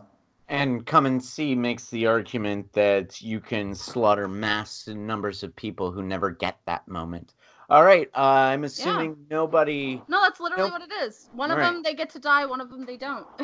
And 0.49 0.87
Come 0.87 1.07
and 1.07 1.23
See 1.23 1.55
makes 1.55 1.89
the 1.89 2.07
argument 2.07 2.73
that 2.73 3.21
you 3.21 3.41
can 3.41 3.75
slaughter 3.75 4.29
mass 4.29 4.87
numbers 4.87 5.43
of 5.43 5.55
people 5.57 5.91
who 5.91 6.03
never 6.03 6.31
get 6.31 6.59
that 6.67 6.87
moment. 6.87 7.35
All 7.71 7.85
right, 7.85 8.09
uh, 8.15 8.21
I'm 8.21 8.65
assuming 8.65 9.17
nobody. 9.31 10.01
No, 10.09 10.21
that's 10.23 10.41
literally 10.41 10.65
Nope. 10.65 10.73
what 10.73 10.83
it 10.83 10.93
is. 11.05 11.29
One 11.35 11.51
of 11.51 11.57
Alright. 11.57 11.73
them 11.75 11.83
they 11.83 11.95
get 11.95 12.11
to 12.11 12.19
die, 12.19 12.45
one 12.45 12.61
of 12.61 12.71
them 12.71 12.85
they 12.85 12.97
don't. 12.97 13.27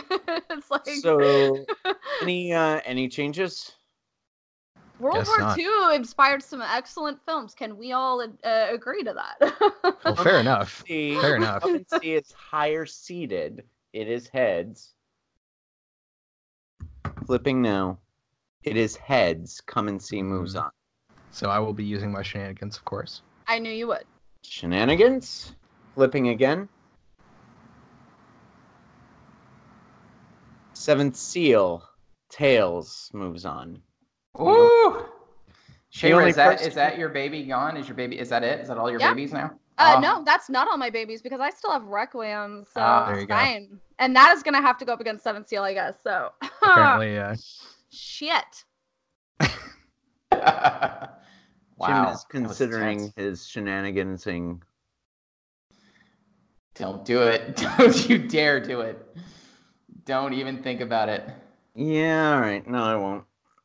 it's 0.50 0.70
like 0.70 0.86
So, 0.86 1.66
any 2.22 2.52
uh, 2.52 2.80
any 2.84 3.08
changes? 3.08 3.72
World 5.00 5.18
Guess 5.18 5.28
War 5.28 5.38
not. 5.40 5.58
II 5.58 5.94
inspired 5.96 6.42
some 6.42 6.60
excellent 6.60 7.20
films. 7.24 7.54
Can 7.54 7.78
we 7.78 7.92
all 7.92 8.20
uh, 8.20 8.66
agree 8.70 9.04
to 9.04 9.14
that? 9.14 9.52
well 10.04 10.14
fair 10.16 10.40
enough 10.40 10.84
See, 10.86 11.16
Fair 11.20 11.36
enough. 11.36 11.62
Come 11.62 11.74
and 11.76 11.86
See 11.88 12.14
is 12.14 12.32
higher 12.32 12.84
seated. 12.84 13.62
It 13.92 14.08
is 14.08 14.28
heads. 14.28 14.94
Flipping 17.26 17.62
now. 17.62 17.98
It 18.64 18.76
is 18.76 18.96
heads. 18.96 19.60
Come 19.60 19.88
and 19.88 20.02
See 20.02 20.22
moves 20.22 20.54
Mhm. 20.54 20.64
on. 20.64 20.70
so 21.30 21.48
i 21.50 21.58
will 21.58 21.72
be 21.74 21.84
using 21.84 22.10
my 22.10 22.22
shenanigans 22.22 22.76
of 22.76 22.84
course 22.84 23.22
I 23.48 23.58
knew 23.58 23.70
you 23.72 23.86
would. 23.88 24.04
Shenanigans. 24.44 25.54
Flipping 25.94 26.28
again. 26.28 26.68
Seventh 30.74 31.16
Seal. 31.16 31.82
Tails 32.30 33.10
moves 33.14 33.44
on. 33.46 33.80
Ooh. 34.38 35.06
Shayra, 35.92 36.28
is 36.28 36.36
that 36.36 36.52
person- 36.52 36.68
is 36.68 36.74
that 36.74 36.98
your 36.98 37.08
baby 37.08 37.42
gone? 37.44 37.76
Is 37.78 37.88
your 37.88 37.96
baby 37.96 38.18
is 38.18 38.28
that 38.28 38.44
it? 38.44 38.60
Is 38.60 38.68
that 38.68 38.76
all 38.76 38.90
your 38.90 39.00
Yeah. 39.00 39.08
babies 39.14 39.32
now? 39.32 39.58
Uh, 39.78 39.94
Oh. 39.96 40.00
no, 40.00 40.22
that's 40.24 40.50
not 40.50 40.68
all 40.68 40.76
my 40.76 40.90
babies 40.90 41.22
because 41.22 41.40
I 41.40 41.48
still 41.50 41.70
have 41.72 41.84
Requiem, 41.84 42.64
so 42.66 42.80
Ah. 42.82 43.06
There 43.06 43.14
it's 43.14 43.22
you 43.22 43.26
go. 43.28 43.34
And 43.98 44.14
that 44.14 44.36
is 44.36 44.42
gonna 44.42 44.60
have 44.60 44.76
to 44.78 44.84
go 44.84 44.92
up 44.92 45.00
against 45.00 45.24
Seven 45.24 45.46
Seal, 45.46 45.64
I 45.64 45.72
guess. 45.72 46.00
So 46.02 46.32
apparently 46.62 47.18
uh, 47.18 47.34
shit. 47.90 48.64
wow. 51.78 51.86
Jim 51.86 52.04
that 52.04 52.08
is 52.10 52.14
was 52.14 52.24
considering 52.28 52.98
tense. 52.98 53.12
his 53.16 53.40
shenanigansing. 53.40 54.60
Don't 56.74 57.04
do 57.04 57.22
it. 57.22 57.56
Don't 57.78 58.08
you 58.08 58.18
dare 58.18 58.60
do 58.60 58.80
it. 58.80 59.16
Don't 60.04 60.32
even 60.32 60.62
think 60.62 60.80
about 60.80 61.08
it. 61.08 61.28
Yeah, 61.74 62.34
all 62.34 62.40
right. 62.40 62.66
No, 62.66 62.82
I 62.82 62.96
won't. 62.96 63.24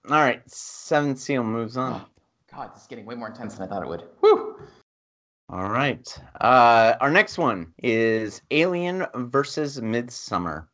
All 0.09 0.19
right. 0.19 0.41
Seven 0.49 1.15
Seal 1.15 1.43
moves 1.43 1.77
on. 1.77 2.01
Oh, 2.01 2.05
God, 2.53 2.73
this 2.75 2.81
is 2.81 2.87
getting 2.87 3.05
way 3.05 3.15
more 3.15 3.29
intense 3.29 3.55
than 3.55 3.67
I 3.67 3.69
thought 3.69 3.83
it 3.83 3.87
would. 3.87 4.03
Whew. 4.19 4.57
All 5.49 5.69
right. 5.69 6.07
Uh, 6.41 6.95
our 6.99 7.11
next 7.11 7.37
one 7.37 7.73
is 7.83 8.41
Alien 8.51 9.05
versus 9.15 9.79
Midsommar. 9.79 10.67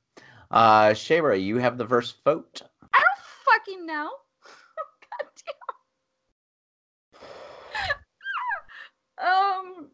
Uh, 0.52 0.90
Shayra, 0.90 1.42
you 1.42 1.58
have 1.58 1.78
the 1.78 1.88
first 1.88 2.24
vote. 2.24 2.62
I 2.94 3.00
don't 3.00 3.26
fucking 3.46 3.86
know. 3.86 4.10
God 5.20 5.30
damn. 5.36 5.54
Um, 9.20 9.88
oh, 9.88 9.90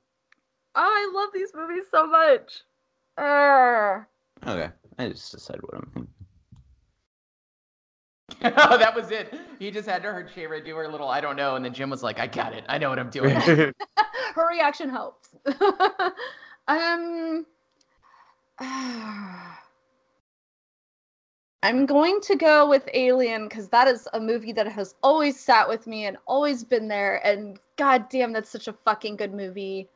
I 0.76 1.12
love 1.14 1.30
these 1.34 1.52
movies 1.56 1.86
so 1.92 2.08
much. 2.08 2.62
Uh, 3.18 4.04
Okay. 4.46 4.70
I 5.00 5.10
just 5.10 5.32
decided 5.32 5.62
what 5.64 5.76
I'm 5.76 5.90
thinking. 5.94 6.12
oh, 8.58 8.78
that 8.78 8.94
was 8.96 9.12
it. 9.12 9.34
He 9.60 9.72
just 9.72 9.88
had 9.88 10.04
to 10.04 10.12
heard 10.12 10.30
Shayra 10.30 10.64
do 10.64 10.76
her 10.76 10.88
little 10.88 11.08
I 11.08 11.22
don't 11.22 11.36
know, 11.36 11.56
and 11.56 11.64
then 11.64 11.74
Jim 11.74 11.90
was 11.90 12.04
like, 12.04 12.20
I 12.20 12.28
got 12.28 12.54
it. 12.54 12.64
I 12.68 12.78
know 12.78 12.90
what 12.90 13.00
I'm 13.00 13.10
doing. 13.10 13.36
her 13.36 13.74
reaction 14.50 14.90
helps. 14.90 15.30
um, 16.68 17.46
I'm 21.66 21.88
going 21.88 22.22
to 22.22 22.36
go 22.36 22.70
with 22.70 22.88
Alien 22.94 23.48
because 23.48 23.70
that 23.70 23.88
is 23.88 24.08
a 24.14 24.20
movie 24.20 24.52
that 24.52 24.68
has 24.68 24.94
always 25.02 25.40
sat 25.40 25.68
with 25.68 25.88
me 25.88 26.06
and 26.06 26.16
always 26.28 26.64
been 26.64 26.88
there. 26.88 27.26
And 27.26 27.60
god 27.76 28.08
damn, 28.08 28.34
that's 28.34 28.52
such 28.52 28.68
a 28.68 28.74
fucking 28.74 29.16
good 29.16 29.34
movie. 29.34 29.90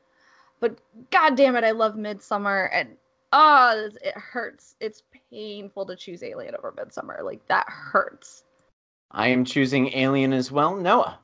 But 0.59 0.79
god 1.11 1.35
damn 1.35 1.55
it, 1.55 1.63
I 1.63 1.69
love 1.69 1.93
Midsommar 1.93 2.69
and 2.73 2.97
oh, 3.33 3.91
it 4.03 4.15
hurts. 4.17 4.77
It's 4.79 5.03
painful 5.29 5.85
to 5.85 5.95
choose 5.95 6.23
Alien 6.23 6.55
over 6.55 6.71
Midsommar. 6.71 7.21
Like 7.23 7.47
that 7.49 7.67
hurts. 7.69 8.45
I 9.11 9.27
am 9.27 9.45
choosing 9.45 9.95
Alien 9.95 10.33
as 10.33 10.51
well. 10.51 10.75
Noah. 10.75 11.19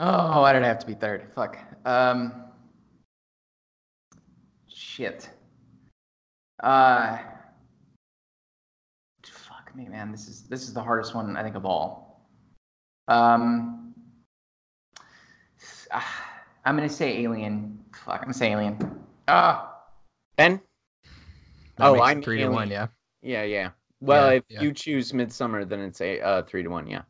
oh, 0.00 0.40
why 0.40 0.52
did 0.52 0.64
I 0.64 0.66
have 0.66 0.80
to 0.80 0.86
be 0.88 0.94
third? 0.94 1.28
Fuck. 1.36 1.56
Um. 1.84 2.32
Shit. 4.66 5.30
Uh. 6.60 7.18
Fuck 9.74 9.82
me, 9.82 9.88
man. 9.88 10.12
This 10.12 10.28
is 10.28 10.42
this 10.42 10.62
is 10.68 10.74
the 10.74 10.82
hardest 10.82 11.14
one 11.14 11.36
I 11.36 11.42
think 11.42 11.56
of 11.56 11.64
all. 11.66 12.28
Um. 13.08 13.94
ah, 15.90 16.30
I'm 16.64 16.76
gonna 16.76 16.88
say 16.88 17.22
Alien. 17.22 17.78
Fuck, 17.92 18.20
I'm 18.20 18.22
gonna 18.22 18.34
say 18.34 18.52
Alien. 18.52 18.78
Ah. 19.28 19.78
Ben? 20.36 20.60
that 21.76 21.86
Oh, 21.86 22.00
I'm 22.00 22.22
three 22.22 22.38
to 22.38 22.48
one 22.48 22.70
yeah 22.70 22.86
Yeah, 23.22 23.42
yeah. 23.42 23.70
Well, 24.00 24.30
Yeah, 24.30 24.36
if 24.36 24.44
yeah. 24.48 24.62
you 24.62 24.72
choose 24.72 25.12
Midsommar, 25.12 25.68
then 25.68 25.80
it's 25.80 26.00
a 26.00 26.20
uh, 26.20 26.42
three 26.42 26.62
to 26.62 26.68
one. 26.68 26.86
Yeah. 26.86 27.02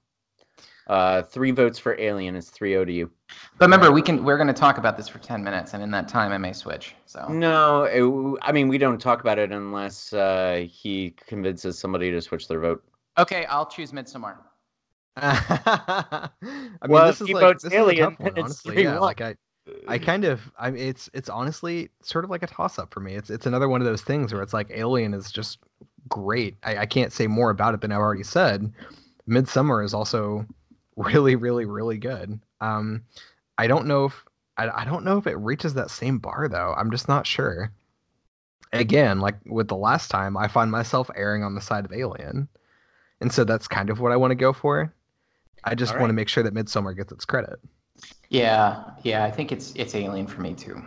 Uh, 0.86 1.22
three 1.22 1.50
votes 1.50 1.78
for 1.78 1.98
Alien 1.98 2.36
is 2.36 2.50
3-0 2.50 2.86
to 2.86 2.92
you. 2.92 3.10
But 3.58 3.66
remember, 3.66 3.92
we 3.92 4.02
can 4.02 4.24
we're 4.24 4.36
going 4.36 4.48
to 4.48 4.52
talk 4.52 4.78
about 4.78 4.96
this 4.96 5.08
for 5.08 5.18
ten 5.18 5.42
minutes, 5.44 5.74
and 5.74 5.82
in 5.82 5.90
that 5.92 6.08
time, 6.08 6.32
I 6.32 6.38
may 6.38 6.52
switch. 6.52 6.94
So 7.06 7.26
No, 7.28 7.84
it- 7.84 8.38
I 8.42 8.52
mean 8.52 8.68
we 8.68 8.78
don't 8.78 9.00
talk 9.00 9.20
about 9.20 9.38
it 9.38 9.52
unless 9.52 10.12
uh, 10.12 10.66
he 10.68 11.14
convinces 11.26 11.78
somebody 11.78 12.10
to 12.10 12.20
switch 12.20 12.48
their 12.48 12.60
vote. 12.60 12.82
okay, 13.18 13.44
I'll 13.46 13.66
choose 13.66 13.92
Midsommar. 13.92 14.36
I 15.16 16.30
mean, 16.42 16.78
Well, 16.88 17.06
this 17.06 17.16
if 17.16 17.22
is 17.22 17.26
he 17.28 17.34
like 17.34 17.42
votes 17.42 17.62
this 17.62 17.72
is 17.72 17.78
a 17.78 17.82
Alien, 17.82 18.10
tough 18.10 18.20
one, 18.20 18.30
it's 18.32 18.42
honestly. 18.42 18.82
Yeah, 18.82 18.98
like 18.98 19.20
I, 19.20 19.36
I 19.86 19.98
kind 19.98 20.24
of, 20.24 20.50
I 20.58 20.70
mean, 20.70 20.82
it's 20.88 21.08
it's 21.14 21.28
honestly 21.28 21.88
sort 22.02 22.24
of 22.24 22.30
like 22.30 22.42
a 22.42 22.46
toss 22.48 22.78
up 22.78 22.92
for 22.92 23.00
me. 23.00 23.14
It's 23.14 23.30
it's 23.30 23.46
another 23.46 23.68
one 23.68 23.80
of 23.80 23.86
those 23.86 24.02
things 24.02 24.32
where 24.32 24.42
it's 24.42 24.52
like 24.52 24.70
Alien 24.72 25.14
is 25.14 25.30
just 25.30 25.58
great. 26.08 26.56
I, 26.64 26.78
I 26.78 26.86
can't 26.86 27.12
say 27.12 27.26
more 27.28 27.50
about 27.50 27.74
it 27.74 27.80
than 27.80 27.92
I've 27.92 27.98
already 28.00 28.24
said. 28.24 28.72
Midsommar 29.28 29.84
is 29.84 29.94
also 29.94 30.44
really, 30.96 31.36
really, 31.36 31.64
really 31.64 31.98
good. 31.98 32.38
Um, 32.60 33.04
I 33.58 33.66
don't 33.66 33.86
know 33.86 34.06
if 34.06 34.24
I, 34.56 34.68
I 34.70 34.84
don't 34.84 35.04
know 35.04 35.18
if 35.18 35.26
it 35.26 35.36
reaches 35.36 35.74
that 35.74 35.90
same 35.90 36.18
bar 36.18 36.48
though. 36.48 36.74
I'm 36.76 36.90
just 36.90 37.08
not 37.08 37.26
sure. 37.26 37.72
Again, 38.72 39.20
like 39.20 39.36
with 39.46 39.68
the 39.68 39.76
last 39.76 40.10
time, 40.10 40.36
I 40.36 40.48
find 40.48 40.70
myself 40.70 41.08
erring 41.14 41.44
on 41.44 41.54
the 41.54 41.60
side 41.60 41.84
of 41.84 41.92
Alien, 41.92 42.48
and 43.20 43.32
so 43.32 43.44
that's 43.44 43.68
kind 43.68 43.88
of 43.88 44.00
what 44.00 44.10
I 44.10 44.16
want 44.16 44.32
to 44.32 44.36
go 44.36 44.52
for. 44.52 44.92
I 45.62 45.76
just 45.76 45.94
All 45.94 46.00
want 46.00 46.10
to 46.10 46.14
make 46.14 46.28
sure 46.28 46.42
that 46.42 46.54
Midsommar 46.54 46.96
gets 46.96 47.12
its 47.12 47.24
credit. 47.24 47.60
Yeah, 48.30 48.82
yeah, 49.04 49.22
I 49.24 49.30
think 49.30 49.52
it's 49.52 49.72
it's 49.76 49.94
Alien 49.94 50.26
for 50.26 50.40
me 50.40 50.54
too. 50.54 50.82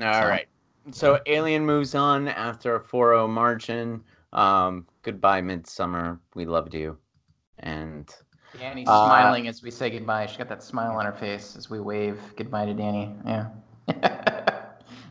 All 0.00 0.26
right. 0.26 0.48
So- 0.92 1.16
So 1.16 1.20
Alien 1.26 1.66
moves 1.66 1.94
on 1.94 2.28
after 2.28 2.76
a 2.76 2.80
4-0 2.80 3.28
margin. 3.28 4.02
Um, 4.32 4.86
goodbye, 5.02 5.42
Midsommar. 5.42 6.18
We 6.34 6.44
loved 6.46 6.74
you. 6.74 6.96
And 7.58 8.08
Dani's 8.58 8.88
Uh, 8.88 9.06
smiling 9.06 9.48
as 9.48 9.62
we 9.62 9.70
say 9.70 9.90
goodbye. 9.90 10.26
She's 10.26 10.36
got 10.36 10.48
that 10.48 10.62
smile 10.62 10.96
on 10.96 11.04
her 11.06 11.12
face 11.12 11.56
as 11.56 11.68
we 11.70 11.80
wave 11.80 12.20
goodbye 12.36 12.66
to 12.66 12.74
Danny. 12.74 13.14
Yeah. 13.24 13.46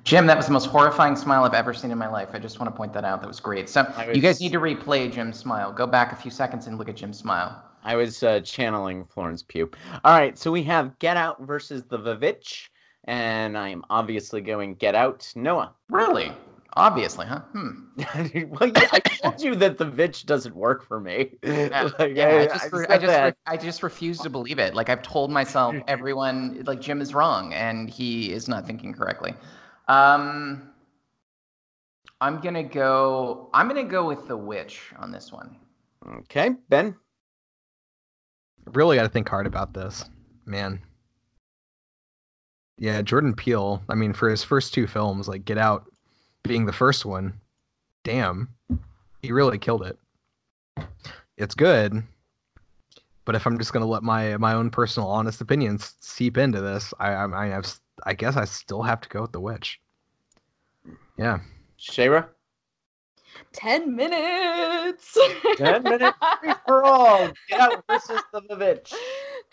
Jim, 0.04 0.28
that 0.28 0.38
was 0.38 0.46
the 0.46 0.52
most 0.52 0.68
horrifying 0.68 1.16
smile 1.16 1.44
I've 1.44 1.56
ever 1.56 1.74
seen 1.74 1.90
in 1.90 1.98
my 1.98 2.08
life. 2.08 2.30
I 2.34 2.40
just 2.40 2.60
want 2.60 2.72
to 2.72 2.78
point 2.78 2.94
that 2.94 3.04
out. 3.04 3.22
That 3.22 3.28
was 3.28 3.40
great. 3.40 3.68
So 3.70 3.92
I 3.98 4.12
you 4.12 4.22
guys 4.22 4.40
need 4.40 4.52
to 4.52 4.60
replay 4.60 5.12
Jim's 5.12 5.40
smile. 5.40 5.72
Go 5.72 5.88
back 5.88 6.12
a 6.12 6.16
few 6.16 6.30
seconds 6.30 6.68
and 6.68 6.78
look 6.78 6.90
at 6.90 6.96
Jim's 6.96 7.18
smile. 7.18 7.64
I 7.84 7.96
was 7.96 8.22
uh, 8.22 8.40
channeling 8.42 9.06
Florence 9.06 9.42
Pugh. 9.44 9.70
All 10.04 10.18
right, 10.18 10.38
so 10.38 10.52
we 10.52 10.64
have 10.64 10.98
Get 11.00 11.18
Out 11.18 11.42
versus 11.42 11.84
The 11.84 11.98
Vivitch, 11.98 12.70
and 13.06 13.58
I 13.58 13.70
am 13.70 13.84
obviously 13.90 14.42
going 14.42 14.76
Get 14.76 14.96
Out. 14.96 15.32
Noah. 15.36 15.74
Really? 15.90 16.32
Obviously, 16.78 17.26
huh? 17.26 17.40
Hmm. 17.54 17.70
well, 18.50 18.70
yeah, 18.70 18.90
I 18.92 19.00
told 19.00 19.42
you 19.42 19.56
that 19.56 19.78
The 19.78 19.86
Vitch 19.86 20.26
doesn't 20.26 20.54
work 20.54 20.86
for 20.86 21.00
me. 21.00 21.38
Yeah, 21.42 21.90
Like, 22.00 22.16
yeah, 22.16 22.28
I 22.28 22.46
just, 22.48 22.74
I 22.74 22.78
re- 22.78 22.86
I 22.90 22.98
just, 22.98 23.24
re- 23.24 23.34
I 23.46 23.58
just 23.58 23.84
refuse 23.84 24.20
to 24.20 24.30
believe 24.30 24.60
it. 24.60 24.76
Like 24.76 24.90
I've 24.90 25.02
told 25.02 25.32
myself, 25.32 25.74
everyone, 25.88 26.64
like 26.66 26.82
Jim 26.82 27.02
is 27.02 27.14
wrong, 27.14 27.54
and 27.54 27.90
he 27.90 28.34
is 28.34 28.50
not 28.50 28.68
thinking 28.68 28.94
correctly. 28.94 29.34
Um, 29.88 30.70
I'm 32.20 32.42
gonna 32.42 32.64
go. 32.64 33.50
I'm 33.54 33.68
gonna 33.70 33.84
go 33.84 34.06
with 34.06 34.28
the 34.28 34.36
witch 34.36 34.92
on 34.98 35.12
this 35.12 35.32
one. 35.32 35.56
Okay, 36.20 36.52
Ben. 36.68 36.96
Really 38.74 38.98
got 38.98 39.04
to 39.04 39.10
think 39.10 39.30
hard 39.30 39.48
about 39.48 39.74
this, 39.74 40.06
man. 40.46 40.82
Yeah, 42.78 43.02
Jordan 43.02 43.34
Peele. 43.34 43.82
I 43.88 43.96
mean, 43.96 44.12
for 44.12 44.30
his 44.30 44.44
first 44.44 44.74
two 44.74 44.88
films, 44.88 45.28
like 45.28 45.46
Get 45.46 45.58
Out 45.58 45.86
being 46.48 46.66
the 46.66 46.74
first 46.74 47.06
one, 47.06 47.34
damn, 48.04 48.50
he 49.22 49.32
really 49.32 49.58
killed 49.58 49.84
it. 49.86 49.98
It's 51.38 51.56
good, 51.56 52.04
but 53.26 53.36
if 53.36 53.46
I'm 53.46 53.58
just 53.58 53.74
gonna 53.74 53.86
let 53.86 54.04
my 54.04 54.38
my 54.38 54.54
own 54.54 54.70
personal 54.70 55.10
honest 55.10 55.42
opinions 55.42 55.96
seep 56.00 56.38
into 56.38 56.62
this, 56.62 56.94
I 57.00 57.10
I, 57.14 57.44
I 57.46 57.48
have 57.48 57.66
s- 57.66 57.82
I 58.04 58.14
guess 58.14 58.38
I 58.38 58.46
still 58.46 58.84
have 58.84 59.02
to 59.02 59.10
go 59.10 59.22
with 59.22 59.32
The 59.32 59.40
Witch. 59.42 59.80
Yeah, 61.18 61.40
Shayra. 61.80 62.28
10 63.54 63.96
minutes. 63.96 65.18
10 65.58 65.84
minutes 65.90 66.18
free 66.42 66.54
for 66.66 66.84
all. 66.86 67.32
Get 67.50 67.60
Out 67.60 67.84
versus 67.90 68.22
The 68.34 68.42
Vivitch. 68.42 68.94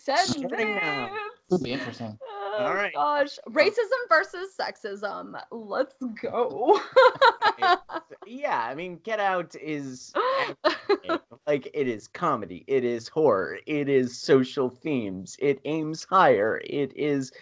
10 0.05 0.17
Starting 0.27 0.75
now. 0.77 1.07
minutes. 1.07 1.21
Would 1.51 1.63
be 1.63 1.73
interesting. 1.73 2.19
Uh, 2.21 2.42
Oh, 2.63 2.67
All 2.69 2.75
right. 2.75 2.93
Gosh, 2.95 3.39
racism 3.49 4.09
versus 4.09 4.55
sexism. 4.59 5.41
Let's 5.51 5.95
go. 6.21 6.81
Yeah, 8.27 8.67
I 8.69 8.75
mean, 8.75 8.99
Get 9.03 9.21
Out 9.21 9.55
is 9.61 10.13
like 11.47 11.69
it 11.75 11.89
is 11.89 12.09
comedy, 12.09 12.65
it 12.67 12.85
is 12.85 13.09
horror, 13.09 13.59
it 13.67 13.89
is 13.89 14.19
social 14.19 14.71
themes, 14.71 15.37
it 15.41 15.61
aims 15.65 16.05
higher, 16.09 16.61
it 16.65 16.93
is 16.97 17.33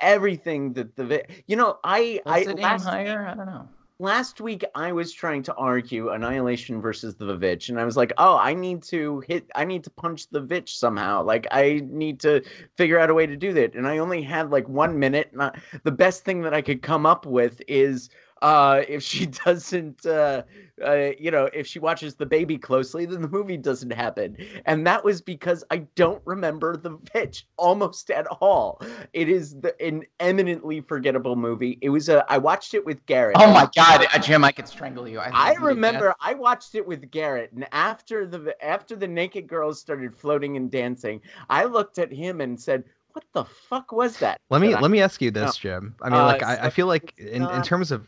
everything 0.00 0.72
that 0.72 0.96
the 0.96 1.04
vi- 1.04 1.26
you 1.46 1.56
know 1.56 1.78
I 1.84 2.20
Does 2.26 2.34
I 2.34 2.38
it 2.40 2.48
aim 2.48 2.62
last, 2.62 2.84
higher? 2.84 3.26
I 3.26 3.34
don't 3.34 3.46
know. 3.46 3.68
Last 3.98 4.40
week 4.40 4.64
I 4.74 4.92
was 4.92 5.12
trying 5.12 5.42
to 5.44 5.54
argue 5.54 6.10
Annihilation 6.10 6.80
versus 6.80 7.14
the 7.14 7.24
Vivitch, 7.24 7.68
and 7.68 7.78
I 7.78 7.84
was 7.84 7.96
like, 7.96 8.12
oh, 8.18 8.36
I 8.36 8.54
need 8.54 8.82
to 8.84 9.22
hit, 9.28 9.48
I 9.54 9.64
need 9.64 9.84
to 9.84 9.90
punch 9.90 10.28
the 10.28 10.40
Vitch 10.40 10.76
somehow. 10.76 11.22
Like 11.22 11.46
I 11.50 11.82
need 11.84 12.20
to 12.20 12.42
figure 12.76 12.98
out 12.98 13.10
a 13.10 13.14
way 13.14 13.26
to 13.26 13.36
do 13.36 13.52
that, 13.54 13.74
and 13.74 13.86
I 13.86 13.98
only 13.98 14.22
had 14.22 14.50
like 14.50 14.68
one 14.68 14.98
minute. 14.98 15.30
And 15.32 15.42
I, 15.42 15.58
the 15.84 15.92
best 15.92 16.24
thing 16.24 16.42
that 16.42 16.54
I 16.54 16.62
could 16.62 16.82
come 16.82 17.06
up 17.06 17.26
with 17.26 17.62
is 17.68 18.10
uh 18.42 18.82
if 18.88 19.02
she 19.02 19.26
doesn't 19.44 20.04
uh, 20.06 20.42
uh 20.84 21.10
you 21.18 21.30
know 21.30 21.48
if 21.52 21.66
she 21.66 21.78
watches 21.78 22.14
the 22.14 22.26
baby 22.26 22.58
closely 22.58 23.06
then 23.06 23.22
the 23.22 23.28
movie 23.28 23.56
doesn't 23.56 23.92
happen 23.92 24.36
and 24.66 24.86
that 24.86 25.04
was 25.04 25.20
because 25.20 25.62
i 25.70 25.78
don't 25.94 26.20
remember 26.24 26.76
the 26.76 26.90
pitch 27.12 27.46
almost 27.56 28.10
at 28.10 28.26
all 28.40 28.80
it 29.12 29.28
is 29.28 29.54
the, 29.60 29.74
an 29.80 30.02
eminently 30.20 30.80
forgettable 30.80 31.36
movie 31.36 31.78
it 31.80 31.90
was 31.90 32.08
a 32.08 32.24
i 32.30 32.36
watched 32.36 32.74
it 32.74 32.84
with 32.84 33.04
garrett 33.06 33.36
Oh 33.38 33.52
my 33.52 33.68
God, 33.74 34.06
uh, 34.12 34.18
Jim, 34.18 34.44
I 34.44 34.52
could 34.52 34.68
strangle 34.68 35.08
you. 35.08 35.18
I 35.18 35.30
love 35.30 35.48
you 35.54 35.60
to 35.60 35.66
remember 35.66 36.06
death. 36.08 36.16
I 36.20 36.34
watched 36.34 36.74
it 36.74 36.86
with 36.86 37.10
Garrett, 37.10 37.52
and 37.52 37.66
after 37.72 38.26
the 38.26 38.54
after 38.64 38.94
the 38.96 39.08
naked 39.08 39.46
girls 39.46 39.80
started 39.80 40.16
floating 40.16 40.56
and 40.56 40.70
dancing, 40.70 41.20
I 41.50 41.64
looked 41.64 41.98
at 41.98 42.12
him 42.12 42.40
and 42.40 42.60
said, 42.60 42.84
"What 43.12 43.24
the 43.32 43.44
fuck 43.44 43.92
was 43.92 44.18
that?" 44.18 44.40
let 44.50 44.60
me 44.60 44.72
I- 44.74 44.80
let 44.80 44.90
me 44.90 45.00
ask 45.00 45.20
you 45.20 45.30
this, 45.30 45.56
Jim. 45.56 45.94
I 46.02 46.10
mean, 46.10 46.20
Uh, 46.20 46.26
like 46.26 46.42
I, 46.42 46.66
I 46.66 46.70
feel 46.70 46.86
like 46.86 47.12
it's 47.16 47.30
in, 47.30 47.42
in 47.50 47.62
terms 47.62 47.90
of 47.90 48.06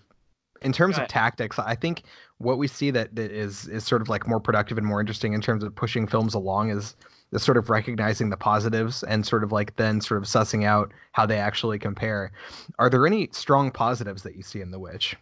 in 0.67 0.73
terms 0.73 0.99
of 0.99 1.07
tactics, 1.07 1.61
I 1.61 1.77
think 1.77 2.03
what 2.39 2.59
we 2.59 2.67
see 2.67 2.91
that, 2.91 3.15
that 3.15 3.31
is 3.31 3.69
is 3.69 3.85
sort 3.85 4.03
of 4.03 4.09
like 4.09 4.27
more 4.27 4.41
productive 4.41 4.77
and 4.77 4.87
more 4.87 5.01
interesting 5.01 5.33
in 5.33 5.41
terms 5.41 5.63
of 5.63 5.73
pushing 5.75 6.09
films 6.09 6.35
along 6.35 6.71
is 6.71 6.97
is 7.31 7.43
sort 7.43 7.57
of 7.57 7.71
recognizing 7.71 8.31
the 8.31 8.37
positives 8.37 9.05
and 9.05 9.25
sort 9.25 9.45
of 9.45 9.53
like 9.53 9.77
then 9.77 10.01
sort 10.01 10.19
of 10.21 10.25
sussing 10.29 10.65
out 10.65 10.91
how 11.13 11.25
they 11.25 11.39
actually 11.39 11.79
compare. 11.79 12.33
Are 12.81 12.91
there 12.91 13.07
any 13.07 13.29
strong 13.31 13.71
positives 13.71 14.25
that 14.25 14.35
you 14.35 14.43
see 14.43 14.61
in 14.61 14.73
The 14.73 14.81
Witch? 14.81 15.17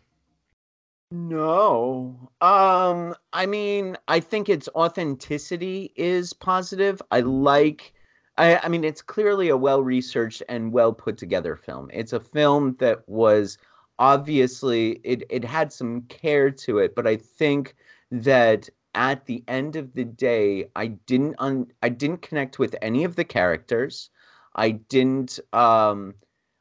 No. 1.10 2.30
Um, 2.40 3.14
I 3.34 3.44
mean, 3.44 3.98
I 4.08 4.20
think 4.20 4.48
its 4.48 4.68
authenticity 4.74 5.92
is 5.94 6.32
positive. 6.32 7.02
I 7.10 7.20
like 7.20 7.92
I, 8.38 8.56
I 8.56 8.68
mean, 8.68 8.82
it's 8.82 9.02
clearly 9.02 9.50
a 9.50 9.58
well 9.58 9.82
researched 9.82 10.42
and 10.48 10.72
well 10.72 10.94
put 10.94 11.18
together 11.18 11.54
film. 11.54 11.90
It's 11.92 12.14
a 12.14 12.20
film 12.20 12.76
that 12.80 13.06
was 13.06 13.58
obviously 13.98 15.00
it 15.04 15.22
it 15.30 15.44
had 15.44 15.72
some 15.72 16.02
care 16.02 16.50
to 16.50 16.78
it, 16.78 16.94
but 16.94 17.06
I 17.06 17.16
think 17.16 17.76
that 18.10 18.68
at 18.94 19.26
the 19.26 19.42
end 19.48 19.76
of 19.76 19.94
the 19.94 20.04
day, 20.04 20.66
I 20.76 20.88
didn't 20.88 21.34
un, 21.38 21.72
I 21.82 21.88
didn't 21.88 22.22
connect 22.22 22.58
with 22.58 22.76
any 22.82 23.04
of 23.04 23.16
the 23.16 23.24
characters. 23.24 24.10
I 24.56 24.72
didn't 24.72 25.38
um 25.52 26.14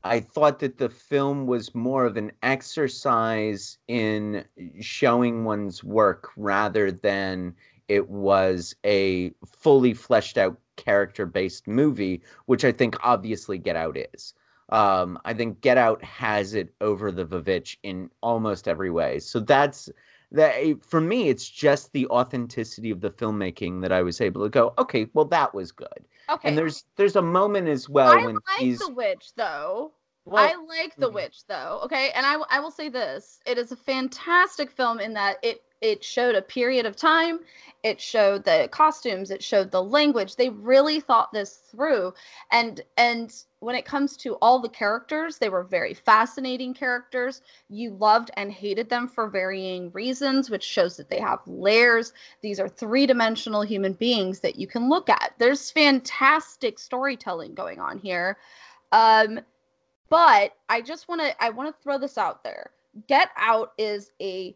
I 0.03 0.19
thought 0.19 0.59
that 0.59 0.77
the 0.77 0.89
film 0.89 1.45
was 1.47 1.73
more 1.75 2.05
of 2.05 2.17
an 2.17 2.31
exercise 2.43 3.77
in 3.87 4.45
showing 4.81 5.45
one's 5.45 5.83
work 5.83 6.29
rather 6.35 6.91
than 6.91 7.55
it 7.87 8.09
was 8.09 8.75
a 8.85 9.31
fully 9.45 9.93
fleshed 9.93 10.37
out 10.37 10.59
character 10.77 11.25
based 11.25 11.67
movie, 11.67 12.21
which 12.47 12.65
I 12.65 12.71
think 12.71 12.95
obviously 13.03 13.57
Get 13.57 13.75
Out 13.75 13.97
is. 14.13 14.33
Um, 14.73 15.19
I 15.23 15.33
think 15.35 15.61
Get 15.61 15.77
Out 15.77 16.03
has 16.03 16.55
it 16.55 16.73
over 16.81 17.11
the 17.11 17.25
Vivitch 17.25 17.77
in 17.83 18.09
almost 18.21 18.67
every 18.67 18.89
way. 18.89 19.19
So 19.19 19.39
that's 19.39 19.87
that 20.31 20.55
for 20.83 20.99
me, 20.99 21.29
it's 21.29 21.47
just 21.47 21.93
the 21.93 22.07
authenticity 22.07 22.89
of 22.89 22.99
the 22.99 23.11
filmmaking 23.11 23.81
that 23.83 23.91
I 23.91 24.01
was 24.01 24.19
able 24.19 24.43
to 24.43 24.49
go, 24.49 24.73
okay, 24.79 25.07
well 25.13 25.25
that 25.25 25.53
was 25.53 25.71
good. 25.71 25.87
okay. 26.29 26.49
And 26.49 26.57
there's 26.57 26.85
there's 26.95 27.15
a 27.15 27.21
moment 27.21 27.67
as 27.67 27.87
well 27.87 28.09
when 28.15 28.19
I 28.19 28.25
when 28.25 28.35
like 28.35 28.59
he's 28.59 28.79
the 28.79 28.91
witch 28.91 29.29
though. 29.37 29.93
well, 30.25 30.43
I 30.43 30.55
like 30.67 30.95
the 30.97 31.09
mhm. 31.09 31.13
witch 31.13 31.45
though. 31.47 31.81
Okay, 31.83 32.09
and 32.15 32.25
I 32.25 32.37
I 32.49 32.59
will 32.59 32.71
say 32.71 32.89
this: 32.89 33.39
it 33.45 33.59
is 33.59 33.71
a 33.71 33.75
fantastic 33.77 34.71
film 34.71 34.99
in 34.99 35.13
that 35.13 35.37
it 35.43 35.61
it 35.81 36.03
showed 36.03 36.33
a 36.33 36.41
period 36.41 36.85
of 36.85 36.95
time 36.95 37.41
it 37.83 37.99
showed 37.99 38.45
the 38.45 38.69
costumes 38.71 39.29
it 39.29 39.43
showed 39.43 39.69
the 39.69 39.83
language 39.83 40.37
they 40.37 40.49
really 40.49 41.01
thought 41.01 41.31
this 41.33 41.57
through 41.69 42.13
and 42.51 42.81
and 42.97 43.43
when 43.63 43.75
it 43.75 43.85
comes 43.85 44.17
to 44.17 44.35
all 44.35 44.59
the 44.59 44.69
characters 44.69 45.37
they 45.37 45.49
were 45.49 45.63
very 45.63 45.93
fascinating 45.93 46.73
characters 46.73 47.41
you 47.69 47.91
loved 47.91 48.29
and 48.37 48.51
hated 48.51 48.89
them 48.89 49.07
for 49.07 49.27
varying 49.29 49.89
reasons 49.91 50.49
which 50.49 50.63
shows 50.63 50.97
that 50.97 51.09
they 51.09 51.19
have 51.19 51.39
layers 51.47 52.13
these 52.41 52.59
are 52.59 52.69
three-dimensional 52.69 53.61
human 53.61 53.93
beings 53.93 54.39
that 54.39 54.55
you 54.57 54.67
can 54.67 54.89
look 54.89 55.09
at 55.09 55.33
there's 55.39 55.71
fantastic 55.71 56.77
storytelling 56.79 57.53
going 57.53 57.79
on 57.79 57.97
here 57.97 58.37
um 58.91 59.39
but 60.09 60.53
i 60.69 60.81
just 60.81 61.07
want 61.07 61.21
to 61.21 61.43
i 61.43 61.49
want 61.49 61.73
to 61.73 61.83
throw 61.83 61.97
this 61.97 62.17
out 62.17 62.43
there 62.43 62.71
get 63.07 63.29
out 63.37 63.71
is 63.77 64.11
a 64.21 64.55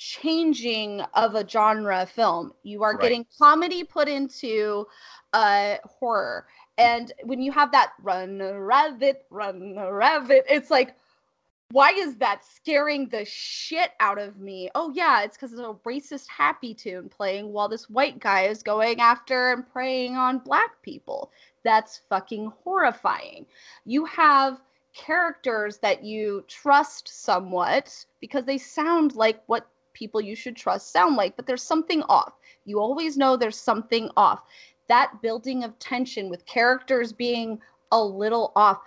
changing 0.00 1.02
of 1.14 1.34
a 1.34 1.46
genre 1.46 2.06
film. 2.06 2.54
You 2.62 2.82
are 2.82 2.94
Right. 2.94 3.00
getting 3.02 3.26
comedy 3.38 3.84
put 3.84 4.08
into 4.08 4.86
uh 5.34 5.76
horror. 5.84 6.46
And 6.78 7.12
when 7.24 7.40
you 7.40 7.52
have 7.52 7.72
that 7.72 7.92
run 8.02 8.38
rabbit, 8.40 9.26
run 9.30 9.76
rabbit, 9.76 10.46
it's 10.48 10.70
like 10.70 10.94
why 11.72 11.90
is 11.90 12.16
that 12.16 12.44
scaring 12.44 13.06
the 13.08 13.24
shit 13.24 13.92
out 14.00 14.18
of 14.18 14.40
me? 14.40 14.68
Oh 14.74 14.90
yeah, 14.90 15.22
it's 15.22 15.36
because 15.36 15.52
of 15.52 15.60
a 15.60 15.74
racist 15.88 16.26
happy 16.28 16.74
tune 16.74 17.08
playing 17.08 17.52
while 17.52 17.68
this 17.68 17.88
white 17.88 18.18
guy 18.18 18.46
is 18.46 18.64
going 18.64 19.00
after 19.00 19.52
and 19.52 19.70
preying 19.72 20.16
on 20.16 20.38
black 20.38 20.82
people. 20.82 21.30
That's 21.62 22.00
fucking 22.08 22.52
horrifying. 22.64 23.46
You 23.84 24.04
have 24.06 24.60
characters 24.94 25.78
that 25.78 26.02
you 26.02 26.44
trust 26.48 27.06
somewhat 27.06 28.04
because 28.20 28.44
they 28.44 28.58
sound 28.58 29.14
like 29.14 29.40
what 29.46 29.68
people 29.92 30.20
you 30.20 30.34
should 30.34 30.56
trust 30.56 30.92
sound 30.92 31.14
like, 31.14 31.36
but 31.36 31.46
there's 31.46 31.62
something 31.62 32.02
off. 32.04 32.32
You 32.64 32.80
always 32.80 33.16
know 33.16 33.36
there's 33.36 33.56
something 33.56 34.10
off. 34.16 34.42
That 34.90 35.22
building 35.22 35.62
of 35.62 35.78
tension 35.78 36.28
with 36.28 36.44
characters 36.46 37.12
being 37.12 37.60
a 37.92 38.02
little 38.02 38.52
off, 38.56 38.80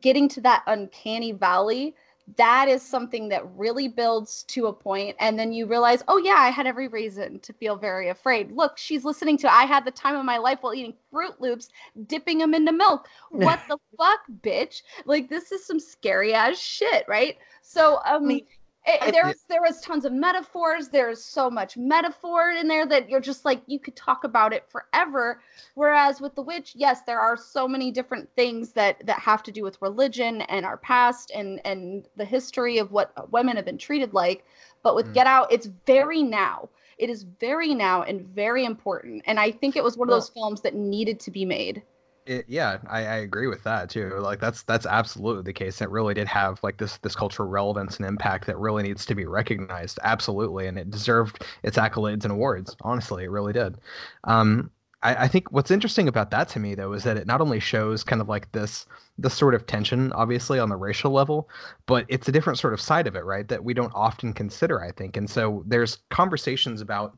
getting 0.00 0.28
to 0.28 0.40
that 0.42 0.62
uncanny 0.68 1.32
valley, 1.32 1.94
that 2.36 2.68
is 2.68 2.82
something 2.82 3.28
that 3.28 3.42
really 3.56 3.88
builds 3.88 4.42
to 4.44 4.66
a 4.66 4.72
point 4.72 5.16
and 5.18 5.38
then 5.38 5.52
you 5.52 5.66
realize 5.66 6.02
oh 6.08 6.18
yeah 6.18 6.36
i 6.36 6.50
had 6.50 6.66
every 6.66 6.88
reason 6.88 7.38
to 7.40 7.52
feel 7.52 7.76
very 7.76 8.10
afraid. 8.10 8.52
Look 8.52 8.76
she's 8.76 9.04
listening 9.04 9.38
to 9.38 9.52
i 9.52 9.64
had 9.64 9.84
the 9.84 9.90
time 9.90 10.16
of 10.16 10.24
my 10.24 10.36
life 10.36 10.58
while 10.60 10.74
eating 10.74 10.94
Froot 11.12 11.40
Loops 11.40 11.70
dipping 12.06 12.38
them 12.38 12.54
into 12.54 12.72
milk. 12.72 13.08
What 13.30 13.60
the 13.68 13.78
fuck 13.96 14.20
bitch? 14.42 14.82
Like 15.06 15.28
this 15.28 15.52
is 15.52 15.64
some 15.64 15.80
scary 15.80 16.34
ass 16.34 16.58
shit 16.58 17.04
right? 17.08 17.38
So 17.62 18.00
um 18.04 18.26
mean, 18.26 18.46
it, 18.88 19.02
I- 19.02 19.10
there 19.12 19.26
was 19.26 19.44
there 19.48 19.62
was 19.62 19.80
tons 19.80 20.04
of 20.04 20.12
metaphors. 20.12 20.88
There's 20.88 21.22
so 21.24 21.50
much 21.50 21.76
metaphor 21.76 22.50
in 22.50 22.68
there 22.68 22.86
that 22.86 23.08
you're 23.10 23.20
just 23.20 23.44
like 23.44 23.62
you 23.66 23.78
could 23.78 23.96
talk 23.96 24.24
about 24.24 24.52
it 24.52 24.64
forever. 24.68 25.40
Whereas 25.74 26.20
with 26.20 26.34
the 26.34 26.42
witch 26.42 26.72
yes 26.76 27.02
there 27.02 27.20
are 27.20 27.36
so 27.36 27.68
many 27.68 27.90
different 27.92 28.28
things 28.36 28.72
that 28.72 29.04
that 29.06 29.20
have 29.20 29.42
to 29.44 29.52
do 29.52 29.62
with 29.62 29.80
religion 29.82 30.42
and 30.42 30.64
our 30.66 30.78
past 30.78 31.30
and 31.34 31.60
and 31.66 32.08
the 32.16 32.24
history 32.24 32.78
of 32.78 32.92
what 32.92 33.12
women 33.32 33.56
have 33.56 33.64
been 33.66 33.78
treated 33.78 34.14
like. 34.14 34.44
But 34.82 34.94
with 34.96 35.06
Mm. 35.08 35.14
get 35.14 35.26
out 35.26 35.52
it's 35.52 35.66
very 35.86 36.22
now. 36.22 36.68
It 36.98 37.10
is 37.10 37.22
very 37.24 37.74
now 37.74 38.02
and 38.02 38.22
very 38.22 38.64
important. 38.64 39.22
And 39.26 39.38
i 39.40 39.50
think 39.52 39.76
it 39.76 39.84
was 39.84 39.96
one 39.98 40.08
of 40.08 40.12
those 40.12 40.30
films 40.30 40.62
that 40.62 40.74
needed 40.74 41.20
to 41.20 41.30
be 41.30 41.44
made 41.44 41.82
It, 42.28 42.44
yeah, 42.46 42.78
I, 42.90 42.98
I 43.06 43.16
agree 43.16 43.46
with 43.46 43.62
that 43.64 43.88
too. 43.88 44.10
Like 44.18 44.38
that's 44.38 44.62
that's 44.64 44.84
absolutely 44.84 45.44
the 45.44 45.52
case. 45.54 45.80
It 45.80 45.88
really 45.88 46.12
did 46.12 46.28
have 46.28 46.62
like 46.62 46.76
this 46.76 46.98
this 46.98 47.16
cultural 47.16 47.48
relevance 47.48 47.96
and 47.96 48.06
impact 48.06 48.46
that 48.46 48.58
really 48.58 48.82
needs 48.82 49.06
to 49.06 49.14
be 49.14 49.24
recognized. 49.24 49.98
Absolutely, 50.02 50.66
and 50.66 50.78
it 50.78 50.90
deserved 50.90 51.42
its 51.62 51.78
accolades 51.78 52.24
and 52.24 52.32
awards. 52.32 52.76
Honestly, 52.82 53.24
it 53.24 53.30
really 53.30 53.54
did. 53.54 53.78
Um, 54.24 54.70
I, 55.02 55.24
I 55.24 55.28
think 55.28 55.50
what's 55.52 55.70
interesting 55.70 56.06
about 56.06 56.30
that 56.32 56.48
to 56.50 56.60
me 56.60 56.74
though 56.74 56.92
is 56.92 57.02
that 57.04 57.16
it 57.16 57.26
not 57.26 57.40
only 57.40 57.60
shows 57.60 58.04
kind 58.04 58.20
of 58.20 58.28
like 58.28 58.52
this 58.52 58.84
this 59.16 59.32
sort 59.34 59.54
of 59.54 59.66
tension, 59.66 60.12
obviously 60.12 60.58
on 60.58 60.68
the 60.68 60.76
racial 60.76 61.10
level, 61.12 61.48
but 61.86 62.04
it's 62.08 62.28
a 62.28 62.32
different 62.32 62.58
sort 62.58 62.74
of 62.74 62.80
side 62.80 63.06
of 63.06 63.16
it, 63.16 63.24
right? 63.24 63.48
That 63.48 63.64
we 63.64 63.72
don't 63.72 63.92
often 63.94 64.34
consider, 64.34 64.82
I 64.82 64.92
think. 64.92 65.16
And 65.16 65.30
so 65.30 65.64
there's 65.66 65.98
conversations 66.10 66.82
about 66.82 67.16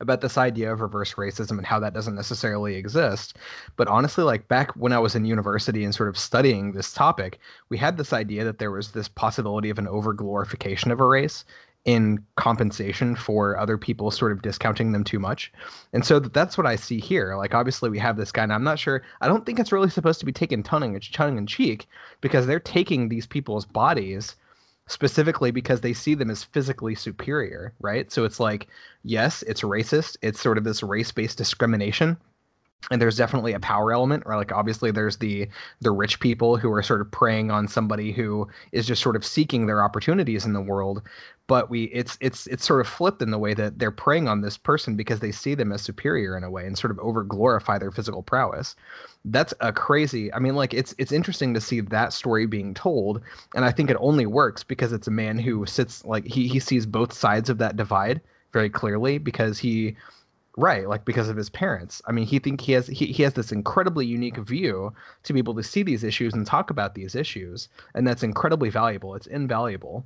about 0.00 0.20
this 0.20 0.38
idea 0.38 0.72
of 0.72 0.80
reverse 0.80 1.14
racism 1.14 1.58
and 1.58 1.66
how 1.66 1.80
that 1.80 1.94
doesn't 1.94 2.14
necessarily 2.14 2.76
exist. 2.76 3.36
But 3.76 3.88
honestly, 3.88 4.24
like 4.24 4.48
back 4.48 4.70
when 4.72 4.92
I 4.92 4.98
was 4.98 5.14
in 5.14 5.24
university 5.24 5.84
and 5.84 5.94
sort 5.94 6.08
of 6.08 6.18
studying 6.18 6.72
this 6.72 6.92
topic, 6.92 7.38
we 7.68 7.78
had 7.78 7.96
this 7.96 8.12
idea 8.12 8.44
that 8.44 8.58
there 8.58 8.70
was 8.70 8.92
this 8.92 9.08
possibility 9.08 9.70
of 9.70 9.78
an 9.78 9.86
overglorification 9.86 10.92
of 10.92 11.00
a 11.00 11.06
race 11.06 11.44
in 11.84 12.22
compensation 12.36 13.14
for 13.16 13.56
other 13.56 13.78
people 13.78 14.10
sort 14.10 14.32
of 14.32 14.42
discounting 14.42 14.92
them 14.92 15.04
too 15.04 15.18
much. 15.18 15.50
And 15.92 16.04
so 16.04 16.18
that's 16.18 16.58
what 16.58 16.66
I 16.66 16.76
see 16.76 17.00
here. 17.00 17.34
Like 17.36 17.54
obviously 17.54 17.88
we 17.88 17.98
have 17.98 18.16
this 18.16 18.32
guy 18.32 18.42
and 18.42 18.52
I'm 18.52 18.64
not 18.64 18.78
sure 18.78 19.02
I 19.20 19.28
don't 19.28 19.46
think 19.46 19.58
it's 19.58 19.72
really 19.72 19.88
supposed 19.88 20.20
to 20.20 20.26
be 20.26 20.32
taken 20.32 20.62
tongue 20.62 20.94
It's 20.94 21.08
tongue 21.08 21.38
in 21.38 21.46
cheek 21.46 21.86
because 22.20 22.46
they're 22.46 22.60
taking 22.60 23.08
these 23.08 23.26
people's 23.26 23.64
bodies 23.64 24.36
specifically 24.88 25.50
because 25.50 25.80
they 25.80 25.92
see 25.92 26.14
them 26.14 26.30
as 26.30 26.44
physically 26.44 26.94
superior, 26.94 27.72
right? 27.80 28.10
So 28.10 28.24
it's 28.24 28.40
like 28.40 28.68
yes, 29.04 29.42
it's 29.42 29.62
racist. 29.62 30.16
It's 30.22 30.40
sort 30.40 30.58
of 30.58 30.64
this 30.64 30.82
race-based 30.82 31.38
discrimination. 31.38 32.16
And 32.90 33.02
there's 33.02 33.16
definitely 33.16 33.52
a 33.52 33.60
power 33.60 33.92
element, 33.92 34.22
or 34.24 34.36
like 34.36 34.52
obviously 34.52 34.90
there's 34.90 35.18
the 35.18 35.48
the 35.80 35.90
rich 35.90 36.20
people 36.20 36.56
who 36.56 36.72
are 36.72 36.82
sort 36.82 37.00
of 37.00 37.10
preying 37.10 37.50
on 37.50 37.68
somebody 37.68 38.12
who 38.12 38.48
is 38.72 38.86
just 38.86 39.02
sort 39.02 39.16
of 39.16 39.26
seeking 39.26 39.66
their 39.66 39.82
opportunities 39.82 40.46
in 40.46 40.52
the 40.52 40.60
world. 40.60 41.02
But 41.48 41.70
we 41.70 41.84
it's 41.84 42.16
it's 42.20 42.46
it's 42.46 42.64
sort 42.64 42.80
of 42.80 42.86
flipped 42.86 43.20
in 43.20 43.30
the 43.30 43.38
way 43.38 43.52
that 43.54 43.78
they're 43.78 43.90
preying 43.90 44.28
on 44.28 44.40
this 44.40 44.56
person 44.56 44.96
because 44.96 45.20
they 45.20 45.32
see 45.32 45.54
them 45.54 45.72
as 45.72 45.82
superior 45.82 46.36
in 46.36 46.44
a 46.44 46.50
way 46.50 46.66
and 46.66 46.78
sort 46.78 46.90
of 46.90 46.98
over 47.00 47.24
glorify 47.24 47.78
their 47.78 47.90
physical 47.90 48.22
prowess. 48.22 48.76
That's 49.24 49.52
a 49.60 49.72
crazy. 49.72 50.32
I 50.32 50.38
mean, 50.38 50.54
like 50.54 50.72
it's 50.72 50.94
it's 50.98 51.12
interesting 51.12 51.52
to 51.54 51.60
see 51.60 51.80
that 51.80 52.12
story 52.12 52.46
being 52.46 52.74
told, 52.74 53.20
and 53.54 53.64
I 53.64 53.72
think 53.72 53.90
it 53.90 53.96
only 54.00 54.24
works 54.26 54.62
because 54.62 54.92
it's 54.92 55.08
a 55.08 55.10
man 55.10 55.38
who 55.38 55.66
sits 55.66 56.04
like 56.04 56.24
he 56.26 56.48
he 56.48 56.60
sees 56.60 56.86
both 56.86 57.12
sides 57.12 57.50
of 57.50 57.58
that 57.58 57.76
divide 57.76 58.20
very 58.52 58.70
clearly 58.70 59.18
because 59.18 59.58
he 59.58 59.96
right 60.58 60.88
like 60.88 61.04
because 61.04 61.28
of 61.28 61.36
his 61.36 61.48
parents. 61.48 62.02
I 62.06 62.12
mean 62.12 62.26
he 62.26 62.38
think 62.40 62.60
he 62.60 62.72
has 62.72 62.88
he, 62.88 63.06
he 63.06 63.22
has 63.22 63.34
this 63.34 63.52
incredibly 63.52 64.04
unique 64.04 64.36
view 64.38 64.92
to 65.22 65.32
be 65.32 65.38
able 65.38 65.54
to 65.54 65.62
see 65.62 65.82
these 65.82 66.04
issues 66.04 66.34
and 66.34 66.44
talk 66.44 66.70
about 66.70 66.94
these 66.94 67.14
issues 67.14 67.68
and 67.94 68.06
that's 68.06 68.24
incredibly 68.24 68.68
valuable. 68.68 69.14
It's 69.14 69.28
invaluable. 69.28 70.04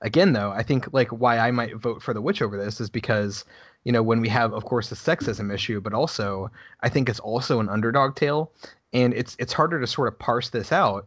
Again 0.00 0.32
though 0.32 0.50
i 0.52 0.62
think 0.62 0.92
like 0.92 1.08
why 1.08 1.38
i 1.38 1.50
might 1.50 1.76
vote 1.76 2.02
for 2.02 2.14
the 2.14 2.22
witch 2.22 2.42
over 2.42 2.56
this 2.56 2.80
is 2.80 2.90
because 2.90 3.44
you 3.84 3.92
know 3.92 4.02
when 4.02 4.20
we 4.20 4.28
have 4.28 4.52
of 4.52 4.64
course 4.64 4.88
the 4.88 4.96
sexism 4.96 5.52
issue 5.52 5.80
but 5.80 5.92
also 5.92 6.50
i 6.80 6.88
think 6.88 7.08
it's 7.08 7.20
also 7.20 7.60
an 7.60 7.68
underdog 7.68 8.16
tale 8.16 8.52
and 8.92 9.14
it's 9.14 9.36
it's 9.38 9.52
harder 9.52 9.80
to 9.80 9.86
sort 9.86 10.08
of 10.08 10.18
parse 10.18 10.50
this 10.50 10.72
out 10.72 11.06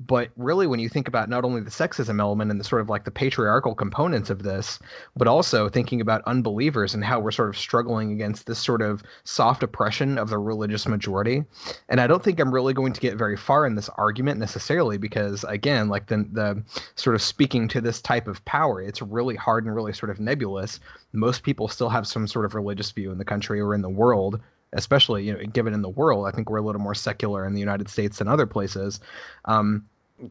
but 0.00 0.30
really 0.36 0.66
when 0.66 0.80
you 0.80 0.88
think 0.88 1.06
about 1.06 1.28
not 1.28 1.44
only 1.44 1.60
the 1.60 1.70
sexism 1.70 2.20
element 2.20 2.50
and 2.50 2.58
the 2.58 2.64
sort 2.64 2.82
of 2.82 2.88
like 2.88 3.04
the 3.04 3.10
patriarchal 3.10 3.74
components 3.74 4.28
of 4.28 4.42
this 4.42 4.78
but 5.16 5.28
also 5.28 5.68
thinking 5.68 6.00
about 6.00 6.22
unbelievers 6.26 6.94
and 6.94 7.04
how 7.04 7.20
we're 7.20 7.30
sort 7.30 7.48
of 7.48 7.56
struggling 7.56 8.10
against 8.10 8.46
this 8.46 8.58
sort 8.58 8.82
of 8.82 9.02
soft 9.22 9.62
oppression 9.62 10.18
of 10.18 10.30
the 10.30 10.38
religious 10.38 10.88
majority. 10.88 11.44
And 11.88 12.00
i 12.00 12.06
don't 12.06 12.24
think 12.24 12.40
i'm 12.40 12.52
really 12.52 12.74
going 12.74 12.92
to 12.92 13.00
get 13.00 13.16
very 13.16 13.36
far 13.36 13.66
in 13.66 13.76
this 13.76 13.88
argument 13.90 14.40
necessarily 14.40 14.98
because 14.98 15.44
again 15.44 15.88
like 15.88 16.06
the 16.06 16.26
the 16.32 16.62
sort 16.96 17.14
of 17.14 17.22
speaking 17.22 17.68
to 17.68 17.80
this 17.80 18.00
type 18.00 18.26
of 18.26 18.44
power 18.44 18.82
it's 18.82 19.00
really 19.00 19.36
hard 19.36 19.64
and 19.64 19.74
really 19.74 19.92
sort 19.92 20.10
of 20.10 20.20
nebulous. 20.20 20.80
Most 21.12 21.42
people 21.44 21.68
still 21.68 21.88
have 21.88 22.06
some 22.06 22.26
sort 22.26 22.44
of 22.44 22.54
religious 22.54 22.90
view 22.90 23.12
in 23.12 23.18
the 23.18 23.24
country 23.24 23.60
or 23.60 23.74
in 23.74 23.82
the 23.82 23.88
world 23.88 24.40
especially 24.74 25.24
you 25.24 25.32
know 25.32 25.38
given 25.46 25.72
in 25.74 25.82
the 25.82 25.88
world 25.88 26.26
i 26.26 26.30
think 26.30 26.50
we're 26.50 26.58
a 26.58 26.62
little 26.62 26.80
more 26.80 26.94
secular 26.94 27.46
in 27.46 27.54
the 27.54 27.60
united 27.60 27.88
states 27.88 28.18
than 28.18 28.28
other 28.28 28.46
places 28.46 29.00
um, 29.46 29.84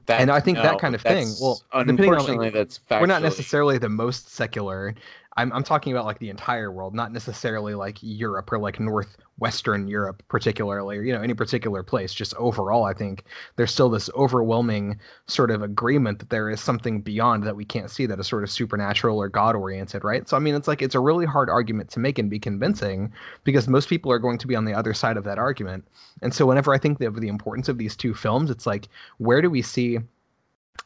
That, 0.06 0.22
And 0.22 0.32
I 0.32 0.40
think 0.40 0.58
that 0.60 0.80
kind 0.80 0.96
of 0.96 1.02
thing- 1.02 1.34
well, 1.42 1.62
depending 1.74 2.06
on, 2.06 2.12
unfortunately, 2.12 2.50
that's 2.52 2.80
factually, 2.90 3.02
we're 3.02 3.08
not 3.08 3.22
necessarily 3.22 3.78
the 3.78 3.90
most 3.90 4.34
secular 4.34 4.96
I'm, 5.38 5.52
I'm 5.52 5.64
talking 5.64 5.92
about 5.92 6.06
like 6.06 6.20
the 6.20 6.30
entire 6.30 6.72
world 6.72 6.94
not 6.94 7.12
necessarily 7.12 7.74
like 7.74 7.98
europe 8.02 8.52
or 8.52 8.60
like 8.60 8.80
northwestern 8.80 9.88
europe 9.88 10.24
particularly 10.28 10.98
or 10.98 11.02
you 11.02 11.14
know 11.14 11.22
any 11.22 11.34
particular 11.34 11.84
place. 11.84 12.14
Just 12.14 12.36
overall 12.36 12.84
i 12.86 12.94
think 12.94 13.24
there's 13.56 13.72
still 13.72 13.90
this 13.90 14.10
overwhelming 14.16 15.00
sort 15.28 15.52
of 15.52 15.62
agreement 15.62 16.20
that 16.20 16.30
there 16.30 16.50
is 16.50 16.62
something 16.62 17.02
beyond 17.02 17.44
that 17.44 17.56
we 17.56 17.66
can't 17.66 17.90
see 17.90 18.06
that 18.06 18.20
is 18.20 18.28
sort 18.28 18.44
of 18.44 18.52
supernatural 18.52 19.18
or 19.18 19.30
god 19.30 19.56
oriented 19.56 20.04
right? 20.04 20.28
So 20.30 20.38
i 20.38 20.40
mean 20.40 20.56
it's 20.56 20.68
like 20.68 20.82
it's 20.82 20.96
a 20.96 21.00
really 21.00 21.26
hard 21.26 21.50
argument 21.50 21.90
to 21.92 22.00
make 22.00 22.20
and 22.20 22.30
be 22.30 22.40
convincing 22.40 23.12
because 23.44 23.68
most 23.68 23.90
people 23.90 24.12
are 24.12 24.20
going 24.20 24.38
to 24.38 24.48
be 24.48 24.56
on 24.56 24.66
the 24.66 24.74
other 24.74 24.94
side 24.94 25.18
of 25.18 25.24
that 25.26 25.40
argument. 25.40 25.86
And 26.22 26.34
so 26.34 26.46
whenever 26.46 26.74
i 26.74 26.78
think 26.78 27.02
of 27.02 27.20
the 27.20 27.28
importance 27.28 27.70
of 27.70 27.78
these 27.78 27.96
two 27.96 28.14
films 28.14 28.50
it's 28.50 28.66
like 28.66 28.88
where 29.18 29.42
do 29.42 29.50
we 29.50 29.62
see 29.62 30.00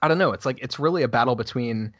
i 0.01 0.07
don't 0.07 0.17
know 0.17 0.31
it's 0.31 0.45
like 0.45 0.59
it's 0.61 0.79
really 0.79 1.03
a 1.03 1.07
battle 1.07 1.35
between 1.35 1.93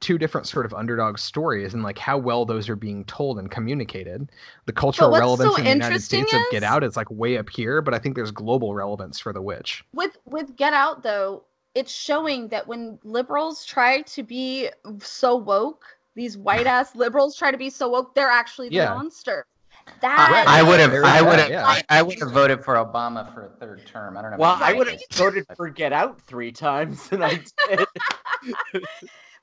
two 0.00 0.16
different 0.16 0.46
sort 0.46 0.64
of 0.64 0.72
underdog 0.72 1.18
stories 1.18 1.74
and 1.74 1.82
like 1.82 1.98
how 1.98 2.16
well 2.16 2.44
those 2.46 2.68
are 2.68 2.76
being 2.76 3.04
told 3.04 3.38
and 3.38 3.50
communicated. 3.50 4.30
The 4.64 4.72
cultural 4.72 5.10
relevance 5.10 5.50
so 5.52 5.56
in 5.58 5.64
the 5.64 5.70
United 5.70 5.86
interesting 5.94 6.26
States 6.26 6.34
of 6.46 6.50
Get 6.50 6.62
Out 6.62 6.82
is 6.82 6.96
like 6.96 7.10
way 7.10 7.36
up 7.36 7.50
here, 7.50 7.82
but 7.82 7.92
I 7.92 7.98
think 7.98 8.14
there's 8.16 8.30
global 8.30 8.74
relevance 8.74 9.18
for 9.18 9.32
The 9.32 9.42
Witch. 9.42 9.84
with 9.92 10.16
with 10.24 10.56
get 10.56 10.72
out 10.72 11.02
though 11.02 11.44
it's 11.74 11.92
showing 11.92 12.48
that 12.48 12.66
when 12.66 12.98
liberals 13.04 13.64
try 13.66 14.00
to 14.00 14.22
be 14.22 14.70
so 15.00 15.36
woke 15.36 15.84
these 16.14 16.38
white 16.38 16.66
ass 16.66 16.94
liberals 16.96 17.36
try 17.36 17.50
to 17.50 17.58
be 17.58 17.68
so 17.68 17.90
woke, 17.90 18.14
they're 18.14 18.30
actually 18.30 18.70
the 18.70 18.76
Yeah. 18.76 18.94
monster. 18.94 19.44
Uh, 19.86 19.90
that 20.00 20.30
Right. 20.32 20.48
I 20.48 20.62
would 20.62 20.80
have. 20.80 20.92
I 21.04 21.20
would 21.20 21.38
have. 21.38 21.50
yeah. 21.50 21.64
I, 21.66 21.82
I 21.90 22.02
would 22.02 22.18
have 22.20 22.32
voted 22.32 22.64
for 22.64 22.74
Obama 22.74 23.32
for 23.34 23.44
a 23.44 23.48
third 23.60 23.86
term. 23.86 24.16
I 24.16 24.22
don't 24.22 24.30
know. 24.32 24.36
Well, 24.38 24.56
I 24.58 24.72
would 24.72 24.88
have 24.88 24.96
guys. 24.96 25.06
voted 25.18 25.44
for 25.54 25.68
Get 25.68 25.92
Out 25.92 26.20
three 26.22 26.50
times, 26.50 27.08
and 27.12 27.22
I 27.22 27.38
did. 27.68 27.86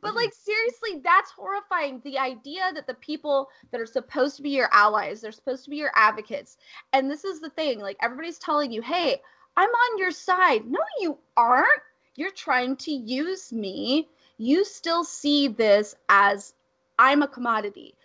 But 0.04 0.10
mm-hmm. 0.10 0.18
like 0.18 0.34
seriously, 0.34 1.02
that's 1.04 1.32
horrifying. 1.32 2.02
The 2.04 2.20
idea 2.20 2.72
that 2.76 2.88
the 2.88 2.94
people 2.96 3.50
that 3.72 3.82
are 3.82 3.86
supposed 3.86 4.36
to 4.36 4.44
be 4.44 4.50
your 4.50 4.70
allies, 4.74 5.22
they're 5.22 5.32
supposed 5.32 5.64
to 5.64 5.70
be 5.70 5.78
your 5.78 5.94
advocates. 5.96 6.58
And 6.92 7.10
this 7.10 7.24
is 7.24 7.40
the 7.40 7.50
thing, 7.50 7.80
like 7.80 7.98
everybody's 8.02 8.38
telling 8.38 8.72
you, 8.72 8.82
"Hey, 8.82 9.22
I'm 9.56 9.70
on 9.70 9.98
your 9.98 10.12
side." 10.12 10.70
No, 10.70 10.82
you 11.00 11.18
aren't. 11.38 11.82
You're 12.16 12.32
trying 12.32 12.76
to 12.78 12.92
use 12.92 13.52
me. 13.54 14.10
You 14.38 14.66
still 14.66 15.04
see 15.04 15.48
this 15.48 15.96
as 16.10 16.54
I'm 17.00 17.24
a 17.24 17.28
commodity. 17.28 17.96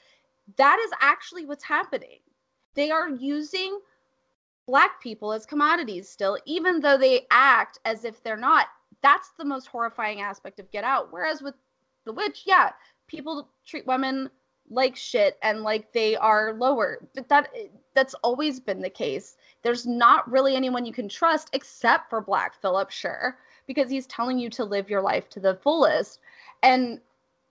That 0.57 0.79
is 0.79 0.91
actually 1.01 1.45
what's 1.45 1.65
happening. 1.65 2.21
They 2.75 2.91
are 2.91 3.09
using 3.11 3.81
black 4.67 5.01
people 5.03 5.33
as 5.33 5.47
commodities 5.47 6.09
still, 6.09 6.39
even 6.47 6.81
though 6.81 6.97
they 6.97 7.27
act 7.31 7.81
as 7.85 8.05
if 8.05 8.23
they're 8.23 8.37
not. 8.37 8.69
That's 9.03 9.31
the 9.39 9.45
most 9.45 9.67
horrifying 9.67 10.21
aspect 10.21 10.61
of 10.61 10.71
Get 10.71 10.85
Out. 10.85 11.13
Whereas 11.13 11.43
with 11.43 11.55
The 12.09 12.15
Witch, 12.15 12.45
yeah, 12.47 12.71
people 13.07 13.51
treat 13.67 13.87
women 13.87 14.31
like 14.71 14.97
shit 14.97 15.39
and 15.43 15.63
like 15.63 15.93
they 15.93 16.17
are 16.17 16.55
lower. 16.55 17.07
But 17.15 17.29
that 17.29 17.53
that's 17.95 18.15
always 18.23 18.59
been 18.61 18.81
the 18.81 18.89
case. 18.89 19.37
There's 19.63 19.87
not 19.87 20.31
really 20.31 20.57
anyone 20.57 20.87
you 20.87 20.93
can 20.93 21.09
trust 21.09 21.51
except 21.53 22.09
for 22.09 22.23
Black 22.23 22.55
Phillip, 22.61 22.91
sure, 22.91 23.37
because 23.67 23.91
he's 23.91 24.07
telling 24.07 24.39
you 24.39 24.49
to 24.51 24.65
live 24.65 24.89
your 24.89 25.03
life 25.03 25.29
to 25.31 25.41
the 25.41 25.57
fullest. 25.57 26.21
And 26.63 26.99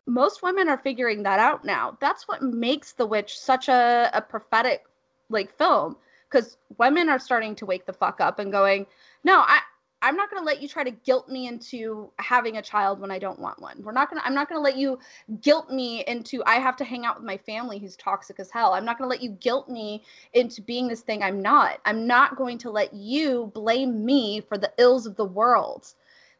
most 0.07 0.41
women 0.41 0.69
are 0.69 0.77
figuring 0.77 1.21
that 1.21 1.39
out 1.39 1.63
now. 1.63 1.95
That's 2.01 2.27
what 2.27 2.41
makes 2.41 2.93
The 2.93 3.05
Witch 3.05 3.37
such 3.37 3.69
a, 3.69 4.09
a 4.13 4.21
prophetic 4.21 4.85
like 5.29 5.55
film 5.55 5.97
because 6.29 6.57
women 6.77 7.09
are 7.09 7.19
starting 7.19 7.53
to 7.55 7.65
wake 7.65 7.85
the 7.85 7.93
fuck 7.93 8.19
up 8.21 8.39
and 8.39 8.51
going, 8.51 8.87
no, 9.23 9.39
I 9.39 9.59
I'm 10.01 10.15
not 10.15 10.29
going 10.29 10.41
to 10.41 10.45
let 10.45 10.61
you 10.61 10.67
try 10.67 10.83
to 10.83 10.91
guilt 10.91 11.27
me 11.27 11.47
into 11.47 12.11
having 12.19 12.57
a 12.57 12.61
child 12.61 12.99
when 12.99 13.09
I 13.09 13.17
don't 13.17 13.39
want 13.39 13.59
one. 13.59 13.81
We're 13.81 13.93
not 13.93 14.09
going 14.09 14.21
to 14.21 14.27
I'm 14.27 14.35
not 14.35 14.47
going 14.47 14.59
to 14.59 14.63
let 14.63 14.77
you 14.77 14.99
guilt 15.41 15.71
me 15.71 16.03
into 16.05 16.43
I 16.45 16.55
have 16.55 16.75
to 16.77 16.85
hang 16.85 17.05
out 17.05 17.15
with 17.15 17.25
my 17.25 17.37
family 17.37 17.79
who's 17.79 17.95
toxic 17.95 18.39
as 18.39 18.51
hell. 18.51 18.73
I'm 18.73 18.85
not 18.85 18.97
going 18.97 19.09
to 19.09 19.09
let 19.09 19.23
you 19.23 19.31
guilt 19.31 19.69
me 19.69 20.03
into 20.33 20.61
being 20.61 20.87
this 20.87 21.01
thing 21.01 21.23
I'm 21.23 21.41
not. 21.41 21.79
I'm 21.85 22.05
not 22.05 22.35
going 22.35 22.59
to 22.59 22.69
let 22.69 22.93
you 22.93 23.51
blame 23.55 24.05
me 24.05 24.41
for 24.41 24.57
the 24.57 24.71
ills 24.77 25.07
of 25.07 25.15
the 25.15 25.25
world 25.25 25.93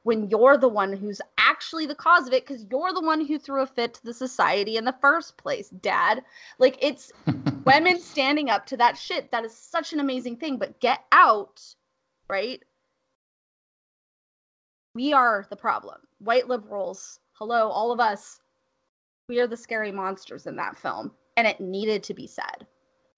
when 0.04 0.30
you're 0.30 0.58
the 0.58 0.70
one 0.70 0.94
who's 0.94 1.20
actually 1.38 1.86
the 1.86 1.96
cause 1.96 2.28
of 2.28 2.34
it 2.34 2.46
because 2.48 2.66
you're 2.72 2.94
the 2.94 3.02
one 3.02 3.26
who 3.26 3.38
threw 3.38 3.62
a 3.62 3.68
fit 3.68 3.94
to 3.94 4.06
the 4.06 4.14
society 4.14 4.78
in 4.78 4.86
the 4.86 4.96
first 5.02 5.36
place, 5.36 5.70
dad. 5.82 6.24
Like 6.60 6.78
it's 6.80 7.12
women 7.66 8.00
standing 8.00 8.50
up 8.50 8.68
to 8.68 8.78
that 8.78 8.98
shit. 8.98 9.32
That 9.32 9.44
is 9.44 9.54
such 9.54 9.94
an 9.94 10.00
amazing 10.00 10.38
thing. 10.38 10.58
But 10.58 10.80
get 10.80 11.04
out, 11.12 11.62
right? 12.30 12.64
We 14.98 15.14
are 15.14 15.46
the 15.52 15.56
problem. 15.56 15.98
White 16.18 16.48
liberals, 16.48 17.20
hello, 17.34 17.70
all 17.70 17.92
of 17.92 18.00
us. 18.00 18.40
We 19.30 19.40
are 19.40 19.46
the 19.46 19.56
scary 19.56 19.92
monsters 19.92 20.48
in 20.48 20.56
that 20.56 20.76
film. 20.76 21.12
And 21.38 21.46
it 21.46 21.62
needed 21.62 22.02
to 22.06 22.16
be 22.16 22.26
said. 22.26 22.66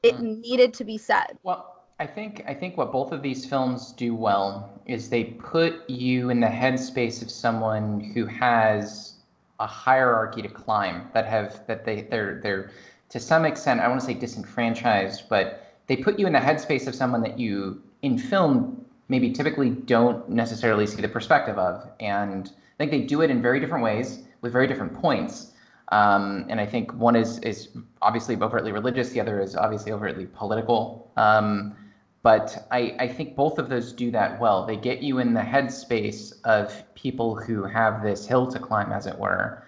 It 0.03 0.15
Mm. 0.15 0.41
needed 0.41 0.73
to 0.73 0.83
be 0.83 0.97
said. 0.97 1.37
Well, 1.41 1.77
I 1.97 2.05
think 2.05 2.43
I 2.45 2.53
think 2.53 2.75
what 2.75 2.91
both 2.91 3.13
of 3.13 3.21
these 3.21 3.45
films 3.45 3.93
do 3.93 4.13
well 4.13 4.69
is 4.87 5.09
they 5.09 5.23
put 5.23 5.89
you 5.89 6.29
in 6.29 6.41
the 6.41 6.47
headspace 6.47 7.21
of 7.21 7.31
someone 7.31 8.01
who 8.13 8.25
has 8.25 9.13
a 9.61 9.65
hierarchy 9.65 10.41
to 10.41 10.49
climb 10.49 11.09
that 11.13 11.27
have 11.27 11.65
that 11.67 11.85
they 11.85 12.01
they're 12.01 12.41
they're 12.43 12.71
to 13.07 13.21
some 13.21 13.45
extent 13.45 13.79
I 13.79 13.87
want 13.87 14.01
to 14.01 14.05
say 14.05 14.15
disenfranchised, 14.15 15.29
but 15.29 15.77
they 15.87 15.95
put 15.95 16.19
you 16.19 16.27
in 16.27 16.33
the 16.33 16.39
headspace 16.39 16.87
of 16.87 16.93
someone 16.93 17.21
that 17.21 17.39
you 17.39 17.81
in 18.01 18.17
film 18.17 18.85
maybe 19.09 19.31
typically 19.31 19.69
don't 19.69 20.29
necessarily 20.29 20.87
see 20.87 21.01
the 21.01 21.09
perspective 21.09 21.57
of, 21.57 21.89
and 21.99 22.47
I 22.47 22.77
think 22.77 22.91
they 22.91 23.01
do 23.01 23.21
it 23.21 23.29
in 23.29 23.41
very 23.41 23.59
different 23.59 23.83
ways 23.83 24.23
with 24.41 24.53
very 24.53 24.67
different 24.67 24.93
points. 24.93 25.53
Um, 25.91 26.45
and 26.49 26.61
I 26.61 26.67
think 26.67 26.93
one 26.93 27.15
is 27.15 27.39
is 27.39 27.69
obviously 28.01 28.35
overtly 28.35 28.71
religious, 28.71 29.09
the 29.09 29.19
other 29.19 29.41
is 29.41 29.55
obviously 29.55 29.91
overtly 29.91 30.27
political. 30.27 31.11
Um, 31.17 31.75
but 32.21 32.67
I, 32.69 32.95
I 32.99 33.07
think 33.07 33.35
both 33.35 33.59
of 33.59 33.69
those 33.69 33.93
do 33.93 34.11
that 34.11 34.39
well. 34.39 34.65
They 34.65 34.75
get 34.75 35.01
you 35.01 35.19
in 35.19 35.33
the 35.33 35.41
headspace 35.41 36.33
of 36.43 36.83
people 36.93 37.35
who 37.35 37.63
have 37.63 38.03
this 38.03 38.27
hill 38.27 38.45
to 38.51 38.59
climb, 38.59 38.91
as 38.91 39.07
it 39.07 39.17
were, 39.17 39.63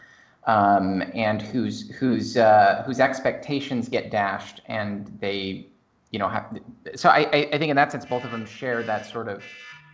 um, 0.45 1.01
and 1.15 1.41
whose 1.41 1.89
whose 1.91 2.37
uh, 2.37 2.83
whose 2.85 2.99
expectations 2.99 3.89
get 3.89 4.11
dashed, 4.11 4.61
and 4.67 5.17
they, 5.19 5.67
you 6.11 6.19
know, 6.19 6.27
have. 6.27 6.45
So 6.95 7.09
I, 7.09 7.49
I 7.53 7.57
think 7.57 7.69
in 7.69 7.75
that 7.75 7.91
sense, 7.91 8.05
both 8.05 8.23
of 8.23 8.31
them 8.31 8.45
share 8.45 8.83
that 8.83 9.05
sort 9.05 9.27
of 9.27 9.43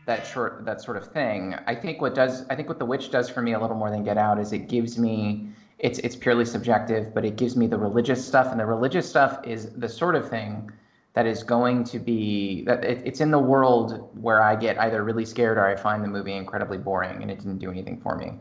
that 0.05 0.25
short 0.25 0.65
that 0.65 0.81
sort 0.81 0.97
of 0.97 1.11
thing. 1.11 1.55
I 1.67 1.75
think 1.75 2.01
what 2.01 2.15
does 2.15 2.45
I 2.49 2.55
think 2.55 2.67
what 2.67 2.79
The 2.79 2.85
Witch 2.85 3.11
does 3.11 3.29
for 3.29 3.41
me 3.41 3.53
a 3.53 3.59
little 3.59 3.75
more 3.75 3.91
than 3.91 4.03
Get 4.03 4.17
Out 4.17 4.39
is 4.39 4.51
it 4.51 4.67
gives 4.67 4.97
me 4.97 5.47
it's 5.79 5.99
it's 5.99 6.15
purely 6.15 6.45
subjective, 6.45 7.13
but 7.13 7.23
it 7.23 7.35
gives 7.35 7.55
me 7.55 7.67
the 7.67 7.77
religious 7.77 8.25
stuff, 8.25 8.47
and 8.51 8.59
the 8.59 8.65
religious 8.65 9.07
stuff 9.07 9.39
is 9.43 9.71
the 9.73 9.89
sort 9.89 10.15
of 10.15 10.27
thing 10.29 10.71
that 11.13 11.25
is 11.25 11.43
going 11.43 11.83
to 11.83 11.99
be 11.99 12.63
that 12.63 12.83
it, 12.83 13.01
it's 13.05 13.21
in 13.21 13.31
the 13.31 13.39
world 13.39 14.07
where 14.13 14.41
I 14.41 14.55
get 14.55 14.79
either 14.79 15.03
really 15.03 15.25
scared 15.25 15.57
or 15.57 15.65
I 15.65 15.75
find 15.75 16.03
the 16.03 16.07
movie 16.07 16.33
incredibly 16.33 16.77
boring 16.77 17.21
and 17.21 17.31
it 17.31 17.39
didn't 17.39 17.57
do 17.57 17.71
anything 17.71 17.99
for 17.99 18.15
me. 18.15 18.33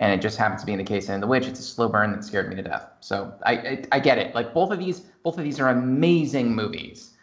And 0.00 0.12
it 0.12 0.20
just 0.20 0.36
happens 0.36 0.60
to 0.62 0.66
be 0.66 0.72
in 0.72 0.78
the 0.78 0.84
case 0.84 1.08
in 1.08 1.20
The 1.20 1.28
Witch, 1.28 1.46
it's 1.46 1.60
a 1.60 1.62
slow 1.62 1.88
burn 1.88 2.10
that 2.12 2.24
scared 2.24 2.48
me 2.48 2.56
to 2.56 2.62
death. 2.62 2.86
So 3.00 3.32
I 3.44 3.52
I, 3.52 3.82
I 3.92 4.00
get 4.00 4.18
it. 4.18 4.34
Like 4.34 4.52
both 4.52 4.70
of 4.70 4.78
these 4.78 5.00
both 5.22 5.38
of 5.38 5.44
these 5.44 5.58
are 5.60 5.68
amazing 5.70 6.54
movies. 6.54 7.13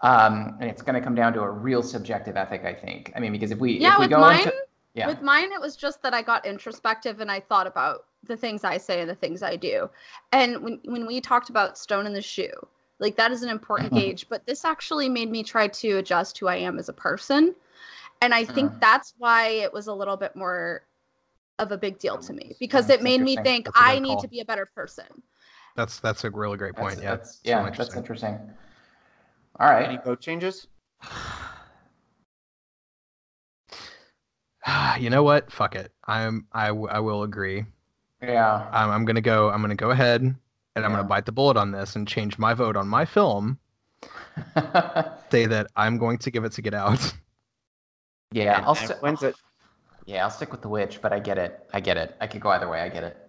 Um, 0.00 0.56
and 0.60 0.68
it's 0.68 0.82
going 0.82 0.94
to 0.94 1.00
come 1.00 1.14
down 1.14 1.32
to 1.34 1.42
a 1.42 1.50
real 1.50 1.82
subjective 1.82 2.36
ethic, 2.36 2.64
I 2.64 2.74
think. 2.74 3.12
I 3.16 3.20
mean, 3.20 3.32
because 3.32 3.50
if 3.50 3.58
we 3.58 3.72
Yeah, 3.78 3.94
if 3.94 3.98
we 3.98 4.04
with 4.04 4.10
go 4.10 4.20
mine, 4.20 4.38
into 4.38 4.52
yeah. 4.94 5.08
With 5.08 5.22
mine, 5.22 5.52
it 5.52 5.60
was 5.60 5.76
just 5.76 6.02
that 6.02 6.14
I 6.14 6.22
got 6.22 6.46
introspective 6.46 7.20
and 7.20 7.30
I 7.30 7.40
thought 7.40 7.66
about 7.66 8.06
the 8.24 8.36
things 8.36 8.64
I 8.64 8.78
say 8.78 9.00
and 9.00 9.10
the 9.10 9.14
things 9.14 9.42
I 9.42 9.56
do. 9.56 9.88
And 10.32 10.62
when 10.62 10.80
when 10.84 11.06
we 11.06 11.20
talked 11.20 11.50
about 11.50 11.78
stone 11.78 12.06
in 12.06 12.12
the 12.12 12.22
shoe, 12.22 12.52
like 12.98 13.16
that 13.16 13.32
is 13.32 13.42
an 13.42 13.48
important 13.50 13.92
Mhm. 13.92 13.96
gauge. 13.96 14.28
But 14.28 14.46
this 14.46 14.64
actually 14.64 15.08
made 15.08 15.30
me 15.30 15.42
try 15.42 15.68
to 15.68 15.98
adjust 15.98 16.38
who 16.38 16.48
I 16.48 16.56
am 16.56 16.78
as 16.78 16.88
a 16.88 16.92
person, 16.92 17.54
and 18.20 18.34
I 18.34 18.44
think 18.44 18.72
Mhm. 18.72 18.80
that's 18.80 19.14
why 19.18 19.48
it 19.48 19.72
was 19.72 19.86
a 19.88 19.94
little 19.94 20.16
bit 20.16 20.36
more 20.36 20.86
of 21.58 21.72
a 21.72 21.78
big 21.78 21.98
deal 21.98 22.18
to 22.18 22.32
me 22.32 22.56
because 22.58 22.88
Yeah, 22.88 22.96
it 22.96 23.02
made 23.02 23.20
me 23.20 23.36
think 23.36 23.66
That's 23.66 23.76
a 23.80 23.84
good 23.84 23.90
I 23.90 23.98
need 24.00 24.18
to 24.20 24.28
be 24.28 24.40
a 24.40 24.44
better 24.44 24.66
person. 24.66 25.06
That's 25.76 26.00
that's 26.00 26.24
a 26.24 26.30
really 26.30 26.56
great 26.56 26.76
point. 26.76 27.00
That's, 27.02 27.02
yeah, 27.02 27.16
that's, 27.16 27.40
So 27.44 27.50
yeah, 27.50 27.70
that's 27.76 27.96
interesting. 27.96 28.54
Interesting. 29.54 29.60
All 29.60 29.68
right. 29.70 29.88
Any 29.88 29.98
vote 29.98 30.20
changes? 30.20 30.66
Ah, 34.66 34.96
you 34.96 35.10
know 35.10 35.22
what? 35.22 35.52
Fuck 35.52 35.74
it. 35.74 35.92
I'm 36.06 36.46
I, 36.52 36.68
w- 36.68 36.88
I 36.88 36.98
will 37.00 37.22
agree. 37.22 37.66
Yeah. 38.22 38.66
I'm, 38.72 38.90
I'm 38.90 39.04
gonna 39.04 39.20
go. 39.20 39.50
I'm 39.50 39.60
gonna 39.60 39.74
go 39.74 39.90
ahead 39.90 40.22
and 40.22 40.36
I'm 40.76 40.90
gonna 40.90 41.04
bite 41.04 41.26
the 41.26 41.32
bullet 41.32 41.58
on 41.58 41.70
this 41.70 41.96
and 41.96 42.08
change 42.08 42.38
my 42.38 42.54
vote 42.54 42.74
on 42.76 42.88
my 42.88 43.04
film. 43.04 43.58
Say 45.30 45.44
that 45.46 45.66
I'm 45.76 45.98
going 45.98 46.16
to 46.18 46.30
give 46.30 46.44
it 46.44 46.52
to 46.52 46.62
Get 46.62 46.72
Out. 46.72 47.12
yeah, 48.32 48.56
And 48.56 48.64
I'll 48.64 48.74
that 48.74 48.88
st- 48.88 49.02
wins 49.02 49.22
it. 49.22 49.36
yeah, 50.06 50.24
I'll 50.24 50.30
stick 50.30 50.50
with 50.50 50.62
the 50.62 50.68
witch, 50.68 51.00
but 51.02 51.12
I 51.12 51.18
get 51.18 51.36
it. 51.36 51.68
I 51.74 51.80
get 51.80 51.98
it. 51.98 52.16
I 52.20 52.26
could 52.26 52.40
go 52.40 52.48
either 52.48 52.68
way. 52.68 52.80
I 52.80 52.88
get 52.88 53.04
it. 53.04 53.23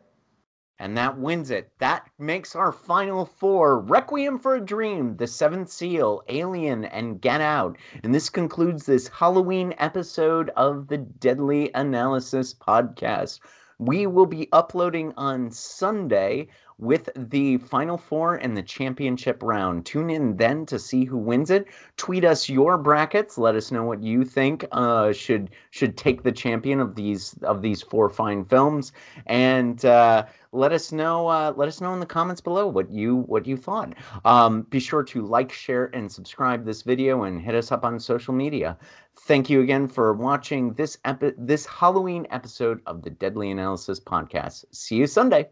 And 0.78 0.98
that 0.98 1.18
wins 1.18 1.52
it. 1.52 1.72
That 1.80 2.10
makes 2.20 2.54
our 2.54 2.74
final 2.74 3.26
four 3.26 3.80
Requiem 3.80 4.38
for 4.38 4.56
a 4.56 4.62
Dream, 4.62 5.16
The 5.16 5.26
Seventh 5.26 5.70
Seal, 5.70 6.22
Alien, 6.28 6.84
and 6.86 7.22
Get 7.22 7.40
Out. 7.40 7.78
And 8.04 8.14
this 8.14 8.30
concludes 8.30 8.86
this 8.86 9.08
Halloween 9.08 9.74
episode 9.78 10.50
of 10.58 10.88
the 10.88 10.98
Deadly 10.98 11.72
Analysis 11.76 12.54
podcast. 12.54 13.40
We 13.80 14.06
will 14.06 14.26
be 14.26 14.50
uploading 14.52 15.14
on 15.16 15.50
Sunday 15.52 16.48
with 16.78 17.10
the 17.16 17.58
final 17.58 17.98
four 17.98 18.36
and 18.36 18.56
the 18.56 18.64
championship 18.64 19.42
round. 19.42 19.86
Tune 19.86 20.10
in 20.10 20.38
then 20.38 20.66
to 20.66 20.78
see 20.78 21.06
who 21.06 21.18
wins 21.18 21.50
it. 21.50 21.68
Tweet 21.98 22.26
us 22.26 22.50
your 22.50 22.78
brackets. 22.78 23.38
Let 23.38 23.56
us 23.56 23.72
know 23.72 23.84
what 23.84 24.04
you 24.04 24.26
think 24.26 24.66
uh, 24.72 25.14
should 25.14 25.52
should 25.72 25.98
take 25.98 26.24
the 26.24 26.32
champion 26.32 26.80
of 26.80 26.96
these 26.96 27.36
of 27.44 27.62
these 27.62 27.82
four 27.82 28.10
fine 28.10 28.46
films. 28.46 28.92
And 29.28 29.84
uh, 29.86 30.26
let 30.56 30.72
us 30.72 30.92
know 30.92 31.28
uh, 31.28 31.54
let 31.56 31.68
us 31.68 31.82
know 31.82 31.94
in 31.94 32.00
the 32.00 32.06
comments 32.06 32.42
below 32.42 32.66
what 32.66 32.90
you 32.90 33.18
what 33.28 33.46
you 33.46 33.58
thought 33.58 33.94
um, 34.24 34.62
be 34.64 34.80
sure 34.80 35.04
to 35.04 35.22
like 35.22 35.52
share 35.52 35.88
and 35.94 36.12
subscribe 36.12 36.66
this 36.66 36.82
video 36.82 37.24
and 37.24 37.42
hit 37.42 37.54
us 37.54 37.72
up 37.72 37.84
on 37.84 38.00
social 38.00 38.34
media 38.34 38.78
thank 39.20 39.50
you 39.50 39.62
again 39.62 39.88
for 39.88 40.14
watching 40.14 40.74
this 40.74 40.98
epi- 41.04 41.34
this 41.38 41.66
halloween 41.66 42.26
episode 42.32 42.82
of 42.86 43.02
the 43.02 43.10
deadly 43.10 43.52
analysis 43.52 44.00
podcast 44.00 44.64
see 44.72 44.96
you 44.96 45.06
sunday 45.06 45.46